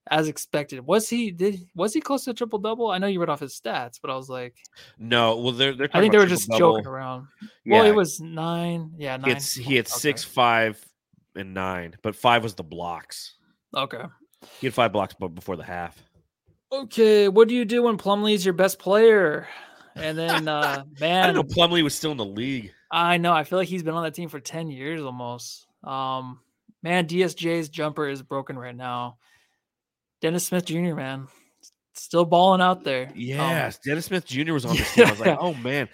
as 0.09 0.27
expected. 0.27 0.85
Was 0.85 1.09
he 1.09 1.31
did 1.31 1.59
was 1.75 1.93
he 1.93 2.01
close 2.01 2.23
to 2.25 2.31
a 2.31 2.33
triple 2.33 2.59
double? 2.59 2.89
I 2.89 2.97
know 2.97 3.07
you 3.07 3.19
read 3.19 3.29
off 3.29 3.39
his 3.39 3.59
stats, 3.59 3.99
but 4.01 4.09
I 4.09 4.15
was 4.15 4.29
like, 4.29 4.55
No, 4.97 5.37
well, 5.37 5.51
they're 5.51 5.75
they're. 5.75 5.89
I 5.93 5.99
think 5.99 6.11
they 6.11 6.17
were 6.17 6.25
just 6.25 6.49
joking 6.57 6.85
around. 6.85 7.27
Well, 7.65 7.85
it 7.85 7.95
was 7.95 8.19
nine. 8.19 8.91
Yeah, 8.97 9.17
nine. 9.17 9.31
It's 9.31 9.53
he 9.53 9.75
had 9.75 9.85
Okay. 9.85 9.99
six, 9.99 10.23
five, 10.23 10.83
and 11.35 11.53
nine, 11.53 11.95
but 12.01 12.15
five 12.15 12.43
was 12.43 12.55
the 12.55 12.63
blocks. 12.63 13.35
Okay. 13.75 14.03
Had 14.61 14.73
five 14.73 14.91
blocks, 14.91 15.13
before 15.13 15.55
the 15.55 15.63
half. 15.63 16.01
Okay. 16.71 17.27
What 17.27 17.47
do 17.47 17.55
you 17.55 17.65
do 17.65 17.83
when 17.83 17.97
Plumlee's 17.97 18.45
your 18.45 18.53
best 18.53 18.79
player? 18.79 19.47
And 19.95 20.17
then, 20.17 20.47
uh, 20.47 20.83
I 20.85 20.99
man, 20.99 21.33
didn't 21.33 21.35
know 21.35 21.55
Plumlee 21.55 21.83
was 21.83 21.95
still 21.95 22.11
in 22.11 22.17
the 22.17 22.25
league. 22.25 22.73
I 22.91 23.17
know. 23.17 23.33
I 23.33 23.43
feel 23.43 23.59
like 23.59 23.67
he's 23.67 23.83
been 23.83 23.93
on 23.95 24.03
that 24.03 24.13
team 24.13 24.29
for 24.29 24.39
10 24.39 24.69
years 24.69 25.01
almost. 25.01 25.67
Um, 25.83 26.39
man, 26.83 27.07
DSJ's 27.07 27.69
jumper 27.69 28.07
is 28.07 28.21
broken 28.21 28.57
right 28.57 28.75
now. 28.75 29.17
Dennis 30.21 30.45
Smith 30.45 30.65
Jr., 30.65 30.95
man, 30.95 31.27
still 31.93 32.25
balling 32.25 32.61
out 32.61 32.83
there. 32.83 33.07
Um, 33.07 33.13
Yes, 33.15 33.77
Dennis 33.79 34.05
Smith 34.05 34.25
Jr. 34.25 34.53
was 34.53 34.65
on 34.65 34.75
the 34.75 34.83
team. 34.83 35.05
I 35.05 35.11
was 35.11 35.19
like, 35.19 35.37
oh 35.41 35.53
man, 35.53 35.89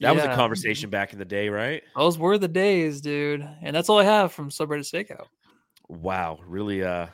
that 0.00 0.14
was 0.14 0.24
a 0.24 0.34
conversation 0.34 0.90
back 0.90 1.12
in 1.12 1.18
the 1.18 1.24
day, 1.24 1.48
right? 1.48 1.82
those 1.96 2.18
were 2.18 2.38
the 2.38 2.48
days, 2.48 3.00
dude. 3.00 3.48
And 3.62 3.74
that's 3.74 3.88
all 3.88 3.98
I 3.98 4.04
have 4.04 4.32
from 4.32 4.50
Subreddit 4.50 4.80
Stakeout. 4.80 5.26
Wow, 5.88 6.38
really? 6.46 6.82
Uh, 6.82 6.86
yeah, 6.86 7.08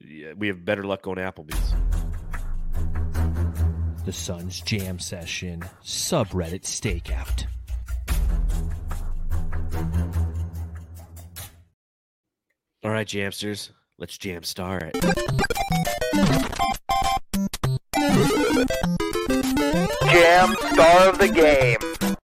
we 0.00 0.48
have 0.48 0.64
better 0.64 0.82
luck 0.82 1.02
going 1.02 1.18
Applebee's. 1.18 1.74
The 4.04 4.12
Suns 4.12 4.60
Jam 4.62 4.98
Session 4.98 5.62
subreddit 5.82 6.62
stakeout. 6.62 7.46
All 12.84 12.90
right, 12.92 13.06
Jamsters, 13.06 13.72
let's 13.98 14.16
jam 14.16 14.44
star 14.44 14.78
it. 14.78 14.94
Jam 20.10 20.54
star 20.72 21.08
of 21.08 21.18
the 21.18 21.28
game. 21.28 22.16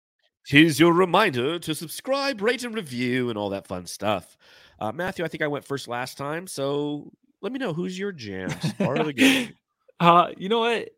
Here's 0.47 0.79
your 0.79 0.93
reminder 0.93 1.59
to 1.59 1.75
subscribe, 1.75 2.41
rate, 2.41 2.63
and 2.65 2.75
review, 2.75 3.29
and 3.29 3.37
all 3.37 3.51
that 3.51 3.67
fun 3.67 3.87
stuff. 3.87 4.37
Uh, 4.79 4.93
Matthew, 4.93 5.25
I 5.25 5.29
think 5.29 5.43
I 5.43 5.49
went 5.49 5.65
first 5.65 5.89
last 5.89 6.17
time, 6.17 6.47
so 6.47 7.11
let 7.45 7.53
me 7.53 7.61
know 7.61 7.73
who's 7.73 7.97
your 7.97 8.11
jam 8.11 8.51
star 8.51 8.97
of 8.99 9.07
the 9.07 9.13
game. 9.13 9.53
Uh, 10.01 10.29
you 10.37 10.49
know 10.49 10.59
what? 10.61 10.89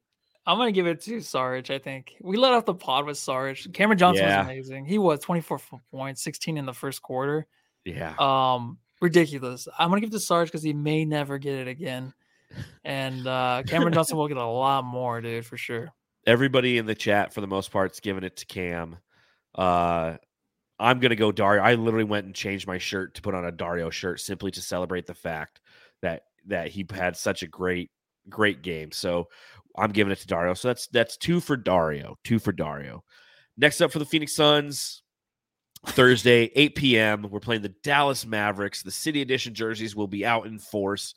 I'm 0.46 0.56
gonna 0.58 0.72
give 0.72 0.86
it 0.86 1.00
to 1.02 1.20
Sarge. 1.20 1.70
I 1.70 1.78
think 1.78 2.14
we 2.22 2.36
let 2.36 2.52
off 2.52 2.64
the 2.64 2.72
pod 2.74 3.04
with 3.04 3.18
Sarge. 3.18 3.70
Cameron 3.72 3.98
Johnson 3.98 4.24
Yeah. 4.26 4.38
was 4.38 4.46
amazing. 4.46 4.84
He 4.86 4.96
was 4.96 5.20
24 5.20 5.58
points, 5.90 6.22
16 6.22 6.56
in 6.56 6.64
the 6.64 6.72
first 6.72 7.02
quarter. 7.02 7.46
Yeah, 7.84 8.14
Um, 8.18 8.78
ridiculous. 9.02 9.66
I'm 9.78 9.88
gonna 9.90 10.00
give 10.00 10.10
it 10.10 10.12
to 10.12 10.20
Sarge 10.20 10.48
because 10.48 10.62
he 10.62 10.72
may 10.72 11.04
never 11.04 11.38
get 11.38 11.54
it 11.54 11.68
again, 11.68 12.14
and 12.84 13.26
uh, 13.26 13.64
Cameron 13.66 13.92
Johnson 13.94 14.16
will 14.16 14.28
get 14.28 14.36
a 14.36 14.46
lot 14.46 14.84
more, 14.84 15.20
dude, 15.20 15.44
for 15.44 15.56
sure. 15.56 15.92
everybody 16.26 16.78
in 16.78 16.86
the 16.86 16.94
chat 16.94 17.32
for 17.34 17.40
the 17.40 17.46
most 17.48 17.70
part, 17.72 17.92
is 17.92 18.00
giving 18.00 18.22
it 18.24 18.36
to 18.36 18.46
Cam. 18.46 18.96
Uh, 19.54 20.16
I'm 20.78 21.00
gonna 21.00 21.16
go 21.16 21.32
Dario. 21.32 21.62
I 21.62 21.74
literally 21.74 22.04
went 22.04 22.26
and 22.26 22.34
changed 22.34 22.66
my 22.68 22.78
shirt 22.78 23.14
to 23.14 23.22
put 23.22 23.34
on 23.34 23.44
a 23.44 23.50
Dario 23.52 23.90
shirt 23.90 24.20
simply 24.20 24.50
to 24.52 24.60
celebrate 24.60 25.06
the 25.06 25.14
fact 25.14 25.60
that 26.02 26.25
that 26.46 26.68
he 26.68 26.86
had 26.92 27.16
such 27.16 27.42
a 27.42 27.46
great 27.48 27.90
great 28.28 28.62
game. 28.62 28.90
So 28.92 29.28
I'm 29.76 29.92
giving 29.92 30.12
it 30.12 30.18
to 30.20 30.26
Dario. 30.26 30.54
So 30.54 30.68
that's 30.68 30.86
that's 30.88 31.16
two 31.16 31.40
for 31.40 31.56
Dario. 31.56 32.16
Two 32.24 32.38
for 32.38 32.52
Dario. 32.52 33.04
Next 33.56 33.80
up 33.80 33.92
for 33.92 33.98
the 33.98 34.04
Phoenix 34.04 34.34
Suns, 34.34 35.02
Thursday, 35.86 36.50
8 36.54 36.74
p.m. 36.74 37.26
We're 37.30 37.40
playing 37.40 37.62
the 37.62 37.74
Dallas 37.82 38.26
Mavericks. 38.26 38.82
The 38.82 38.90
City 38.90 39.22
Edition 39.22 39.54
jerseys 39.54 39.94
will 39.96 40.08
be 40.08 40.26
out 40.26 40.46
in 40.46 40.58
force. 40.58 41.14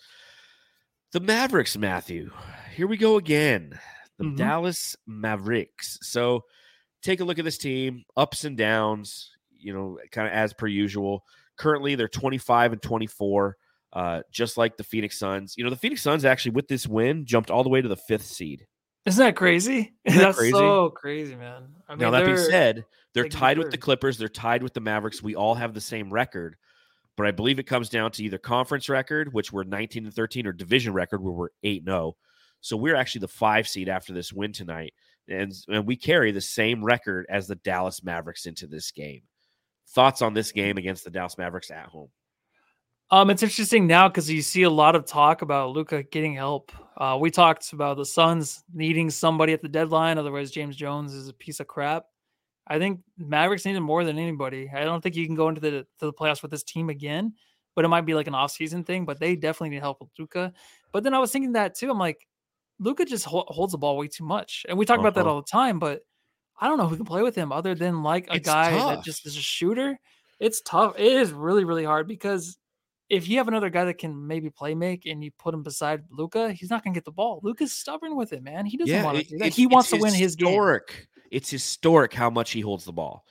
The 1.11 1.19
Mavericks, 1.19 1.75
Matthew. 1.77 2.31
Here 2.75 2.87
we 2.87 2.95
go 2.97 3.17
again. 3.17 3.79
The 4.19 4.25
Mhm. 4.25 4.37
Dallas 4.37 4.95
Mavericks. 5.07 5.97
So 6.01 6.43
take 7.01 7.19
a 7.19 7.23
look 7.23 7.39
at 7.39 7.45
this 7.45 7.57
team, 7.57 8.03
ups 8.15 8.43
and 8.43 8.55
downs, 8.57 9.31
you 9.57 9.73
know, 9.73 9.97
kind 10.11 10.27
of 10.27 10.33
as 10.33 10.53
per 10.53 10.67
usual. 10.67 11.23
Currently, 11.57 11.95
they're 11.95 12.07
25 12.07 12.73
and 12.73 12.81
24, 12.81 13.57
uh, 13.93 14.21
just 14.31 14.57
like 14.57 14.77
the 14.77 14.83
Phoenix 14.83 15.17
Suns. 15.17 15.55
You 15.57 15.63
know, 15.63 15.69
the 15.69 15.75
Phoenix 15.75 16.01
Suns 16.01 16.25
actually, 16.25 16.51
with 16.51 16.67
this 16.67 16.87
win, 16.87 17.25
jumped 17.25 17.49
all 17.49 17.63
the 17.63 17.69
way 17.69 17.81
to 17.81 17.87
the 17.87 17.95
fifth 17.95 18.25
seed. 18.25 18.65
Isn't 19.05 19.25
that 19.25 19.35
crazy? 19.35 19.93
Isn't 20.05 20.19
that 20.19 20.25
That's 20.25 20.37
crazy? 20.37 20.51
so 20.51 20.89
crazy, 20.89 21.35
man. 21.35 21.63
I 21.87 21.93
mean, 21.93 21.99
now, 21.99 22.11
that 22.11 22.25
being 22.25 22.35
they're- 22.35 22.49
said, 22.49 22.85
they're 23.13 23.27
tied 23.27 23.57
with 23.57 23.71
the. 23.71 23.77
Clippers. 23.77 24.17
They're 24.17 24.27
tied 24.27 24.61
with 24.61 24.73
the 24.73 24.81
Mavericks. 24.81 25.23
We 25.23 25.35
all 25.35 25.55
have 25.55 25.73
the 25.73 25.81
same 25.81 26.11
record, 26.13 26.57
but 27.17 27.25
I 27.25 27.31
believe 27.31 27.57
it 27.57 27.63
comes 27.63 27.89
down 27.89 28.11
to 28.11 28.23
either 28.23 28.37
conference 28.37 28.87
record, 28.87 29.33
which 29.33 29.51
we're 29.51 29.63
19 29.63 30.05
and 30.05 30.13
13, 30.13 30.45
or 30.45 30.51
division 30.53 30.93
record, 30.93 31.23
where 31.23 31.33
we're 31.33 31.49
8 31.63 31.83
0. 31.83 32.15
So 32.61 32.77
we're 32.77 32.95
actually 32.95 33.21
the 33.21 33.29
five 33.29 33.67
seed 33.67 33.89
after 33.89 34.13
this 34.13 34.31
win 34.31 34.53
tonight. 34.53 34.93
And, 35.27 35.51
and 35.67 35.87
we 35.87 35.95
carry 35.95 36.31
the 36.31 36.41
same 36.41 36.83
record 36.83 37.25
as 37.29 37.47
the 37.47 37.55
Dallas 37.55 38.03
Mavericks 38.03 38.45
into 38.45 38.67
this 38.67 38.91
game. 38.91 39.21
Thoughts 39.89 40.21
on 40.21 40.33
this 40.33 40.51
game 40.51 40.77
against 40.77 41.03
the 41.03 41.09
Dallas 41.09 41.37
Mavericks 41.37 41.71
at 41.71 41.85
home? 41.87 42.09
Um, 43.11 43.29
it's 43.31 43.41
interesting 43.41 43.87
now 43.87 44.07
because 44.07 44.29
you 44.29 44.41
see 44.41 44.63
a 44.63 44.69
lot 44.69 44.95
of 44.95 45.05
talk 45.05 45.41
about 45.41 45.71
Luka 45.71 46.03
getting 46.03 46.35
help. 46.35 46.71
Uh, 46.97 47.17
we 47.19 47.31
talked 47.31 47.73
about 47.73 47.97
the 47.97 48.05
Suns 48.05 48.63
needing 48.73 49.09
somebody 49.09 49.51
at 49.53 49.61
the 49.61 49.69
deadline, 49.69 50.17
otherwise 50.17 50.51
James 50.51 50.75
Jones 50.75 51.13
is 51.13 51.27
a 51.27 51.33
piece 51.33 51.59
of 51.59 51.67
crap. 51.67 52.05
I 52.67 52.77
think 52.77 52.99
Mavericks 53.17 53.65
need 53.65 53.75
him 53.75 53.83
more 53.83 54.03
than 54.03 54.19
anybody. 54.19 54.69
I 54.71 54.83
don't 54.83 55.01
think 55.01 55.15
you 55.15 55.25
can 55.25 55.33
go 55.33 55.49
into 55.49 55.59
the 55.59 55.71
to 55.71 56.05
the 56.05 56.13
playoffs 56.13 56.43
with 56.43 56.51
this 56.51 56.61
team 56.61 56.89
again, 56.89 57.33
but 57.75 57.83
it 57.83 57.87
might 57.87 58.05
be 58.05 58.13
like 58.13 58.27
an 58.27 58.33
offseason 58.33 58.85
thing. 58.85 59.05
But 59.05 59.19
they 59.19 59.35
definitely 59.35 59.69
need 59.69 59.79
help 59.81 60.01
with 60.01 60.09
Luka. 60.19 60.53
But 60.91 61.03
then 61.03 61.15
I 61.15 61.19
was 61.19 61.31
thinking 61.31 61.53
that 61.53 61.73
too. 61.73 61.89
I'm 61.89 61.97
like, 61.97 62.27
Luka 62.77 63.05
just 63.05 63.25
hol- 63.25 63.47
holds 63.47 63.71
the 63.71 63.79
ball 63.79 63.97
way 63.97 64.07
too 64.07 64.23
much, 64.23 64.67
and 64.69 64.77
we 64.77 64.85
talk 64.85 64.99
about 64.99 65.15
that 65.15 65.21
Uh-huh. 65.21 65.31
all 65.33 65.41
the 65.41 65.47
time. 65.51 65.79
But 65.79 66.01
I 66.61 66.67
don't 66.67 66.77
know 66.77 66.87
who 66.87 66.95
can 66.97 67.05
play 67.05 67.23
with 67.23 67.33
him 67.33 67.51
other 67.51 67.73
than 67.73 68.03
like 68.03 68.27
a 68.29 68.35
It's 68.35 68.45
guy 68.47 68.69
tough. 68.77 68.97
that 68.97 69.03
just 69.03 69.25
is 69.25 69.35
a 69.35 69.41
shooter. 69.41 69.97
It's 70.39 70.61
tough. 70.61 70.93
It 70.95 71.11
is 71.11 71.31
really 71.31 71.63
really 71.63 71.85
hard 71.85 72.07
because 72.07 72.55
if 73.09 73.27
you 73.27 73.37
have 73.39 73.47
another 73.47 73.69
guy 73.69 73.85
that 73.85 73.97
can 73.97 74.27
maybe 74.27 74.49
play 74.49 74.75
make 74.75 75.05
and 75.05 75.23
you 75.23 75.31
put 75.37 75.53
him 75.53 75.63
beside 75.63 76.03
Luka, 76.11 76.51
he's 76.53 76.69
not 76.69 76.83
gonna 76.83 76.93
get 76.93 77.05
the 77.05 77.11
ball. 77.11 77.39
Luka's 77.43 77.73
stubborn 77.73 78.15
with 78.15 78.33
it, 78.33 78.43
man. 78.43 78.65
He 78.65 78.77
doesn't 78.77 79.03
want 79.03 79.17
to 79.17 79.21
it- 79.23 79.29
do 79.29 79.37
that. 79.39 79.45
it's- 79.45 79.55
He 79.55 79.67
wants 79.67 79.89
to 79.89 79.97
win 79.97 80.13
his 80.13 80.35
game. 80.35 80.47
historic. 80.49 81.07
It's 81.31 81.49
historic 81.49 82.13
how 82.13 82.29
much 82.29 82.51
he 82.51 82.61
holds 82.61 82.85
the 82.85 82.91
ball. 82.93 83.25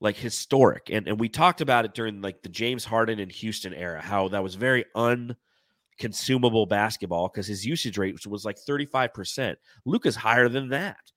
Like 0.00 0.16
historic. 0.16 0.90
And 0.90 1.08
and 1.08 1.18
we 1.18 1.28
talked 1.28 1.60
about 1.60 1.84
it 1.84 1.94
during 1.94 2.20
like 2.22 2.42
the 2.42 2.48
James 2.48 2.84
Harden 2.84 3.18
and 3.18 3.30
Houston 3.32 3.74
era, 3.74 4.00
how 4.00 4.28
that 4.28 4.42
was 4.42 4.54
very 4.54 4.84
unconsumable 4.94 6.66
basketball 6.66 7.28
because 7.28 7.46
his 7.46 7.66
usage 7.66 7.98
rate 7.98 8.24
was, 8.26 8.44
like 8.44 8.56
35%. 8.58 9.56
Luka's 9.84 10.16
higher 10.16 10.48
than 10.48 10.68
that. 10.68 11.12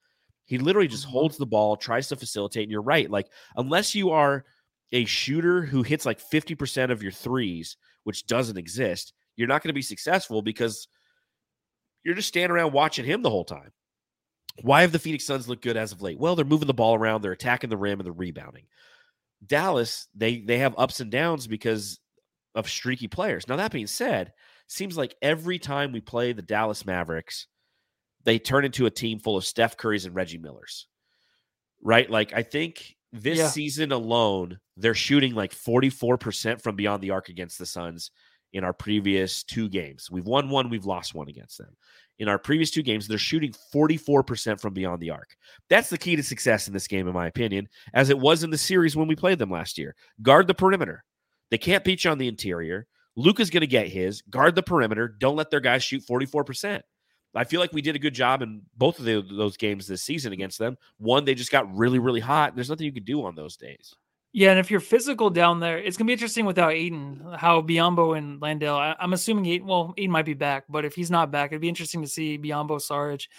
He 0.46 0.58
literally 0.58 0.88
just 0.88 1.06
Mhm. 1.08 1.12
holds 1.12 1.38
the 1.38 1.46
ball, 1.46 1.78
tries 1.78 2.08
to 2.10 2.16
facilitate, 2.16 2.64
and 2.64 2.72
you're 2.72 2.82
right. 2.82 3.10
Like, 3.10 3.28
unless 3.56 3.96
you 3.96 4.10
are 4.10 4.44
a 4.92 5.06
shooter 5.06 5.62
who 5.62 5.84
hits 5.84 6.06
like 6.06 6.20
50% 6.20 6.92
of 6.92 7.02
your 7.02 7.12
threes, 7.12 7.78
which 8.04 8.26
doesn't 8.26 8.58
exist, 8.58 9.14
you're 9.36 9.48
not 9.48 9.62
going 9.64 9.70
to 9.70 9.74
be 9.74 9.82
successful 9.82 10.42
because 10.42 10.88
you're 12.04 12.16
just 12.16 12.28
standing 12.28 12.52
around 12.52 12.74
watching 12.74 13.06
him 13.06 13.22
the 13.22 13.30
whole 13.30 13.46
time. 13.46 13.72
Why 14.62 14.82
have 14.82 14.92
the 14.92 15.00
Phoenix 15.00 15.26
Suns 15.26 15.48
looked 15.48 15.64
good 15.64 15.78
as 15.78 15.92
of 15.92 16.02
late? 16.02 16.20
Well, 16.20 16.36
they're 16.36 16.44
moving 16.46 16.68
the 16.68 16.74
ball 16.74 16.96
around, 16.96 17.22
they're 17.22 17.32
attacking 17.32 17.70
the 17.70 17.78
rim, 17.78 18.00
and 18.00 18.06
they're 18.06 18.14
rebounding. 18.14 18.66
Dallas, 19.46 20.08
they 20.14 20.42
they 20.42 20.60
have 20.60 20.76
ups 20.78 21.00
and 21.00 21.10
downs 21.10 21.48
because 21.48 22.00
of 22.54 22.70
streaky 22.70 23.08
players. 23.08 23.48
Now 23.48 23.56
that 23.56 23.72
being 23.72 23.88
said, 23.88 24.34
seems 24.68 24.98
like 24.98 25.16
every 25.22 25.58
time 25.58 25.92
we 25.92 26.02
play 26.02 26.34
the 26.34 26.42
Dallas 26.42 26.86
Mavericks, 26.86 27.48
they 28.24 28.38
turn 28.40 28.66
into 28.66 28.86
a 28.86 28.92
team 28.92 29.20
full 29.20 29.38
of 29.38 29.46
Steph 29.46 29.78
Curry's 29.78 30.06
and 30.06 30.14
Reggie 30.14 30.38
Millers. 30.38 30.88
Right? 31.82 32.10
Like 32.10 32.34
I 32.34 32.44
think 32.44 32.96
this 33.14 33.40
Yeah. 33.40 33.48
season 33.48 33.92
alone, 33.92 34.60
they're 34.82 34.94
shooting 34.94 35.34
like 35.34 35.54
44% 35.54 36.62
from 36.62 36.76
beyond 36.76 37.02
the 37.02 37.12
arc 37.12 37.30
against 37.30 37.58
the 37.60 37.66
Suns 37.66 38.12
in 38.54 38.64
our 38.64 38.74
previous 38.74 39.44
two 39.44 39.70
games. 39.70 40.10
We've 40.12 40.26
won 40.26 40.50
one, 40.50 40.70
we've 40.70 40.86
lost 40.86 41.14
one 41.14 41.30
against 41.30 41.58
them. 41.58 41.76
In 42.20 42.28
our 42.28 42.38
previous 42.38 42.70
two 42.70 42.84
games, 42.84 43.08
they're 43.08 43.18
shooting 43.18 43.54
44% 43.74 44.60
from 44.60 44.74
beyond 44.74 45.02
the 45.02 45.10
arc. 45.10 45.36
That's 45.70 45.90
the 45.90 45.98
key 45.98 46.16
to 46.16 46.24
success 46.24 46.68
in 46.68 46.74
this 46.74 46.88
game, 46.88 47.08
in 47.08 47.14
my 47.14 47.28
opinion, 47.28 47.68
as 47.94 48.10
it 48.10 48.20
was 48.20 48.44
in 48.44 48.52
the 48.52 48.58
series 48.58 48.96
when 48.96 49.08
we 49.08 49.16
played 49.16 49.40
them 49.40 49.50
last 49.50 49.78
year. 49.78 49.96
Guard 50.22 50.48
the 50.48 50.54
perimeter. 50.54 51.04
They 51.50 51.58
can't 51.58 51.84
beat 51.84 52.04
you 52.04 52.12
on 52.12 52.18
the 52.18 52.28
interior. 52.28 52.88
Luka's 53.16 53.50
going 53.50 53.62
to 53.62 53.68
get 53.68 53.88
his. 53.88 54.22
Guard 54.24 54.56
the 54.56 54.64
perimeter. 54.64 55.08
Don't 55.08 55.36
let 55.36 55.50
their 55.50 55.60
guys 55.60 55.84
shoot 55.84 56.04
44%. 56.06 56.82
I 57.34 57.44
feel 57.46 57.62
like 57.62 57.74
we 57.74 57.82
did 57.82 57.96
a 57.96 58.00
good 58.00 58.14
job 58.14 58.42
in 58.42 58.62
both 58.76 59.00
of 59.00 59.06
the, 59.06 59.22
those 59.22 59.58
games 59.58 59.88
this 59.88 60.04
season 60.04 60.34
against 60.34 60.60
them. 60.60 60.78
One, 60.98 61.24
they 61.24 61.34
just 61.34 61.52
got 61.52 61.74
really, 61.76 62.00
really 62.00 62.20
hot. 62.20 62.56
There's 62.56 62.70
nothing 62.70 62.86
you 62.86 62.92
could 62.92 63.06
do 63.06 63.26
on 63.26 63.36
those 63.36 63.56
days. 63.56 63.96
Yeah, 64.34 64.52
and 64.52 64.60
if 64.60 64.72
you're 64.72 64.80
physical 64.80 65.30
down 65.30 65.60
there, 65.60 65.78
it's 65.78 65.98
gonna 65.98 66.08
be 66.08 66.14
interesting 66.14 66.46
without 66.46 66.72
Ayton, 66.72 67.22
how 67.38 67.62
Biyombo 67.62 68.18
and 68.18 68.42
Landale. 68.42 68.76
I, 68.78 68.96
am 69.00 69.12
assuming 69.14 69.46
Ayton, 69.46 69.68
well, 69.68 69.94
Ayton 69.98 70.12
might 70.12 70.26
be 70.26 70.34
back, 70.34 70.64
but 70.70 70.86
if 70.86 70.96
he's 70.96 71.12
not 71.12 71.32
back, 71.32 71.52
it'd 71.52 71.62
be 71.62 71.68
interesting 71.70 72.02
to 72.02 72.08
see 72.08 72.38
Biyombo, 72.38 72.80
Sarge, 72.80 73.30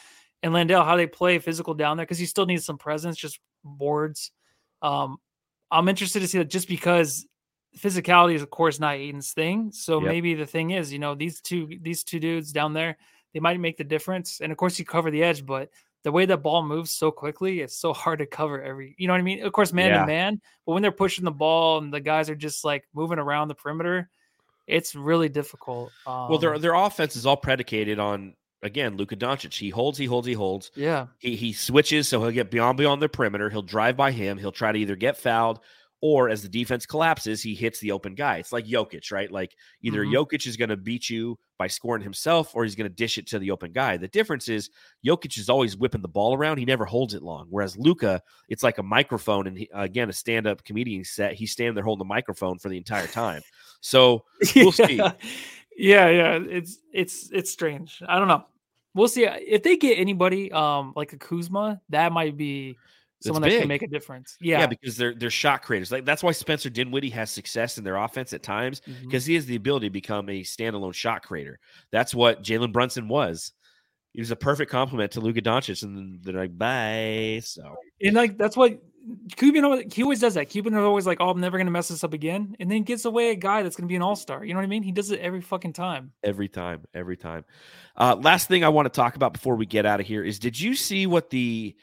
and 0.43 0.53
Landale 0.53 0.85
how 0.85 0.97
they 0.97 1.07
play 1.07 1.39
physical 1.39 1.73
down 1.73 1.97
there 1.97 2.05
because 2.05 2.19
he 2.19 2.27
still 2.27 2.45
needs 2.45 2.65
some 2.67 2.77
presence, 2.77 3.17
just 3.17 3.41
boards. 3.65 4.33
Um, 4.83 5.17
I'm 5.71 5.89
interested 5.89 6.21
to 6.21 6.29
see 6.29 6.39
that 6.39 6.51
just 6.51 6.69
because 6.69 7.27
physicality 7.79 8.35
is 8.35 8.43
of 8.43 8.51
course 8.51 8.79
not 8.79 8.97
Ayton's 8.97 9.33
thing. 9.33 9.73
So 9.73 9.99
Yep. 9.99 10.09
maybe 10.09 10.35
the 10.35 10.47
thing 10.47 10.71
is, 10.73 10.93
you 10.93 10.99
know, 10.99 11.15
these 11.15 11.41
two 11.41 11.69
these 11.81 12.05
two 12.05 12.21
dudes 12.21 12.53
down 12.53 12.75
there, 12.75 12.99
they 13.33 13.41
might 13.41 13.61
make 13.61 13.79
the 13.79 13.85
difference. 13.85 14.41
And 14.41 14.53
of 14.53 14.59
course 14.59 14.79
you 14.79 14.85
cover 14.85 15.11
the 15.11 15.23
edge, 15.23 15.47
but 15.47 15.71
the 16.05 16.13
way 16.13 16.27
that 16.27 16.43
ball 16.43 16.63
moves 16.65 16.93
so 16.93 17.11
quickly, 17.11 17.61
it's 17.61 17.77
so 17.79 17.93
hard 17.93 18.19
to 18.19 18.27
cover 18.27 18.61
every 18.63 18.95
you 18.99 19.07
know 19.07 19.13
what 19.15 19.21
I 19.21 19.23
mean? 19.23 19.45
Of 19.45 19.53
course, 19.53 19.73
man 19.73 19.91
Yeah. 19.91 20.01
to 20.01 20.07
man, 20.07 20.41
but 20.67 20.73
when 20.73 20.83
they're 20.83 20.91
pushing 20.93 21.25
the 21.25 21.31
ball 21.31 21.79
and 21.79 21.93
the 21.93 22.01
guys 22.01 22.29
are 22.31 22.35
just 22.35 22.65
like 22.65 22.85
moving 22.95 23.19
around 23.19 23.49
the 23.49 23.55
perimeter, 23.55 24.09
it's 24.67 24.95
really 24.95 25.29
difficult. 25.29 25.91
Um, 26.07 26.29
well, 26.31 26.39
their 26.39 26.59
their 26.59 26.75
offense 26.75 27.17
is 27.17 27.27
all 27.27 27.37
predicated 27.37 27.99
on 27.99 28.35
again 28.63 28.97
Luka 28.97 29.17
Doncic. 29.17 29.55
He 29.59 29.71
holds, 29.71 29.99
he 29.99 30.07
holds, 30.07 30.27
he 30.27 30.35
holds. 30.35 30.71
yeah. 30.75 31.07
He 31.19 31.37
he 31.37 31.53
switches, 31.53 32.09
so 32.09 32.21
he'll 32.23 32.31
get 32.31 32.51
beyond 32.51 32.79
beyond 32.79 33.03
the 33.03 33.09
perimeter. 33.09 33.51
He'll 33.51 33.63
drive 33.63 33.97
by 33.97 34.13
him. 34.13 34.39
He'll 34.39 34.53
try 34.53 34.73
to 34.73 34.79
either 34.79 34.97
get 34.97 35.17
fouled 35.17 35.61
or 36.05 36.29
as 36.29 36.43
the 36.43 36.49
defense 36.49 36.85
collapses, 36.85 37.41
he 37.43 37.55
hits 37.55 37.79
the 37.81 37.93
open 37.93 38.15
guy. 38.15 38.37
It's 38.39 38.53
like 38.53 38.67
Jokic, 38.67 39.11
right? 39.13 39.31
Like 39.31 39.57
either 39.83 40.05
Mhm. 40.05 40.13
Jokic 40.13 40.47
is 40.49 40.57
going 40.57 40.69
to 40.71 40.77
beat 40.77 41.09
you 41.09 41.39
by 41.59 41.69
scoring 41.69 42.03
himself, 42.03 42.55
or 42.57 42.65
he's 42.65 42.75
going 42.75 42.91
to 42.91 42.95
dish 42.95 43.19
it 43.19 43.27
to 43.29 43.39
the 43.39 43.53
open 43.53 43.71
guy. 43.73 43.97
The 43.97 44.09
difference 44.09 44.49
is 44.49 44.69
Jokic 45.07 45.39
is 45.39 45.49
always 45.49 45.77
whipping 45.77 46.03
the 46.03 46.09
ball 46.09 46.35
around. 46.35 46.59
He 46.59 46.65
never 46.65 46.85
holds 46.85 47.15
it 47.15 47.23
long. 47.23 47.47
Whereas 47.51 47.77
Luka, 47.79 48.21
it's 48.49 48.65
like 48.65 48.79
a 48.79 48.83
microphone, 48.83 49.47
and 49.47 49.57
he, 49.57 49.71
again, 49.73 50.11
a 50.11 50.13
stand-up 50.13 50.65
comedian 50.65 51.05
set. 51.05 51.35
He's 51.35 51.53
standing 51.53 51.75
there 51.77 51.85
holding 51.85 52.01
the 52.01 52.05
microphone 52.13 52.59
for 52.59 52.69
the 52.69 52.77
entire 52.77 53.07
time. 53.07 53.43
So 53.81 54.25
We'll 54.57 54.73
see. 54.73 54.97
yeah, 54.97 55.13
yeah. 56.09 56.39
It's 56.43 56.79
it's 56.93 57.31
it's 57.33 57.51
strange. 57.53 58.03
I 58.09 58.19
don't 58.19 58.29
know. 58.29 58.45
We'll 58.95 59.09
see 59.09 59.25
if 59.25 59.63
they 59.63 59.77
get 59.77 59.99
anybody 59.99 60.51
um 60.51 60.93
like 60.97 61.13
a 61.13 61.17
Kuzma. 61.17 61.81
That 61.91 62.13
might 62.13 62.37
be 62.37 62.77
someone 63.23 63.43
that 63.43 63.59
can 63.61 63.69
make 63.69 63.83
a 63.83 63.87
difference. 63.87 64.37
yeah. 64.41 64.61
Yeah, 64.61 64.67
because 64.67 64.97
they're 64.97 65.15
they're 65.15 65.31
shot 65.31 65.63
creators. 65.63 65.91
Like 65.93 66.05
that's 66.05 66.23
why 66.23 66.33
Spencer 66.33 66.71
Dinwiddie 66.71 67.11
has 67.11 67.31
success 67.31 67.79
in 67.79 67.85
their 67.85 67.97
offense 67.97 68.33
at 68.33 68.43
times 68.43 68.81
because 69.03 69.25
he 69.27 69.35
has 69.35 69.47
the 69.47 69.57
ability 69.57 69.87
to 69.87 69.91
become 69.93 70.29
a 70.29 70.43
standalone 70.43 70.95
shot 70.95 71.23
creator. 71.23 71.59
That's 71.91 72.15
what 72.15 72.43
Jalen 72.43 72.73
Brunson 72.73 73.09
was. 73.09 73.53
He 74.13 74.21
was 74.21 74.31
a 74.31 74.37
perfect 74.37 74.71
complement 74.71 75.13
to 75.13 75.21
Luka 75.21 75.41
Doncic, 75.41 75.83
and 75.83 76.23
they're 76.23 76.35
like, 76.35 76.57
bye. 76.59 77.41
So 77.45 77.77
and 78.01 78.15
like 78.15 78.37
that's 78.37 78.57
what 78.59 78.79
Cuban. 79.37 79.65
always- 79.65 79.93
He 79.95 80.03
always 80.03 80.21
does 80.21 80.35
that. 80.35 80.51
Cuban 80.51 80.75
is 80.75 80.79
always 80.81 81.07
like, 81.07 81.17
"Oh, 81.21 81.31
I'm 81.31 81.41
never 81.41 81.57
gonna 81.59 81.71
mess 81.71 81.89
this 81.89 82.05
up 82.05 82.13
again," 82.13 82.55
and 82.61 82.71
then 82.71 82.83
gets 82.83 83.05
away 83.07 83.31
a 83.31 83.35
guy 83.35 83.63
that's 83.63 83.75
gonna 83.75 83.89
be 83.89 83.97
an 83.97 84.03
all 84.03 84.15
star. 84.15 84.45
You 84.45 84.53
know 84.53 84.59
what 84.61 84.65
I 84.65 84.69
mean? 84.69 84.83
He 84.83 84.93
does 84.93 85.11
it 85.11 85.21
every 85.21 85.41
fucking 85.41 85.73
time. 85.73 86.13
every 86.23 86.49
time, 86.49 86.83
every 86.95 87.17
time. 87.17 87.45
Uh, 87.97 88.15
last 88.17 88.49
thing 88.49 88.65
I 88.65 88.69
want 88.69 88.85
to 88.87 88.91
talk 88.91 89.17
about 89.17 89.33
before 89.33 89.57
we 89.57 89.65
get 89.67 89.87
out 89.87 89.99
of 89.99 90.07
here 90.07 90.23
is: 90.23 90.39
Did 90.39 90.61
you 90.61 90.75
see 90.75 91.07
what 91.07 91.31
the 91.31 91.75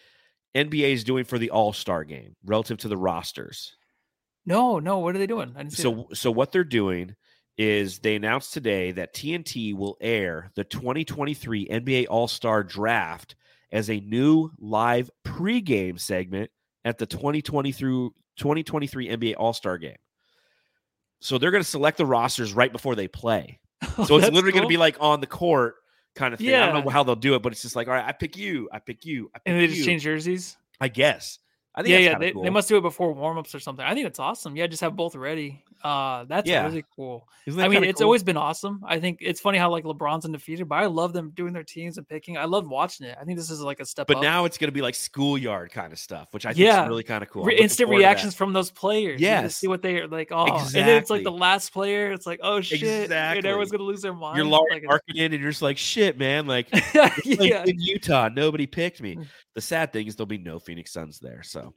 NBA 0.56 0.94
is 0.94 1.04
doing 1.04 1.26
for 1.26 1.38
the 1.38 1.52
All 1.52 1.74
Star 1.74 2.04
game 2.04 2.36
relative 2.44 2.78
to 2.80 2.88
the 2.88 2.98
rosters? 2.98 3.76
No, 4.46 4.80
no. 4.80 5.00
What 5.00 5.16
are 5.16 5.20
they 5.20 5.28
doing? 5.28 5.54
I 5.56 5.60
didn't 5.60 5.74
see. 5.74 5.84
So, 5.84 6.08
so 6.14 6.32
what 6.32 6.52
they're 6.52 6.64
doing 6.64 7.16
is 7.58 8.00
they 8.00 8.16
announced 8.16 8.54
today 8.54 8.92
that 8.94 9.14
TNT 9.14 9.76
will 9.76 9.98
air 10.00 10.52
the 10.56 10.64
2023 10.64 11.68
NBA 11.68 12.08
All 12.10 12.28
Star 12.28 12.64
Draft 12.64 13.36
as 13.72 13.90
a 13.90 14.00
new 14.00 14.50
live 14.60 15.12
pregame 15.26 16.00
segment 16.00 16.50
at 16.86 16.98
the 16.98 17.06
2020 17.06 17.72
through 17.72 18.14
2023 18.38 19.10
NBA 19.10 19.36
All 19.38 19.54
Star 19.54 19.78
Game. 19.78 19.98
So 21.22 21.38
they're 21.38 21.52
going 21.52 21.64
to 21.64 21.70
select 21.70 21.98
the 21.98 22.06
rosters 22.06 22.54
right 22.54 22.72
before 22.72 22.96
they 22.96 23.08
play. 23.08 23.60
that. 23.82 24.08
So 24.08 24.18
it's 24.18 24.30
literally 24.30 24.52
going 24.52 24.64
to 24.64 24.70
be 24.70 24.78
like 24.78 24.98
on 25.00 25.20
the 25.20 25.28
court 25.28 25.76
kind 26.16 26.34
of 26.34 26.40
thing. 26.40 26.54
I 26.54 26.72
don't 26.72 26.86
know 26.86 26.90
how 26.90 27.04
they'll 27.04 27.16
do 27.16 27.36
it, 27.36 27.42
but 27.42 27.52
it's 27.52 27.62
just 27.62 27.76
like, 27.76 27.88
all 27.88 27.94
right, 27.94 28.06
I 28.06 28.12
pick 28.12 28.38
you, 28.38 28.70
I 28.72 28.80
pick 28.80 29.06
you, 29.06 29.30
I 29.34 29.40
pick 29.40 29.44
and 29.48 29.58
they 29.58 29.62
you. 29.64 29.68
just 29.70 29.86
change 29.86 30.04
jerseys. 30.04 30.58
I 30.82 30.88
guess. 30.88 31.40
I 31.76 31.84
think 31.84 31.94
Yeah, 31.94 32.00
yeah. 32.00 32.18
They, 32.18 32.32
cool. 32.32 32.44
they 32.44 32.50
must 32.50 32.68
do 32.68 32.78
it 32.78 32.82
before 32.82 33.16
warmups 33.16 33.54
or 33.56 33.60
something. 33.60 33.86
I 33.86 33.94
think 33.94 34.08
it's 34.08 34.20
awesome. 34.20 34.56
Yeah, 34.56 34.68
just 34.68 34.82
have 34.82 34.96
both 34.96 35.16
ready. 35.16 35.64
Uh, 35.84 36.26
that's 36.26 36.50
Yeah. 36.50 36.66
really 36.66 36.84
cool. 36.96 37.26
I 37.58 37.68
mean, 37.70 37.84
it's 37.86 38.00
cool? 38.00 38.08
always 38.08 38.22
been 38.22 38.36
awesome. 38.36 38.82
I 38.86 39.00
think 39.00 39.20
it's 39.22 39.40
funny 39.40 39.58
how 39.58 39.70
like 39.72 39.86
LeBron's 39.86 40.26
undefeated, 40.26 40.68
but 40.68 40.76
I 40.76 40.88
love 40.88 41.14
them 41.14 41.32
doing 41.36 41.54
their 41.54 41.64
teams 41.64 41.98
and 41.98 42.06
picking. 42.08 42.38
I 42.38 42.46
love 42.46 42.68
watching 42.68 43.06
it. 43.08 43.18
I 43.20 43.24
think 43.24 43.38
this 43.38 43.50
is 43.50 43.62
like 43.62 43.80
a 43.80 43.86
step 43.86 44.08
But 44.08 44.18
up. 44.18 44.24
now 44.24 44.44
it's 44.46 44.58
going 44.58 44.68
to 44.68 44.74
be 44.74 44.82
like 44.82 44.94
schoolyard 44.96 45.72
kind 45.72 45.94
of 45.94 46.00
stuff, 46.00 46.28
which 46.34 46.46
I 46.46 46.50
think 46.50 46.60
Yeah. 46.66 46.84
is 46.84 46.90
really 46.90 47.04
kind 47.04 47.24
of 47.24 47.30
cool. 47.30 47.44
I'm 47.44 47.52
instant 47.52 47.88
forward 47.88 48.00
to 48.00 48.04
that. 48.04 48.10
reactions 48.10 48.36
from 48.36 48.52
those 48.52 48.72
players. 48.72 49.22
Yes. 49.22 49.56
see 49.56 49.68
what 49.68 49.82
they 49.82 50.00
are 50.02 50.08
like. 50.08 50.30
Oh, 50.32 50.48
exactly. 50.48 50.80
and 50.82 50.90
then 50.90 50.98
it's 50.98 51.10
like 51.10 51.24
the 51.24 51.32
last 51.32 51.72
player. 51.72 52.12
It's 52.12 52.26
like, 52.28 52.40
oh 52.44 52.60
shit, 52.62 53.12
and 53.12 53.46
everyone's 53.46 53.72
gonna 53.72 53.84
lose 53.84 54.02
their 54.02 54.14
mind. 54.14 54.36
You're 54.38 54.46
Lauri 54.48 54.74
like, 54.74 54.84
Marketing, 54.84 55.22
and 55.22 55.34
you're 55.42 55.52
just 55.52 55.62
like, 55.62 55.78
shit, 55.78 56.18
man. 56.18 56.46
Like, 56.46 56.68
it's 56.74 57.40
like 57.40 57.68
in 57.70 57.80
Utah, 57.80 58.28
nobody 58.28 58.66
picked 58.68 59.02
me. 59.02 59.16
Mm. 59.16 59.28
The 59.56 59.62
sad 59.62 59.92
thing 59.94 60.08
is 60.08 60.16
there'll 60.16 60.28
be 60.28 60.38
no 60.38 60.60
Phoenix 60.60 60.92
Suns 60.92 61.20
there. 61.20 61.42
So, 61.44 61.69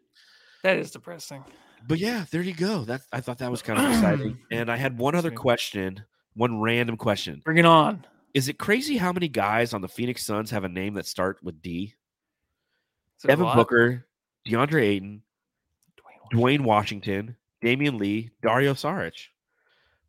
that 0.62 0.76
is 0.76 0.90
depressing. 0.90 1.44
but 1.88 1.98
yeah, 1.98 2.24
there 2.30 2.42
you 2.42 2.54
go. 2.54 2.84
That 2.84 3.02
I 3.12 3.20
thought 3.20 3.38
that 3.38 3.50
was 3.50 3.62
kind 3.62 3.78
of 3.78 3.90
exciting. 3.90 4.38
And 4.50 4.70
I 4.70 4.76
had 4.76 4.98
one 4.98 5.14
other 5.14 5.30
question, 5.30 6.04
one 6.34 6.60
random 6.60 6.96
question. 6.96 7.42
Bring 7.44 7.58
it 7.58 7.64
on. 7.66 8.04
Is 8.34 8.48
it 8.48 8.58
crazy 8.58 8.96
how 8.96 9.12
many 9.12 9.28
guys 9.28 9.74
on 9.74 9.80
the 9.82 9.88
Phoenix 9.88 10.24
Suns 10.24 10.50
have 10.50 10.64
a 10.64 10.68
name 10.68 10.94
that 10.94 11.06
start 11.06 11.38
with 11.42 11.60
D? 11.60 11.94
Evan? 13.28 13.46
Booker, 13.54 14.06
DeAndre 14.48 14.82
Ayton, 14.82 15.22
Duane 15.96 16.18
Washington. 16.18 16.38
Duane 16.38 16.64
Washington, 16.64 17.36
Damion 17.62 17.98
Lee, 18.00 18.30
Dario 18.42 18.74
Saric. 18.74 19.28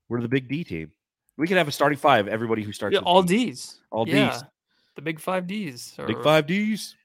We're 0.09 0.21
the 0.21 0.27
big 0.29 0.47
D 0.47 0.63
team. 0.63 0.91
We 1.37 1.47
could 1.47 1.57
have 1.57 1.67
a 1.67 1.71
starting 1.71 1.97
five. 1.97 2.27
Everybody 2.27 2.63
who 2.63 2.71
starts 2.71 2.93
Yeah, 2.93 2.99
all. 3.01 3.23
D's. 3.23 3.79
All 3.91 4.07
yeah. 4.07 4.29
Ds. 4.31 4.43
The 4.95 5.01
big 5.01 5.19
five 5.19 5.47
D's. 5.47 5.93
Big 6.07 6.21
five 6.23 6.45
Ds. 6.47 6.95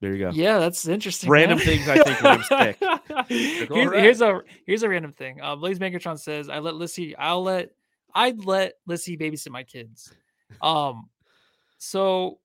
There 0.00 0.14
you 0.14 0.18
go. 0.18 0.30
Yeah, 0.32 0.58
that's 0.58 0.86
interesting. 0.88 1.28
Random 1.30 1.58
man. 1.58 1.66
things 1.66 1.88
I 1.88 2.02
think 2.02 2.24
I'm 2.24 3.26
here's, 3.28 3.68
here's 3.92 4.20
a 4.22 4.40
here's 4.66 4.82
a 4.82 4.88
random 4.88 5.12
thing. 5.12 5.40
Uh, 5.40 5.56
Blaze 5.56 5.78
Makertron 5.78 6.18
says, 6.18 6.48
"I 6.48 6.58
let 6.60 6.74
Lissy. 6.74 7.14
I'll 7.16 7.42
let 7.42 7.70
I'd 8.14 8.44
let 8.44 8.74
Lissy 8.86 9.16
babysit 9.18 9.50
my 9.50 9.62
kids." 9.62 10.12
Um, 10.62 11.10
so 11.78 12.38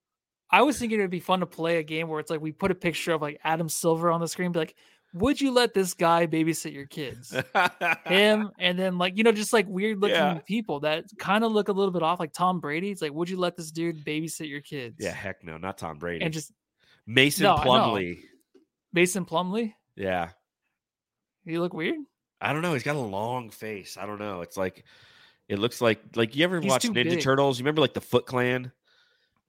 I 0.51 0.61
was 0.63 0.77
thinking 0.77 0.99
it'd 0.99 1.11
be 1.11 1.19
fun 1.19 1.39
to 1.39 1.45
play 1.45 1.77
a 1.77 1.83
game 1.83 2.07
where 2.07 2.19
it's 2.19 2.29
like 2.29 2.41
we 2.41 2.51
put 2.51 2.71
a 2.71 2.75
picture 2.75 3.13
of 3.13 3.21
like 3.21 3.39
Adam 3.43 3.69
Silver 3.69 4.11
on 4.11 4.19
the 4.21 4.27
screen, 4.27 4.51
be 4.51 4.59
like, 4.59 4.75
"Would 5.13 5.39
you 5.41 5.51
let 5.51 5.73
this 5.73 5.93
guy 5.93 6.27
babysit 6.27 6.73
your 6.73 6.85
kids?" 6.87 7.33
Him, 8.05 8.51
and 8.59 8.77
then 8.77 8.97
like 8.97 9.17
you 9.17 9.23
know, 9.23 9.31
just 9.31 9.53
like 9.53 9.67
weird 9.67 9.99
looking 10.01 10.15
Yeah. 10.15 10.39
people 10.45 10.81
that 10.81 11.05
kind 11.17 11.43
of 11.43 11.51
look 11.51 11.69
a 11.69 11.73
little 11.73 11.91
bit 11.91 12.03
off, 12.03 12.19
like 12.19 12.33
Tom 12.33 12.59
Brady. 12.59 12.91
It's 12.91 13.01
like, 13.01 13.13
"Would 13.13 13.29
you 13.29 13.37
let 13.37 13.55
this 13.55 13.71
dude 13.71 14.03
babysit 14.05 14.49
your 14.49 14.61
kids?" 14.61 14.97
yeah, 14.99 15.11
heck 15.11 15.43
no, 15.43 15.57
not 15.57 15.77
Tom 15.77 15.97
Brady. 15.97 16.23
and 16.23 16.33
just 16.33 16.51
Mason 17.07 17.43
No. 17.43 17.55
Plumlee. 17.57 18.19
Mason 18.93 19.25
Plumlee. 19.25 19.73
Yeah. 19.95 20.29
You 21.45 21.61
look 21.61 21.73
weird. 21.73 21.99
I 22.41 22.53
don't 22.53 22.61
know. 22.61 22.73
He's 22.73 22.83
got 22.83 22.95
a 22.95 22.99
long 22.99 23.49
face. 23.49 23.97
I 23.97 24.05
don't 24.05 24.19
know. 24.19 24.41
It's 24.41 24.57
like 24.57 24.83
it 25.47 25.59
looks 25.59 25.81
like 25.81 25.99
like 26.15 26.35
you 26.35 26.43
ever 26.43 26.59
He's 26.59 26.69
watch 26.69 26.83
Ninja 26.85 26.93
big. 27.09 27.21
Turtles? 27.21 27.59
You 27.59 27.63
remember 27.63 27.81
like 27.81 27.93
the 27.93 28.01
Foot 28.01 28.25
Clan? 28.25 28.71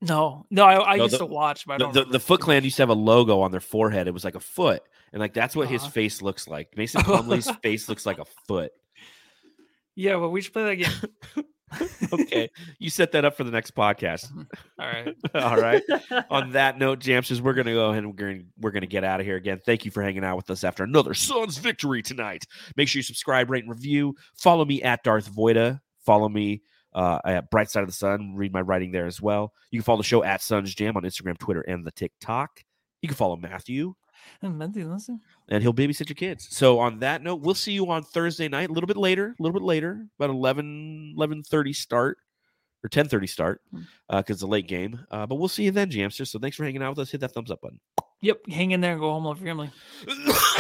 No, 0.03 0.45
no, 0.51 0.65
I, 0.65 0.93
I 0.93 0.97
No, 0.97 1.05
used 1.05 1.15
the- 1.15 1.19
to 1.21 1.27
watch, 1.27 1.67
but 1.67 1.75
I 1.83 1.91
The, 1.91 2.03
don't. 2.03 2.13
the, 2.13 2.21
Foot 2.21 2.41
Clan 2.43 2.63
used 2.65 2.77
to 2.77 2.83
have 2.83 2.91
a 2.91 2.95
logo 2.95 3.41
on 3.41 3.51
their 3.51 3.61
forehead. 3.63 4.07
It 4.07 4.11
was 4.13 4.25
like 4.25 4.35
a 4.35 4.41
foot. 4.41 4.83
And 5.13 5.21
like 5.21 5.33
that's 5.33 5.57
what 5.57 5.69
his 5.69 5.81
Uh-huh. 5.83 5.91
face 5.91 6.21
looks 6.21 6.47
like. 6.47 6.77
Mason 6.77 7.01
Plumlee's 7.05 7.51
face 7.63 7.89
looks 7.89 8.05
like 8.05 8.19
a 8.19 8.27
foot. 8.47 8.73
Yeah, 9.95 10.17
well, 10.17 10.31
we 10.31 10.43
should 10.43 10.53
play 10.53 10.77
that 10.77 10.77
game. 10.77 11.45
Okay. 12.13 12.49
you 12.79 12.91
set 12.91 13.13
that 13.13 13.25
up 13.25 13.37
for 13.37 13.45
the 13.45 13.51
next 13.51 13.75
podcast. 13.75 14.31
All 14.79 14.87
right. 14.87 15.15
All 15.35 15.57
right. 15.61 15.83
On 16.31 16.53
that 16.53 16.79
note, 16.79 17.01
Jamsters, 17.01 17.41
we're 17.41 17.55
gonna 17.55 17.73
go 17.73 17.91
ahead 17.91 18.05
and 18.05 18.09
we're 18.13 18.27
gonna 18.27 18.45
we're 18.61 18.71
gonna 18.71 18.87
get 18.87 19.05
out 19.05 19.21
of 19.21 19.27
here 19.27 19.37
again. 19.37 19.61
Thank 19.65 19.85
you 19.85 19.91
for 19.91 20.03
hanging 20.03 20.25
out 20.25 20.37
with 20.37 20.51
us 20.51 20.65
after 20.65 20.85
another 20.85 21.15
Suns 21.15 21.59
victory 21.59 22.03
tonight. 22.03 22.45
Make 22.77 22.89
sure 22.89 23.01
you 23.01 23.05
subscribe, 23.05 23.51
rate, 23.51 23.65
and 23.65 23.71
review. 23.71 24.15
Follow 24.37 24.65
me 24.65 24.83
at 24.83 25.03
Darth 25.03 25.31
Voida. 25.31 25.81
Follow 26.05 26.29
me 26.29 26.63
uh, 26.95 27.19
at 27.25 27.51
Bright 27.51 27.71
Side 27.71 27.83
of 27.83 27.89
the 27.89 27.95
Sun. 27.95 28.35
Read 28.37 28.53
my 28.53 28.61
writing 28.61 28.93
there 28.93 29.07
as 29.07 29.21
well. 29.21 29.53
You 29.71 29.81
can 29.81 29.85
follow 29.85 29.99
the 29.99 30.05
show 30.05 30.23
at 30.23 30.43
Suns 30.43 30.75
Jam 30.75 30.97
on 30.97 31.03
Instagram, 31.03 31.37
Twitter, 31.39 31.63
and 31.63 31.85
the 31.85 31.91
TikTok. 31.93 32.63
You 33.03 33.09
can 33.09 33.17
follow 33.17 33.37
Matthew. 33.37 33.95
and 35.49 35.63
he'll 35.63 35.75
babysit 35.75 36.09
your 36.09 36.15
kids. 36.15 36.49
So 36.51 36.79
on 36.79 36.99
that 37.01 37.23
note, 37.23 37.41
we'll 37.41 37.55
see 37.55 37.73
you 37.73 37.91
on 37.91 38.03
Thursday 38.03 38.49
night, 38.49 38.71
a 38.71 38.73
little 38.73 38.87
bit 38.89 38.97
later, 38.97 39.35
a 39.39 39.43
little 39.43 39.59
bit 39.59 39.65
later, 39.65 40.07
about 40.19 40.31
11, 40.31 41.15
11.30 41.19 41.75
start 41.75 42.19
or 42.85 42.89
10.30 42.89 43.29
start 43.29 43.63
because 44.09 44.37
it's 44.37 44.43
a 44.43 44.47
late 44.47 44.69
game. 44.69 45.05
Uh, 45.11 45.27
but 45.27 45.37
we'll 45.37 45.49
see 45.49 45.65
you 45.65 45.71
then, 45.71 45.91
Jamster. 45.91 46.27
So 46.27 46.39
thanks 46.39 46.57
for 46.57 46.65
hanging 46.65 46.83
out 46.83 46.91
with 46.91 47.01
us. 47.01 47.11
Hit 47.11 47.21
that 47.21 47.33
thumbs 47.33 47.51
up 47.51 47.61
button. 47.61 47.81
Yep, 48.21 48.47
hang 48.49 48.71
in 48.71 48.81
there 48.81 48.93
and 48.93 49.01
go 49.01 49.11
home, 49.11 49.25
love 49.25 49.41
your 49.41 49.49
family. 49.49 49.71